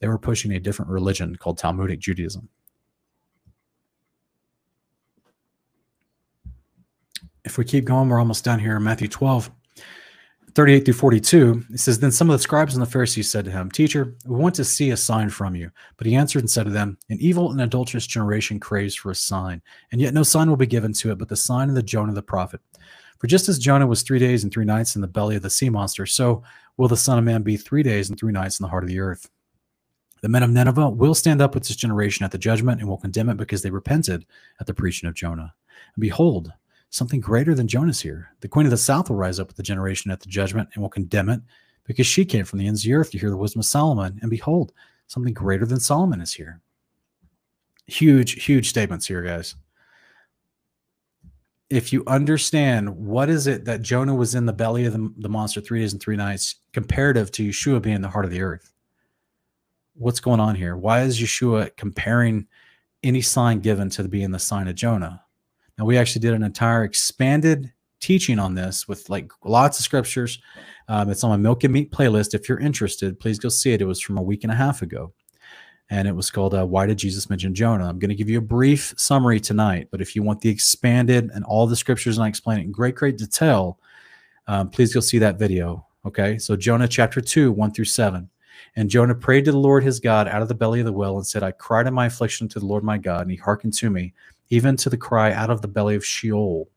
They 0.00 0.08
were 0.08 0.18
pushing 0.18 0.52
a 0.52 0.60
different 0.60 0.90
religion 0.90 1.36
called 1.36 1.58
Talmudic 1.58 1.98
Judaism. 1.98 2.48
If 7.44 7.58
we 7.58 7.64
keep 7.64 7.84
going, 7.84 8.08
we're 8.08 8.18
almost 8.18 8.44
done 8.44 8.58
here 8.58 8.76
in 8.76 8.82
Matthew 8.82 9.08
12. 9.08 9.50
38 10.56 10.86
through 10.86 10.94
42, 10.94 11.64
it 11.74 11.80
says, 11.80 11.98
Then 11.98 12.10
some 12.10 12.30
of 12.30 12.34
the 12.34 12.42
scribes 12.42 12.74
and 12.74 12.80
the 12.80 12.90
Pharisees 12.90 13.30
said 13.30 13.44
to 13.44 13.50
him, 13.50 13.70
Teacher, 13.70 14.14
we 14.24 14.36
want 14.36 14.54
to 14.54 14.64
see 14.64 14.90
a 14.90 14.96
sign 14.96 15.28
from 15.28 15.54
you. 15.54 15.70
But 15.98 16.06
he 16.06 16.14
answered 16.14 16.38
and 16.38 16.50
said 16.50 16.64
to 16.64 16.70
them, 16.70 16.96
An 17.10 17.18
evil 17.20 17.50
and 17.50 17.60
adulterous 17.60 18.06
generation 18.06 18.58
craves 18.58 18.94
for 18.94 19.10
a 19.10 19.14
sign, 19.14 19.60
and 19.92 20.00
yet 20.00 20.14
no 20.14 20.22
sign 20.22 20.48
will 20.48 20.56
be 20.56 20.66
given 20.66 20.94
to 20.94 21.12
it 21.12 21.18
but 21.18 21.28
the 21.28 21.36
sign 21.36 21.68
of 21.68 21.74
the 21.74 21.82
Jonah 21.82 22.14
the 22.14 22.22
prophet. 22.22 22.62
For 23.18 23.26
just 23.26 23.50
as 23.50 23.58
Jonah 23.58 23.86
was 23.86 24.00
three 24.00 24.18
days 24.18 24.44
and 24.44 24.52
three 24.52 24.64
nights 24.64 24.96
in 24.96 25.02
the 25.02 25.08
belly 25.08 25.36
of 25.36 25.42
the 25.42 25.50
sea 25.50 25.68
monster, 25.68 26.06
so 26.06 26.42
will 26.78 26.88
the 26.88 26.96
Son 26.96 27.18
of 27.18 27.24
Man 27.24 27.42
be 27.42 27.58
three 27.58 27.82
days 27.82 28.08
and 28.08 28.18
three 28.18 28.32
nights 28.32 28.58
in 28.58 28.64
the 28.64 28.70
heart 28.70 28.82
of 28.82 28.88
the 28.88 29.00
earth. 29.00 29.28
The 30.22 30.30
men 30.30 30.42
of 30.42 30.48
Nineveh 30.48 30.88
will 30.88 31.14
stand 31.14 31.42
up 31.42 31.52
with 31.52 31.64
this 31.64 31.76
generation 31.76 32.24
at 32.24 32.30
the 32.30 32.38
judgment 32.38 32.80
and 32.80 32.88
will 32.88 32.96
condemn 32.96 33.28
it 33.28 33.36
because 33.36 33.60
they 33.60 33.70
repented 33.70 34.24
at 34.58 34.66
the 34.66 34.72
preaching 34.72 35.06
of 35.06 35.14
Jonah. 35.14 35.52
And 35.94 36.00
behold, 36.00 36.50
something 36.90 37.20
greater 37.20 37.54
than 37.54 37.68
Jonah's 37.68 38.00
here. 38.00 38.30
The 38.40 38.48
queen 38.48 38.66
of 38.66 38.70
the 38.70 38.76
south 38.76 39.10
will 39.10 39.16
rise 39.16 39.38
up 39.38 39.48
with 39.48 39.56
the 39.56 39.62
generation 39.62 40.10
at 40.10 40.20
the 40.20 40.28
judgment 40.28 40.68
and 40.74 40.82
will 40.82 40.88
condemn 40.88 41.28
it 41.28 41.40
because 41.84 42.06
she 42.06 42.24
came 42.24 42.44
from 42.44 42.58
the 42.58 42.66
ends 42.66 42.80
of 42.80 42.84
the 42.84 42.94
earth 42.94 43.10
to 43.12 43.18
hear 43.18 43.30
the 43.30 43.36
wisdom 43.36 43.60
of 43.60 43.66
Solomon. 43.66 44.18
And 44.22 44.30
behold, 44.30 44.72
something 45.06 45.34
greater 45.34 45.66
than 45.66 45.80
Solomon 45.80 46.20
is 46.20 46.32
here. 46.32 46.60
Huge, 47.86 48.44
huge 48.44 48.68
statements 48.68 49.06
here, 49.06 49.22
guys. 49.22 49.54
If 51.68 51.92
you 51.92 52.04
understand 52.06 52.96
what 52.96 53.28
is 53.28 53.46
it 53.46 53.64
that 53.64 53.82
Jonah 53.82 54.14
was 54.14 54.34
in 54.34 54.46
the 54.46 54.52
belly 54.52 54.84
of 54.84 54.92
the, 54.92 55.12
the 55.18 55.28
monster 55.28 55.60
three 55.60 55.80
days 55.80 55.92
and 55.92 56.00
three 56.00 56.16
nights, 56.16 56.56
comparative 56.72 57.30
to 57.32 57.48
Yeshua 57.48 57.82
being 57.82 57.96
in 57.96 58.02
the 58.02 58.08
heart 58.08 58.24
of 58.24 58.30
the 58.30 58.42
earth, 58.42 58.72
what's 59.94 60.20
going 60.20 60.40
on 60.40 60.54
here? 60.54 60.76
Why 60.76 61.02
is 61.02 61.20
Yeshua 61.20 61.76
comparing 61.76 62.46
any 63.02 63.20
sign 63.20 63.60
given 63.60 63.90
to 63.90 64.04
being 64.04 64.30
the 64.30 64.38
sign 64.38 64.68
of 64.68 64.76
Jonah? 64.76 65.22
Now, 65.78 65.84
we 65.84 65.98
actually 65.98 66.20
did 66.20 66.34
an 66.34 66.42
entire 66.42 66.84
expanded 66.84 67.72
teaching 68.00 68.38
on 68.38 68.54
this 68.54 68.86
with 68.86 69.08
like 69.10 69.30
lots 69.44 69.78
of 69.78 69.84
scriptures. 69.84 70.38
Um, 70.88 71.10
it's 71.10 71.24
on 71.24 71.30
my 71.30 71.36
Milk 71.36 71.64
and 71.64 71.72
Meat 71.72 71.90
playlist. 71.90 72.34
If 72.34 72.48
you're 72.48 72.60
interested, 72.60 73.18
please 73.18 73.38
go 73.38 73.48
see 73.48 73.72
it. 73.72 73.80
It 73.80 73.86
was 73.86 74.00
from 74.00 74.18
a 74.18 74.22
week 74.22 74.44
and 74.44 74.52
a 74.52 74.56
half 74.56 74.82
ago. 74.82 75.12
And 75.88 76.08
it 76.08 76.16
was 76.16 76.30
called 76.30 76.54
uh, 76.54 76.66
Why 76.66 76.86
Did 76.86 76.98
Jesus 76.98 77.30
Mention 77.30 77.54
Jonah? 77.54 77.88
I'm 77.88 77.98
going 77.98 78.08
to 78.08 78.14
give 78.14 78.28
you 78.28 78.38
a 78.38 78.42
brief 78.42 78.92
summary 78.96 79.38
tonight, 79.38 79.88
but 79.90 80.00
if 80.00 80.16
you 80.16 80.22
want 80.22 80.40
the 80.40 80.48
expanded 80.48 81.30
and 81.32 81.44
all 81.44 81.66
the 81.66 81.76
scriptures 81.76 82.16
and 82.16 82.24
I 82.24 82.28
explain 82.28 82.58
it 82.58 82.64
in 82.64 82.72
great, 82.72 82.96
great 82.96 83.18
detail, 83.18 83.78
um, 84.48 84.68
please 84.68 84.92
go 84.92 85.00
see 85.00 85.18
that 85.18 85.38
video. 85.38 85.86
Okay. 86.04 86.38
So, 86.38 86.56
Jonah 86.56 86.88
chapter 86.88 87.20
2, 87.20 87.52
1 87.52 87.72
through 87.72 87.84
7. 87.84 88.28
And 88.74 88.90
Jonah 88.90 89.14
prayed 89.14 89.44
to 89.44 89.52
the 89.52 89.58
Lord 89.58 89.84
his 89.84 90.00
God 90.00 90.28
out 90.28 90.42
of 90.42 90.48
the 90.48 90.54
belly 90.54 90.80
of 90.80 90.86
the 90.86 90.92
well 90.92 91.16
and 91.16 91.26
said, 91.26 91.42
I 91.42 91.52
cried 91.52 91.86
in 91.86 91.94
my 91.94 92.06
affliction 92.06 92.48
to 92.48 92.60
the 92.60 92.66
Lord 92.66 92.84
my 92.84 92.98
God, 92.98 93.22
and 93.22 93.30
he 93.30 93.36
hearkened 93.36 93.74
to 93.74 93.90
me 93.90 94.12
even 94.50 94.76
to 94.76 94.90
the 94.90 94.96
cry 94.96 95.32
out 95.32 95.50
of 95.50 95.62
the 95.62 95.68
belly 95.68 95.94
of 95.94 96.04
Sheol. 96.04 96.68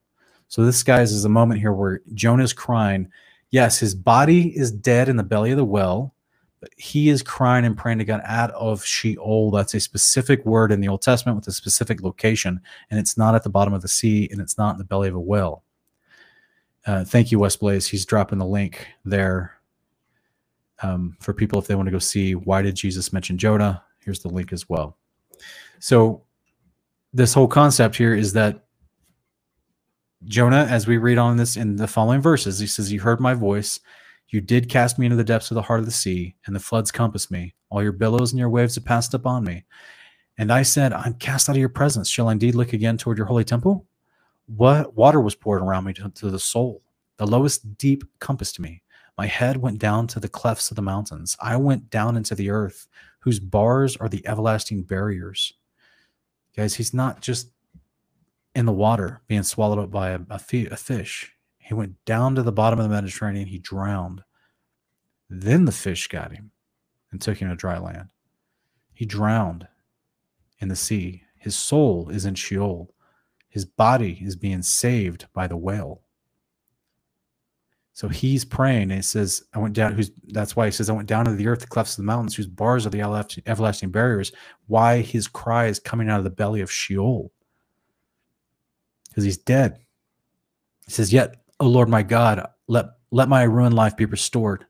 So 0.48 0.66
this, 0.66 0.82
guys, 0.84 1.12
is 1.12 1.26
a 1.26 1.30
moment 1.30 1.62
here 1.62 1.74
where 1.74 2.02
Jonah's 2.14 2.54
crying. 2.54 3.12
Yes, 3.52 3.80
his 3.80 3.94
body 3.94 4.58
is 4.58 4.72
dead 4.72 5.10
in 5.10 5.16
the 5.16 5.24
belly 5.24 5.52
of 5.52 5.58
the 5.58 5.66
well, 5.66 6.14
but 6.60 6.72
he 6.76 7.10
is 7.10 7.22
crying 7.22 7.66
and 7.66 7.78
praying 7.78 8.00
to 8.00 8.06
God 8.06 8.22
out 8.26 8.52
of 8.52 8.84
Sheol. 8.84 9.52
That's 9.52 9.74
a 9.76 9.80
specific 9.80 10.44
word 10.46 10.72
in 10.72 10.82
the 10.82 10.88
Old 10.88 11.02
Testament 11.02 11.36
with 11.36 11.48
a 11.48 11.52
specific 11.52 12.02
location, 12.02 12.60
and 12.90 13.00
it's 13.00 13.18
not 13.18 13.36
at 13.36 13.44
the 13.44 13.50
bottom 13.50 13.74
of 13.74 13.82
the 13.82 13.88
sea, 13.88 14.28
and 14.32 14.42
it's 14.42 14.58
not 14.58 14.72
in 14.72 14.78
the 14.78 14.84
belly 14.84 15.08
of 15.08 15.16
a 15.16 15.20
well. 15.20 15.64
Uh, 16.86 17.04
thank 17.04 17.32
you, 17.32 17.40
West 17.40 17.60
Blaze. 17.60 17.88
He's 17.88 18.06
dropping 18.06 18.40
the 18.40 18.46
link 18.46 18.88
there 19.06 19.60
um, 20.82 21.16
for 21.20 21.34
people 21.34 21.60
if 21.60 21.68
they 21.68 21.76
want 21.76 21.88
to 21.88 21.92
go 21.92 22.00
see 22.00 22.36
why 22.36 22.62
did 22.62 22.76
Jesus 22.76 23.14
mention 23.14 23.38
Jonah. 23.38 23.84
Here's 24.00 24.22
the 24.22 24.30
link 24.30 24.54
as 24.54 24.68
well. 24.70 24.98
So 25.80 26.24
this 27.14 27.34
whole 27.34 27.48
concept 27.48 27.96
here 27.96 28.14
is 28.14 28.34
that 28.34 28.66
Jonah, 30.26 30.68
as 30.70 30.86
we 30.86 30.98
read 30.98 31.18
on 31.18 31.38
this 31.38 31.56
in 31.56 31.78
the 31.78 31.88
following 31.88 32.22
verses, 32.22 32.60
he 32.60 32.68
says, 32.68 32.92
You 32.92 33.00
heard 33.00 33.20
my 33.20 33.34
voice. 33.34 33.80
You 34.28 34.42
did 34.42 34.70
cast 34.70 35.00
me 35.00 35.06
into 35.06 35.16
the 35.16 35.24
depths 35.24 35.50
of 35.50 35.56
the 35.56 35.62
heart 35.62 35.80
of 35.80 35.86
the 35.86 35.92
sea, 35.92 36.36
and 36.46 36.56
the 36.56 36.60
floods 36.60 36.92
compassed 36.92 37.32
me. 37.32 37.56
All 37.70 37.82
your 37.82 37.94
billows 37.94 38.32
and 38.32 38.40
your 38.40 38.50
waves 38.50 38.76
have 38.76 38.86
passed 38.86 39.14
upon 39.14 39.44
me. 39.44 39.66
And 40.38 40.52
I 40.52 40.62
said, 40.62 40.94
I'm 40.94 41.16
cast 41.16 41.50
out 41.50 41.56
of 41.56 41.60
your 41.60 41.70
presence. 41.70 42.10
Shall 42.10 42.30
I 42.30 42.34
indeed 42.34 42.56
look 42.56 42.74
again 42.74 42.98
toward 42.98 43.18
your 43.18 43.28
holy 43.28 43.44
temple? 43.44 43.88
What 44.46 44.96
water 44.96 45.20
was 45.20 45.36
poured 45.36 45.62
around 45.62 45.86
me 45.86 45.94
to, 45.94 46.10
to 46.10 46.30
the 46.30 46.40
soul. 46.40 46.82
The 47.18 47.28
lowest 47.28 47.78
deep 47.78 48.04
compassed 48.20 48.60
me. 48.60 48.84
My 49.18 49.28
head 49.28 49.58
went 49.58 49.80
down 49.80 50.08
to 50.08 50.20
the 50.20 50.30
clefts 50.30 50.72
of 50.72 50.76
the 50.76 50.82
mountains. 50.82 51.36
I 51.42 51.58
went 51.58 51.90
down 51.90 52.16
into 52.16 52.36
the 52.36 52.50
earth, 52.50 52.88
whose 53.20 53.40
bars 53.40 53.98
are 53.98 54.08
the 54.08 54.26
everlasting 54.26 54.84
barriers. 54.84 55.54
Guys, 56.56 56.76
he's 56.76 56.94
not 56.94 57.22
just 57.22 57.52
in 58.56 58.66
the 58.66 58.72
water 58.72 59.22
being 59.28 59.44
swallowed 59.44 59.80
up 59.80 59.92
by 59.92 60.10
a, 60.10 60.20
a, 60.30 60.40
a 60.72 60.78
fish. 60.78 61.34
He 61.58 61.74
went 61.74 62.04
down 62.06 62.36
to 62.36 62.44
the 62.44 62.52
bottom 62.52 62.80
of 62.80 62.84
the 62.84 62.96
Mediterranean. 62.96 63.48
He 63.48 63.60
drowned. 63.60 64.24
Then 65.30 65.66
the 65.66 65.72
fish 65.72 66.08
got 66.08 66.32
him 66.32 66.52
and 67.12 67.22
took 67.22 67.38
him 67.38 67.50
to 67.50 67.56
dry 67.56 67.78
land. 67.78 68.10
He 68.94 69.06
drowned 69.06 69.68
in 70.60 70.68
the 70.68 70.76
sea. 70.76 71.24
His 71.38 71.56
soul 71.56 72.10
is 72.10 72.26
in 72.26 72.36
Sheol. 72.36 72.94
His 73.48 73.66
body 73.66 74.20
is 74.22 74.36
being 74.36 74.62
saved 74.62 75.28
by 75.34 75.48
the 75.48 75.58
whale. 75.58 76.02
So 78.00 78.08
he's 78.08 78.46
praying 78.46 78.84
and 78.84 78.94
he 78.94 79.02
says, 79.02 79.44
I 79.54 79.60
went 79.60 79.74
down, 79.74 79.92
who's 79.92 80.10
that's 80.30 80.56
why 80.56 80.64
he 80.64 80.72
says, 80.72 80.90
I 80.90 80.94
went 80.94 81.10
down 81.10 81.26
to 81.26 81.36
the 81.36 81.48
earth, 81.48 81.60
the 81.60 81.68
clefts 81.68 81.92
of 81.92 81.98
the 81.98 82.04
mountains, 82.04 82.34
whose 82.34 82.48
bars 82.48 82.88
are 82.88 82.90
the 82.90 83.02
everlasting 83.46 83.92
barriers. 83.92 84.32
Why 84.68 85.02
his 85.02 85.28
cry 85.28 85.66
is 85.66 85.82
coming 85.82 86.10
out 86.10 86.18
of 86.18 86.24
the 86.24 86.30
belly 86.30 86.62
of 86.62 86.72
Sheol. 86.72 87.30
Because 89.10 89.26
he's 89.26 89.38
dead. 89.38 89.80
He 90.86 90.94
says, 90.94 91.12
Yet, 91.12 91.44
O 91.60 91.68
Lord 91.68 91.90
my 91.90 92.02
God, 92.02 92.48
let 92.68 92.86
let 93.12 93.28
my 93.28 93.44
ruined 93.44 93.76
life 93.76 93.98
be 93.98 94.06
restored. 94.06 94.66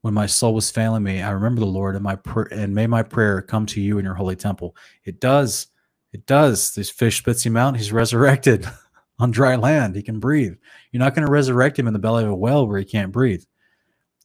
When 0.00 0.12
my 0.12 0.26
soul 0.26 0.52
was 0.52 0.68
failing 0.68 1.04
me, 1.04 1.22
I 1.22 1.30
remember 1.30 1.60
the 1.60 1.66
Lord 1.66 1.94
and 1.94 2.02
my 2.02 2.16
pr- 2.16 2.52
and 2.52 2.74
may 2.74 2.88
my 2.88 3.04
prayer 3.04 3.40
come 3.40 3.66
to 3.66 3.80
you 3.80 3.98
in 3.98 4.04
your 4.04 4.14
holy 4.14 4.34
temple. 4.34 4.74
It 5.04 5.20
does. 5.20 5.68
It 6.12 6.26
does. 6.26 6.74
This 6.74 6.90
fish 6.90 7.18
spits 7.18 7.46
him 7.46 7.56
out. 7.56 7.76
He's 7.76 7.92
resurrected. 7.92 8.66
on 9.18 9.30
dry 9.30 9.56
land. 9.56 9.96
He 9.96 10.02
can 10.02 10.20
breathe. 10.20 10.54
You're 10.92 11.02
not 11.02 11.14
going 11.14 11.26
to 11.26 11.32
resurrect 11.32 11.78
him 11.78 11.86
in 11.86 11.92
the 11.92 11.98
belly 11.98 12.24
of 12.24 12.30
a 12.30 12.34
well 12.34 12.66
where 12.66 12.78
he 12.78 12.84
can't 12.84 13.12
breathe. 13.12 13.44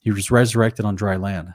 He 0.00 0.10
was 0.10 0.30
resurrected 0.30 0.84
on 0.84 0.94
dry 0.94 1.16
land. 1.16 1.54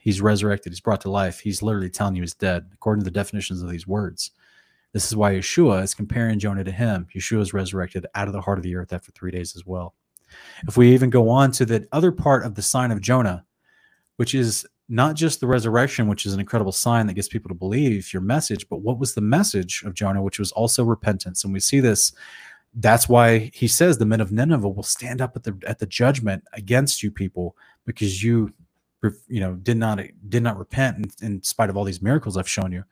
He's 0.00 0.20
resurrected. 0.20 0.72
He's 0.72 0.80
brought 0.80 1.00
to 1.02 1.10
life. 1.10 1.40
He's 1.40 1.62
literally 1.62 1.88
telling 1.88 2.16
you 2.16 2.22
he's 2.22 2.34
dead, 2.34 2.68
according 2.74 3.02
to 3.02 3.04
the 3.04 3.14
definitions 3.14 3.62
of 3.62 3.70
these 3.70 3.86
words. 3.86 4.32
This 4.92 5.06
is 5.06 5.16
why 5.16 5.34
Yeshua 5.34 5.82
is 5.82 5.94
comparing 5.94 6.38
Jonah 6.38 6.64
to 6.64 6.72
him. 6.72 7.06
Yeshua 7.14 7.40
is 7.40 7.54
resurrected 7.54 8.06
out 8.14 8.26
of 8.26 8.34
the 8.34 8.40
heart 8.40 8.58
of 8.58 8.64
the 8.64 8.76
earth 8.76 8.92
after 8.92 9.12
three 9.12 9.30
days 9.30 9.54
as 9.56 9.64
well. 9.64 9.94
If 10.66 10.76
we 10.76 10.92
even 10.92 11.08
go 11.08 11.28
on 11.28 11.52
to 11.52 11.64
the 11.64 11.86
other 11.92 12.12
part 12.12 12.44
of 12.44 12.54
the 12.54 12.62
sign 12.62 12.90
of 12.90 13.00
Jonah, 13.00 13.44
which 14.16 14.34
is 14.34 14.66
not 14.88 15.16
just 15.16 15.40
the 15.40 15.46
resurrection, 15.46 16.08
which 16.08 16.26
is 16.26 16.34
an 16.34 16.40
incredible 16.40 16.72
sign 16.72 17.06
that 17.06 17.14
gets 17.14 17.28
people 17.28 17.48
to 17.48 17.54
believe 17.54 18.12
your 18.12 18.22
message, 18.22 18.68
but 18.68 18.78
what 18.82 18.98
was 18.98 19.14
the 19.14 19.20
message 19.20 19.82
of 19.84 19.94
Jonah, 19.94 20.22
which 20.22 20.38
was 20.38 20.52
also 20.52 20.84
repentance. 20.84 21.44
And 21.44 21.52
we 21.52 21.60
see 21.60 21.80
this. 21.80 22.12
That's 22.74 23.08
why 23.08 23.50
he 23.54 23.68
says 23.68 23.98
the 23.98 24.06
men 24.06 24.20
of 24.20 24.32
Nineveh 24.32 24.68
will 24.68 24.82
stand 24.82 25.20
up 25.20 25.36
at 25.36 25.44
the 25.44 25.58
at 25.66 25.78
the 25.78 25.86
judgment 25.86 26.44
against 26.54 27.02
you 27.02 27.10
people 27.10 27.54
because 27.84 28.22
you 28.22 28.52
you 29.28 29.40
know 29.40 29.54
did 29.56 29.76
not 29.76 30.00
did 30.28 30.42
not 30.42 30.58
repent 30.58 30.96
in, 31.20 31.26
in 31.26 31.42
spite 31.42 31.68
of 31.68 31.76
all 31.76 31.84
these 31.84 32.00
miracles 32.00 32.36
I've 32.36 32.48
shown 32.48 32.72
you. 32.72 32.84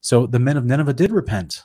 So 0.00 0.26
the 0.26 0.38
men 0.38 0.56
of 0.56 0.64
Nineveh 0.64 0.92
did 0.92 1.10
repent 1.10 1.62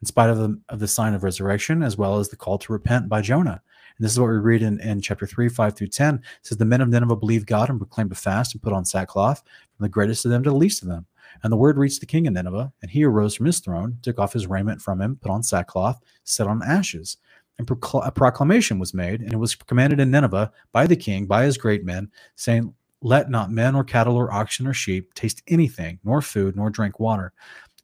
in 0.00 0.06
spite 0.06 0.30
of 0.30 0.38
the, 0.38 0.60
of 0.68 0.80
the 0.80 0.88
sign 0.88 1.14
of 1.14 1.22
resurrection 1.22 1.82
as 1.82 1.96
well 1.96 2.18
as 2.18 2.28
the 2.28 2.36
call 2.36 2.58
to 2.58 2.72
repent 2.72 3.08
by 3.08 3.20
Jonah. 3.20 3.62
And 4.02 4.06
this 4.06 4.14
is 4.14 4.18
what 4.18 4.30
we 4.30 4.38
read 4.38 4.62
in, 4.62 4.80
in 4.80 5.00
chapter 5.00 5.28
3, 5.28 5.48
5 5.48 5.76
through 5.76 5.86
10. 5.86 6.16
It 6.16 6.22
says, 6.42 6.58
The 6.58 6.64
men 6.64 6.80
of 6.80 6.88
Nineveh 6.88 7.14
believed 7.14 7.46
God 7.46 7.70
and 7.70 7.78
proclaimed 7.78 8.10
a 8.10 8.16
fast 8.16 8.52
and 8.52 8.60
put 8.60 8.72
on 8.72 8.84
sackcloth, 8.84 9.44
from 9.76 9.84
the 9.84 9.88
greatest 9.88 10.24
of 10.24 10.32
them 10.32 10.42
to 10.42 10.50
the 10.50 10.56
least 10.56 10.82
of 10.82 10.88
them. 10.88 11.06
And 11.44 11.52
the 11.52 11.56
word 11.56 11.78
reached 11.78 12.00
the 12.00 12.06
king 12.06 12.26
of 12.26 12.32
Nineveh, 12.32 12.72
and 12.82 12.90
he 12.90 13.04
arose 13.04 13.36
from 13.36 13.46
his 13.46 13.60
throne, 13.60 13.98
took 14.02 14.18
off 14.18 14.32
his 14.32 14.48
raiment 14.48 14.82
from 14.82 15.00
him, 15.00 15.20
put 15.22 15.30
on 15.30 15.44
sackcloth, 15.44 16.00
set 16.24 16.48
on 16.48 16.64
ashes. 16.64 17.18
And 17.58 17.66
procl- 17.68 18.04
a 18.04 18.10
proclamation 18.10 18.80
was 18.80 18.92
made, 18.92 19.20
and 19.20 19.32
it 19.32 19.36
was 19.38 19.54
commanded 19.54 20.00
in 20.00 20.10
Nineveh 20.10 20.50
by 20.72 20.88
the 20.88 20.96
king, 20.96 21.26
by 21.26 21.44
his 21.44 21.56
great 21.56 21.84
men, 21.84 22.10
saying, 22.34 22.74
Let 23.02 23.30
not 23.30 23.52
men 23.52 23.76
or 23.76 23.84
cattle 23.84 24.16
or 24.16 24.32
oxen 24.32 24.66
or 24.66 24.74
sheep 24.74 25.14
taste 25.14 25.44
anything, 25.46 26.00
nor 26.02 26.20
food, 26.22 26.56
nor 26.56 26.70
drink 26.70 26.98
water. 26.98 27.32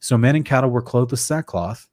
So 0.00 0.18
men 0.18 0.34
and 0.34 0.44
cattle 0.44 0.70
were 0.70 0.82
clothed 0.82 1.12
with 1.12 1.20
sackcloth, 1.20 1.86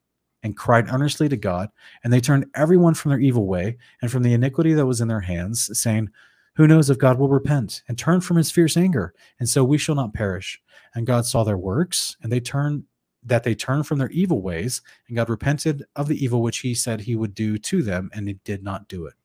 and 0.46 0.56
cried 0.56 0.88
earnestly 0.94 1.28
to 1.28 1.36
God, 1.36 1.70
and 2.04 2.14
they 2.14 2.22
turned 2.22 2.46
everyone 2.54 2.94
from 2.94 3.10
their 3.10 3.20
evil 3.20 3.48
way 3.48 3.78
and 4.04 4.12
from 4.12 4.22
the 4.22 4.32
iniquity 4.32 4.74
that 4.74 4.86
was 4.86 5.02
in 5.02 5.08
their 5.08 5.22
hands, 5.22 5.78
saying, 5.78 6.08
Who 6.56 6.68
knows 6.68 6.88
if 6.88 7.00
God 7.00 7.18
will 7.18 7.30
repent 7.30 7.82
and 7.88 7.98
turn 7.98 8.22
from 8.22 8.38
his 8.38 8.52
fierce 8.52 8.78
anger, 8.78 9.16
and 9.40 9.50
so 9.50 9.64
we 9.64 9.80
shall 9.80 9.96
not 9.96 10.14
perish. 10.14 10.62
And 10.94 11.08
God 11.08 11.26
saw 11.26 11.44
their 11.44 11.58
works, 11.58 12.16
and 12.22 12.32
they 12.32 12.40
turned 12.40 12.84
that 13.24 13.44
they 13.44 13.56
turned 13.56 13.88
from 13.88 13.98
their 13.98 14.12
evil 14.12 14.44
ways, 14.44 14.84
and 15.08 15.18
God 15.18 15.30
repented 15.30 15.84
of 15.96 16.08
the 16.08 16.24
evil 16.24 16.44
which 16.44 16.60
he 16.60 16.76
said 16.76 17.02
he 17.02 17.16
would 17.16 17.34
do 17.34 17.58
to 17.58 17.82
them, 17.82 18.12
and 18.14 18.28
he 18.28 18.36
did 18.44 18.64
not 18.64 18.88
do 18.88 19.08
it. 19.08 19.16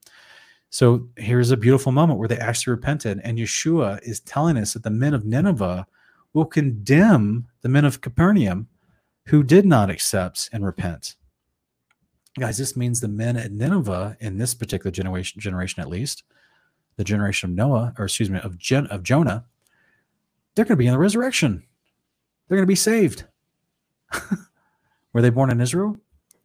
So 0.71 1.07
here's 1.17 1.51
a 1.51 1.57
beautiful 1.57 1.91
moment 1.91 2.17
where 2.17 2.27
they 2.27 2.39
actually 2.39 2.71
repented, 2.71 3.21
and 3.23 3.37
Yeshua 3.37 3.99
is 4.01 4.21
telling 4.21 4.57
us 4.57 4.73
that 4.73 4.81
the 4.81 4.89
men 4.89 5.13
of 5.13 5.23
Nineveh 5.23 5.85
will 6.33 6.45
condemn 6.45 7.45
the 7.61 7.69
men 7.69 7.85
of 7.85 8.01
Capernaum 8.01 8.69
who 9.27 9.43
did 9.43 9.65
not 9.65 9.89
accept 9.89 10.49
and 10.51 10.65
repent. 10.65 11.15
Guys, 12.39 12.57
this 12.57 12.77
means 12.77 12.99
the 12.99 13.07
men 13.07 13.37
at 13.37 13.51
Nineveh 13.51 14.17
in 14.19 14.37
this 14.37 14.53
particular 14.53 14.91
generation, 14.91 15.39
generation 15.41 15.81
at 15.81 15.89
least, 15.89 16.23
the 16.97 17.03
generation 17.03 17.49
of 17.49 17.55
Noah, 17.55 17.93
or 17.97 18.05
excuse 18.05 18.29
me, 18.29 18.39
of, 18.39 18.57
Gen, 18.57 18.87
of 18.87 19.03
Jonah, 19.03 19.45
they're 20.55 20.65
going 20.65 20.77
to 20.77 20.79
be 20.79 20.87
in 20.87 20.93
the 20.93 20.99
resurrection. 20.99 21.63
They're 22.47 22.57
going 22.57 22.65
to 22.65 22.71
be 22.71 22.75
saved. 22.75 23.25
Were 25.13 25.21
they 25.21 25.29
born 25.29 25.49
in 25.49 25.61
Israel? 25.61 25.97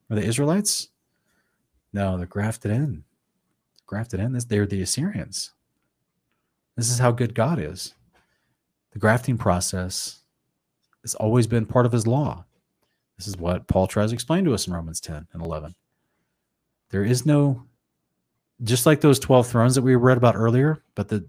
Were 0.09 0.16
they 0.16 0.27
Israelites? 0.27 0.89
No, 1.93 2.16
they're 2.16 2.27
grafted 2.27 2.70
in. 2.70 3.05
Grafted 3.87 4.20
in. 4.20 4.39
They're 4.49 4.66
the 4.66 4.83
Assyrians. 4.83 5.53
This 6.77 6.91
is 6.91 6.99
how 6.99 7.12
good 7.12 7.35
God 7.35 7.59
is. 7.59 7.95
The 8.93 8.99
grafting 8.99 9.39
process 9.39 10.20
has 11.03 11.14
always 11.14 11.47
been 11.47 11.66
part 11.66 11.87
of 11.87 11.93
his 11.93 12.07
law. 12.07 12.45
This 13.18 13.28
is 13.28 13.36
what 13.36 13.66
Paul 13.66 13.86
tries 13.86 14.10
to 14.10 14.14
explain 14.14 14.44
to 14.44 14.54
us 14.54 14.66
in 14.66 14.72
Romans 14.72 15.00
10 15.00 15.28
and 15.32 15.42
11. 15.42 15.74
There 16.90 17.04
is 17.04 17.26
no, 17.26 17.64
just 18.62 18.86
like 18.86 19.00
those 19.00 19.18
12 19.18 19.46
thrones 19.46 19.74
that 19.74 19.82
we 19.82 19.94
read 19.94 20.18
about 20.18 20.36
earlier, 20.36 20.82
but 20.94 21.08
the 21.08 21.24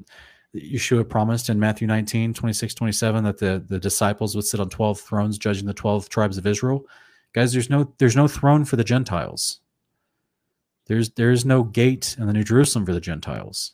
Yeshua 0.55 1.07
promised 1.07 1.49
in 1.49 1.59
Matthew 1.59 1.87
19, 1.87 2.33
26, 2.33 2.73
27 2.73 3.23
that 3.23 3.37
the, 3.37 3.63
the 3.67 3.79
disciples 3.79 4.35
would 4.35 4.45
sit 4.45 4.59
on 4.59 4.69
12 4.69 4.99
thrones 4.99 5.37
judging 5.37 5.65
the 5.65 5.73
12 5.73 6.09
tribes 6.09 6.37
of 6.37 6.47
Israel. 6.47 6.85
Guys, 7.33 7.53
there's 7.53 7.69
no 7.69 7.93
there's 7.97 8.15
no 8.15 8.27
throne 8.27 8.65
for 8.65 8.77
the 8.77 8.83
Gentiles. 8.83 9.59
There's 10.87 11.09
there's 11.11 11.45
no 11.45 11.63
gate 11.63 12.15
in 12.17 12.25
the 12.25 12.33
New 12.33 12.43
Jerusalem 12.43 12.85
for 12.85 12.93
the 12.93 13.01
Gentiles. 13.01 13.73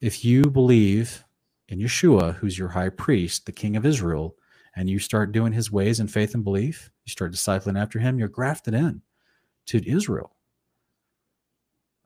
If 0.00 0.24
you 0.24 0.42
believe 0.42 1.24
in 1.68 1.78
Yeshua, 1.78 2.34
who's 2.34 2.58
your 2.58 2.68
high 2.68 2.88
priest, 2.88 3.46
the 3.46 3.52
king 3.52 3.76
of 3.76 3.86
Israel, 3.86 4.34
and 4.76 4.88
you 4.88 4.98
start 4.98 5.32
doing 5.32 5.52
his 5.52 5.72
ways 5.72 6.00
in 6.00 6.08
faith 6.08 6.34
and 6.34 6.44
belief, 6.44 6.90
you 7.04 7.10
start 7.10 7.32
discipling 7.32 7.80
after 7.80 7.98
him, 7.98 8.18
you're 8.18 8.28
grafted 8.28 8.74
in 8.74 9.02
to 9.66 9.90
Israel. 9.90 10.36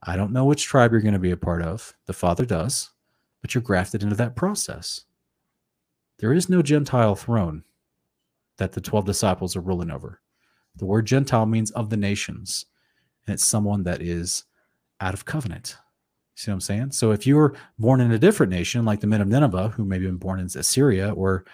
I 0.02 0.16
don't 0.16 0.32
know 0.32 0.44
which 0.44 0.64
tribe 0.64 0.92
you're 0.92 1.00
going 1.00 1.14
to 1.14 1.20
be 1.20 1.30
a 1.30 1.36
part 1.36 1.62
of. 1.62 1.94
The 2.06 2.12
Father 2.12 2.44
does, 2.44 2.90
but 3.40 3.54
you're 3.54 3.62
grafted 3.62 4.02
into 4.02 4.16
that 4.16 4.36
process. 4.36 5.04
There 6.18 6.32
is 6.32 6.48
no 6.48 6.62
Gentile 6.62 7.14
throne 7.14 7.64
that 8.58 8.72
the 8.72 8.80
12 8.80 9.06
disciples 9.06 9.56
are 9.56 9.60
ruling 9.60 9.90
over. 9.90 10.20
The 10.76 10.86
word 10.86 11.06
Gentile 11.06 11.46
means 11.46 11.70
of 11.70 11.90
the 11.90 11.96
nations, 11.96 12.66
and 13.26 13.34
it's 13.34 13.44
someone 13.44 13.84
that 13.84 14.02
is 14.02 14.44
out 15.00 15.14
of 15.14 15.24
covenant. 15.24 15.76
See 16.34 16.50
what 16.50 16.54
I'm 16.54 16.60
saying? 16.60 16.90
So 16.92 17.12
if 17.12 17.26
you 17.26 17.36
were 17.36 17.54
born 17.78 18.00
in 18.00 18.10
a 18.10 18.18
different 18.18 18.50
nation, 18.50 18.84
like 18.84 19.00
the 19.00 19.06
men 19.06 19.20
of 19.20 19.28
Nineveh, 19.28 19.68
who 19.68 19.84
maybe 19.84 20.06
been 20.06 20.16
born 20.16 20.40
in 20.40 20.46
Assyria 20.46 21.12
or 21.12 21.44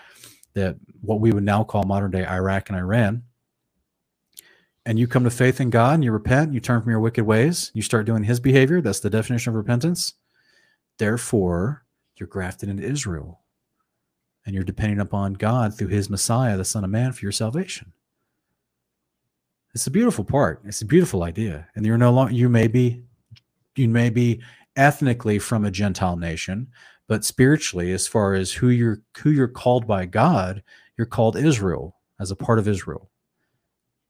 that 0.55 0.76
what 1.01 1.20
we 1.20 1.32
would 1.32 1.44
now 1.44 1.64
call 1.64 1.84
modern 1.84 2.11
day 2.11 2.26
Iraq 2.26 2.68
and 2.68 2.78
Iran, 2.78 3.22
and 4.84 4.98
you 4.98 5.07
come 5.07 5.24
to 5.24 5.30
faith 5.30 5.61
in 5.61 5.70
God 5.70 5.94
and 5.94 6.05
you 6.05 6.12
repent, 6.12 6.53
you 6.53 6.61
turn 6.61 6.80
from 6.82 6.90
your 6.90 7.01
wicked 7.01 7.24
ways, 7.24 7.70
you 7.74 7.82
start 7.82 8.07
doing 8.07 8.24
his 8.24 8.40
behavior, 8.40 8.80
that's 8.80 9.01
the 9.01 9.11
definition 9.11 9.51
of 9.51 9.57
repentance. 9.57 10.14
Therefore, 10.98 11.84
you're 12.16 12.26
grafted 12.26 12.68
into 12.68 12.82
Israel 12.82 13.40
and 14.44 14.55
you're 14.55 14.64
depending 14.64 15.01
upon 15.01 15.34
God 15.34 15.76
through 15.76 15.88
his 15.88 16.11
Messiah, 16.11 16.57
the 16.57 16.64
Son 16.64 16.84
of 16.84 16.90
Man, 16.90 17.12
for 17.12 17.24
your 17.24 17.32
salvation. 17.32 17.92
It's 19.74 19.86
a 19.86 19.90
beautiful 19.90 20.24
part. 20.24 20.62
It's 20.64 20.82
a 20.82 20.86
beautiful 20.86 21.22
idea. 21.22 21.68
And 21.74 21.86
you're 21.86 21.98
no 21.98 22.12
longer 22.12 22.32
you 22.32 22.48
may 22.48 22.66
be 22.66 23.05
you 23.76 23.88
may 23.88 24.11
be 24.11 24.42
ethnically 24.76 25.38
from 25.38 25.64
a 25.64 25.70
Gentile 25.70 26.16
nation, 26.16 26.68
but 27.11 27.24
spiritually 27.24 27.90
as 27.90 28.06
far 28.06 28.34
as 28.34 28.52
who 28.52 28.68
you're 28.68 29.02
who 29.18 29.30
you're 29.30 29.48
called 29.48 29.84
by 29.84 30.06
God 30.06 30.62
you're 30.96 31.06
called 31.06 31.36
Israel 31.36 31.96
as 32.20 32.30
a 32.30 32.36
part 32.36 32.61
of 32.61 32.68
Israel 32.68 33.11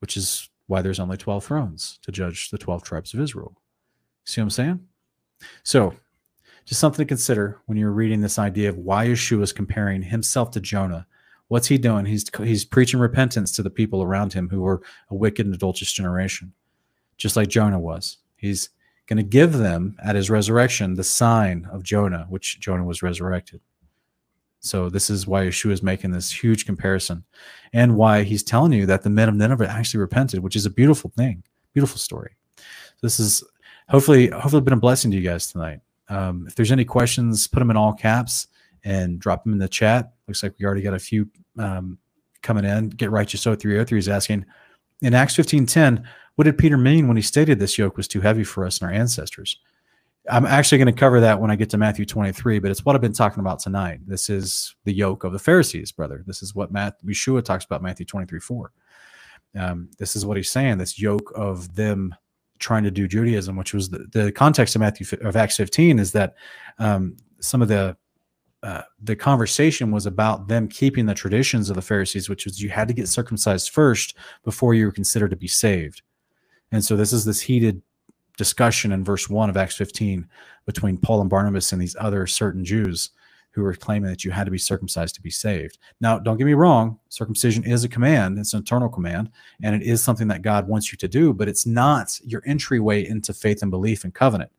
which 0.01 0.15
is 0.17 0.49
why 0.67 0.81
there's 0.81 0.99
only 0.99 1.17
12 1.17 1.43
thrones 1.43 1.99
to 2.03 2.11
judge 2.11 2.49
the 2.49 2.57
12 2.57 2.83
tribes 2.83 3.13
of 3.13 3.19
Israel. 3.19 3.57
See 4.23 4.39
what 4.39 4.45
I'm 4.45 4.49
saying? 4.51 4.79
So 5.63 5.93
just 6.65 6.79
something 6.79 7.05
to 7.05 7.09
consider 7.09 7.59
when 7.65 7.77
you're 7.77 7.91
reading 7.91 8.21
this 8.21 8.39
idea 8.39 8.69
of 8.69 8.77
why 8.77 9.07
Yeshua 9.07 9.43
is 9.43 9.51
comparing 9.51 10.01
himself 10.01 10.51
to 10.51 10.61
Jonah. 10.61 11.07
What's 11.49 11.67
he 11.67 11.77
doing? 11.77 12.05
He's 12.05 12.25
he's 12.37 12.63
preaching 12.63 12.99
repentance 12.99 13.51
to 13.53 13.63
the 13.63 13.69
people 13.69 14.01
around 14.01 14.31
him 14.31 14.47
who 14.47 14.61
were 14.61 14.81
a 15.09 15.15
wicked 15.15 15.45
and 15.45 15.53
adulterous 15.53 15.91
generation 15.91 16.53
just 17.17 17.35
like 17.35 17.49
Jonah 17.49 17.79
was. 17.79 18.17
He's 18.37 18.69
going 19.11 19.17
to 19.17 19.23
give 19.23 19.51
them 19.51 19.93
at 20.01 20.15
his 20.15 20.29
resurrection 20.29 20.93
the 20.93 21.03
sign 21.03 21.67
of 21.69 21.83
Jonah, 21.83 22.25
which 22.29 22.61
Jonah 22.61 22.85
was 22.85 23.03
resurrected. 23.03 23.59
So 24.61 24.89
this 24.89 25.09
is 25.09 25.27
why 25.27 25.47
Yeshua 25.47 25.71
is 25.71 25.83
making 25.83 26.11
this 26.11 26.31
huge 26.31 26.65
comparison, 26.65 27.25
and 27.73 27.97
why 27.97 28.23
he's 28.23 28.41
telling 28.41 28.71
you 28.71 28.85
that 28.85 29.01
the 29.01 29.09
men 29.09 29.27
of 29.27 29.35
Nineveh 29.35 29.69
actually 29.69 29.99
repented, 29.99 30.39
which 30.39 30.55
is 30.55 30.65
a 30.65 30.69
beautiful 30.69 31.11
thing, 31.17 31.43
beautiful 31.73 31.97
story. 31.97 32.37
This 33.01 33.19
is 33.19 33.43
hopefully 33.89 34.29
hopefully 34.29 34.61
been 34.61 34.71
a 34.71 34.77
blessing 34.77 35.11
to 35.11 35.17
you 35.17 35.27
guys 35.27 35.51
tonight. 35.51 35.81
Um, 36.07 36.45
if 36.47 36.55
there's 36.55 36.71
any 36.71 36.85
questions, 36.85 37.47
put 37.47 37.59
them 37.59 37.69
in 37.69 37.75
all 37.75 37.91
caps 37.91 38.47
and 38.85 39.19
drop 39.19 39.43
them 39.43 39.51
in 39.51 39.59
the 39.59 39.67
chat. 39.67 40.13
Looks 40.29 40.41
like 40.41 40.53
we 40.57 40.65
already 40.65 40.83
got 40.83 40.93
a 40.93 40.99
few 40.99 41.27
um, 41.57 41.97
coming 42.41 42.63
in. 42.63 42.87
Get 42.87 43.11
righteous 43.11 43.43
0303 43.43 43.99
is 43.99 44.07
asking 44.07 44.45
in 45.01 45.13
Acts 45.13 45.35
15:10, 45.35 46.03
what 46.35 46.45
did 46.45 46.57
Peter 46.57 46.77
mean 46.77 47.07
when 47.07 47.17
he 47.17 47.23
stated 47.23 47.59
this 47.59 47.77
yoke 47.77 47.97
was 47.97 48.07
too 48.07 48.21
heavy 48.21 48.43
for 48.43 48.65
us 48.65 48.79
and 48.79 48.89
our 48.89 48.95
ancestors? 48.95 49.59
I'm 50.29 50.45
actually 50.45 50.77
going 50.77 50.93
to 50.93 50.99
cover 50.99 51.19
that 51.19 51.39
when 51.39 51.49
I 51.49 51.55
get 51.55 51.71
to 51.71 51.77
Matthew 51.77 52.05
23, 52.05 52.59
but 52.59 52.69
it's 52.69 52.85
what 52.85 52.95
I've 52.95 53.01
been 53.01 53.11
talking 53.11 53.39
about 53.39 53.59
tonight. 53.59 54.01
This 54.05 54.29
is 54.29 54.75
the 54.83 54.93
yoke 54.93 55.23
of 55.23 55.33
the 55.33 55.39
Pharisees, 55.39 55.91
brother. 55.91 56.23
This 56.27 56.43
is 56.43 56.53
what 56.53 56.71
Matt 56.71 57.03
Yeshua 57.03 57.43
talks 57.43 57.65
about 57.65 57.81
Matthew 57.81 58.05
23, 58.05 58.39
4. 58.39 58.71
Um, 59.57 59.89
this 59.97 60.15
is 60.15 60.25
what 60.25 60.37
he's 60.37 60.51
saying. 60.51 60.77
This 60.77 60.99
yoke 60.99 61.31
of 61.35 61.75
them 61.75 62.15
trying 62.59 62.83
to 62.83 62.91
do 62.91 63.07
Judaism, 63.07 63.55
which 63.55 63.73
was 63.73 63.89
the, 63.89 64.05
the 64.11 64.31
context 64.31 64.75
of 64.75 64.81
Matthew 64.81 65.07
of 65.21 65.35
Acts 65.35 65.57
15, 65.57 65.97
is 65.97 66.11
that 66.11 66.35
um, 66.77 67.17
some 67.39 67.63
of 67.63 67.67
the 67.67 67.97
uh, 68.63 68.83
the 69.01 69.15
conversation 69.15 69.91
was 69.91 70.05
about 70.05 70.47
them 70.47 70.67
keeping 70.67 71.05
the 71.05 71.13
traditions 71.13 71.69
of 71.69 71.75
the 71.75 71.81
Pharisees, 71.81 72.29
which 72.29 72.45
was 72.45 72.61
you 72.61 72.69
had 72.69 72.87
to 72.87 72.93
get 72.93 73.07
circumcised 73.07 73.71
first 73.71 74.15
before 74.43 74.73
you 74.73 74.85
were 74.85 74.91
considered 74.91 75.31
to 75.31 75.35
be 75.35 75.47
saved. 75.47 76.03
And 76.71 76.83
so 76.83 76.95
this 76.95 77.11
is 77.11 77.25
this 77.25 77.41
heated 77.41 77.81
discussion 78.37 78.91
in 78.91 79.03
verse 79.03 79.29
1 79.29 79.49
of 79.49 79.57
Acts 79.57 79.75
15 79.75 80.27
between 80.65 80.97
Paul 80.97 81.21
and 81.21 81.29
Barnabas 81.29 81.71
and 81.71 81.81
these 81.81 81.95
other 81.99 82.27
certain 82.27 82.63
Jews 82.63 83.09
who 83.51 83.63
were 83.63 83.73
claiming 83.73 84.09
that 84.09 84.23
you 84.23 84.31
had 84.31 84.45
to 84.45 84.51
be 84.51 84.57
circumcised 84.57 85.15
to 85.15 85.21
be 85.21 85.29
saved. 85.29 85.77
Now, 85.99 86.19
don't 86.19 86.37
get 86.37 86.45
me 86.45 86.53
wrong, 86.53 86.99
circumcision 87.09 87.65
is 87.65 87.83
a 87.83 87.89
command, 87.89 88.39
it's 88.39 88.53
an 88.53 88.61
eternal 88.61 88.87
command, 88.87 89.29
and 89.61 89.75
it 89.75 89.81
is 89.81 90.01
something 90.01 90.27
that 90.29 90.41
God 90.41 90.67
wants 90.67 90.91
you 90.91 90.97
to 90.99 91.07
do, 91.07 91.33
but 91.33 91.49
it's 91.49 91.65
not 91.65 92.17
your 92.23 92.41
entryway 92.45 93.05
into 93.05 93.33
faith 93.33 93.61
and 93.61 93.69
belief 93.69 94.05
and 94.05 94.13
covenant. 94.13 94.51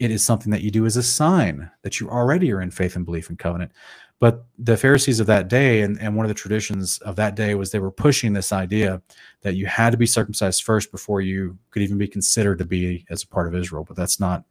It 0.00 0.10
is 0.10 0.24
something 0.24 0.50
that 0.50 0.62
you 0.62 0.70
do 0.70 0.86
as 0.86 0.96
a 0.96 1.02
sign 1.02 1.70
that 1.82 2.00
you 2.00 2.08
already 2.08 2.50
are 2.52 2.60
in 2.60 2.70
faith 2.70 2.96
and 2.96 3.04
belief 3.04 3.28
and 3.28 3.38
covenant. 3.38 3.70
But 4.18 4.44
the 4.58 4.76
Pharisees 4.76 5.20
of 5.20 5.26
that 5.28 5.48
day, 5.48 5.82
and, 5.82 6.00
and 6.00 6.16
one 6.16 6.26
of 6.26 6.28
the 6.28 6.34
traditions 6.34 6.98
of 6.98 7.16
that 7.16 7.36
day 7.36 7.54
was 7.54 7.70
they 7.70 7.78
were 7.78 7.90
pushing 7.90 8.32
this 8.32 8.52
idea 8.52 9.00
that 9.42 9.54
you 9.54 9.66
had 9.66 9.90
to 9.90 9.96
be 9.96 10.06
circumcised 10.06 10.62
first 10.62 10.90
before 10.90 11.20
you 11.20 11.56
could 11.70 11.82
even 11.82 11.96
be 11.96 12.08
considered 12.08 12.58
to 12.58 12.64
be 12.64 13.06
as 13.08 13.22
a 13.22 13.28
part 13.28 13.46
of 13.46 13.54
Israel. 13.54 13.84
But 13.84 13.96
that's 13.96 14.18
not 14.18 14.44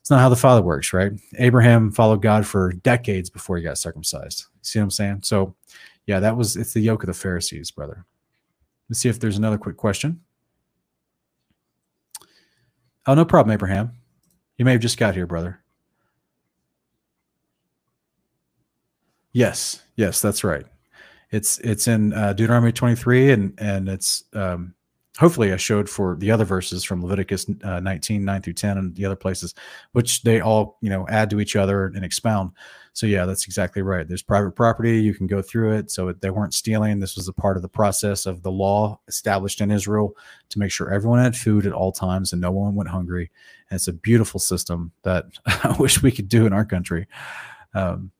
it's 0.00 0.10
not 0.10 0.20
how 0.20 0.28
the 0.28 0.36
Father 0.36 0.60
works, 0.60 0.92
right? 0.92 1.12
Abraham 1.38 1.90
followed 1.90 2.20
God 2.20 2.46
for 2.46 2.72
decades 2.72 3.30
before 3.30 3.56
he 3.56 3.62
got 3.62 3.78
circumcised. 3.78 4.46
See 4.60 4.78
what 4.78 4.84
I'm 4.84 4.90
saying? 4.90 5.20
So 5.22 5.54
yeah, 6.06 6.20
that 6.20 6.36
was 6.36 6.56
it's 6.56 6.74
the 6.74 6.80
yoke 6.80 7.02
of 7.02 7.06
the 7.08 7.14
Pharisees, 7.14 7.70
brother. 7.70 8.04
Let's 8.88 9.00
see 9.00 9.08
if 9.08 9.18
there's 9.18 9.38
another 9.38 9.58
quick 9.58 9.76
question. 9.76 10.20
Oh, 13.06 13.14
no 13.14 13.24
problem, 13.24 13.52
Abraham. 13.52 13.92
You 14.56 14.64
may 14.64 14.72
have 14.72 14.80
just 14.80 14.98
got 14.98 15.14
here, 15.14 15.26
brother. 15.26 15.60
Yes, 19.32 19.82
yes, 19.96 20.20
that's 20.20 20.44
right. 20.44 20.66
It's 21.30 21.58
it's 21.58 21.88
in 21.88 22.12
uh, 22.12 22.32
Deuteronomy 22.34 22.70
23, 22.70 23.32
and 23.32 23.54
and 23.58 23.88
it's 23.88 24.24
um, 24.32 24.74
hopefully 25.18 25.52
I 25.52 25.56
showed 25.56 25.88
for 25.88 26.16
the 26.16 26.30
other 26.30 26.44
verses 26.44 26.82
from 26.82 27.02
Leviticus 27.02 27.46
uh, 27.62 27.80
19, 27.80 28.24
9 28.24 28.42
through 28.42 28.52
10 28.54 28.78
and 28.78 28.94
the 28.94 29.04
other 29.04 29.16
places, 29.16 29.54
which 29.92 30.22
they 30.22 30.40
all, 30.40 30.76
you 30.80 30.90
know, 30.90 31.06
add 31.08 31.30
to 31.30 31.40
each 31.40 31.54
other 31.54 31.86
and 31.86 32.04
expound. 32.04 32.50
So 32.94 33.06
yeah, 33.06 33.24
that's 33.24 33.46
exactly 33.46 33.82
right. 33.82 34.06
There's 34.06 34.22
private 34.22 34.52
property. 34.52 35.00
You 35.00 35.14
can 35.14 35.26
go 35.26 35.40
through 35.40 35.76
it. 35.76 35.90
So 35.90 36.12
they 36.12 36.30
weren't 36.30 36.54
stealing. 36.54 36.98
This 36.98 37.16
was 37.16 37.28
a 37.28 37.32
part 37.32 37.56
of 37.56 37.62
the 37.62 37.68
process 37.68 38.26
of 38.26 38.42
the 38.42 38.52
law 38.52 38.98
established 39.08 39.60
in 39.60 39.70
Israel 39.70 40.16
to 40.48 40.58
make 40.58 40.72
sure 40.72 40.92
everyone 40.92 41.20
had 41.20 41.36
food 41.36 41.66
at 41.66 41.72
all 41.72 41.92
times 41.92 42.32
and 42.32 42.40
no 42.40 42.50
one 42.50 42.74
went 42.74 42.90
hungry. 42.90 43.30
And 43.70 43.76
it's 43.76 43.88
a 43.88 43.92
beautiful 43.92 44.40
system 44.40 44.92
that 45.02 45.26
I 45.46 45.76
wish 45.78 46.02
we 46.02 46.12
could 46.12 46.28
do 46.28 46.46
in 46.46 46.52
our 46.52 46.64
country. 46.64 47.06
Um, 47.74 48.10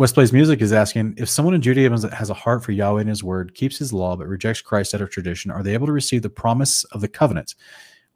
West 0.00 0.14
Plays 0.14 0.32
Music 0.32 0.62
is 0.62 0.72
asking 0.72 1.12
if 1.18 1.28
someone 1.28 1.52
in 1.52 1.60
Judaism 1.60 2.10
has 2.12 2.30
a 2.30 2.34
heart 2.34 2.64
for 2.64 2.72
Yahweh 2.72 3.02
and 3.02 3.08
His 3.10 3.22
Word, 3.22 3.54
keeps 3.54 3.76
His 3.76 3.92
law, 3.92 4.16
but 4.16 4.28
rejects 4.28 4.62
Christ 4.62 4.94
out 4.94 5.02
of 5.02 5.10
tradition, 5.10 5.50
are 5.50 5.62
they 5.62 5.74
able 5.74 5.86
to 5.86 5.92
receive 5.92 6.22
the 6.22 6.30
promise 6.30 6.84
of 6.84 7.02
the 7.02 7.08
covenant? 7.08 7.54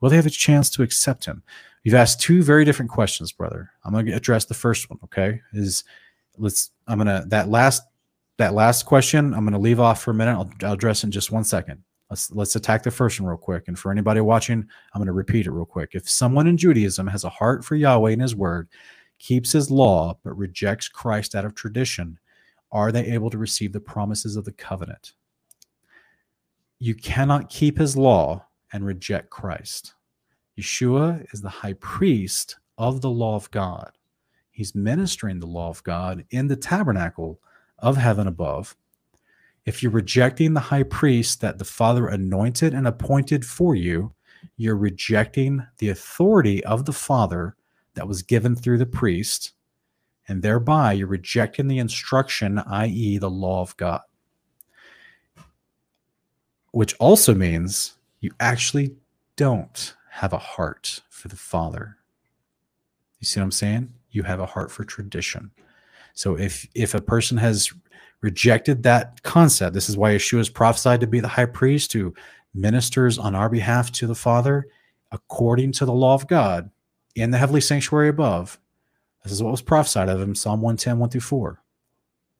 Will 0.01 0.09
they 0.09 0.15
have 0.15 0.25
a 0.25 0.31
chance 0.31 0.71
to 0.71 0.81
accept 0.81 1.25
Him? 1.25 1.43
You've 1.83 1.93
asked 1.93 2.19
two 2.19 2.41
very 2.41 2.65
different 2.65 2.89
questions, 2.89 3.31
brother. 3.31 3.69
I'm 3.83 3.91
going 3.91 4.07
to 4.07 4.13
address 4.13 4.45
the 4.45 4.55
first 4.55 4.89
one. 4.89 4.97
Okay, 5.03 5.39
is 5.53 5.83
let's. 6.39 6.71
I'm 6.87 6.97
gonna 6.97 7.23
that 7.27 7.49
last 7.49 7.83
that 8.39 8.55
last 8.55 8.87
question. 8.87 9.35
I'm 9.35 9.41
going 9.41 9.53
to 9.53 9.59
leave 9.59 9.79
off 9.79 10.01
for 10.01 10.09
a 10.09 10.15
minute. 10.15 10.31
I'll, 10.31 10.49
I'll 10.63 10.73
address 10.73 11.03
in 11.03 11.11
just 11.11 11.31
one 11.31 11.43
second. 11.43 11.83
Let's 12.09 12.31
let's 12.31 12.55
attack 12.55 12.81
the 12.81 12.89
first 12.89 13.21
one 13.21 13.29
real 13.29 13.37
quick. 13.37 13.65
And 13.67 13.77
for 13.77 13.91
anybody 13.91 14.21
watching, 14.21 14.67
I'm 14.95 14.99
going 14.99 15.05
to 15.05 15.13
repeat 15.13 15.45
it 15.45 15.51
real 15.51 15.65
quick. 15.65 15.91
If 15.93 16.09
someone 16.09 16.47
in 16.47 16.57
Judaism 16.57 17.05
has 17.05 17.25
a 17.25 17.29
heart 17.29 17.63
for 17.63 17.75
Yahweh 17.75 18.13
and 18.13 18.23
His 18.23 18.35
Word, 18.35 18.69
keeps 19.19 19.51
his 19.51 19.71
law, 19.71 20.17
but 20.23 20.37
rejects 20.37 20.87
Christ 20.87 21.35
out 21.35 21.45
of 21.45 21.55
tradition, 21.55 22.19
are 22.71 22.91
they 22.91 23.05
able 23.05 23.29
to 23.29 23.37
receive 23.37 23.73
the 23.73 23.79
promises 23.79 24.35
of 24.35 24.45
the 24.45 24.51
covenant? 24.51 25.13
You 26.79 26.95
cannot 26.95 27.49
keep 27.49 27.77
his 27.77 27.95
law 27.95 28.45
and 28.73 28.85
reject 28.85 29.29
Christ. 29.29 29.93
Yeshua 30.59 31.25
is 31.33 31.41
the 31.41 31.49
high 31.49 31.73
priest 31.73 32.57
of 32.77 33.01
the 33.01 33.09
law 33.09 33.35
of 33.35 33.49
God. 33.51 33.91
He's 34.51 34.75
ministering 34.75 35.39
the 35.39 35.47
law 35.47 35.69
of 35.69 35.83
God 35.83 36.25
in 36.29 36.47
the 36.47 36.55
tabernacle 36.55 37.39
of 37.79 37.97
heaven 37.97 38.27
above. 38.27 38.75
If 39.65 39.81
you're 39.81 39.91
rejecting 39.91 40.53
the 40.53 40.59
high 40.59 40.83
priest 40.83 41.41
that 41.41 41.57
the 41.57 41.65
Father 41.65 42.07
anointed 42.07 42.73
and 42.73 42.87
appointed 42.87 43.45
for 43.45 43.75
you, 43.75 44.13
you're 44.57 44.77
rejecting 44.77 45.65
the 45.79 45.89
authority 45.89 46.63
of 46.65 46.85
the 46.85 46.93
Father 46.93 47.55
that 47.95 48.07
was 48.07 48.21
given 48.21 48.55
through 48.55 48.77
the 48.77 48.85
priest, 48.85 49.51
and 50.27 50.41
thereby 50.41 50.93
you're 50.93 51.07
rejecting 51.07 51.67
the 51.67 51.79
instruction, 51.79 52.59
i.e., 52.59 53.17
the 53.17 53.29
law 53.29 53.61
of 53.61 53.75
God. 53.77 54.01
Which 56.71 56.95
also 56.95 57.33
means 57.33 57.95
you 58.19 58.31
actually 58.39 58.95
don't 59.35 59.95
have 60.09 60.33
a 60.33 60.37
heart 60.37 61.01
for 61.09 61.27
the 61.27 61.35
Father. 61.35 61.97
You 63.19 63.25
see 63.25 63.39
what 63.39 63.45
I'm 63.45 63.51
saying? 63.51 63.93
You 64.11 64.23
have 64.23 64.39
a 64.39 64.45
heart 64.45 64.71
for 64.71 64.83
tradition. 64.83 65.51
So 66.13 66.37
if 66.37 66.67
if 66.73 66.93
a 66.93 67.01
person 67.01 67.37
has 67.37 67.71
rejected 68.21 68.83
that 68.83 69.21
concept, 69.23 69.73
this 69.73 69.89
is 69.89 69.97
why 69.97 70.15
Yeshua 70.15 70.39
is 70.39 70.49
prophesied 70.49 71.01
to 71.01 71.07
be 71.07 71.19
the 71.19 71.27
high 71.27 71.45
priest 71.45 71.93
who 71.93 72.13
ministers 72.53 73.17
on 73.17 73.35
our 73.35 73.49
behalf 73.49 73.91
to 73.91 74.07
the 74.07 74.15
Father 74.15 74.65
according 75.11 75.71
to 75.73 75.85
the 75.85 75.93
law 75.93 76.13
of 76.13 76.27
God 76.27 76.69
in 77.15 77.31
the 77.31 77.37
heavenly 77.37 77.61
sanctuary 77.61 78.09
above. 78.09 78.59
This 79.23 79.31
is 79.31 79.41
what 79.41 79.51
was 79.51 79.61
prophesied 79.61 80.09
of 80.09 80.21
him 80.21 80.35
Psalm 80.35 80.61
110, 80.61 80.99
1 80.99 81.09
through 81.09 81.21
4, 81.21 81.61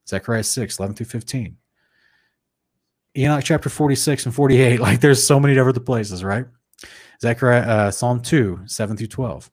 Zechariah 0.08 0.44
6, 0.44 0.80
11 0.80 0.96
through 0.96 1.06
15, 1.08 1.58
Enoch 3.18 3.44
chapter 3.44 3.70
46 3.70 4.26
and 4.26 4.36
48. 4.36 4.80
Like 4.86 5.00
there's 5.00 5.26
so 5.26 5.40
many 5.40 5.58
other 5.58 5.80
places, 5.80 6.24
right? 6.24 6.46
Zechariah, 7.22 7.62
uh, 7.62 7.92
Psalm 7.92 8.22
2, 8.22 8.62
7 8.66 8.98
through 8.98 9.08
12. 9.08 9.50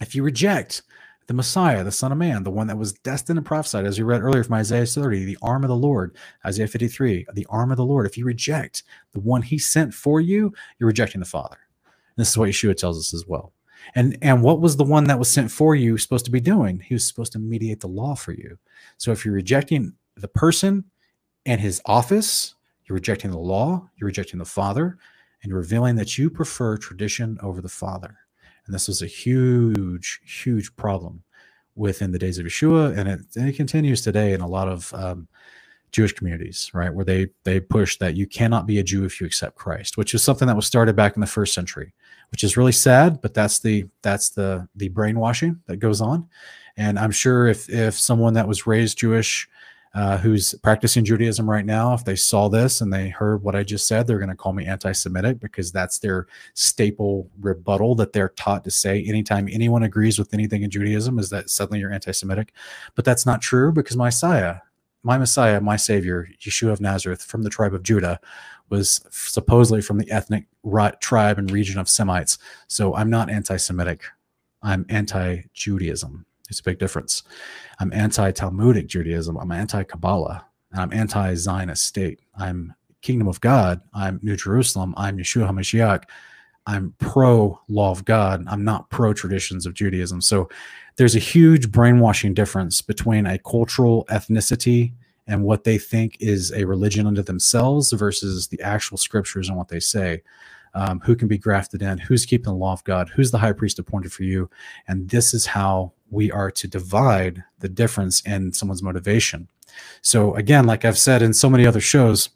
If 0.00 0.14
you 0.14 0.22
reject 0.22 0.82
the 1.26 1.34
Messiah, 1.34 1.84
the 1.84 1.92
Son 1.92 2.12
of 2.12 2.18
Man, 2.18 2.42
the 2.42 2.50
one 2.50 2.66
that 2.66 2.76
was 2.76 2.92
destined 2.92 3.38
and 3.38 3.46
prophesied, 3.46 3.86
as 3.86 3.98
we 3.98 4.04
read 4.04 4.22
earlier 4.22 4.42
from 4.42 4.54
Isaiah 4.54 4.86
30, 4.86 5.24
the 5.24 5.38
arm 5.42 5.62
of 5.64 5.68
the 5.68 5.76
Lord, 5.76 6.16
Isaiah 6.44 6.66
53, 6.66 7.26
the 7.34 7.46
arm 7.48 7.70
of 7.70 7.76
the 7.76 7.84
Lord. 7.84 8.06
If 8.06 8.18
you 8.18 8.24
reject 8.24 8.82
the 9.12 9.20
one 9.20 9.42
he 9.42 9.58
sent 9.58 9.94
for 9.94 10.20
you, 10.20 10.52
you're 10.78 10.88
rejecting 10.88 11.20
the 11.20 11.26
Father. 11.26 11.58
And 11.84 12.16
this 12.16 12.30
is 12.30 12.38
what 12.38 12.50
Yeshua 12.50 12.76
tells 12.76 12.98
us 12.98 13.14
as 13.14 13.26
well. 13.26 13.52
And 13.94 14.16
and 14.22 14.42
what 14.42 14.60
was 14.60 14.76
the 14.76 14.84
one 14.84 15.04
that 15.04 15.18
was 15.18 15.30
sent 15.30 15.50
for 15.50 15.74
you 15.74 15.98
supposed 15.98 16.24
to 16.26 16.30
be 16.30 16.40
doing? 16.40 16.80
He 16.80 16.94
was 16.94 17.06
supposed 17.06 17.32
to 17.32 17.38
mediate 17.38 17.80
the 17.80 17.88
law 17.88 18.14
for 18.14 18.32
you. 18.32 18.58
So 18.98 19.12
if 19.12 19.24
you're 19.24 19.34
rejecting 19.34 19.94
the 20.16 20.28
person 20.28 20.84
and 21.46 21.60
his 21.60 21.80
office, 21.86 22.54
you're 22.84 22.94
rejecting 22.94 23.30
the 23.30 23.38
law, 23.38 23.88
you're 23.96 24.06
rejecting 24.06 24.38
the 24.38 24.44
Father, 24.44 24.98
and 25.42 25.54
revealing 25.54 25.96
that 25.96 26.18
you 26.18 26.30
prefer 26.30 26.76
tradition 26.76 27.38
over 27.42 27.60
the 27.60 27.68
Father. 27.68 28.16
And 28.66 28.74
this 28.74 28.88
was 28.88 29.02
a 29.02 29.06
huge, 29.06 30.20
huge 30.24 30.74
problem 30.76 31.22
within 31.74 32.12
the 32.12 32.18
days 32.18 32.38
of 32.38 32.46
Yeshua, 32.46 32.96
and 32.96 33.08
it, 33.08 33.20
and 33.36 33.48
it 33.48 33.56
continues 33.56 34.02
today 34.02 34.32
in 34.32 34.40
a 34.40 34.46
lot 34.46 34.68
of 34.68 34.92
um, 34.92 35.28
Jewish 35.92 36.12
communities, 36.12 36.70
right, 36.72 36.92
where 36.92 37.04
they 37.04 37.28
they 37.44 37.60
push 37.60 37.98
that 37.98 38.16
you 38.16 38.26
cannot 38.26 38.66
be 38.66 38.78
a 38.78 38.82
Jew 38.82 39.04
if 39.04 39.20
you 39.20 39.26
accept 39.26 39.56
Christ, 39.56 39.96
which 39.96 40.14
is 40.14 40.22
something 40.22 40.48
that 40.48 40.56
was 40.56 40.66
started 40.66 40.96
back 40.96 41.16
in 41.16 41.20
the 41.20 41.26
first 41.26 41.54
century 41.54 41.92
which 42.30 42.44
is 42.44 42.56
really 42.56 42.72
sad, 42.72 43.20
but 43.20 43.34
that's 43.34 43.58
the 43.58 43.86
that's 44.02 44.30
the 44.30 44.68
the 44.76 44.88
brainwashing 44.88 45.60
that 45.66 45.76
goes 45.76 46.00
on. 46.00 46.28
And 46.76 46.98
I'm 46.98 47.10
sure 47.10 47.48
if 47.48 47.68
if 47.68 47.94
someone 47.94 48.34
that 48.34 48.48
was 48.48 48.66
raised 48.66 48.98
Jewish 48.98 49.48
uh, 49.92 50.16
who's 50.18 50.54
practicing 50.62 51.04
Judaism 51.04 51.50
right 51.50 51.66
now, 51.66 51.92
if 51.94 52.04
they 52.04 52.14
saw 52.14 52.48
this 52.48 52.80
and 52.80 52.92
they 52.92 53.08
heard 53.08 53.42
what 53.42 53.56
I 53.56 53.64
just 53.64 53.88
said, 53.88 54.06
they're 54.06 54.20
going 54.20 54.28
to 54.28 54.36
call 54.36 54.52
me 54.52 54.64
anti-Semitic 54.64 55.40
because 55.40 55.72
that's 55.72 55.98
their 55.98 56.28
staple 56.54 57.28
rebuttal 57.40 57.96
that 57.96 58.12
they're 58.12 58.28
taught 58.28 58.62
to 58.64 58.70
say 58.70 59.02
anytime 59.02 59.48
anyone 59.50 59.82
agrees 59.82 60.16
with 60.16 60.32
anything 60.32 60.62
in 60.62 60.70
Judaism 60.70 61.18
is 61.18 61.28
that 61.30 61.50
suddenly 61.50 61.80
you're 61.80 61.92
anti-Semitic. 61.92 62.52
But 62.94 63.04
that's 63.04 63.26
not 63.26 63.42
true 63.42 63.72
because 63.72 63.96
Messiah, 63.96 64.58
my 65.02 65.18
Messiah, 65.18 65.60
my 65.60 65.76
Savior, 65.76 66.28
Yeshua 66.40 66.72
of 66.72 66.80
Nazareth 66.80 67.22
from 67.22 67.42
the 67.42 67.50
tribe 67.50 67.74
of 67.74 67.82
Judah, 67.82 68.20
was 68.68 69.00
supposedly 69.10 69.82
from 69.82 69.98
the 69.98 70.10
ethnic 70.10 70.46
tribe 71.00 71.38
and 71.38 71.50
region 71.50 71.78
of 71.78 71.88
Semites. 71.88 72.38
So 72.68 72.94
I'm 72.94 73.10
not 73.10 73.30
anti 73.30 73.56
Semitic. 73.56 74.04
I'm 74.62 74.86
anti 74.88 75.42
Judaism. 75.52 76.26
It's 76.48 76.60
a 76.60 76.64
big 76.64 76.78
difference. 76.78 77.22
I'm 77.78 77.92
anti 77.92 78.30
Talmudic 78.32 78.86
Judaism. 78.86 79.36
I'm 79.36 79.52
anti 79.52 79.82
Kabbalah. 79.84 80.46
And 80.72 80.80
I'm 80.80 80.92
anti 80.92 81.34
Zionist 81.34 81.84
state. 81.84 82.20
I'm 82.36 82.74
kingdom 83.02 83.28
of 83.28 83.40
God. 83.40 83.80
I'm 83.94 84.20
New 84.22 84.36
Jerusalem. 84.36 84.94
I'm 84.96 85.16
Yeshua 85.16 85.48
HaMashiach. 85.50 86.04
I'm 86.66 86.94
pro 86.98 87.60
law 87.68 87.90
of 87.90 88.04
God. 88.04 88.44
I'm 88.48 88.64
not 88.64 88.90
pro 88.90 89.12
traditions 89.12 89.66
of 89.66 89.74
Judaism. 89.74 90.20
So 90.20 90.48
there's 90.96 91.16
a 91.16 91.20
huge 91.20 91.70
brainwashing 91.70 92.34
difference 92.34 92.82
between 92.82 93.26
a 93.26 93.38
cultural 93.38 94.04
ethnicity 94.10 94.92
and 95.26 95.44
what 95.44 95.64
they 95.64 95.78
think 95.78 96.16
is 96.20 96.52
a 96.52 96.64
religion 96.64 97.06
unto 97.06 97.22
themselves 97.22 97.92
versus 97.92 98.48
the 98.48 98.60
actual 98.60 98.98
scriptures 98.98 99.48
and 99.48 99.56
what 99.56 99.68
they 99.68 99.80
say. 99.80 100.22
Um, 100.74 101.00
who 101.00 101.16
can 101.16 101.26
be 101.26 101.38
grafted 101.38 101.82
in? 101.82 101.98
Who's 101.98 102.24
keeping 102.24 102.52
the 102.52 102.54
law 102.54 102.72
of 102.72 102.84
God? 102.84 103.08
Who's 103.08 103.32
the 103.32 103.38
high 103.38 103.52
priest 103.52 103.78
appointed 103.78 104.12
for 104.12 104.22
you? 104.22 104.48
And 104.86 105.08
this 105.08 105.34
is 105.34 105.46
how 105.46 105.92
we 106.10 106.30
are 106.30 106.50
to 106.52 106.68
divide 106.68 107.42
the 107.58 107.68
difference 107.68 108.20
in 108.20 108.52
someone's 108.52 108.82
motivation. 108.82 109.48
So, 110.02 110.34
again, 110.34 110.66
like 110.66 110.84
I've 110.84 110.98
said 110.98 111.22
in 111.22 111.32
so 111.32 111.50
many 111.50 111.66
other 111.66 111.80
shows, 111.80 112.30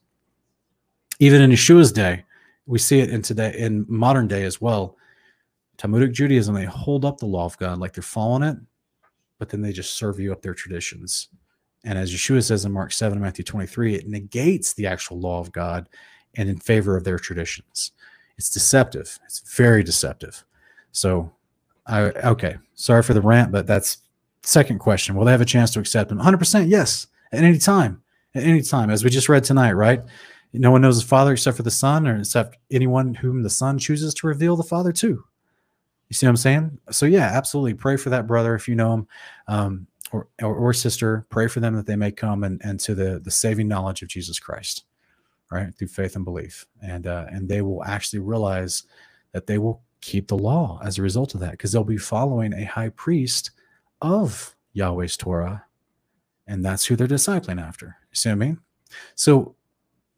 even 1.20 1.42
in 1.42 1.50
Yeshua's 1.50 1.92
day, 1.92 2.24
we 2.66 2.78
see 2.78 3.00
it 3.00 3.10
in 3.10 3.22
today 3.22 3.54
in 3.58 3.84
modern 3.88 4.26
day 4.26 4.44
as 4.44 4.60
well. 4.60 4.96
Talmudic 5.76 6.12
Judaism, 6.12 6.54
they 6.54 6.64
hold 6.64 7.04
up 7.04 7.18
the 7.18 7.26
law 7.26 7.44
of 7.44 7.58
God 7.58 7.78
like 7.78 7.92
they're 7.92 8.02
following 8.02 8.42
it, 8.42 8.56
but 9.38 9.48
then 9.48 9.60
they 9.60 9.72
just 9.72 9.96
serve 9.96 10.20
you 10.20 10.32
up 10.32 10.40
their 10.40 10.54
traditions. 10.54 11.28
And 11.84 11.98
as 11.98 12.12
Yeshua 12.12 12.42
says 12.42 12.64
in 12.64 12.72
Mark 12.72 12.92
7, 12.92 13.20
Matthew 13.20 13.44
23, 13.44 13.94
it 13.94 14.08
negates 14.08 14.72
the 14.72 14.86
actual 14.86 15.20
law 15.20 15.40
of 15.40 15.52
God 15.52 15.88
and 16.36 16.48
in 16.48 16.58
favor 16.58 16.96
of 16.96 17.04
their 17.04 17.18
traditions. 17.18 17.92
It's 18.38 18.50
deceptive. 18.50 19.18
It's 19.24 19.40
very 19.56 19.82
deceptive. 19.82 20.44
So, 20.92 21.30
I, 21.86 22.02
okay, 22.02 22.56
sorry 22.74 23.02
for 23.02 23.14
the 23.14 23.20
rant, 23.20 23.52
but 23.52 23.66
that's 23.66 23.98
second 24.42 24.78
question. 24.78 25.14
Will 25.14 25.24
they 25.24 25.32
have 25.32 25.40
a 25.40 25.46
chance 25.46 25.70
to 25.72 25.80
accept 25.80 26.10
him? 26.10 26.18
100% 26.18 26.68
yes, 26.68 27.06
at 27.32 27.44
any 27.44 27.58
time. 27.58 28.00
At 28.34 28.42
any 28.42 28.62
time, 28.62 28.90
as 28.90 29.04
we 29.04 29.10
just 29.10 29.28
read 29.28 29.44
tonight, 29.44 29.72
right? 29.72 30.02
No 30.54 30.70
one 30.70 30.82
knows 30.82 31.00
the 31.00 31.06
Father 31.06 31.32
except 31.32 31.56
for 31.56 31.62
the 31.64 31.70
Son, 31.70 32.06
or 32.06 32.16
except 32.16 32.56
anyone 32.70 33.14
whom 33.14 33.42
the 33.42 33.50
Son 33.50 33.78
chooses 33.78 34.14
to 34.14 34.26
reveal 34.26 34.56
the 34.56 34.62
Father 34.62 34.92
to. 34.92 35.08
You 36.08 36.14
see 36.14 36.26
what 36.26 36.30
I'm 36.30 36.36
saying? 36.36 36.78
So, 36.90 37.06
yeah, 37.06 37.30
absolutely. 37.32 37.74
Pray 37.74 37.96
for 37.96 38.10
that 38.10 38.26
brother 38.26 38.54
if 38.54 38.68
you 38.68 38.74
know 38.76 38.94
him. 38.94 39.08
Um, 39.48 39.86
or, 40.12 40.28
or, 40.40 40.54
or 40.54 40.72
sister, 40.72 41.26
pray 41.28 41.48
for 41.48 41.58
them 41.58 41.74
that 41.74 41.86
they 41.86 41.96
may 41.96 42.12
come 42.12 42.44
and, 42.44 42.60
and 42.64 42.78
to 42.80 42.94
the, 42.94 43.20
the 43.24 43.32
saving 43.32 43.66
knowledge 43.66 44.00
of 44.02 44.08
Jesus 44.08 44.38
Christ, 44.38 44.84
right? 45.50 45.74
Through 45.74 45.88
faith 45.88 46.14
and 46.14 46.24
belief. 46.24 46.66
And, 46.80 47.06
uh, 47.06 47.26
and 47.30 47.48
they 47.48 47.62
will 47.62 47.82
actually 47.82 48.20
realize 48.20 48.84
that 49.32 49.48
they 49.48 49.58
will 49.58 49.82
keep 50.00 50.28
the 50.28 50.38
law 50.38 50.78
as 50.84 50.98
a 50.98 51.02
result 51.02 51.34
of 51.34 51.40
that 51.40 51.52
because 51.52 51.72
they'll 51.72 51.82
be 51.82 51.96
following 51.96 52.52
a 52.52 52.64
high 52.64 52.90
priest 52.90 53.50
of 54.02 54.54
Yahweh's 54.72 55.16
Torah. 55.16 55.64
And 56.46 56.64
that's 56.64 56.84
who 56.84 56.94
they're 56.94 57.08
discipling 57.08 57.60
after. 57.60 57.96
You 58.10 58.16
see 58.16 58.28
what 58.28 58.34
I 58.34 58.36
mean? 58.36 58.60
So 59.16 59.53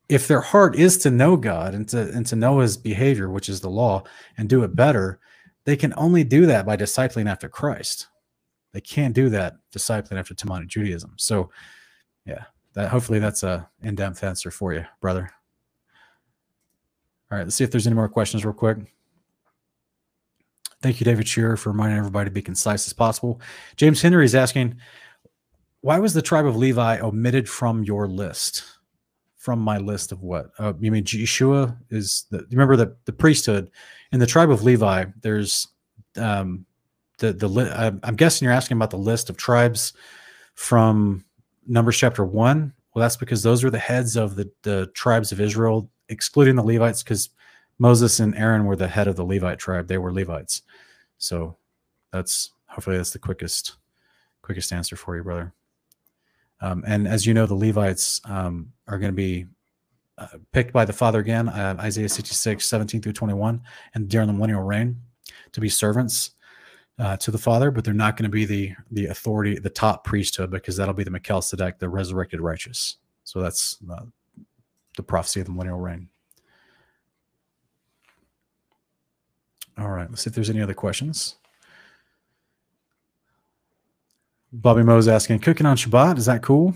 if 0.09 0.29
their 0.29 0.41
heart 0.41 0.77
is 0.77 0.99
to 0.99 1.11
know 1.11 1.37
God 1.37 1.75
and 1.75 1.89
to 1.89 2.11
and 2.13 2.27
to 2.27 2.37
know 2.37 2.61
His 2.61 2.77
behavior, 2.77 3.31
which 3.31 3.49
is 3.49 3.61
the 3.61 3.71
law, 3.71 4.05
and 4.39 4.49
do 4.49 4.63
it 4.63 4.77
better, 4.77 5.19
they 5.65 5.77
can 5.77 5.93
only 5.97 6.23
do 6.25 6.47
that 6.47 6.65
by 6.65 6.77
discipling 6.77 7.29
after 7.29 7.49
Christ. 7.49 8.07
They 8.73 8.81
can't 8.81 9.15
do 9.15 9.29
that 9.31 9.55
discipling 9.75 10.19
after 10.19 10.35
Talmudic 10.35 10.69
Judaism. 10.69 11.15
So, 11.17 11.51
yeah, 12.25 12.45
that 12.75 12.91
hopefully 12.91 13.19
that's 13.19 13.43
a 13.43 13.69
in-depth 13.83 14.23
answer 14.23 14.51
for 14.51 14.75
you, 14.75 14.85
brother. 15.01 15.31
All 17.31 17.39
right, 17.39 17.45
let's 17.45 17.57
see 17.57 17.65
if 17.65 17.71
there's 17.71 17.87
any 17.87 17.97
more 17.97 18.09
questions 18.09 18.45
real 18.45 18.55
quick. 18.55 18.79
Thank 20.83 21.01
you, 21.01 21.05
David 21.05 21.27
Shearer, 21.27 21.57
for 21.57 21.71
reminding 21.71 21.99
everybody 21.99 22.29
to 22.31 22.35
be 22.35 22.43
concise 22.43 22.87
as 22.87 22.93
possible. 22.93 23.41
James 23.77 24.03
Henry 24.03 24.25
is 24.25 24.35
asking, 24.35 24.77
why 25.81 25.99
was 25.99 26.15
the 26.15 26.23
tribe 26.23 26.47
of 26.47 26.55
Levi 26.55 27.01
omitted 27.01 27.49
from 27.49 27.83
your 27.83 28.07
list? 28.07 28.76
From 29.47 29.61
my 29.61 29.79
list 29.79 30.11
of 30.11 30.25
what? 30.25 30.51
Uh, 30.59 30.73
you 30.81 30.91
mean 30.91 31.05
Yeshua 31.05 31.79
is 31.89 32.27
the 32.33 32.39
you 32.39 32.47
remember 32.51 32.75
the 32.75 32.97
the 33.05 33.13
priesthood 33.13 33.71
in 34.11 34.19
the 34.19 34.27
tribe 34.27 34.51
of 34.51 34.65
Levi? 34.65 35.05
There's 35.23 35.69
um, 36.17 36.67
the 37.19 37.33
the 37.33 38.01
I'm 38.03 38.17
guessing 38.17 38.45
you're 38.45 38.53
asking 38.53 38.77
about 38.77 38.91
the 38.91 38.99
list 38.99 39.31
of 39.31 39.37
tribes 39.37 39.93
from 40.57 41.25
Numbers 41.65 41.97
chapter 41.97 42.25
one. 42.25 42.73
Well, 42.93 43.03
that's 43.03 43.17
because 43.17 43.45
those 43.45 43.63
are 43.63 43.71
the 43.71 43.79
heads 43.79 44.17
of 44.17 44.35
the 44.35 44.51
the 44.65 44.91
tribes 44.95 45.31
of 45.31 45.41
Israel, 45.41 45.93
excluding 46.09 46.57
the 46.57 46.65
Levites, 46.65 47.05
because 47.05 47.31
Moses 47.79 48.19
and 48.19 48.35
Aaron 48.35 48.65
were 48.65 48.75
the 48.75 48.89
head 48.89 49.07
of 49.07 49.15
the 49.15 49.25
Levite 49.25 49.61
tribe. 49.61 49.87
They 49.87 49.99
were 49.99 50.13
Levites. 50.13 50.63
So 51.19 51.57
that's 52.13 52.51
hopefully 52.67 52.97
that's 52.97 53.13
the 53.13 53.21
quickest 53.21 53.77
quickest 54.43 54.73
answer 54.73 54.97
for 54.97 55.17
you, 55.17 55.23
brother. 55.23 55.53
Um, 56.61 56.85
and 56.87 57.07
as 57.07 57.27
you 57.27 57.35
know, 57.35 57.47
the 57.47 57.55
Levites 57.55 58.21
um, 58.25 58.73
are 58.89 58.99
going 58.99 59.13
to 59.13 59.17
be 59.17 59.47
uh, 60.19 60.29
picked 60.53 60.73
by 60.73 60.85
the 60.85 60.93
Father 60.93 61.21
again, 61.21 61.49
uh, 61.49 61.77
Isaiah 61.79 62.09
66, 62.09 62.65
17 62.65 63.03
through 63.03 63.13
21, 63.13 63.61
and 63.95 64.09
during 64.09 64.27
the 64.27 64.33
millennial 64.33 64.63
reign 64.63 65.01
to 65.53 65.61
be 65.61 65.69
servants 65.69 66.31
uh, 66.99 67.17
to 67.19 67.31
the 67.31 67.39
Father, 67.39 67.71
but 67.71 67.85
they're 67.85 67.93
not 67.93 68.17
going 68.17 68.25
to 68.25 68.35
be 68.35 68.47
the 68.47 68.73
the 68.91 69.07
authority, 69.07 69.59
the 69.59 69.69
top 69.69 70.05
priesthood, 70.05 70.51
because 70.51 70.77
that'll 70.77 70.95
be 70.95 71.05
the 71.05 71.11
Melchizedek, 71.11 71.79
the 71.79 71.89
resurrected 71.89 72.41
righteous. 72.41 72.97
So 73.25 73.43
that's 73.43 73.77
the 74.97 75.03
prophecy 75.03 75.41
of 75.41 75.47
the 75.47 75.53
millennial 75.53 75.79
reign. 75.79 76.09
All 79.79 79.91
right, 79.91 80.09
let's 80.09 80.23
see 80.23 80.31
if 80.31 80.35
there's 80.35 80.49
any 80.49 80.63
other 80.63 80.73
questions. 80.73 81.37
Bobby 84.53 84.83
Mo's 84.83 85.09
asking, 85.09 85.41
cooking 85.41 85.67
on 85.67 85.77
Shabbat, 85.77 86.19
is 86.19 86.27
that 86.27 86.43
cool? 86.43 86.75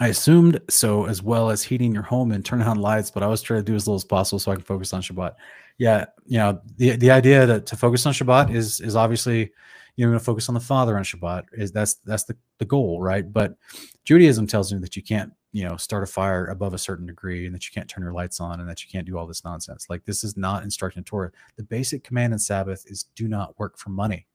I 0.00 0.08
assumed 0.08 0.60
so, 0.68 1.06
as 1.06 1.22
well 1.22 1.50
as 1.50 1.62
heating 1.62 1.94
your 1.94 2.02
home 2.02 2.32
and 2.32 2.44
turning 2.44 2.66
on 2.66 2.80
lights, 2.80 3.10
but 3.10 3.22
I 3.22 3.26
always 3.26 3.42
try 3.42 3.56
to 3.56 3.62
do 3.62 3.76
as 3.76 3.86
little 3.86 3.96
as 3.96 4.04
possible 4.04 4.40
so 4.40 4.50
I 4.50 4.56
can 4.56 4.64
focus 4.64 4.92
on 4.92 5.02
Shabbat. 5.02 5.34
Yeah, 5.78 6.06
you 6.26 6.38
know, 6.38 6.60
the 6.76 6.96
the 6.96 7.10
idea 7.10 7.46
that 7.46 7.66
to 7.66 7.76
focus 7.76 8.04
on 8.04 8.12
Shabbat 8.12 8.52
is 8.52 8.80
is 8.80 8.96
obviously 8.96 9.52
you're 9.96 10.10
going 10.10 10.18
to 10.18 10.24
focus 10.24 10.48
on 10.48 10.54
the 10.54 10.60
Father 10.60 10.96
on 10.96 11.04
Shabbat. 11.04 11.44
Is 11.52 11.70
that's 11.70 11.94
that's 11.94 12.24
the, 12.24 12.36
the 12.58 12.64
goal, 12.64 13.00
right? 13.00 13.32
But 13.32 13.56
Judaism 14.04 14.48
tells 14.48 14.72
you 14.72 14.80
that 14.80 14.96
you 14.96 15.02
can't 15.02 15.32
you 15.54 15.66
know 15.66 15.76
start 15.76 16.02
a 16.02 16.06
fire 16.06 16.46
above 16.46 16.74
a 16.74 16.78
certain 16.78 17.06
degree 17.06 17.46
and 17.46 17.54
that 17.54 17.64
you 17.64 17.72
can't 17.72 17.88
turn 17.88 18.02
your 18.02 18.12
lights 18.12 18.40
on 18.40 18.60
and 18.60 18.68
that 18.68 18.84
you 18.84 18.90
can't 18.90 19.06
do 19.06 19.16
all 19.16 19.26
this 19.26 19.44
nonsense 19.44 19.86
like 19.88 20.04
this 20.04 20.24
is 20.24 20.36
not 20.36 20.64
instructing 20.64 21.04
torah 21.04 21.30
the 21.56 21.62
basic 21.62 22.02
command 22.02 22.32
in 22.32 22.38
sabbath 22.38 22.84
is 22.88 23.04
do 23.14 23.28
not 23.28 23.56
work 23.58 23.78
for 23.78 23.90
money 23.90 24.26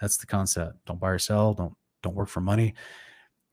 that's 0.00 0.16
the 0.18 0.26
concept 0.26 0.74
don't 0.86 1.00
buy 1.00 1.10
or 1.10 1.18
sell 1.18 1.54
don't 1.54 1.74
don't 2.02 2.14
work 2.16 2.28
for 2.28 2.40
money 2.40 2.74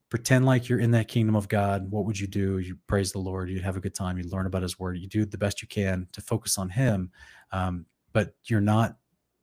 pretend 0.09 0.45
like 0.45 0.69
you're 0.69 0.79
in 0.79 0.91
that 0.91 1.07
kingdom 1.07 1.35
of 1.35 1.47
god 1.49 1.89
what 1.91 2.05
would 2.05 2.19
you 2.19 2.27
do 2.27 2.59
you 2.59 2.77
praise 2.87 3.11
the 3.11 3.19
lord 3.19 3.49
you'd 3.49 3.63
have 3.63 3.77
a 3.77 3.81
good 3.81 3.95
time 3.95 4.17
you 4.17 4.23
learn 4.29 4.45
about 4.47 4.61
his 4.63 4.79
word 4.79 4.97
you 4.97 5.07
do 5.07 5.25
the 5.25 5.37
best 5.37 5.61
you 5.61 5.67
can 5.67 6.07
to 6.13 6.21
focus 6.21 6.57
on 6.57 6.69
him 6.69 7.11
um, 7.51 7.85
but 8.13 8.35
you're 8.45 8.61
not 8.61 8.97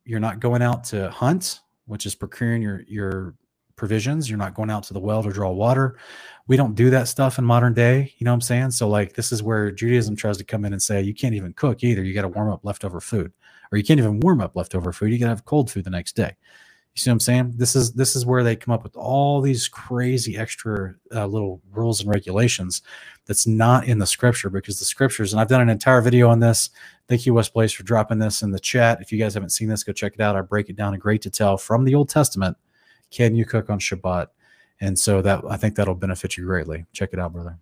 you're 0.04 0.20
not 0.20 0.40
going 0.40 0.62
out 0.62 0.84
to 0.84 1.10
hunt 1.10 1.60
which 1.86 2.06
is 2.06 2.14
procuring 2.14 2.62
your 2.62 2.82
your 2.88 3.34
provisions. 3.76 4.28
You're 4.28 4.38
not 4.38 4.54
going 4.54 4.70
out 4.70 4.84
to 4.84 4.94
the 4.94 5.00
well 5.00 5.22
to 5.22 5.30
draw 5.30 5.50
water. 5.50 5.98
We 6.46 6.56
don't 6.56 6.74
do 6.74 6.90
that 6.90 7.08
stuff 7.08 7.38
in 7.38 7.44
modern 7.44 7.74
day. 7.74 8.14
You 8.18 8.24
know 8.24 8.32
what 8.32 8.36
I'm 8.36 8.40
saying? 8.42 8.70
So, 8.72 8.88
like, 8.88 9.14
this 9.14 9.32
is 9.32 9.42
where 9.42 9.70
Judaism 9.70 10.16
tries 10.16 10.36
to 10.38 10.44
come 10.44 10.64
in 10.64 10.72
and 10.72 10.82
say, 10.82 11.02
you 11.02 11.14
can't 11.14 11.34
even 11.34 11.52
cook 11.54 11.82
either. 11.84 12.02
You 12.02 12.14
got 12.14 12.22
to 12.22 12.28
warm 12.28 12.50
up 12.50 12.64
leftover 12.64 13.00
food, 13.00 13.32
or 13.72 13.78
you 13.78 13.84
can't 13.84 13.98
even 14.00 14.20
warm 14.20 14.40
up 14.40 14.56
leftover 14.56 14.92
food. 14.92 15.12
You 15.12 15.18
got 15.18 15.26
to 15.26 15.30
have 15.30 15.44
cold 15.44 15.70
food 15.70 15.84
the 15.84 15.90
next 15.90 16.16
day. 16.16 16.36
You 16.94 17.00
see 17.00 17.10
what 17.10 17.14
I'm 17.14 17.20
saying? 17.20 17.54
This 17.56 17.74
is 17.74 17.92
this 17.92 18.14
is 18.14 18.24
where 18.24 18.44
they 18.44 18.54
come 18.54 18.72
up 18.72 18.84
with 18.84 18.96
all 18.96 19.40
these 19.40 19.66
crazy 19.66 20.36
extra 20.36 20.94
uh, 21.12 21.26
little 21.26 21.60
rules 21.72 22.00
and 22.00 22.08
regulations 22.08 22.82
that's 23.26 23.46
not 23.46 23.86
in 23.88 23.98
the 23.98 24.06
scripture 24.06 24.48
because 24.48 24.78
the 24.78 24.84
scriptures 24.84 25.32
and 25.32 25.40
I've 25.40 25.48
done 25.48 25.60
an 25.60 25.68
entire 25.68 26.00
video 26.00 26.28
on 26.28 26.38
this. 26.38 26.70
Thank 27.08 27.26
you, 27.26 27.34
West 27.34 27.52
Place, 27.52 27.72
for 27.72 27.82
dropping 27.82 28.18
this 28.18 28.42
in 28.42 28.52
the 28.52 28.60
chat. 28.60 29.00
If 29.00 29.10
you 29.10 29.18
guys 29.18 29.34
haven't 29.34 29.50
seen 29.50 29.68
this, 29.68 29.82
go 29.82 29.92
check 29.92 30.14
it 30.14 30.20
out. 30.20 30.36
I 30.36 30.40
break 30.40 30.70
it 30.70 30.76
down 30.76 30.94
in 30.94 31.00
great 31.00 31.22
detail 31.22 31.56
from 31.56 31.84
the 31.84 31.94
Old 31.94 32.08
Testament 32.08 32.56
can 33.14 33.36
you 33.36 33.44
cook 33.44 33.70
on 33.70 33.78
Shabbat? 33.78 34.26
And 34.80 34.98
so 34.98 35.22
that 35.22 35.42
I 35.48 35.56
think 35.56 35.76
that'll 35.76 35.94
benefit 35.94 36.36
you 36.36 36.44
greatly. 36.44 36.84
Check 36.92 37.10
it 37.12 37.20
out, 37.20 37.32
brother. 37.32 37.58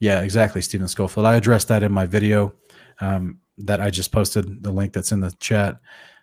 Yeah, 0.00 0.20
exactly, 0.20 0.62
Stephen 0.62 0.88
Schofield. 0.88 1.26
I 1.26 1.36
addressed 1.36 1.68
that 1.68 1.82
in 1.82 1.92
my 1.92 2.06
video 2.06 2.54
um, 3.00 3.38
that 3.58 3.80
I 3.80 3.90
just 3.90 4.12
posted, 4.12 4.62
the 4.62 4.70
link 4.70 4.92
that's 4.92 5.12
in 5.12 5.20
the 5.20 5.32
chat 5.40 5.80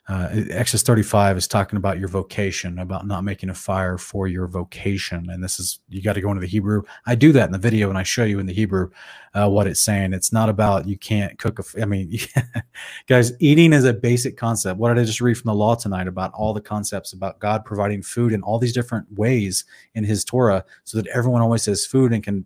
uh, 0.08 0.30
Exodus 0.52 0.84
35 0.84 1.36
is 1.36 1.48
talking 1.48 1.78
about 1.78 1.98
your 1.98 2.08
vocation, 2.08 2.78
about 2.78 3.08
not 3.08 3.24
making 3.24 3.50
a 3.50 3.56
fire 3.56 3.98
for 3.98 4.28
your 4.28 4.46
vocation. 4.46 5.32
And 5.32 5.44
this 5.44 5.60
is, 5.60 5.80
you 5.90 6.04
got 6.04 6.14
to 6.14 6.22
go 6.22 6.30
into 6.30 6.42
the 6.42 6.48
Hebrew. 6.48 6.84
I 7.08 7.16
do 7.16 7.32
that 7.32 7.48
in 7.48 7.52
the 7.52 7.58
video 7.58 7.90
and 7.90 7.98
I 7.98 8.04
show 8.04 8.24
you 8.24 8.38
in 8.38 8.46
the 8.46 8.54
Hebrew 8.54 8.92
uh, 9.34 9.50
what 9.50 9.66
it's 9.66 9.80
saying. 9.80 10.14
It's 10.14 10.32
not 10.32 10.48
about 10.48 10.88
you 10.88 10.96
can't 10.96 11.40
cook. 11.40 11.58
A, 11.58 11.82
I 11.82 11.86
mean, 11.86 12.20
guys, 13.08 13.32
eating 13.40 13.74
is 13.74 13.84
a 13.84 13.94
basic 13.94 14.38
concept. 14.38 14.80
What 14.80 14.90
did 14.94 15.02
I 15.02 15.06
just 15.06 15.22
read 15.22 15.40
from 15.40 15.50
the 15.50 15.56
law 15.56 15.74
tonight 15.74 16.08
about 16.08 16.34
all 16.36 16.54
the 16.54 16.62
concepts 16.62 17.14
about 17.14 17.40
God 17.40 17.66
providing 17.66 18.04
food 18.04 18.32
in 18.32 18.44
all 18.44 18.60
these 18.60 18.74
different 18.74 19.12
ways 19.14 19.66
in 19.96 20.04
his 20.04 20.24
Torah 20.24 20.66
so 20.84 21.02
that 21.02 21.08
everyone 21.08 21.42
always 21.42 21.66
has 21.66 21.84
food 21.84 22.14
and 22.14 22.24
can 22.24 22.46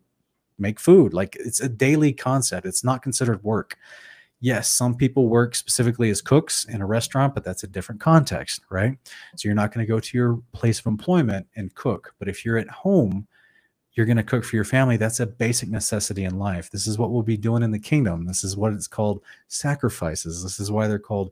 make 0.59 0.79
food? 0.79 1.13
Like 1.13 1.35
it's 1.39 1.61
a 1.61 1.69
daily 1.69 2.13
concept, 2.13 2.65
it's 2.65 2.83
not 2.83 3.01
considered 3.01 3.43
work 3.43 3.77
yes, 4.41 4.69
some 4.69 4.95
people 4.95 5.27
work 5.27 5.55
specifically 5.55 6.09
as 6.09 6.21
cooks 6.21 6.65
in 6.65 6.81
a 6.81 6.85
restaurant, 6.85 7.33
but 7.33 7.43
that's 7.43 7.63
a 7.63 7.67
different 7.67 8.01
context, 8.01 8.61
right? 8.69 8.97
So 9.35 9.47
you're 9.47 9.55
not 9.55 9.73
going 9.73 9.85
to 9.85 9.91
go 9.91 9.99
to 9.99 10.17
your 10.17 10.41
place 10.53 10.79
of 10.79 10.85
employment 10.85 11.47
and 11.55 11.73
cook. 11.75 12.13
But 12.19 12.27
if 12.27 12.45
you're 12.45 12.57
at 12.57 12.69
home, 12.69 13.27
you're 13.93 14.05
going 14.05 14.17
to 14.17 14.23
cook 14.23 14.45
for 14.45 14.55
your 14.55 14.65
family. 14.65 14.97
That's 14.97 15.19
a 15.19 15.27
basic 15.27 15.69
necessity 15.69 16.23
in 16.23 16.37
life. 16.37 16.71
This 16.71 16.87
is 16.87 16.97
what 16.97 17.11
we'll 17.11 17.23
be 17.23 17.37
doing 17.37 17.63
in 17.63 17.71
the 17.71 17.79
kingdom. 17.79 18.25
This 18.25 18.43
is 18.43 18.55
what 18.55 18.73
it's 18.73 18.87
called 18.87 19.21
sacrifices. 19.47 20.41
This 20.41 20.59
is 20.59 20.71
why 20.71 20.87
they're 20.87 20.99
called 20.99 21.31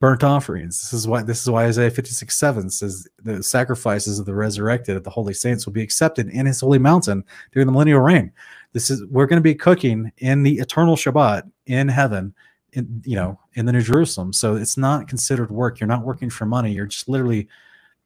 burnt 0.00 0.24
offerings. 0.24 0.80
This 0.80 0.92
is 0.94 1.06
why 1.06 1.22
this 1.22 1.42
is 1.42 1.50
why 1.50 1.66
Isaiah 1.66 1.90
56 1.90 2.36
7 2.36 2.70
says 2.70 3.06
the 3.22 3.42
sacrifices 3.42 4.18
of 4.18 4.26
the 4.26 4.34
resurrected 4.34 4.96
of 4.96 5.04
the 5.04 5.10
holy 5.10 5.34
saints 5.34 5.66
will 5.66 5.74
be 5.74 5.82
accepted 5.82 6.28
in 6.30 6.46
his 6.46 6.60
holy 6.60 6.78
mountain 6.78 7.22
during 7.52 7.66
the 7.66 7.72
millennial 7.72 8.00
reign. 8.00 8.32
This 8.72 8.90
is 8.90 9.04
we're 9.06 9.26
going 9.26 9.38
to 9.38 9.42
be 9.42 9.54
cooking 9.54 10.10
in 10.18 10.42
the 10.42 10.58
eternal 10.58 10.96
Shabbat 10.96 11.50
in 11.66 11.88
heaven, 11.88 12.34
in 12.72 13.02
you 13.04 13.14
know, 13.14 13.38
in 13.54 13.66
the 13.66 13.72
New 13.72 13.82
Jerusalem. 13.82 14.32
So 14.32 14.56
it's 14.56 14.76
not 14.76 15.06
considered 15.06 15.50
work. 15.50 15.78
You're 15.78 15.86
not 15.86 16.04
working 16.04 16.30
for 16.30 16.46
money. 16.46 16.72
You're 16.72 16.86
just 16.86 17.08
literally 17.08 17.48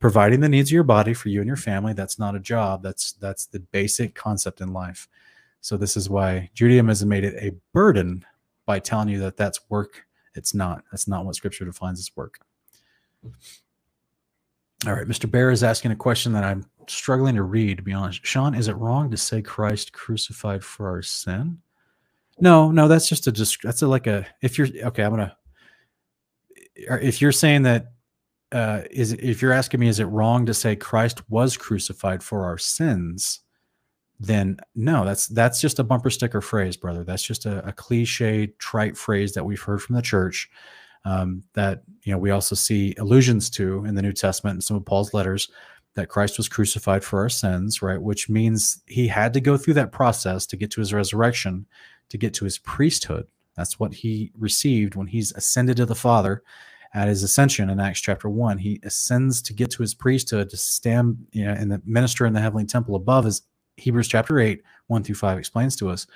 providing 0.01 0.41
the 0.41 0.49
needs 0.49 0.71
of 0.71 0.75
your 0.75 0.83
body 0.83 1.15
for 1.15 1.29
you 1.29 1.41
and 1.41 1.47
your 1.47 1.57
family. 1.57 1.93
That's 1.93 2.19
not 2.19 2.35
a 2.35 2.41
job. 2.41 2.83
That's 2.83 3.12
that's 3.12 3.47
the 3.47 3.61
basic 3.61 4.15
concept 4.15 4.61
in 4.61 4.73
life. 4.73 5.09
So 5.61 5.77
this 5.77 5.97
is 5.97 6.11
why 6.11 6.51
Judaism 6.55 6.89
has 6.89 7.05
made 7.07 7.25
it 7.25 7.43
a 7.43 7.55
burden 7.73 8.25
by 8.66 8.81
telling 8.81 9.09
you 9.09 9.21
that 9.21 9.37
that's 9.37 9.61
work. 9.71 10.04
It's 10.35 10.55
not. 10.55 10.85
That's 10.90 11.09
not 11.09 11.24
what 11.24 11.36
Scripture 11.36 11.65
defines 11.65 12.01
as 12.01 12.11
work. 12.16 12.40
All 14.86 14.93
right, 14.93 15.06
Mr. 15.06 15.31
Bear 15.31 15.51
is 15.51 15.62
asking 15.62 15.93
a 15.93 15.97
question 15.97 16.32
that 16.32 16.44
I'm 16.44 16.66
struggling 16.89 17.36
to 17.36 17.43
read, 17.43 17.78
to 17.78 17.82
be 17.82 17.93
honest. 17.93 18.27
Sean, 18.27 18.55
is 18.55 18.69
it 18.69 18.77
wrong 18.77 19.11
to 19.11 19.16
say 19.16 19.40
Christ 19.40 19.93
crucified 19.93 20.62
for 20.62 20.89
our 20.89 21.02
sin? 21.02 21.59
No, 22.39 22.70
no, 22.70 22.89
that's 22.89 23.09
just 23.09 23.27
a 23.27 23.31
that's 23.62 23.82
a, 23.82 23.86
like 23.86 24.06
a 24.06 24.27
if 24.43 24.59
you're 24.59 24.69
okay, 24.85 25.05
I'm 25.05 25.11
gonna 25.11 25.36
if 26.74 27.20
you're 27.20 27.32
saying 27.32 27.62
that 27.62 27.93
uh 28.52 28.82
is 28.90 29.12
if 29.12 29.40
you're 29.40 29.52
asking 29.52 29.81
me 29.81 29.89
is 29.89 30.01
it 30.01 30.06
wrong 30.06 30.44
to 30.47 30.55
say 30.55 30.74
Christ 30.74 31.28
was 31.31 31.56
crucified 31.56 32.23
for 32.23 32.44
our 32.44 32.59
sins, 32.59 33.40
then 34.20 34.59
no, 34.74 35.05
that's 35.05 35.27
that's 35.27 35.61
just 35.61 35.78
a 35.78 35.85
bumper 35.85 36.11
sticker 36.11 36.41
phrase, 36.41 36.77
brother. 36.77 37.05
That's 37.05 37.23
just 37.23 37.47
a, 37.47 37.66
a 37.66 37.73
cliche, 37.73 38.49
trite 38.59 38.97
phrase 38.97 39.32
that 39.35 39.45
we've 39.45 39.61
heard 39.61 39.82
from 39.82 39.97
the 39.97 40.03
church 40.03 40.49
um, 41.05 41.43
that 41.55 41.82
you 42.03 42.12
know 42.12 42.19
we 42.19 42.31
also 42.31 42.55
see 42.55 42.95
allusions 42.99 43.51
to 43.51 43.85
in 43.85 43.95
the 43.95 44.03
New 44.03 44.12
Testament 44.12 44.55
and 44.55 44.65
some 44.65 44.77
of 44.77 44.85
Paul's 44.85 45.15
letters 45.15 45.49
that 45.95 46.09
Christ 46.09 46.39
was 46.39 46.49
crucified 46.49 47.05
for 47.05 47.20
our 47.20 47.28
sins, 47.28 47.81
right? 47.81 48.01
Which 48.01 48.28
means 48.28 48.82
he 48.86 49.07
had 49.07 49.32
to 49.35 49.41
go 49.41 49.57
through 49.57 49.74
that 49.74 49.93
process 49.93 50.45
to 50.47 50.57
get 50.57 50.70
to 50.73 50.81
his 50.81 50.93
resurrection, 50.93 51.66
to 52.09 52.19
get 52.19 52.35
to 52.35 52.45
his 52.45 52.59
priesthood. 52.59 53.27
That's 53.57 53.78
what 53.78 53.95
he 53.95 54.32
received 54.36 54.97
when 54.97 55.07
he's 55.07 55.32
ascended 55.32 55.77
to 55.77 55.86
the 55.86 55.95
Father 55.95 56.43
at 56.95 57.09
his 57.09 57.23
ascension 57.23 57.70
in 57.70 57.78
Acts 57.78 58.01
chapter 58.01 58.28
one. 58.28 58.59
He 58.59 58.81
ascends 58.82 59.41
to 59.43 59.53
get 59.53 59.70
to 59.73 59.82
his 59.82 59.95
priesthood 59.95 60.51
to 60.51 60.57
stand, 60.57 61.27
you 61.31 61.45
know, 61.45 61.53
and 61.53 61.70
the 61.70 61.81
minister 61.85 62.27
in 62.27 62.32
the 62.32 62.41
heavenly 62.41 62.65
temple 62.65 62.97
above, 62.97 63.27
as 63.27 63.43
Hebrews 63.77 64.09
chapter 64.09 64.39
eight, 64.39 64.63
one 64.87 65.03
through 65.03 65.17
five 65.17 65.39
explains 65.39 65.77
to 65.77 65.91
us, 65.91 66.07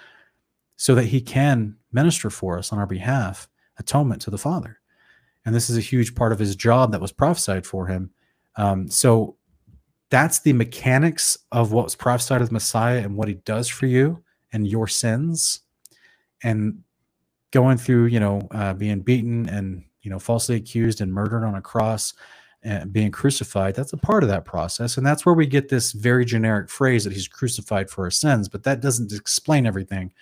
so 0.77 0.95
that 0.95 1.07
he 1.07 1.21
can 1.21 1.77
minister 1.93 2.31
for 2.31 2.59
us 2.59 2.73
on 2.73 2.79
our 2.79 2.87
behalf, 2.87 3.49
atonement 3.79 4.23
to 4.23 4.31
the 4.31 4.39
Father. 4.39 4.81
And 5.45 5.55
this 5.55 5.71
is 5.71 5.77
a 5.77 5.81
huge 5.81 6.15
part 6.15 6.33
of 6.33 6.39
his 6.39 6.55
job 6.55 6.93
that 6.93 7.01
was 7.01 7.13
prophesied 7.13 7.67
for 7.67 7.87
him. 7.87 8.11
Um, 8.57 8.89
so 8.89 9.37
that's 10.11 10.41
the 10.41 10.53
mechanics 10.53 11.39
of 11.53 11.73
what 11.73 11.85
was 11.85 11.95
prophesied 11.95 12.43
of 12.43 12.49
the 12.49 12.55
Messiah 12.55 12.99
and 12.99 13.17
what 13.17 13.29
he 13.29 13.35
does 13.35 13.69
for 13.69 13.87
you 13.87 14.23
and 14.53 14.67
your 14.67 14.87
sins. 14.87 15.61
And 16.43 16.83
going 17.51 17.79
through, 17.79 18.07
you 18.07 18.21
know, 18.21 18.47
uh, 18.51 18.75
being 18.75 19.01
beaten 19.01 19.49
and, 19.49 19.85
you 20.03 20.11
know, 20.11 20.19
falsely 20.19 20.57
accused 20.57 21.01
and 21.01 21.13
murdered 21.13 21.45
on 21.45 21.55
a 21.55 21.63
cross 21.63 22.15
and 22.63 22.93
being 22.93 23.11
crucified, 23.11 23.75
that's 23.75 23.93
a 23.93 23.99
part 23.99 24.23
of 24.23 24.29
that 24.29 24.45
process. 24.45 24.97
And 24.97 25.07
that's 25.07 25.25
where 25.25 25.35
we 25.35 25.47
get 25.47 25.69
this 25.69 25.93
very 25.93 26.25
generic 26.25 26.69
phrase 26.69 27.05
that 27.05 27.13
he's 27.13 27.29
crucified 27.29 27.89
for 27.89 28.05
our 28.05 28.11
sins, 28.11 28.49
but 28.49 28.65
that 28.65 28.81
doesn't 28.81 29.13
explain 29.13 29.67
everything. 29.67 30.13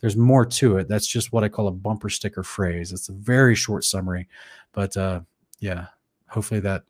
There's 0.00 0.16
more 0.16 0.44
to 0.44 0.78
it. 0.78 0.88
That's 0.88 1.06
just 1.06 1.32
what 1.32 1.44
I 1.44 1.48
call 1.48 1.68
a 1.68 1.72
bumper 1.72 2.08
sticker 2.08 2.42
phrase. 2.42 2.92
It's 2.92 3.08
a 3.08 3.12
very 3.12 3.54
short 3.54 3.84
summary, 3.84 4.26
but 4.72 4.96
uh, 4.96 5.20
yeah, 5.60 5.86
hopefully 6.28 6.60
that 6.60 6.82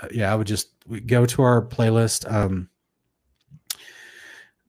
uh, 0.00 0.08
yeah, 0.12 0.32
I 0.32 0.36
would 0.36 0.46
just 0.46 0.68
go 1.06 1.26
to 1.26 1.42
our 1.42 1.64
playlist, 1.64 2.30
um, 2.32 2.68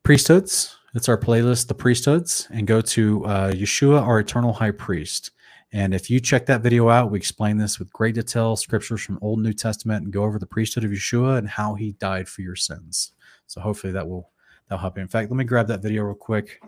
priesthoods. 0.03 0.76
It's 0.95 1.07
our 1.07 1.18
playlist, 1.18 1.68
the 1.68 1.76
priesthoods, 1.76 2.48
and 2.52 2.65
go 2.65 2.81
to 2.81 3.26
uh, 3.26 3.52
Yeshua, 3.52 4.02
our 4.02 4.19
eternal 4.19 4.53
high 4.53 4.72
priest. 4.72 5.31
And 5.71 5.93
if 5.93 6.09
you 6.09 6.19
check 6.19 6.45
that 6.47 6.61
video 6.61 6.89
out, 6.89 7.11
we 7.11 7.17
explain 7.17 7.57
this 7.57 7.77
with 7.77 7.93
great 7.93 8.15
detail, 8.15 8.55
scriptures 8.55 9.01
from 9.01 9.19
Old 9.21 9.37
and 9.37 9.45
New 9.45 9.53
Testament, 9.53 10.03
and 10.03 10.13
go 10.13 10.23
over 10.23 10.39
the 10.39 10.47
priesthood 10.47 10.83
of 10.83 10.91
Yeshua 10.91 11.37
and 11.37 11.47
how 11.47 11.75
he 11.75 11.91
died 11.93 12.27
for 12.27 12.41
your 12.41 12.55
sins. 12.55 13.11
So 13.45 13.61
hopefully 13.61 13.93
that 13.93 14.07
will 14.07 14.31
that'll 14.67 14.81
help 14.81 14.97
you. 14.97 15.03
In 15.03 15.07
fact, 15.07 15.29
let 15.29 15.37
me 15.37 15.43
grab 15.43 15.67
that 15.67 15.83
video 15.83 16.03
real 16.03 16.15
quick. 16.15 16.59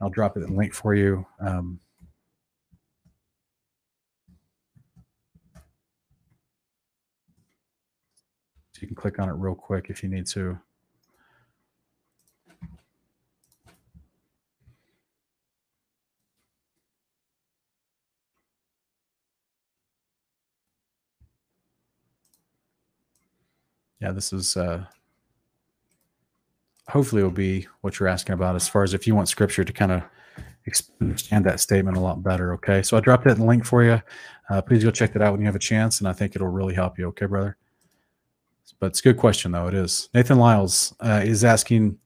I'll 0.00 0.10
drop 0.10 0.36
it 0.36 0.44
in 0.44 0.56
link 0.56 0.72
for 0.72 0.94
you. 0.94 1.26
Um, 1.40 1.80
So 8.78 8.82
you 8.82 8.86
can 8.86 8.94
click 8.94 9.18
on 9.18 9.28
it 9.28 9.32
real 9.32 9.56
quick 9.56 9.86
if 9.90 10.04
you 10.04 10.08
need 10.08 10.26
to. 10.28 10.56
Yeah, 24.00 24.12
this 24.12 24.32
is 24.32 24.56
uh, 24.56 24.84
hopefully 26.88 27.22
will 27.22 27.30
be 27.30 27.66
what 27.80 27.98
you're 27.98 28.08
asking 28.08 28.34
about 28.34 28.56
as 28.56 28.68
far 28.68 28.82
as 28.82 28.94
if 28.94 29.06
you 29.06 29.14
want 29.14 29.28
scripture 29.28 29.64
to 29.64 29.72
kind 29.72 29.92
of 29.92 30.02
understand 31.00 31.44
that 31.46 31.60
statement 31.60 31.96
a 31.96 32.00
lot 32.00 32.22
better. 32.22 32.52
Okay, 32.54 32.82
so 32.82 32.96
I 32.96 33.00
dropped 33.00 33.24
that 33.24 33.38
link 33.38 33.64
for 33.64 33.82
you. 33.82 34.02
Uh, 34.50 34.62
please 34.62 34.84
go 34.84 34.90
check 34.90 35.12
that 35.12 35.22
out 35.22 35.32
when 35.32 35.40
you 35.40 35.46
have 35.46 35.56
a 35.56 35.60
chance, 35.60 35.98
and 36.00 36.08
I 36.08 36.12
think 36.12 36.36
it'll 36.36 36.48
really 36.48 36.74
help 36.74 36.98
you. 36.98 37.08
Okay, 37.08 37.26
brother. 37.26 37.56
But 38.80 38.88
it's 38.88 39.00
a 39.00 39.02
good 39.02 39.16
question, 39.16 39.52
though. 39.52 39.66
It 39.66 39.74
is. 39.74 40.08
Nathan 40.14 40.38
Lyles 40.38 40.94
uh, 41.00 41.22
is 41.24 41.42
asking, 41.42 41.98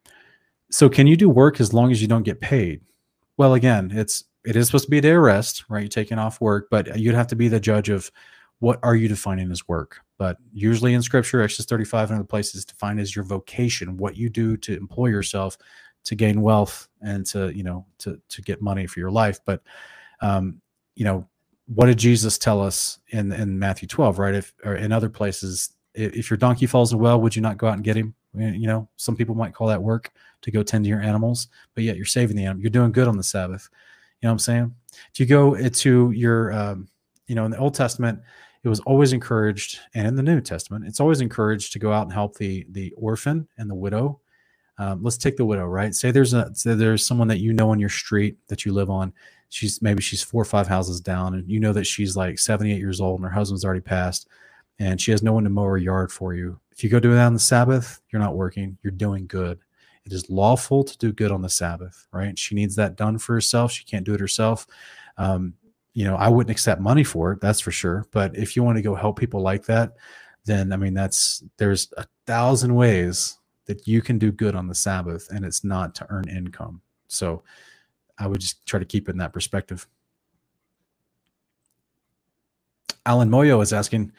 so 0.70 0.88
can 0.88 1.06
you 1.06 1.16
do 1.16 1.28
work 1.28 1.60
as 1.60 1.74
long 1.74 1.90
as 1.90 2.00
you 2.00 2.08
don't 2.08 2.22
get 2.22 2.40
paid? 2.40 2.80
Well, 3.36 3.54
again, 3.54 3.90
it's 3.94 4.24
it 4.44 4.56
is 4.56 4.66
supposed 4.66 4.84
to 4.84 4.90
be 4.90 4.98
a 4.98 5.02
day 5.02 5.12
of 5.12 5.22
rest, 5.22 5.64
right? 5.68 5.80
You're 5.80 5.88
taking 5.88 6.18
off 6.18 6.40
work, 6.40 6.68
but 6.70 6.98
you'd 6.98 7.14
have 7.14 7.26
to 7.28 7.36
be 7.36 7.48
the 7.48 7.60
judge 7.60 7.88
of 7.88 8.10
what 8.62 8.78
are 8.84 8.94
you 8.94 9.08
defining 9.08 9.50
as 9.50 9.66
work. 9.66 9.98
But 10.18 10.36
usually 10.52 10.94
in 10.94 11.02
Scripture, 11.02 11.42
Exodus 11.42 11.66
35 11.66 12.10
and 12.10 12.20
other 12.20 12.24
places, 12.24 12.64
defined 12.64 13.00
as 13.00 13.16
your 13.16 13.24
vocation, 13.24 13.96
what 13.96 14.16
you 14.16 14.28
do 14.28 14.56
to 14.58 14.76
employ 14.76 15.08
yourself 15.08 15.58
to 16.04 16.14
gain 16.14 16.42
wealth 16.42 16.88
and 17.00 17.26
to 17.26 17.50
you 17.56 17.64
know 17.64 17.84
to 17.98 18.20
to 18.28 18.40
get 18.40 18.62
money 18.62 18.86
for 18.86 19.00
your 19.00 19.10
life. 19.10 19.40
But 19.44 19.62
um, 20.20 20.60
you 20.94 21.04
know, 21.04 21.26
what 21.66 21.86
did 21.86 21.98
Jesus 21.98 22.38
tell 22.38 22.62
us 22.62 23.00
in 23.08 23.32
in 23.32 23.58
Matthew 23.58 23.88
12, 23.88 24.20
right? 24.20 24.34
If 24.36 24.54
or 24.64 24.76
in 24.76 24.92
other 24.92 25.08
places, 25.08 25.70
if 25.94 26.30
your 26.30 26.36
donkey 26.36 26.66
falls 26.66 26.92
in 26.92 27.00
a 27.00 27.02
well, 27.02 27.20
would 27.20 27.34
you 27.34 27.42
not 27.42 27.58
go 27.58 27.66
out 27.66 27.74
and 27.74 27.82
get 27.82 27.96
him? 27.96 28.14
You 28.32 28.68
know, 28.68 28.88
some 28.94 29.16
people 29.16 29.34
might 29.34 29.54
call 29.54 29.66
that 29.66 29.82
work 29.82 30.12
to 30.42 30.52
go 30.52 30.62
tend 30.62 30.84
to 30.84 30.88
your 30.88 31.00
animals, 31.00 31.48
but 31.74 31.82
yet 31.82 31.96
you're 31.96 32.04
saving 32.04 32.36
the 32.36 32.44
animal. 32.44 32.62
You're 32.62 32.70
doing 32.70 32.92
good 32.92 33.08
on 33.08 33.16
the 33.16 33.24
Sabbath. 33.24 33.68
You 34.20 34.28
know 34.28 34.30
what 34.30 34.34
I'm 34.34 34.38
saying? 34.38 34.74
If 35.12 35.18
you 35.18 35.26
go 35.26 35.68
to 35.68 36.10
your, 36.12 36.52
um, 36.52 36.88
you 37.26 37.34
know, 37.34 37.44
in 37.44 37.50
the 37.50 37.58
Old 37.58 37.74
Testament, 37.74 38.20
it 38.64 38.68
was 38.68 38.80
always 38.80 39.12
encouraged, 39.12 39.80
and 39.94 40.06
in 40.06 40.16
the 40.16 40.22
New 40.22 40.40
Testament, 40.40 40.86
it's 40.86 41.00
always 41.00 41.20
encouraged 41.20 41.72
to 41.72 41.78
go 41.78 41.92
out 41.92 42.04
and 42.04 42.12
help 42.12 42.36
the 42.36 42.66
the 42.70 42.92
orphan 42.96 43.48
and 43.58 43.68
the 43.68 43.74
widow. 43.74 44.20
Um, 44.78 45.02
let's 45.02 45.18
take 45.18 45.36
the 45.36 45.44
widow, 45.44 45.66
right? 45.66 45.94
Say 45.94 46.10
there's 46.10 46.34
a 46.34 46.54
say 46.54 46.74
there's 46.74 47.06
someone 47.06 47.28
that 47.28 47.40
you 47.40 47.52
know 47.52 47.70
on 47.70 47.80
your 47.80 47.88
street 47.88 48.36
that 48.48 48.64
you 48.64 48.72
live 48.72 48.90
on. 48.90 49.12
She's 49.48 49.82
maybe 49.82 50.02
she's 50.02 50.22
four 50.22 50.42
or 50.42 50.46
five 50.46 50.68
houses 50.68 51.00
down, 51.00 51.34
and 51.34 51.48
you 51.50 51.60
know 51.60 51.72
that 51.72 51.84
she's 51.86 52.16
like 52.16 52.38
78 52.38 52.78
years 52.78 53.00
old, 53.00 53.20
and 53.20 53.28
her 53.28 53.34
husband's 53.34 53.64
already 53.64 53.80
passed 53.80 54.28
and 54.78 55.00
she 55.00 55.10
has 55.10 55.22
no 55.22 55.32
one 55.32 55.44
to 55.44 55.50
mow 55.50 55.64
her 55.64 55.78
yard 55.78 56.10
for 56.10 56.34
you. 56.34 56.58
If 56.72 56.82
you 56.82 56.90
go 56.90 56.98
do 57.00 57.12
that 57.14 57.26
on 57.26 57.34
the 57.34 57.40
Sabbath, 57.40 58.00
you're 58.10 58.22
not 58.22 58.34
working, 58.34 58.78
you're 58.82 58.90
doing 58.90 59.26
good. 59.26 59.60
It 60.04 60.12
is 60.12 60.28
lawful 60.28 60.82
to 60.82 60.98
do 60.98 61.12
good 61.12 61.30
on 61.30 61.42
the 61.42 61.48
Sabbath, 61.48 62.08
right? 62.12 62.36
She 62.36 62.54
needs 62.54 62.74
that 62.76 62.96
done 62.96 63.18
for 63.18 63.34
herself. 63.34 63.70
She 63.70 63.84
can't 63.84 64.04
do 64.04 64.14
it 64.14 64.20
herself. 64.20 64.66
Um, 65.18 65.54
you 65.94 66.04
know, 66.04 66.16
I 66.16 66.28
wouldn't 66.28 66.50
accept 66.50 66.80
money 66.80 67.04
for 67.04 67.32
it, 67.32 67.40
that's 67.40 67.60
for 67.60 67.70
sure. 67.70 68.06
But 68.12 68.36
if 68.36 68.56
you 68.56 68.62
want 68.62 68.76
to 68.76 68.82
go 68.82 68.94
help 68.94 69.18
people 69.18 69.40
like 69.40 69.64
that, 69.66 69.92
then 70.44 70.72
I 70.72 70.76
mean, 70.76 70.94
that's 70.94 71.44
there's 71.56 71.92
a 71.96 72.06
thousand 72.26 72.74
ways 72.74 73.38
that 73.66 73.86
you 73.86 74.02
can 74.02 74.18
do 74.18 74.32
good 74.32 74.56
on 74.56 74.66
the 74.66 74.74
Sabbath, 74.74 75.28
and 75.30 75.44
it's 75.44 75.64
not 75.64 75.94
to 75.96 76.06
earn 76.10 76.28
income. 76.28 76.80
So 77.08 77.42
I 78.18 78.26
would 78.26 78.40
just 78.40 78.64
try 78.66 78.80
to 78.80 78.86
keep 78.86 79.08
it 79.08 79.12
in 79.12 79.18
that 79.18 79.32
perspective. 79.32 79.86
Alan 83.04 83.30
Moyo 83.30 83.62
is 83.62 83.72
asking, 83.72 84.12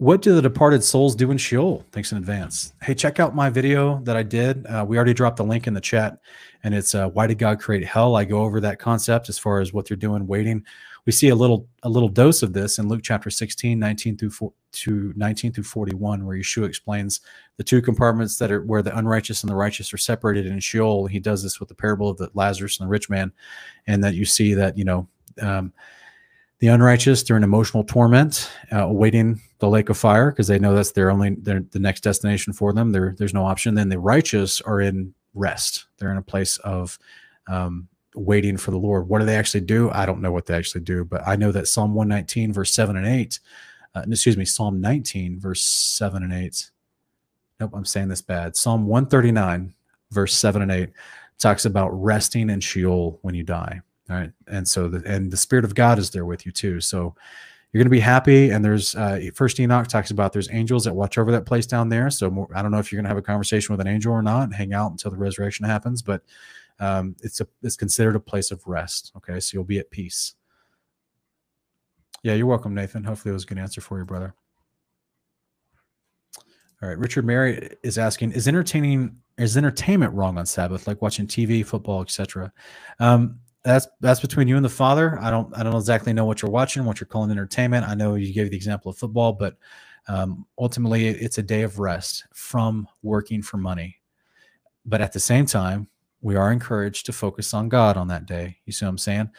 what 0.00 0.22
do 0.22 0.34
the 0.34 0.40
departed 0.40 0.82
souls 0.82 1.14
do 1.14 1.30
in 1.30 1.36
Sheol? 1.36 1.84
Thanks 1.92 2.10
in 2.10 2.16
advance. 2.16 2.72
Hey, 2.82 2.94
check 2.94 3.20
out 3.20 3.34
my 3.34 3.50
video 3.50 4.00
that 4.04 4.16
I 4.16 4.22
did. 4.22 4.66
Uh, 4.66 4.82
we 4.88 4.96
already 4.96 5.12
dropped 5.12 5.36
the 5.36 5.44
link 5.44 5.66
in 5.66 5.74
the 5.74 5.80
chat, 5.80 6.16
and 6.64 6.74
it's 6.74 6.94
uh, 6.94 7.10
why 7.10 7.26
did 7.26 7.36
God 7.36 7.60
create 7.60 7.84
hell? 7.84 8.16
I 8.16 8.24
go 8.24 8.40
over 8.40 8.62
that 8.62 8.78
concept 8.78 9.28
as 9.28 9.38
far 9.38 9.60
as 9.60 9.74
what 9.74 9.86
they're 9.86 9.98
doing, 9.98 10.26
waiting. 10.26 10.64
We 11.04 11.12
see 11.12 11.28
a 11.28 11.34
little 11.34 11.68
a 11.82 11.88
little 11.90 12.08
dose 12.08 12.42
of 12.42 12.54
this 12.54 12.78
in 12.78 12.88
Luke 12.88 13.02
chapter 13.02 13.28
16, 13.28 13.78
19 13.78 14.16
through 14.16 14.30
4, 14.30 14.50
to 14.72 15.12
19 15.16 15.52
through 15.52 15.64
41, 15.64 16.24
where 16.24 16.38
Yeshua 16.38 16.66
explains 16.66 17.20
the 17.58 17.64
two 17.64 17.82
compartments 17.82 18.38
that 18.38 18.50
are 18.50 18.62
where 18.62 18.80
the 18.80 18.96
unrighteous 18.96 19.42
and 19.42 19.50
the 19.50 19.56
righteous 19.56 19.92
are 19.92 19.98
separated 19.98 20.46
in 20.46 20.60
Sheol. 20.60 21.08
He 21.08 21.20
does 21.20 21.42
this 21.42 21.60
with 21.60 21.68
the 21.68 21.74
parable 21.74 22.08
of 22.08 22.16
the 22.16 22.30
Lazarus 22.32 22.80
and 22.80 22.86
the 22.86 22.90
rich 22.90 23.10
man, 23.10 23.32
and 23.86 24.02
that 24.02 24.14
you 24.14 24.24
see 24.24 24.54
that 24.54 24.78
you 24.78 24.84
know. 24.84 25.08
Um, 25.42 25.74
the 26.60 26.68
unrighteous, 26.68 27.22
they're 27.22 27.36
in 27.38 27.42
emotional 27.42 27.82
torment, 27.82 28.50
uh, 28.70 28.86
awaiting 28.86 29.40
the 29.58 29.68
lake 29.68 29.88
of 29.88 29.96
fire 29.96 30.30
because 30.30 30.46
they 30.46 30.58
know 30.58 30.74
that's 30.74 30.92
their 30.92 31.10
only 31.10 31.34
their, 31.36 31.60
the 31.70 31.78
next 31.78 32.02
destination 32.02 32.52
for 32.52 32.72
them. 32.72 32.92
There, 32.92 33.14
there's 33.18 33.34
no 33.34 33.44
option. 33.44 33.74
Then 33.74 33.88
the 33.88 33.98
righteous 33.98 34.60
are 34.60 34.80
in 34.80 35.14
rest. 35.34 35.86
They're 35.98 36.10
in 36.10 36.18
a 36.18 36.22
place 36.22 36.58
of 36.58 36.98
um, 37.46 37.88
waiting 38.14 38.58
for 38.58 38.72
the 38.72 38.78
Lord. 38.78 39.08
What 39.08 39.20
do 39.20 39.24
they 39.24 39.36
actually 39.36 39.62
do? 39.62 39.90
I 39.90 40.04
don't 40.04 40.20
know 40.20 40.32
what 40.32 40.46
they 40.46 40.54
actually 40.54 40.82
do, 40.82 41.04
but 41.04 41.26
I 41.26 41.36
know 41.36 41.50
that 41.50 41.66
Psalm 41.66 41.94
119, 41.94 42.52
verse 42.52 42.74
7 42.74 42.96
and 42.96 43.06
8, 43.06 43.40
uh, 43.94 44.02
excuse 44.10 44.36
me, 44.36 44.44
Psalm 44.44 44.80
19, 44.82 45.40
verse 45.40 45.62
7 45.64 46.22
and 46.22 46.32
8. 46.32 46.70
Nope, 47.58 47.70
I'm 47.74 47.84
saying 47.86 48.08
this 48.08 48.22
bad. 48.22 48.54
Psalm 48.54 48.86
139, 48.86 49.74
verse 50.10 50.34
7 50.34 50.62
and 50.62 50.70
8 50.70 50.90
talks 51.38 51.64
about 51.64 51.88
resting 51.90 52.50
in 52.50 52.60
Sheol 52.60 53.18
when 53.22 53.34
you 53.34 53.44
die. 53.44 53.80
All 54.10 54.16
right. 54.16 54.32
And 54.48 54.66
so 54.66 54.88
the 54.88 55.02
and 55.06 55.30
the 55.30 55.36
spirit 55.36 55.64
of 55.64 55.74
God 55.74 55.98
is 55.98 56.10
there 56.10 56.24
with 56.24 56.44
you 56.44 56.52
too. 56.52 56.80
So 56.80 57.14
you're 57.72 57.78
going 57.78 57.86
to 57.86 57.90
be 57.90 58.00
happy. 58.00 58.50
And 58.50 58.64
there's 58.64 58.96
uh, 58.96 59.20
First 59.34 59.60
Enoch 59.60 59.86
talks 59.86 60.10
about 60.10 60.32
there's 60.32 60.50
angels 60.50 60.84
that 60.84 60.94
watch 60.94 61.16
over 61.16 61.30
that 61.30 61.46
place 61.46 61.66
down 61.66 61.88
there. 61.88 62.10
So 62.10 62.28
more, 62.28 62.48
I 62.52 62.62
don't 62.62 62.72
know 62.72 62.78
if 62.78 62.90
you're 62.90 62.98
going 62.98 63.04
to 63.04 63.10
have 63.10 63.18
a 63.18 63.22
conversation 63.22 63.72
with 63.72 63.80
an 63.80 63.86
angel 63.86 64.12
or 64.12 64.22
not, 64.22 64.52
hang 64.52 64.72
out 64.72 64.90
until 64.90 65.12
the 65.12 65.16
resurrection 65.16 65.64
happens, 65.64 66.02
but 66.02 66.22
um, 66.80 67.14
it's 67.22 67.40
a 67.40 67.46
it's 67.62 67.76
considered 67.76 68.16
a 68.16 68.20
place 68.20 68.50
of 68.50 68.66
rest. 68.66 69.12
Okay, 69.16 69.38
so 69.38 69.54
you'll 69.54 69.64
be 69.64 69.78
at 69.78 69.90
peace. 69.90 70.34
Yeah, 72.22 72.34
you're 72.34 72.46
welcome, 72.46 72.74
Nathan. 72.74 73.04
Hopefully, 73.04 73.30
it 73.30 73.34
was 73.34 73.44
a 73.44 73.46
good 73.46 73.58
answer 73.58 73.80
for 73.80 73.98
you, 73.98 74.04
brother. 74.04 74.34
All 76.82 76.88
right, 76.88 76.98
Richard 76.98 77.26
Mary 77.26 77.76
is 77.82 77.98
asking: 77.98 78.32
Is 78.32 78.48
entertaining 78.48 79.16
is 79.36 79.56
entertainment 79.56 80.14
wrong 80.14 80.38
on 80.38 80.46
Sabbath, 80.46 80.86
like 80.86 81.00
watching 81.02 81.26
TV, 81.26 81.64
football, 81.64 82.00
etc.? 82.00 82.52
Um, 82.98 83.38
that's 83.62 83.86
that's 84.00 84.20
between 84.20 84.48
you 84.48 84.56
and 84.56 84.64
the 84.64 84.70
father. 84.70 85.18
I 85.20 85.30
don't 85.30 85.56
I 85.56 85.62
don't 85.62 85.76
exactly 85.76 86.12
know 86.12 86.24
what 86.24 86.42
you're 86.42 86.50
watching, 86.50 86.84
what 86.84 87.00
you're 87.00 87.06
calling 87.06 87.30
entertainment. 87.30 87.86
I 87.86 87.94
know 87.94 88.14
you 88.14 88.32
gave 88.32 88.50
the 88.50 88.56
example 88.56 88.90
of 88.90 88.98
football, 88.98 89.32
but 89.32 89.56
um, 90.08 90.46
ultimately 90.58 91.06
it's 91.08 91.38
a 91.38 91.42
day 91.42 91.62
of 91.62 91.78
rest 91.78 92.24
from 92.32 92.88
working 93.02 93.42
for 93.42 93.58
money. 93.58 93.96
But 94.86 95.02
at 95.02 95.12
the 95.12 95.20
same 95.20 95.44
time, 95.44 95.88
we 96.22 96.36
are 96.36 96.52
encouraged 96.52 97.06
to 97.06 97.12
focus 97.12 97.52
on 97.52 97.68
God 97.68 97.96
on 97.96 98.08
that 98.08 98.26
day. 98.26 98.58
You 98.64 98.72
see 98.72 98.86
what 98.86 98.90
I'm 98.90 98.98
saying? 98.98 99.30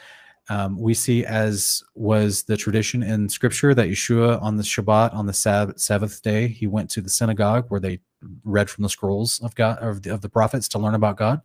Um, 0.50 0.80
we 0.80 0.94
see 0.94 1.26
as 1.26 1.84
was 1.96 2.44
the 2.44 2.58
tradition 2.58 3.04
in 3.04 3.30
scripture 3.30 3.74
that 3.74 3.88
Yeshua 3.88 4.42
on 4.42 4.58
the 4.58 4.64
Shabbat 4.64 5.14
on 5.14 5.26
the 5.26 5.34
Sabbath, 5.34 6.22
day 6.22 6.48
he 6.48 6.68
went 6.68 6.90
to 6.92 7.02
the 7.02 7.10
synagogue 7.10 7.66
where 7.70 7.80
they 7.80 8.00
read 8.44 8.70
from 8.70 8.84
the 8.84 8.90
scrolls 8.90 9.40
of 9.42 9.56
God 9.56 9.80
of 9.80 10.04
the, 10.04 10.14
of 10.14 10.22
the 10.22 10.30
prophets 10.30 10.68
to 10.70 10.80
learn 10.80 10.96
about 10.96 11.18
God. 11.18 11.42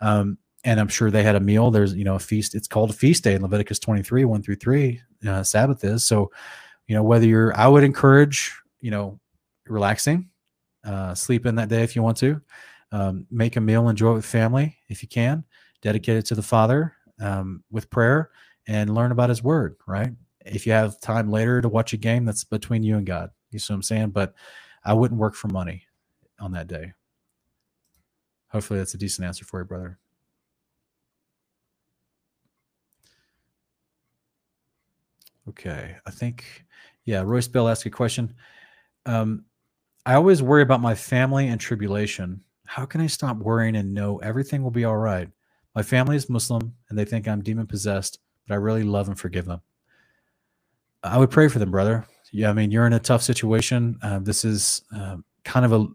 Um, 0.00 0.38
and 0.66 0.80
I'm 0.80 0.88
sure 0.88 1.12
they 1.12 1.22
had 1.22 1.36
a 1.36 1.40
meal. 1.40 1.70
There's 1.70 1.94
you 1.94 2.04
know 2.04 2.16
a 2.16 2.18
feast. 2.18 2.54
It's 2.54 2.68
called 2.68 2.90
a 2.90 2.92
feast 2.92 3.24
day 3.24 3.34
in 3.34 3.42
Leviticus 3.42 3.78
23 3.78 4.26
one 4.26 4.42
through 4.42 4.56
three. 4.56 5.00
Uh, 5.26 5.42
Sabbath 5.42 5.82
is 5.82 6.04
so. 6.04 6.30
You 6.88 6.94
know 6.94 7.02
whether 7.02 7.26
you're, 7.26 7.56
I 7.56 7.66
would 7.66 7.82
encourage 7.82 8.54
you 8.80 8.90
know 8.90 9.18
relaxing, 9.66 10.28
uh, 10.84 11.14
sleep 11.14 11.46
in 11.46 11.54
that 11.56 11.68
day 11.68 11.82
if 11.82 11.96
you 11.96 12.02
want 12.02 12.16
to. 12.18 12.40
Um, 12.92 13.26
make 13.30 13.56
a 13.56 13.60
meal, 13.60 13.88
enjoy 13.88 14.12
it 14.12 14.14
with 14.14 14.26
family 14.26 14.76
if 14.88 15.02
you 15.02 15.08
can. 15.08 15.44
Dedicate 15.82 16.16
it 16.16 16.26
to 16.26 16.34
the 16.34 16.42
Father 16.42 16.94
um, 17.20 17.64
with 17.70 17.90
prayer 17.90 18.30
and 18.68 18.94
learn 18.94 19.10
about 19.10 19.30
His 19.30 19.42
Word. 19.42 19.76
Right. 19.86 20.12
If 20.44 20.66
you 20.66 20.72
have 20.72 21.00
time 21.00 21.30
later 21.30 21.60
to 21.60 21.68
watch 21.68 21.92
a 21.92 21.96
game, 21.96 22.24
that's 22.24 22.44
between 22.44 22.84
you 22.84 22.96
and 22.96 23.06
God. 23.06 23.30
You 23.50 23.58
see 23.58 23.72
what 23.72 23.76
I'm 23.76 23.82
saying? 23.82 24.10
But 24.10 24.34
I 24.84 24.92
wouldn't 24.92 25.20
work 25.20 25.34
for 25.34 25.48
money 25.48 25.82
on 26.38 26.52
that 26.52 26.68
day. 26.68 26.92
Hopefully, 28.48 28.78
that's 28.78 28.94
a 28.94 28.98
decent 28.98 29.26
answer 29.26 29.44
for 29.44 29.60
you, 29.60 29.64
brother. 29.64 29.98
Okay, 35.48 35.96
I 36.04 36.10
think, 36.10 36.64
yeah, 37.04 37.22
Royce 37.22 37.48
Bell 37.48 37.68
asked 37.68 37.86
a 37.86 37.90
question. 37.90 38.34
Um, 39.04 39.44
I 40.04 40.14
always 40.14 40.42
worry 40.42 40.62
about 40.62 40.80
my 40.80 40.94
family 40.94 41.48
and 41.48 41.60
tribulation. 41.60 42.42
How 42.64 42.84
can 42.84 43.00
I 43.00 43.06
stop 43.06 43.36
worrying 43.36 43.76
and 43.76 43.94
know 43.94 44.18
everything 44.18 44.62
will 44.62 44.70
be 44.70 44.84
all 44.84 44.96
right? 44.96 45.28
My 45.74 45.82
family 45.82 46.16
is 46.16 46.28
Muslim 46.28 46.74
and 46.88 46.98
they 46.98 47.04
think 47.04 47.28
I'm 47.28 47.42
demon 47.42 47.66
possessed, 47.66 48.18
but 48.46 48.54
I 48.54 48.56
really 48.56 48.82
love 48.82 49.08
and 49.08 49.18
forgive 49.18 49.46
them. 49.46 49.60
I 51.02 51.18
would 51.18 51.30
pray 51.30 51.48
for 51.48 51.58
them, 51.58 51.70
brother. 51.70 52.04
Yeah, 52.32 52.50
I 52.50 52.52
mean, 52.52 52.70
you're 52.70 52.86
in 52.86 52.92
a 52.94 52.98
tough 52.98 53.22
situation. 53.22 53.98
Uh, 54.02 54.18
this 54.18 54.44
is 54.44 54.82
uh, 54.94 55.16
kind 55.44 55.64
of 55.64 55.72
a 55.72 55.86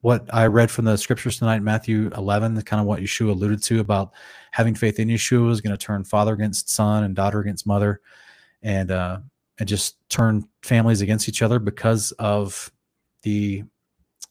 what 0.00 0.28
I 0.32 0.46
read 0.46 0.70
from 0.70 0.84
the 0.84 0.96
scriptures 0.96 1.38
tonight, 1.38 1.62
Matthew 1.62 2.10
11, 2.16 2.60
kind 2.62 2.80
of 2.80 2.86
what 2.86 3.00
Yeshua 3.00 3.30
alluded 3.30 3.62
to 3.64 3.80
about 3.80 4.12
having 4.50 4.74
faith 4.74 4.98
in 4.98 5.08
Yeshua 5.08 5.50
is 5.50 5.60
going 5.60 5.76
to 5.76 5.84
turn 5.84 6.04
father 6.04 6.32
against 6.32 6.70
son 6.70 7.04
and 7.04 7.14
daughter 7.14 7.40
against 7.40 7.66
mother 7.66 8.00
and 8.62 8.90
uh, 8.90 9.18
and 9.58 9.68
just 9.68 9.96
turn 10.08 10.48
families 10.62 11.00
against 11.00 11.28
each 11.28 11.42
other 11.42 11.58
because 11.58 12.12
of 12.12 12.70
the 13.22 13.64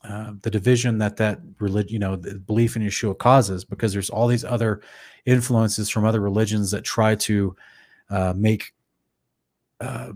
uh, 0.04 0.34
the 0.42 0.52
division 0.52 1.00
that 1.00 1.18
that 1.18 1.40
religion, 1.60 1.92
you 1.92 2.00
know, 2.00 2.16
the 2.16 2.36
belief 2.36 2.76
in 2.76 2.84
Yeshua 2.84 3.18
causes. 3.18 3.66
Because 3.66 3.92
there's 3.92 4.10
all 4.10 4.28
these 4.28 4.44
other 4.44 4.82
influences 5.26 5.90
from 5.90 6.06
other 6.06 6.20
religions 6.20 6.72
that 6.72 6.84
try 6.84 7.16
to 7.16 7.56
uh, 8.10 8.34
make 8.36 8.74
uh, 9.82 10.12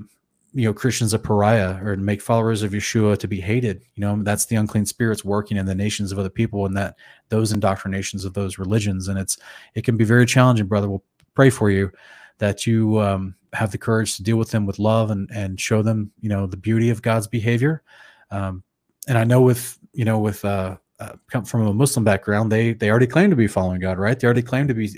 you 0.54 0.66
know 0.66 0.74
Christians 0.74 1.14
a 1.14 1.20
pariah 1.20 1.84
or 1.84 1.96
make 1.96 2.22
followers 2.22 2.64
of 2.64 2.72
Yeshua 2.72 3.18
to 3.20 3.28
be 3.28 3.42
hated. 3.42 3.84
You 3.96 4.02
know, 4.02 4.24
that's 4.24 4.46
the 4.46 4.56
unclean 4.56 4.86
spirits 4.86 5.26
working 5.26 5.58
in 5.58 5.66
the 5.66 5.76
nations 5.76 6.12
of 6.12 6.20
other 6.20 6.30
people, 6.30 6.66
and 6.66 6.76
that 6.78 6.96
those 7.30 7.52
indoctrinations 7.52 8.26
of 8.26 8.34
those 8.34 8.58
religions. 8.58 9.08
And 9.08 9.18
it's 9.18 9.38
it 9.76 9.84
can 9.84 9.98
be 9.98 10.06
very 10.06 10.26
challenging, 10.26 10.68
brother. 10.68 10.90
We'll 10.90 11.04
pray 11.34 11.50
for 11.50 11.70
you 11.70 11.92
that 12.40 12.66
you 12.66 13.00
um, 13.00 13.36
have 13.54 13.72
the 13.72 13.78
courage 13.78 14.16
to 14.16 14.24
deal 14.24 14.38
with 14.38 14.52
them 14.52 14.66
with 14.66 14.80
love 14.80 15.12
and 15.12 15.30
and 15.32 15.60
show 15.60 15.82
them 15.82 16.12
you 16.20 16.30
know 16.30 16.46
the 16.46 16.58
beauty 16.58 16.90
of 16.90 17.02
God's 17.02 17.28
behavior. 17.28 17.84
Um, 18.32 18.64
and 19.08 19.18
I 19.18 19.24
know 19.24 19.42
with 19.42 19.80
you 19.94 20.06
know 20.06 20.20
with 20.20 20.44
uh, 20.46 20.78
uh, 21.00 21.14
come 21.30 21.46
from 21.46 21.68
a 21.68 21.74
Muslim 21.74 22.04
background, 22.04 22.52
they 22.52 22.74
they 22.74 22.90
already 22.90 23.08
claim 23.08 23.30
to 23.30 23.36
be 23.36 23.48
following 23.48 23.80
God, 23.80 23.98
right? 23.98 24.20
They 24.20 24.26
already 24.26 24.42
claim 24.42 24.68
to 24.68 24.74
be 24.74 24.92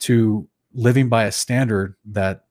to 0.00 0.48
living 0.74 1.08
by 1.08 1.24
a 1.24 1.32
standard 1.32 1.94
that 2.06 2.44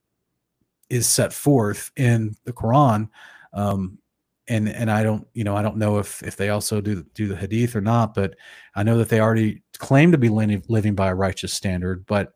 is 0.89 1.07
set 1.07 1.33
forth 1.33 1.91
in 1.95 2.35
the 2.45 2.53
Quran. 2.53 3.09
Um, 3.53 3.99
and 4.47 4.69
and 4.69 4.89
I 4.89 5.03
don't 5.03 5.27
you 5.33 5.43
know 5.43 5.55
I 5.55 5.61
don't 5.61 5.77
know 5.77 5.97
if 5.97 6.23
if 6.23 6.37
they 6.37 6.49
also 6.49 6.79
do 6.79 7.03
do 7.13 7.27
the 7.27 7.35
Hadith 7.35 7.75
or 7.75 7.81
not, 7.81 8.13
but 8.13 8.35
I 8.75 8.83
know 8.83 8.97
that 8.97 9.09
they 9.09 9.19
already 9.19 9.63
claim 9.77 10.11
to 10.13 10.17
be 10.17 10.29
living 10.29 10.95
by 10.95 11.09
a 11.09 11.15
righteous 11.15 11.53
standard, 11.53 12.05
but 12.05 12.33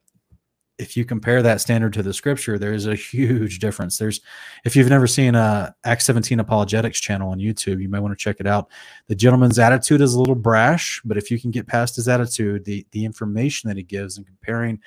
if 0.82 0.98
you 0.98 1.06
compare 1.06 1.44
that 1.44 1.62
standard 1.62 1.94
to 1.94 2.02
the 2.02 2.14
scripture, 2.14 2.58
there's 2.58 2.88
a 2.88 2.95
huge 2.95 3.60
difference. 3.60 3.98
There's, 3.98 4.20
if 4.66 4.76
you've 4.76 4.90
never 4.90 5.06
seen 5.06 5.36
a 5.36 5.76
Acts 5.84 6.06
17 6.06 6.40
apologetics 6.40 6.99
channel 6.99 7.30
on 7.30 7.38
YouTube, 7.38 7.82
you 7.82 7.88
might 7.88 7.99
want 7.99 8.18
to 8.18 8.22
check 8.22 8.38
it 8.40 8.48
out. 8.48 8.70
The 9.08 9.16
gentleman's 9.16 9.60
attitude 9.60 10.02
is 10.02 10.16
a 10.16 10.20
little 10.20 10.36
brash, 10.36 10.99
but 11.06 11.18
if 11.18 11.30
you 11.30 11.40
can 11.40 11.52
get 11.52 11.68
past 11.68 11.95
his 11.95 12.08
attitude, 12.08 12.66
the 12.66 12.86
the 12.91 13.06
information 13.06 13.68
that 13.68 13.78
he 13.78 13.84
gives 13.84 14.18
and 14.18 14.26
comparing, 14.26 14.80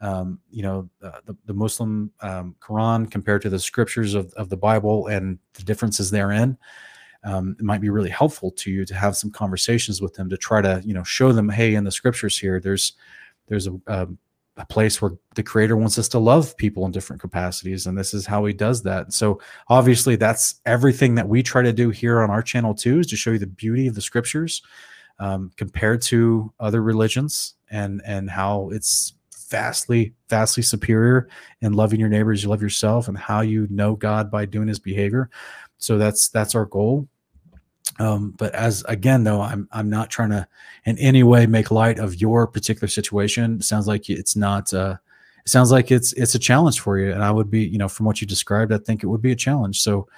um, 0.00 0.38
you 0.50 0.62
know, 0.62 0.88
uh, 1.02 1.20
the, 1.26 1.36
the 1.46 1.54
Muslim 1.54 2.12
um, 2.20 2.54
Quran 2.60 3.10
compared 3.10 3.42
to 3.42 3.50
the 3.50 3.58
scriptures 3.58 4.14
of, 4.14 4.32
of 4.34 4.48
the 4.50 4.56
Bible 4.56 5.08
and 5.08 5.38
the 5.54 5.64
differences 5.64 6.12
therein, 6.12 6.56
um, 7.24 7.56
it 7.58 7.64
might 7.64 7.80
be 7.80 7.90
really 7.90 8.08
helpful 8.08 8.52
to 8.52 8.70
you 8.70 8.84
to 8.84 8.94
have 8.94 9.16
some 9.16 9.32
conversations 9.32 10.00
with 10.00 10.14
them 10.14 10.30
to 10.30 10.36
try 10.36 10.62
to, 10.62 10.80
you 10.84 10.94
know, 10.94 11.02
show 11.02 11.32
them, 11.32 11.48
hey, 11.48 11.74
in 11.74 11.82
the 11.82 11.90
scriptures 11.90 12.38
here, 12.38 12.60
there's 12.60 12.92
there's 13.48 13.66
a, 13.66 13.72
a 13.88 14.02
um, 14.02 14.18
a 14.60 14.66
place 14.66 15.00
where 15.00 15.12
the 15.34 15.42
creator 15.42 15.76
wants 15.76 15.98
us 15.98 16.08
to 16.08 16.18
love 16.18 16.56
people 16.56 16.84
in 16.84 16.92
different 16.92 17.20
capacities 17.20 17.86
and 17.86 17.96
this 17.96 18.12
is 18.12 18.26
how 18.26 18.44
he 18.44 18.52
does 18.52 18.82
that. 18.82 19.12
So 19.12 19.40
obviously 19.68 20.16
that's 20.16 20.60
everything 20.66 21.14
that 21.14 21.28
we 21.28 21.42
try 21.42 21.62
to 21.62 21.72
do 21.72 21.90
here 21.90 22.20
on 22.20 22.30
our 22.30 22.42
channel 22.42 22.74
too 22.74 22.98
is 22.98 23.06
to 23.08 23.16
show 23.16 23.30
you 23.30 23.38
the 23.38 23.46
beauty 23.46 23.86
of 23.86 23.94
the 23.94 24.02
scriptures 24.02 24.62
um, 25.18 25.50
compared 25.56 26.02
to 26.02 26.52
other 26.60 26.82
religions 26.82 27.54
and 27.70 28.02
and 28.04 28.28
how 28.28 28.70
it's 28.70 29.14
vastly 29.48 30.14
vastly 30.28 30.62
superior 30.62 31.28
in 31.60 31.72
loving 31.72 31.98
your 31.98 32.08
neighbors 32.08 32.42
you 32.42 32.48
love 32.48 32.62
yourself 32.62 33.08
and 33.08 33.18
how 33.18 33.40
you 33.40 33.66
know 33.70 33.96
god 33.96 34.30
by 34.30 34.44
doing 34.44 34.68
his 34.68 34.78
behavior. 34.78 35.30
So 35.78 35.96
that's 35.96 36.28
that's 36.28 36.54
our 36.54 36.66
goal 36.66 37.08
um, 38.00 38.30
but 38.36 38.54
as 38.54 38.82
again, 38.88 39.24
though, 39.24 39.42
I'm 39.42 39.68
I'm 39.72 39.90
not 39.90 40.10
trying 40.10 40.30
to 40.30 40.46
in 40.84 40.98
any 40.98 41.22
way 41.22 41.46
make 41.46 41.70
light 41.70 41.98
of 41.98 42.20
your 42.20 42.46
particular 42.46 42.88
situation. 42.88 43.56
It 43.56 43.64
sounds 43.64 43.86
like 43.86 44.08
it's 44.08 44.34
not. 44.36 44.72
Uh, 44.72 44.96
it 45.44 45.48
sounds 45.50 45.70
like 45.70 45.90
it's 45.90 46.12
it's 46.14 46.34
a 46.34 46.38
challenge 46.38 46.80
for 46.80 46.98
you, 46.98 47.12
and 47.12 47.22
I 47.22 47.30
would 47.30 47.50
be, 47.50 47.62
you 47.62 47.78
know, 47.78 47.88
from 47.88 48.06
what 48.06 48.20
you 48.20 48.26
described, 48.26 48.72
I 48.72 48.78
think 48.78 49.02
it 49.02 49.06
would 49.06 49.22
be 49.22 49.32
a 49.32 49.36
challenge. 49.36 49.80
So, 49.80 50.08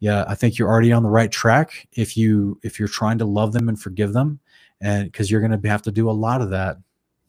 yeah, 0.00 0.24
I 0.28 0.34
think 0.34 0.58
you're 0.58 0.68
already 0.68 0.92
on 0.92 1.02
the 1.02 1.08
right 1.08 1.30
track 1.30 1.88
if 1.92 2.16
you 2.16 2.58
if 2.62 2.78
you're 2.78 2.88
trying 2.88 3.18
to 3.18 3.24
love 3.24 3.52
them 3.52 3.68
and 3.68 3.80
forgive 3.80 4.12
them, 4.12 4.40
and 4.80 5.10
because 5.10 5.30
you're 5.30 5.40
going 5.40 5.58
to 5.58 5.68
have 5.68 5.82
to 5.82 5.92
do 5.92 6.10
a 6.10 6.12
lot 6.12 6.42
of 6.42 6.50
that 6.50 6.76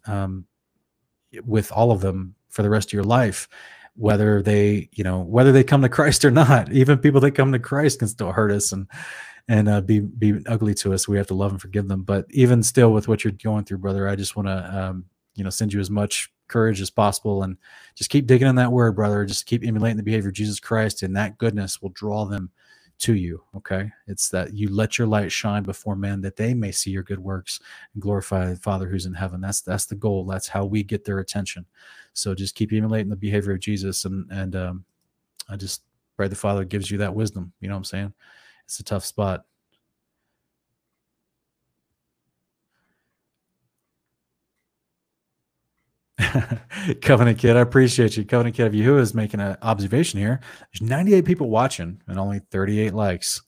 um, 0.07 0.45
with 1.45 1.71
all 1.71 1.91
of 1.91 2.01
them 2.01 2.35
for 2.49 2.63
the 2.63 2.69
rest 2.69 2.89
of 2.89 2.93
your 2.93 3.03
life 3.03 3.47
whether 3.97 4.41
they 4.41 4.87
you 4.93 5.03
know 5.03 5.19
whether 5.19 5.51
they 5.51 5.65
come 5.65 5.81
to 5.81 5.89
christ 5.97 6.23
or 6.23 6.31
not 6.31 6.71
even 6.71 6.97
people 6.97 7.19
that 7.19 7.31
come 7.31 7.51
to 7.51 7.59
christ 7.59 7.99
can 7.99 8.07
still 8.07 8.31
hurt 8.31 8.49
us 8.49 8.71
and 8.71 8.87
and 9.47 9.67
uh, 9.67 9.81
be 9.81 9.99
be 9.99 10.39
ugly 10.47 10.73
to 10.75 10.93
us. 10.93 11.07
We 11.07 11.17
have 11.17 11.27
to 11.27 11.33
love 11.33 11.51
and 11.51 11.61
forgive 11.61 11.87
them. 11.87 12.03
But 12.03 12.25
even 12.29 12.63
still, 12.63 12.91
with 12.93 13.07
what 13.07 13.23
you're 13.23 13.33
going 13.33 13.65
through, 13.65 13.79
brother, 13.79 14.07
I 14.07 14.15
just 14.15 14.35
want 14.35 14.47
to 14.47 14.79
um, 14.79 15.05
you 15.35 15.43
know 15.43 15.49
send 15.49 15.73
you 15.73 15.79
as 15.79 15.89
much 15.89 16.31
courage 16.47 16.81
as 16.81 16.89
possible, 16.89 17.43
and 17.43 17.57
just 17.95 18.09
keep 18.09 18.27
digging 18.27 18.47
in 18.47 18.55
that 18.55 18.71
word, 18.71 18.95
brother. 18.95 19.25
Just 19.25 19.45
keep 19.45 19.63
emulating 19.65 19.97
the 19.97 20.03
behavior 20.03 20.29
of 20.29 20.35
Jesus 20.35 20.59
Christ, 20.59 21.03
and 21.03 21.15
that 21.15 21.37
goodness 21.37 21.81
will 21.81 21.89
draw 21.89 22.25
them 22.25 22.49
to 22.99 23.15
you. 23.15 23.43
Okay, 23.55 23.91
it's 24.07 24.29
that 24.29 24.53
you 24.53 24.69
let 24.69 24.97
your 24.97 25.07
light 25.07 25.31
shine 25.31 25.63
before 25.63 25.95
men, 25.95 26.21
that 26.21 26.35
they 26.35 26.53
may 26.53 26.71
see 26.71 26.91
your 26.91 27.03
good 27.03 27.19
works 27.19 27.59
and 27.93 28.01
glorify 28.01 28.49
the 28.49 28.55
Father 28.55 28.87
who's 28.87 29.05
in 29.05 29.13
heaven. 29.13 29.41
That's 29.41 29.61
that's 29.61 29.85
the 29.85 29.95
goal. 29.95 30.25
That's 30.25 30.47
how 30.47 30.65
we 30.65 30.83
get 30.83 31.03
their 31.03 31.19
attention. 31.19 31.65
So 32.13 32.35
just 32.35 32.55
keep 32.55 32.73
emulating 32.73 33.09
the 33.09 33.15
behavior 33.15 33.53
of 33.53 33.59
Jesus, 33.59 34.05
and 34.05 34.29
and 34.31 34.55
um, 34.55 34.85
I 35.49 35.55
just 35.55 35.83
pray 36.15 36.27
the 36.27 36.35
Father 36.35 36.63
gives 36.63 36.91
you 36.91 36.99
that 36.99 37.15
wisdom. 37.15 37.51
You 37.59 37.69
know 37.69 37.75
what 37.75 37.79
I'm 37.79 37.83
saying? 37.85 38.13
It's 38.71 38.79
a 38.79 38.83
tough 38.85 39.05
spot. 39.05 39.43
Covenant 47.01 47.37
Kid, 47.37 47.57
I 47.57 47.61
appreciate 47.61 48.15
you. 48.15 48.23
Covenant 48.23 48.55
Kid 48.55 48.67
of 48.67 48.73
Yahuwah 48.73 49.01
is 49.01 49.13
making 49.13 49.41
an 49.41 49.57
observation 49.61 50.21
here. 50.21 50.39
There's 50.71 50.89
98 50.89 51.25
people 51.25 51.49
watching 51.49 52.01
and 52.07 52.17
only 52.17 52.39
38 52.51 52.93
likes. 52.93 53.41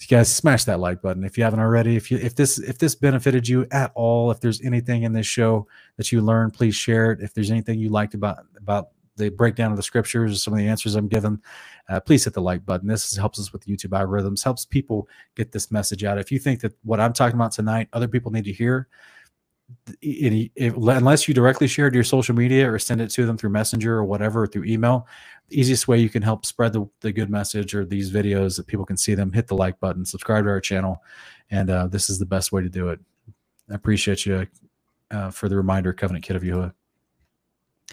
you 0.00 0.06
guys 0.08 0.34
smash 0.34 0.64
that 0.64 0.80
like 0.80 1.02
button 1.02 1.24
if 1.24 1.36
you 1.36 1.44
haven't 1.44 1.60
already. 1.60 1.96
If 1.96 2.10
you 2.10 2.18
if 2.18 2.34
this 2.34 2.58
if 2.58 2.78
this 2.78 2.94
benefited 2.94 3.46
you 3.48 3.66
at 3.70 3.92
all, 3.94 4.30
if 4.30 4.40
there's 4.40 4.62
anything 4.62 5.02
in 5.02 5.12
this 5.12 5.26
show 5.26 5.66
that 5.98 6.10
you 6.10 6.22
learned, 6.22 6.54
please 6.54 6.74
share 6.74 7.12
it. 7.12 7.20
If 7.20 7.34
there's 7.34 7.50
anything 7.50 7.78
you 7.78 7.90
liked 7.90 8.14
about 8.14 8.38
about 8.56 8.88
the 9.16 9.28
breakdown 9.28 9.70
of 9.72 9.76
the 9.76 9.82
scriptures, 9.82 10.42
some 10.42 10.54
of 10.54 10.58
the 10.58 10.68
answers 10.68 10.94
I'm 10.94 11.08
given, 11.08 11.40
uh, 11.88 12.00
please 12.00 12.24
hit 12.24 12.34
the 12.34 12.40
like 12.40 12.64
button. 12.64 12.88
This 12.88 13.16
helps 13.16 13.38
us 13.38 13.52
with 13.52 13.66
YouTube 13.66 13.90
algorithms, 13.90 14.42
helps 14.42 14.64
people 14.64 15.08
get 15.34 15.52
this 15.52 15.70
message 15.70 16.04
out. 16.04 16.18
If 16.18 16.32
you 16.32 16.38
think 16.38 16.60
that 16.60 16.72
what 16.82 17.00
I'm 17.00 17.12
talking 17.12 17.36
about 17.36 17.52
tonight, 17.52 17.88
other 17.92 18.08
people 18.08 18.30
need 18.30 18.44
to 18.44 18.52
hear, 18.52 18.88
unless 20.02 21.26
you 21.26 21.34
directly 21.34 21.66
share 21.66 21.90
to 21.90 21.94
your 21.94 22.04
social 22.04 22.34
media 22.34 22.70
or 22.70 22.78
send 22.78 23.00
it 23.00 23.10
to 23.10 23.26
them 23.26 23.36
through 23.36 23.50
Messenger 23.50 23.94
or 23.94 24.04
whatever, 24.04 24.46
through 24.46 24.64
email, 24.64 25.06
the 25.48 25.60
easiest 25.60 25.88
way 25.88 25.98
you 25.98 26.08
can 26.08 26.22
help 26.22 26.46
spread 26.46 26.72
the, 26.72 26.88
the 27.00 27.12
good 27.12 27.30
message 27.30 27.74
or 27.74 27.84
these 27.84 28.10
videos 28.10 28.56
that 28.56 28.66
people 28.66 28.84
can 28.84 28.96
see 28.96 29.14
them, 29.14 29.32
hit 29.32 29.46
the 29.46 29.54
like 29.54 29.78
button, 29.80 30.04
subscribe 30.04 30.44
to 30.44 30.50
our 30.50 30.60
channel. 30.60 31.02
And 31.50 31.70
uh, 31.70 31.86
this 31.86 32.08
is 32.08 32.18
the 32.18 32.26
best 32.26 32.52
way 32.52 32.62
to 32.62 32.68
do 32.68 32.88
it. 32.88 33.00
I 33.70 33.74
appreciate 33.74 34.26
you 34.26 34.46
uh, 35.10 35.30
for 35.30 35.48
the 35.48 35.56
reminder, 35.56 35.92
Covenant 35.92 36.24
Kid 36.24 36.36
of 36.36 36.42
Yahuwah. 36.42 36.72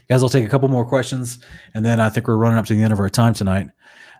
Guys, 0.09 0.23
I'll 0.23 0.29
take 0.29 0.45
a 0.45 0.49
couple 0.49 0.67
more 0.67 0.85
questions, 0.85 1.39
and 1.73 1.85
then 1.85 1.99
I 1.99 2.09
think 2.09 2.27
we're 2.27 2.37
running 2.37 2.57
up 2.57 2.65
to 2.65 2.73
the 2.73 2.83
end 2.83 2.93
of 2.93 2.99
our 2.99 3.09
time 3.09 3.33
tonight. 3.33 3.69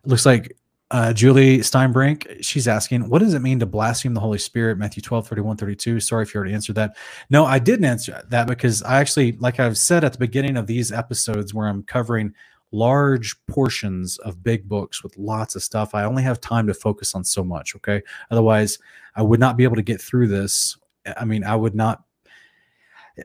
Looks 0.05 0.25
like 0.25 0.57
uh, 0.91 1.13
Julie 1.13 1.59
Steinbrink, 1.59 2.43
she's 2.43 2.67
asking, 2.67 3.07
what 3.07 3.19
does 3.19 3.33
it 3.33 3.39
mean 3.39 3.59
to 3.59 3.65
blaspheme 3.65 4.13
the 4.13 4.19
Holy 4.19 4.37
Spirit? 4.37 4.77
Matthew 4.77 5.01
12, 5.01 5.25
31, 5.25 5.55
32. 5.55 6.01
Sorry 6.01 6.23
if 6.23 6.33
you 6.33 6.37
already 6.37 6.53
answered 6.53 6.75
that. 6.75 6.97
No, 7.29 7.45
I 7.45 7.59
didn't 7.59 7.85
answer 7.85 8.21
that 8.27 8.45
because 8.45 8.83
I 8.83 8.99
actually, 8.99 9.33
like 9.33 9.59
I've 9.59 9.77
said 9.77 10.03
at 10.03 10.11
the 10.11 10.19
beginning 10.19 10.57
of 10.57 10.67
these 10.67 10.91
episodes 10.91 11.53
where 11.53 11.67
I'm 11.67 11.83
covering 11.83 12.33
large 12.73 13.37
portions 13.47 14.17
of 14.19 14.43
big 14.43 14.67
books 14.67 15.01
with 15.01 15.17
lots 15.17 15.55
of 15.55 15.63
stuff, 15.63 15.95
I 15.95 16.03
only 16.03 16.23
have 16.23 16.41
time 16.41 16.67
to 16.67 16.73
focus 16.73 17.15
on 17.15 17.23
so 17.23 17.41
much. 17.41 17.73
Okay. 17.77 18.01
Otherwise, 18.29 18.77
I 19.15 19.21
would 19.21 19.39
not 19.39 19.55
be 19.55 19.63
able 19.63 19.77
to 19.77 19.81
get 19.81 20.01
through 20.01 20.27
this. 20.27 20.77
I 21.15 21.23
mean, 21.23 21.45
I 21.45 21.55
would 21.55 21.73
not, 21.73 22.03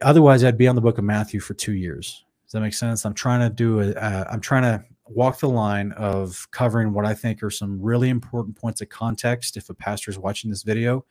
otherwise, 0.02 0.44
I'd 0.44 0.56
be 0.56 0.68
on 0.68 0.76
the 0.76 0.80
book 0.80 0.98
of 0.98 1.04
Matthew 1.04 1.40
for 1.40 1.54
two 1.54 1.74
years. 1.74 2.24
Does 2.44 2.52
that 2.52 2.60
make 2.60 2.74
sense? 2.74 3.04
I'm 3.04 3.14
trying 3.14 3.40
to 3.40 3.52
do 3.52 3.80
a, 3.80 3.92
uh, 3.94 4.28
I'm 4.30 4.40
trying 4.40 4.62
to 4.62 4.84
walk 5.08 5.38
the 5.38 5.48
line 5.48 5.92
of 5.92 6.48
covering 6.50 6.92
what 6.92 7.04
I 7.04 7.14
think 7.14 7.42
are 7.42 7.50
some 7.50 7.80
really 7.80 8.08
important 8.08 8.56
points 8.56 8.80
of 8.80 8.88
context 8.88 9.56
if 9.56 9.70
a 9.70 9.74
pastor 9.74 10.10
is 10.10 10.18
watching 10.18 10.50
this 10.50 10.62
video 10.62 11.04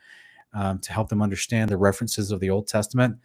um, 0.53 0.79
to 0.79 0.93
help 0.93 1.09
them 1.09 1.21
understand 1.21 1.69
the 1.69 1.77
references 1.77 2.31
of 2.31 2.39
the 2.39 2.49
Old 2.49 2.67
Testament. 2.67 3.17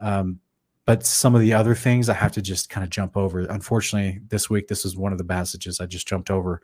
Um, 0.00 0.40
but 0.84 1.06
some 1.06 1.34
of 1.34 1.40
the 1.40 1.52
other 1.52 1.74
things 1.74 2.08
I 2.08 2.14
have 2.14 2.32
to 2.32 2.42
just 2.42 2.68
kind 2.68 2.82
of 2.82 2.90
jump 2.90 3.16
over. 3.16 3.40
Unfortunately, 3.40 4.20
this 4.28 4.50
week, 4.50 4.66
this 4.66 4.84
is 4.84 4.96
one 4.96 5.12
of 5.12 5.18
the 5.18 5.24
passages 5.24 5.80
I 5.80 5.86
just 5.86 6.08
jumped 6.08 6.30
over. 6.30 6.60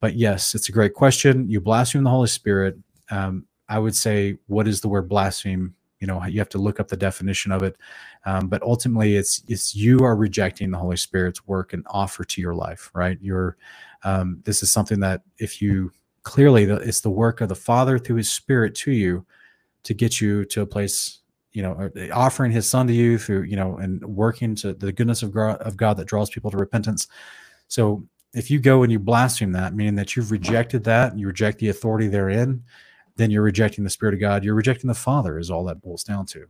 But 0.00 0.14
yes, 0.14 0.54
it's 0.54 0.70
a 0.70 0.72
great 0.72 0.94
question. 0.94 1.48
You 1.50 1.60
blaspheme 1.60 2.04
the 2.04 2.10
Holy 2.10 2.28
Spirit. 2.28 2.78
Um, 3.10 3.46
I 3.68 3.78
would 3.78 3.94
say, 3.94 4.38
what 4.46 4.66
is 4.66 4.80
the 4.80 4.88
word 4.88 5.08
blaspheme? 5.08 5.74
You 6.00 6.06
know, 6.06 6.24
you 6.24 6.38
have 6.38 6.48
to 6.50 6.58
look 6.58 6.80
up 6.80 6.88
the 6.88 6.96
definition 6.96 7.52
of 7.52 7.62
it. 7.62 7.76
Um, 8.24 8.48
but 8.48 8.62
ultimately, 8.62 9.16
it's 9.16 9.42
it's 9.48 9.74
you 9.74 10.04
are 10.04 10.16
rejecting 10.16 10.70
the 10.70 10.78
Holy 10.78 10.96
Spirit's 10.96 11.46
work 11.46 11.72
and 11.72 11.84
offer 11.88 12.24
to 12.24 12.40
your 12.40 12.54
life, 12.54 12.90
right? 12.94 13.18
You're 13.20 13.56
um, 14.04 14.40
this 14.44 14.62
is 14.62 14.70
something 14.70 15.00
that 15.00 15.22
if 15.38 15.60
you 15.60 15.92
clearly 16.22 16.64
it's 16.64 17.00
the 17.00 17.10
work 17.10 17.40
of 17.40 17.48
the 17.48 17.54
Father 17.54 17.98
through 17.98 18.16
His 18.16 18.30
Spirit 18.30 18.74
to 18.76 18.92
you 18.92 19.26
to 19.84 19.94
get 19.94 20.20
you 20.20 20.44
to 20.46 20.62
a 20.62 20.66
place 20.66 21.20
you 21.52 21.62
know 21.62 21.90
offering 22.12 22.52
his 22.52 22.68
son 22.68 22.86
to 22.86 22.92
you 22.92 23.18
through 23.18 23.42
you 23.42 23.56
know 23.56 23.76
and 23.78 24.04
working 24.04 24.54
to 24.54 24.74
the 24.74 24.92
goodness 24.92 25.22
of 25.22 25.32
god, 25.32 25.58
of 25.60 25.76
god 25.76 25.96
that 25.96 26.06
draws 26.06 26.30
people 26.30 26.50
to 26.50 26.56
repentance 26.56 27.08
so 27.68 28.04
if 28.34 28.50
you 28.50 28.60
go 28.60 28.82
and 28.82 28.92
you 28.92 28.98
blaspheme 28.98 29.52
that 29.52 29.74
meaning 29.74 29.94
that 29.94 30.14
you've 30.14 30.30
rejected 30.30 30.84
that 30.84 31.18
you 31.18 31.26
reject 31.26 31.58
the 31.58 31.68
authority 31.68 32.06
therein 32.06 32.62
then 33.18 33.30
you're 33.30 33.42
rejecting 33.42 33.84
the 33.84 33.90
spirit 33.90 34.14
of 34.14 34.20
god. 34.20 34.44
You're 34.44 34.54
rejecting 34.54 34.88
the 34.88 34.94
father 34.94 35.38
is 35.38 35.50
all 35.50 35.64
that 35.64 35.82
boils 35.82 36.04
down 36.04 36.24
to. 36.26 36.46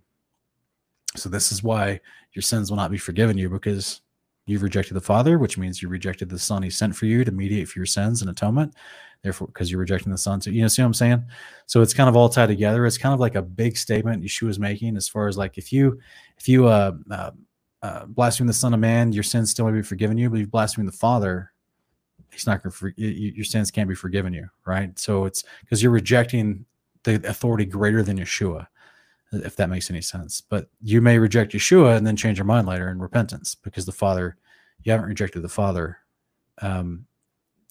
So 1.17 1.29
this 1.29 1.51
is 1.51 1.63
why 1.63 2.01
your 2.35 2.43
sins 2.43 2.71
will 2.71 2.77
not 2.77 2.91
be 2.91 2.99
forgiven 2.99 3.39
you 3.39 3.49
because 3.49 4.03
you've 4.47 4.63
rejected 4.63 4.95
the 4.95 5.01
father 5.01 5.39
which 5.39 5.59
means 5.59 5.83
you 5.83 5.89
rejected 5.89 6.29
the 6.29 6.39
son 6.39 6.63
he 6.63 6.71
sent 6.71 6.95
for 6.95 7.07
you 7.07 7.25
to 7.25 7.33
mediate 7.33 7.69
for 7.69 7.79
your 7.79 7.87
sins 7.87 8.21
and 8.21 8.31
atonement. 8.31 8.75
Therefore 9.23 9.49
because 9.49 9.71
you're 9.71 9.81
rejecting 9.81 10.13
the 10.13 10.19
son 10.19 10.41
So, 10.41 10.51
you 10.51 10.61
know 10.61 10.69
see 10.69 10.83
what 10.83 10.87
i'm 10.87 10.95
saying? 10.95 11.25
So 11.67 11.81
it's 11.81 11.95
kind 11.95 12.09
of 12.09 12.17
all 12.17 12.29
tied 12.29 12.47
together. 12.47 12.87
It's 12.87 12.99
kind 12.99 13.15
of 13.15 13.21
like 13.21 13.35
a 13.35 13.43
big 13.43 13.79
statement 13.79 14.23
yeshua 14.23 14.51
is 14.51 14.59
making 14.59 14.97
as 14.97 15.09
far 15.09 15.27
as 15.27 15.39
like 15.39 15.57
if 15.57 15.73
you 15.73 15.99
if 16.37 16.49
you 16.49 16.67
uh, 16.67 16.93
uh, 17.11 17.31
uh 17.83 18.05
blaspheme 18.07 18.47
the 18.47 18.53
son 18.53 18.75
of 18.75 18.81
man 18.81 19.13
your 19.13 19.23
sins 19.23 19.51
still 19.51 19.67
may 19.67 19.73
be 19.73 19.83
forgiven 19.83 20.19
you 20.19 20.29
but 20.29 20.37
if 20.37 20.41
you 20.43 20.47
blaspheme 20.47 20.85
the 20.85 20.93
father 20.93 21.51
he's 22.33 22.47
not 22.47 22.63
going 22.63 22.73
to 22.73 23.03
your 23.03 23.45
sins 23.45 23.71
can't 23.71 23.89
be 23.89 23.95
forgiven 23.95 24.33
you 24.33 24.49
right 24.67 24.99
so 24.99 25.25
it's 25.25 25.45
because 25.61 25.83
you're 25.83 25.93
rejecting 25.93 26.65
the 27.05 27.15
authority 27.29 27.65
greater 27.65 28.03
than 28.03 28.19
yeshua 28.19 28.67
if 29.33 29.57
that 29.57 29.69
makes 29.69 29.91
any 29.91 30.01
sense 30.01 30.41
but 30.41 30.69
you 30.81 31.01
may 31.01 31.19
reject 31.19 31.53
yeshua 31.53 31.97
and 31.97 32.07
then 32.07 32.17
change 32.17 32.39
your 32.39 32.45
mind 32.45 32.67
later 32.67 32.89
in 32.89 32.99
repentance 32.99 33.55
because 33.55 33.87
the 33.87 33.93
father 33.93 34.37
you 34.83 34.93
haven't 34.93 35.09
rejected 35.09 35.43
the 35.43 35.49
father 35.49 35.99
um, 36.61 37.07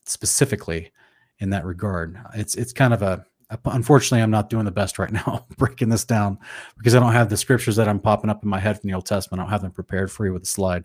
specifically 0.05 0.91
in 1.39 1.49
that 1.51 1.65
regard. 1.65 2.19
It's 2.33 2.55
it's 2.55 2.73
kind 2.73 2.93
of 2.93 3.01
a 3.01 3.25
unfortunately 3.65 4.21
I'm 4.21 4.31
not 4.31 4.49
doing 4.49 4.65
the 4.65 4.71
best 4.71 4.99
right 4.99 5.11
now 5.27 5.45
breaking 5.57 5.89
this 5.89 6.03
down 6.03 6.37
because 6.77 6.95
I 6.95 6.99
don't 6.99 7.13
have 7.13 7.29
the 7.29 7.37
scriptures 7.37 7.75
that 7.77 7.87
I'm 7.87 7.99
popping 7.99 8.29
up 8.29 8.43
in 8.43 8.49
my 8.49 8.59
head 8.59 8.79
from 8.79 8.89
the 8.89 8.95
Old 8.95 9.05
Testament. 9.05 9.39
I 9.39 9.43
don't 9.43 9.51
have 9.51 9.61
them 9.61 9.71
prepared 9.71 10.11
for 10.11 10.25
you 10.25 10.33
with 10.33 10.43
a 10.43 10.47
slide. 10.47 10.83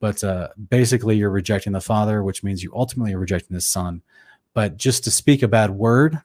But 0.00 0.22
uh, 0.22 0.48
basically, 0.70 1.16
you're 1.16 1.30
rejecting 1.30 1.72
the 1.72 1.80
Father, 1.80 2.22
which 2.22 2.42
means 2.42 2.62
you 2.62 2.72
ultimately 2.74 3.14
are 3.14 3.18
rejecting 3.18 3.54
the 3.54 3.60
Son. 3.60 4.02
But 4.52 4.76
just 4.76 5.04
to 5.04 5.10
speak 5.10 5.42
a 5.42 5.48
bad 5.48 5.70
word 5.70 6.20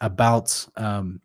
about 0.00 0.66
um, 0.76 1.20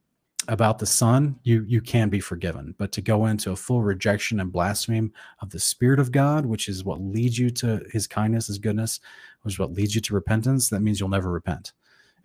about 0.47 0.79
the 0.79 0.85
Son, 0.85 1.39
you 1.43 1.63
you 1.67 1.81
can 1.81 2.09
be 2.09 2.19
forgiven. 2.19 2.75
But 2.77 2.91
to 2.93 3.01
go 3.01 3.27
into 3.27 3.51
a 3.51 3.55
full 3.55 3.81
rejection 3.81 4.39
and 4.39 4.51
blaspheme 4.51 5.13
of 5.41 5.49
the 5.49 5.59
Spirit 5.59 5.99
of 5.99 6.11
God, 6.11 6.45
which 6.45 6.67
is 6.67 6.83
what 6.83 7.01
leads 7.01 7.37
you 7.37 7.49
to 7.51 7.85
His 7.91 8.07
kindness, 8.07 8.47
His 8.47 8.57
goodness, 8.57 8.99
which 9.43 9.55
is 9.55 9.59
what 9.59 9.73
leads 9.73 9.95
you 9.95 10.01
to 10.01 10.13
repentance, 10.13 10.69
that 10.69 10.81
means 10.81 10.99
you'll 10.99 11.09
never 11.09 11.31
repent 11.31 11.73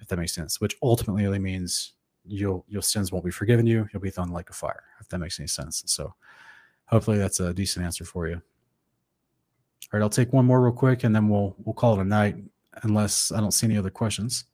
if 0.00 0.08
that 0.08 0.18
makes 0.18 0.34
sense. 0.34 0.60
Which 0.60 0.76
ultimately 0.82 1.26
only 1.26 1.38
means 1.38 1.92
you'll 2.24 2.64
your 2.68 2.82
sins 2.82 3.12
won't 3.12 3.24
be 3.24 3.30
forgiven 3.30 3.66
you. 3.66 3.88
You'll 3.92 4.02
be 4.02 4.10
thrown 4.10 4.30
like 4.30 4.50
a 4.50 4.54
fire, 4.54 4.84
if 5.00 5.08
that 5.08 5.18
makes 5.18 5.38
any 5.38 5.48
sense. 5.48 5.82
So 5.86 6.14
hopefully 6.86 7.18
that's 7.18 7.40
a 7.40 7.54
decent 7.54 7.84
answer 7.84 8.04
for 8.04 8.28
you. 8.28 8.42
All 9.90 9.98
right, 9.98 10.02
I'll 10.02 10.10
take 10.10 10.32
one 10.32 10.44
more 10.44 10.60
real 10.60 10.72
quick 10.72 11.04
and 11.04 11.14
then 11.14 11.28
we'll 11.28 11.56
we'll 11.64 11.74
call 11.74 11.98
it 11.98 12.02
a 12.02 12.04
night 12.04 12.36
unless 12.82 13.32
I 13.32 13.40
don't 13.40 13.52
see 13.52 13.66
any 13.66 13.78
other 13.78 13.90
questions. 13.90 14.44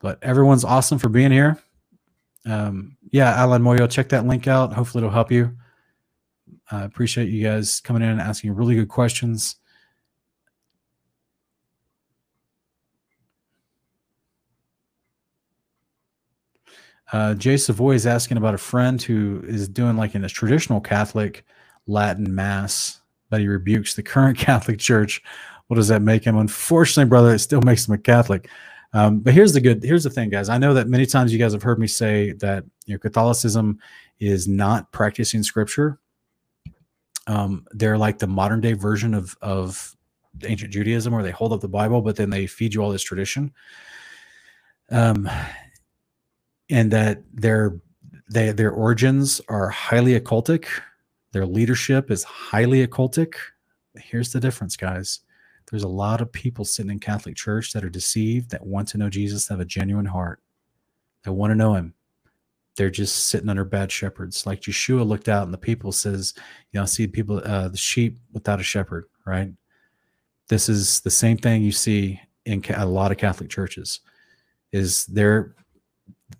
But 0.00 0.22
everyone's 0.22 0.64
awesome 0.64 0.98
for 0.98 1.08
being 1.08 1.32
here. 1.32 1.58
Um, 2.46 2.96
yeah, 3.10 3.30
Alan 3.34 3.62
Moyo, 3.62 3.90
check 3.90 4.10
that 4.10 4.26
link 4.26 4.46
out. 4.46 4.72
Hopefully 4.72 5.02
it'll 5.02 5.12
help 5.12 5.32
you. 5.32 5.56
I 6.70 6.84
appreciate 6.84 7.28
you 7.28 7.42
guys 7.42 7.80
coming 7.80 8.02
in 8.02 8.10
and 8.10 8.20
asking 8.20 8.54
really 8.54 8.74
good 8.74 8.88
questions. 8.88 9.56
Uh, 17.10 17.34
Jay 17.34 17.56
Savoy 17.56 17.94
is 17.94 18.06
asking 18.06 18.36
about 18.36 18.54
a 18.54 18.58
friend 18.58 19.00
who 19.00 19.42
is 19.46 19.68
doing 19.68 19.96
like 19.96 20.14
in 20.14 20.24
a 20.24 20.28
traditional 20.28 20.80
Catholic 20.80 21.44
Latin 21.86 22.34
Mass, 22.34 23.00
but 23.30 23.40
he 23.40 23.48
rebukes 23.48 23.94
the 23.94 24.02
current 24.02 24.38
Catholic 24.38 24.78
Church. 24.78 25.22
What 25.66 25.76
does 25.76 25.88
that 25.88 26.02
make 26.02 26.24
him? 26.24 26.36
Unfortunately, 26.36 27.08
brother, 27.08 27.34
it 27.34 27.40
still 27.40 27.60
makes 27.64 27.86
him 27.86 27.94
a 27.94 27.98
Catholic. 27.98 28.48
Um, 28.94 29.20
but 29.20 29.34
here's 29.34 29.52
the 29.52 29.60
good. 29.60 29.82
Here's 29.82 30.04
the 30.04 30.10
thing, 30.10 30.30
guys. 30.30 30.48
I 30.48 30.58
know 30.58 30.74
that 30.74 30.88
many 30.88 31.04
times 31.04 31.32
you 31.32 31.38
guys 31.38 31.52
have 31.52 31.62
heard 31.62 31.78
me 31.78 31.86
say 31.86 32.32
that 32.34 32.64
you 32.86 32.94
know, 32.94 32.98
Catholicism 32.98 33.78
is 34.18 34.48
not 34.48 34.90
practicing 34.92 35.42
Scripture. 35.42 35.98
Um, 37.26 37.66
they're 37.72 37.98
like 37.98 38.18
the 38.18 38.26
modern 38.26 38.62
day 38.62 38.72
version 38.72 39.12
of 39.12 39.36
of 39.42 39.94
ancient 40.44 40.72
Judaism, 40.72 41.12
where 41.12 41.22
they 41.22 41.30
hold 41.30 41.52
up 41.52 41.60
the 41.60 41.68
Bible, 41.68 42.00
but 42.00 42.16
then 42.16 42.30
they 42.30 42.46
feed 42.46 42.72
you 42.72 42.82
all 42.82 42.90
this 42.90 43.02
tradition. 43.02 43.52
Um, 44.90 45.28
and 46.70 46.90
that 46.90 47.22
their 47.32 47.78
they, 48.30 48.52
their 48.52 48.70
origins 48.70 49.40
are 49.48 49.68
highly 49.68 50.18
occultic. 50.18 50.66
Their 51.32 51.46
leadership 51.46 52.10
is 52.10 52.24
highly 52.24 52.86
occultic. 52.86 53.34
Here's 53.96 54.32
the 54.32 54.40
difference, 54.40 54.76
guys. 54.76 55.20
There's 55.70 55.82
a 55.82 55.88
lot 55.88 56.20
of 56.20 56.32
people 56.32 56.64
sitting 56.64 56.90
in 56.90 56.98
Catholic 56.98 57.36
Church 57.36 57.72
that 57.72 57.84
are 57.84 57.90
deceived, 57.90 58.50
that 58.50 58.66
want 58.66 58.88
to 58.88 58.98
know 58.98 59.10
Jesus, 59.10 59.48
have 59.48 59.60
a 59.60 59.64
genuine 59.64 60.06
heart, 60.06 60.40
that 61.24 61.32
want 61.32 61.50
to 61.50 61.54
know 61.54 61.74
him. 61.74 61.94
They're 62.76 62.90
just 62.90 63.26
sitting 63.26 63.48
under 63.48 63.64
bad 63.64 63.90
shepherds. 63.92 64.46
Like 64.46 64.62
Yeshua 64.62 65.06
looked 65.06 65.28
out 65.28 65.44
and 65.44 65.52
the 65.52 65.58
people 65.58 65.92
says, 65.92 66.32
you 66.72 66.80
know, 66.80 66.86
see 66.86 67.06
people, 67.06 67.42
uh, 67.44 67.68
the 67.68 67.76
sheep 67.76 68.18
without 68.32 68.60
a 68.60 68.62
shepherd, 68.62 69.06
right? 69.26 69.50
This 70.48 70.68
is 70.68 71.00
the 71.00 71.10
same 71.10 71.36
thing 71.36 71.62
you 71.62 71.72
see 71.72 72.20
in 72.46 72.64
a 72.74 72.86
lot 72.86 73.12
of 73.12 73.18
Catholic 73.18 73.50
churches 73.50 74.00
is 74.72 75.04
they're 75.06 75.54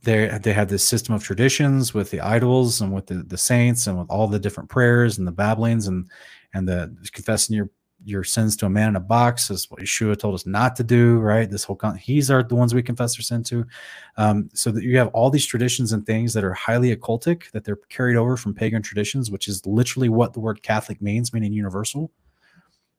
they 0.02 0.38
they 0.42 0.52
had 0.52 0.68
this 0.68 0.84
system 0.84 1.14
of 1.14 1.22
traditions 1.22 1.94
with 1.94 2.10
the 2.10 2.20
idols 2.20 2.80
and 2.80 2.92
with 2.92 3.06
the, 3.06 3.22
the 3.22 3.38
saints 3.38 3.86
and 3.86 3.98
with 3.98 4.08
all 4.10 4.26
the 4.26 4.38
different 4.38 4.68
prayers 4.68 5.18
and 5.18 5.26
the 5.26 5.32
babblings 5.32 5.86
and 5.86 6.10
and 6.54 6.68
the 6.68 6.94
confessing 7.12 7.56
your 7.56 7.70
your 8.04 8.22
sins 8.22 8.56
to 8.56 8.66
a 8.66 8.70
man 8.70 8.90
in 8.90 8.96
a 8.96 9.00
box 9.00 9.50
is 9.50 9.70
what 9.70 9.80
Yeshua 9.80 10.16
told 10.16 10.34
us 10.34 10.46
not 10.46 10.76
to 10.76 10.84
do, 10.84 11.18
right? 11.18 11.50
This 11.50 11.64
whole 11.64 11.76
con- 11.76 11.96
he's 11.96 12.30
are 12.30 12.42
the 12.42 12.54
ones 12.54 12.72
we 12.72 12.82
confess 12.82 13.18
our 13.18 13.22
sin 13.22 13.42
to. 13.44 13.66
Um, 14.16 14.48
so 14.54 14.70
that 14.70 14.84
you 14.84 14.96
have 14.98 15.08
all 15.08 15.30
these 15.30 15.46
traditions 15.46 15.92
and 15.92 16.06
things 16.06 16.32
that 16.34 16.44
are 16.44 16.54
highly 16.54 16.94
occultic 16.94 17.50
that 17.50 17.64
they're 17.64 17.80
carried 17.88 18.16
over 18.16 18.36
from 18.36 18.54
pagan 18.54 18.82
traditions, 18.82 19.30
which 19.30 19.48
is 19.48 19.66
literally 19.66 20.08
what 20.08 20.32
the 20.32 20.40
word 20.40 20.62
Catholic 20.62 21.02
means, 21.02 21.32
meaning 21.32 21.52
universal. 21.52 22.12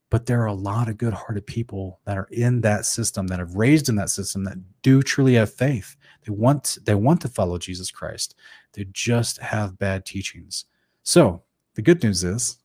But 0.10 0.26
there 0.26 0.42
are 0.42 0.48
a 0.48 0.54
lot 0.54 0.90
of 0.90 0.98
good-hearted 0.98 1.46
people 1.46 2.00
that 2.06 2.18
are 2.18 2.28
in 2.32 2.62
that 2.62 2.86
system, 2.86 3.28
that 3.28 3.40
have 3.40 3.56
raised 3.56 3.90
in 3.90 3.96
that 3.96 4.10
system, 4.10 4.44
that 4.46 4.58
do 4.82 5.02
truly 5.02 5.36
have 5.36 5.54
faith 5.54 5.96
they 6.30 6.36
want 6.36 6.78
they 6.84 6.96
want 6.96 7.22
to 7.22 7.28
follow 7.28 7.58
Jesus 7.58 7.90
Christ. 7.90 8.36
They 8.74 8.86
just 8.92 9.40
have 9.40 9.80
bad 9.80 10.06
teachings. 10.06 10.66
So 11.04 11.42
the 11.74 11.82
good 11.82 12.04
news 12.04 12.24
is 12.24 12.58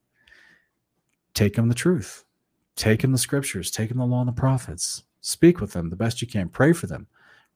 take 1.33 1.55
them 1.55 1.69
the 1.69 1.75
truth. 1.75 2.25
Take 2.77 3.03
them 3.03 3.13
the 3.13 3.19
scriptures, 3.19 3.71
take 3.71 3.89
them 3.89 3.99
the 3.99 4.07
law 4.07 4.21
and 4.21 4.29
the 4.29 4.33
prophets. 4.33 5.05
Speak 5.21 5.61
with 5.61 5.73
them 5.73 5.89
the 5.89 5.97
best 5.97 6.21
you 6.21 6.29
can. 6.29 6.49
Pray 6.49 6.73
for 6.73 6.87
them. 6.87 7.07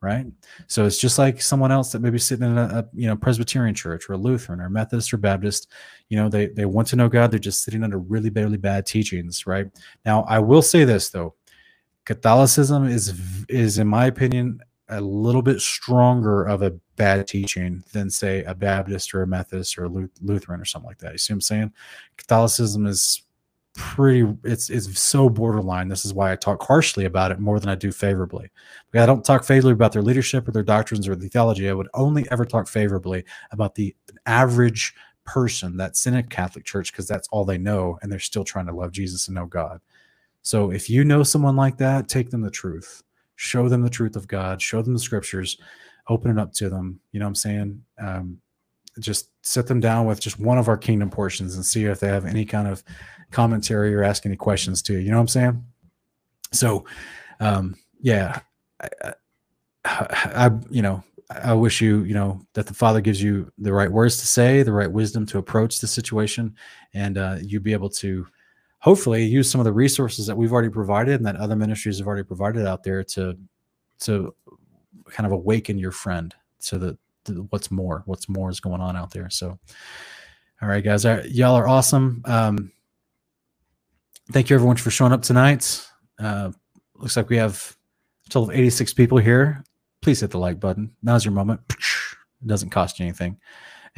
right? 0.01 0.27
So 0.69 0.87
it's 0.87 0.99
just 0.99 1.19
like 1.19 1.43
someone 1.43 1.73
else 1.73 1.93
that 1.93 2.01
maybe 2.01 2.19
sitting 2.19 2.47
in 2.47 2.57
a, 2.57 2.63
a, 2.63 2.89
you 2.95 3.07
know 3.09 3.17
Presbyterian 3.17 3.75
church 3.75 4.09
or 4.09 4.13
a 4.15 4.17
Lutheran 4.19 4.61
or 4.61 4.71
Methodist 4.71 5.13
or 5.13 5.17
Baptist. 5.17 5.69
You 6.09 6.19
know, 6.19 6.29
they 6.29 6.47
they 6.49 6.65
want 6.65 6.89
to 6.89 6.97
know 6.97 7.09
God. 7.09 7.31
They're 7.31 7.39
just 7.39 7.65
sitting 7.65 7.83
under 7.83 7.99
really 7.99 8.31
really 8.31 8.57
bad 8.57 8.87
teachings, 8.87 9.47
right? 9.47 9.67
Now, 10.05 10.23
I 10.25 10.39
will 10.39 10.63
say 10.63 10.85
this 10.85 11.11
though, 11.11 11.35
Catholicism 12.05 12.87
is 12.87 13.45
is 13.49 13.79
in 13.79 13.87
my 13.89 14.07
opinion 14.07 14.61
a 14.89 15.01
little 15.01 15.43
bit 15.43 15.61
stronger 15.61 16.45
of 16.45 16.63
a 16.63 16.71
bad 16.97 17.27
teaching 17.27 17.85
than 17.93 18.11
say 18.11 18.43
a 18.45 18.55
Baptist 18.55 19.15
or 19.15 19.23
a 19.23 19.27
Methodist 19.27 19.79
or 19.79 19.85
a 19.85 20.09
Lutheran 20.23 20.61
or 20.61 20.65
something 20.65 20.89
like 20.89 20.99
that. 20.99 21.13
You 21.13 21.19
see 21.19 21.33
what 21.33 21.37
I'm 21.37 21.41
saying? 21.43 21.73
Catholicism 22.17 22.87
is 22.87 23.23
pretty 23.79 24.27
it's 24.43 24.71
it's 24.71 24.99
so 24.99 25.29
borderline 25.29 25.87
this 25.87 26.05
is 26.05 26.13
why 26.13 26.33
i 26.33 26.37
talk 26.37 26.61
harshly 26.65 27.05
about 27.05 27.31
it 27.31 27.39
more 27.39 27.61
than 27.61 27.69
i 27.69 27.77
do 27.77 27.93
favorably 27.93 28.51
Because 28.91 29.05
i 29.05 29.07
don't 29.07 29.25
talk 29.25 29.45
favorably 29.45 29.73
about 29.73 29.93
their 29.93 30.03
leadership 30.03 30.49
or 30.49 30.51
their 30.51 30.65
doctrines 30.65 31.07
or 31.07 31.15
the 31.15 31.29
theology 31.29 31.69
i 31.69 31.73
would 31.73 31.89
only 31.95 32.29
ever 32.33 32.45
talk 32.45 32.67
favorably 32.67 33.25
about 33.53 33.77
the 33.77 33.95
average 34.27 34.95
person 35.25 35.77
that's 35.77 36.09
in 36.09 36.17
a 36.17 36.23
catholic 36.25 36.65
church 36.65 36.91
because 36.91 37.07
that's 37.07 37.29
all 37.29 37.45
they 37.45 37.57
know 37.57 37.97
and 38.03 38.11
they're 38.11 38.19
still 38.19 38.43
trying 38.43 38.67
to 38.67 38.75
love 38.75 38.91
jesus 38.91 39.29
and 39.29 39.37
know 39.37 39.47
god 39.47 39.81
so 40.43 40.73
if 40.73 40.91
you 40.91 41.05
know 41.05 41.23
someone 41.23 41.55
like 41.55 41.77
that 41.77 42.09
take 42.09 42.31
them 42.31 42.41
the 42.41 42.51
truth 42.51 43.05
show 43.39 43.69
them 43.69 43.83
the 43.83 43.91
truth 43.91 44.17
of 44.17 44.29
god 44.29 44.61
show 44.61 44.83
them 44.83 44.93
the 44.93 44.99
scriptures 44.99 45.59
open 46.09 46.31
it 46.31 46.41
up 46.41 46.53
to 46.53 46.69
them 46.69 47.01
you 47.13 47.21
know 47.21 47.27
what 47.27 47.31
i'm 47.31 47.35
saying 47.35 47.83
um, 48.01 48.39
just 49.01 49.31
sit 49.43 49.67
them 49.67 49.81
down 49.81 50.07
with 50.07 50.21
just 50.21 50.39
one 50.39 50.59
of 50.59 50.69
our 50.69 50.77
kingdom 50.77 51.11
portions 51.11 51.55
and 51.55 51.65
see 51.65 51.85
if 51.85 52.01
they 52.01 52.09
have 52.09 52.27
any 52.27 52.45
kind 52.45 52.69
of 52.69 52.83
commentary 53.31 53.95
or 53.95 54.03
ask 54.03 54.27
any 54.27 54.37
questions 54.37 54.83
to 54.83 54.95
you. 54.95 55.01
You 55.01 55.11
know 55.11 55.17
what 55.17 55.23
I'm 55.23 55.29
saying? 55.29 55.65
So, 56.53 56.85
um, 57.41 57.77
yeah, 58.01 58.41
I, 58.81 58.89
I, 59.05 59.15
I, 59.85 60.51
you 60.71 60.83
know, 60.83 61.03
I 61.31 61.53
wish 61.53 61.81
you, 61.81 62.05
you 62.05 62.15
know, 62.15 62.41
that 62.55 62.67
the 62.67 62.75
Father 62.75 63.01
gives 63.01 63.23
you 63.23 63.53
the 63.59 63.73
right 63.73 63.91
words 63.91 64.17
to 64.19 64.27
say, 64.27 64.63
the 64.63 64.73
right 64.73 64.91
wisdom 64.91 65.27
to 65.27 65.39
approach 65.39 65.81
the 65.81 65.87
situation, 65.87 66.55
and 66.95 67.19
uh, 67.19 67.37
you 67.43 67.61
be 67.61 67.75
able 67.75 67.91
to 67.91 68.27
hopefully 68.81 69.25
use 69.25 69.51
some 69.51 69.61
of 69.61 69.65
the 69.65 69.73
resources 69.73 70.27
that 70.27 70.37
we've 70.37 70.53
already 70.53 70.69
provided 70.69 71.17
and 71.17 71.27
that 71.27 71.37
other 71.37 71.57
ministries 71.57 71.99
have 71.99 72.07
already 72.07 72.25
provided 72.25 72.67
out 72.67 72.83
there 72.83 73.03
to 73.03 73.37
to 74.01 74.35
kind 75.11 75.27
of 75.27 75.33
awaken 75.33 75.79
your 75.79 75.91
friend 75.91 76.35
to 76.61 76.79
the 76.79 76.99
what's 77.51 77.71
more 77.71 78.03
what's 78.07 78.29
more 78.29 78.49
is 78.49 78.61
going 78.61 78.81
on 78.81 78.97
out 78.97 79.11
there. 79.11 79.29
So 79.29 79.59
all 80.63 80.69
right 80.69 80.83
guys 80.83 81.05
y'all 81.05 81.55
are 81.55 81.69
awesome. 81.69 82.23
Um 82.25 82.73
thank 84.33 84.49
you 84.49 84.57
everyone 84.57 84.77
for 84.77 84.91
showing 84.91 85.13
up 85.13 85.23
tonight. 85.23 85.87
Uh 86.19 86.53
looks 86.95 87.17
like 87.17 87.29
we 87.29 87.37
have 87.37 87.77
a 88.27 88.31
total 88.31 88.51
of 88.51 88.57
86 88.57 88.95
people 88.95 89.19
here. 89.19 89.63
Please 90.01 90.21
hit 90.21 90.31
the 90.31 90.39
like 90.39 90.61
button. 90.61 90.93
Now's 91.03 91.25
your 91.25 91.35
moment. 91.35 91.61
It 92.41 92.47
doesn't 92.47 92.71
cost 92.71 93.01
you 93.01 93.05
anything 93.05 93.37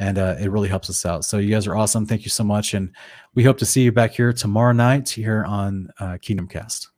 and 0.01 0.17
uh, 0.17 0.35
it 0.39 0.51
really 0.51 0.67
helps 0.67 0.89
us 0.89 1.05
out. 1.05 1.23
So 1.23 1.37
you 1.37 1.51
guys 1.51 1.67
are 1.67 1.77
awesome. 1.77 2.05
Thank 2.05 2.23
you 2.23 2.29
so 2.29 2.43
much 2.43 2.73
and 2.73 2.93
we 3.35 3.43
hope 3.43 3.57
to 3.59 3.65
see 3.65 3.83
you 3.83 3.91
back 3.91 4.11
here 4.11 4.33
tomorrow 4.33 4.73
night 4.73 5.07
here 5.07 5.45
on 5.45 5.89
uh, 5.99 6.17
kingdom 6.21 6.47
cast 6.47 6.90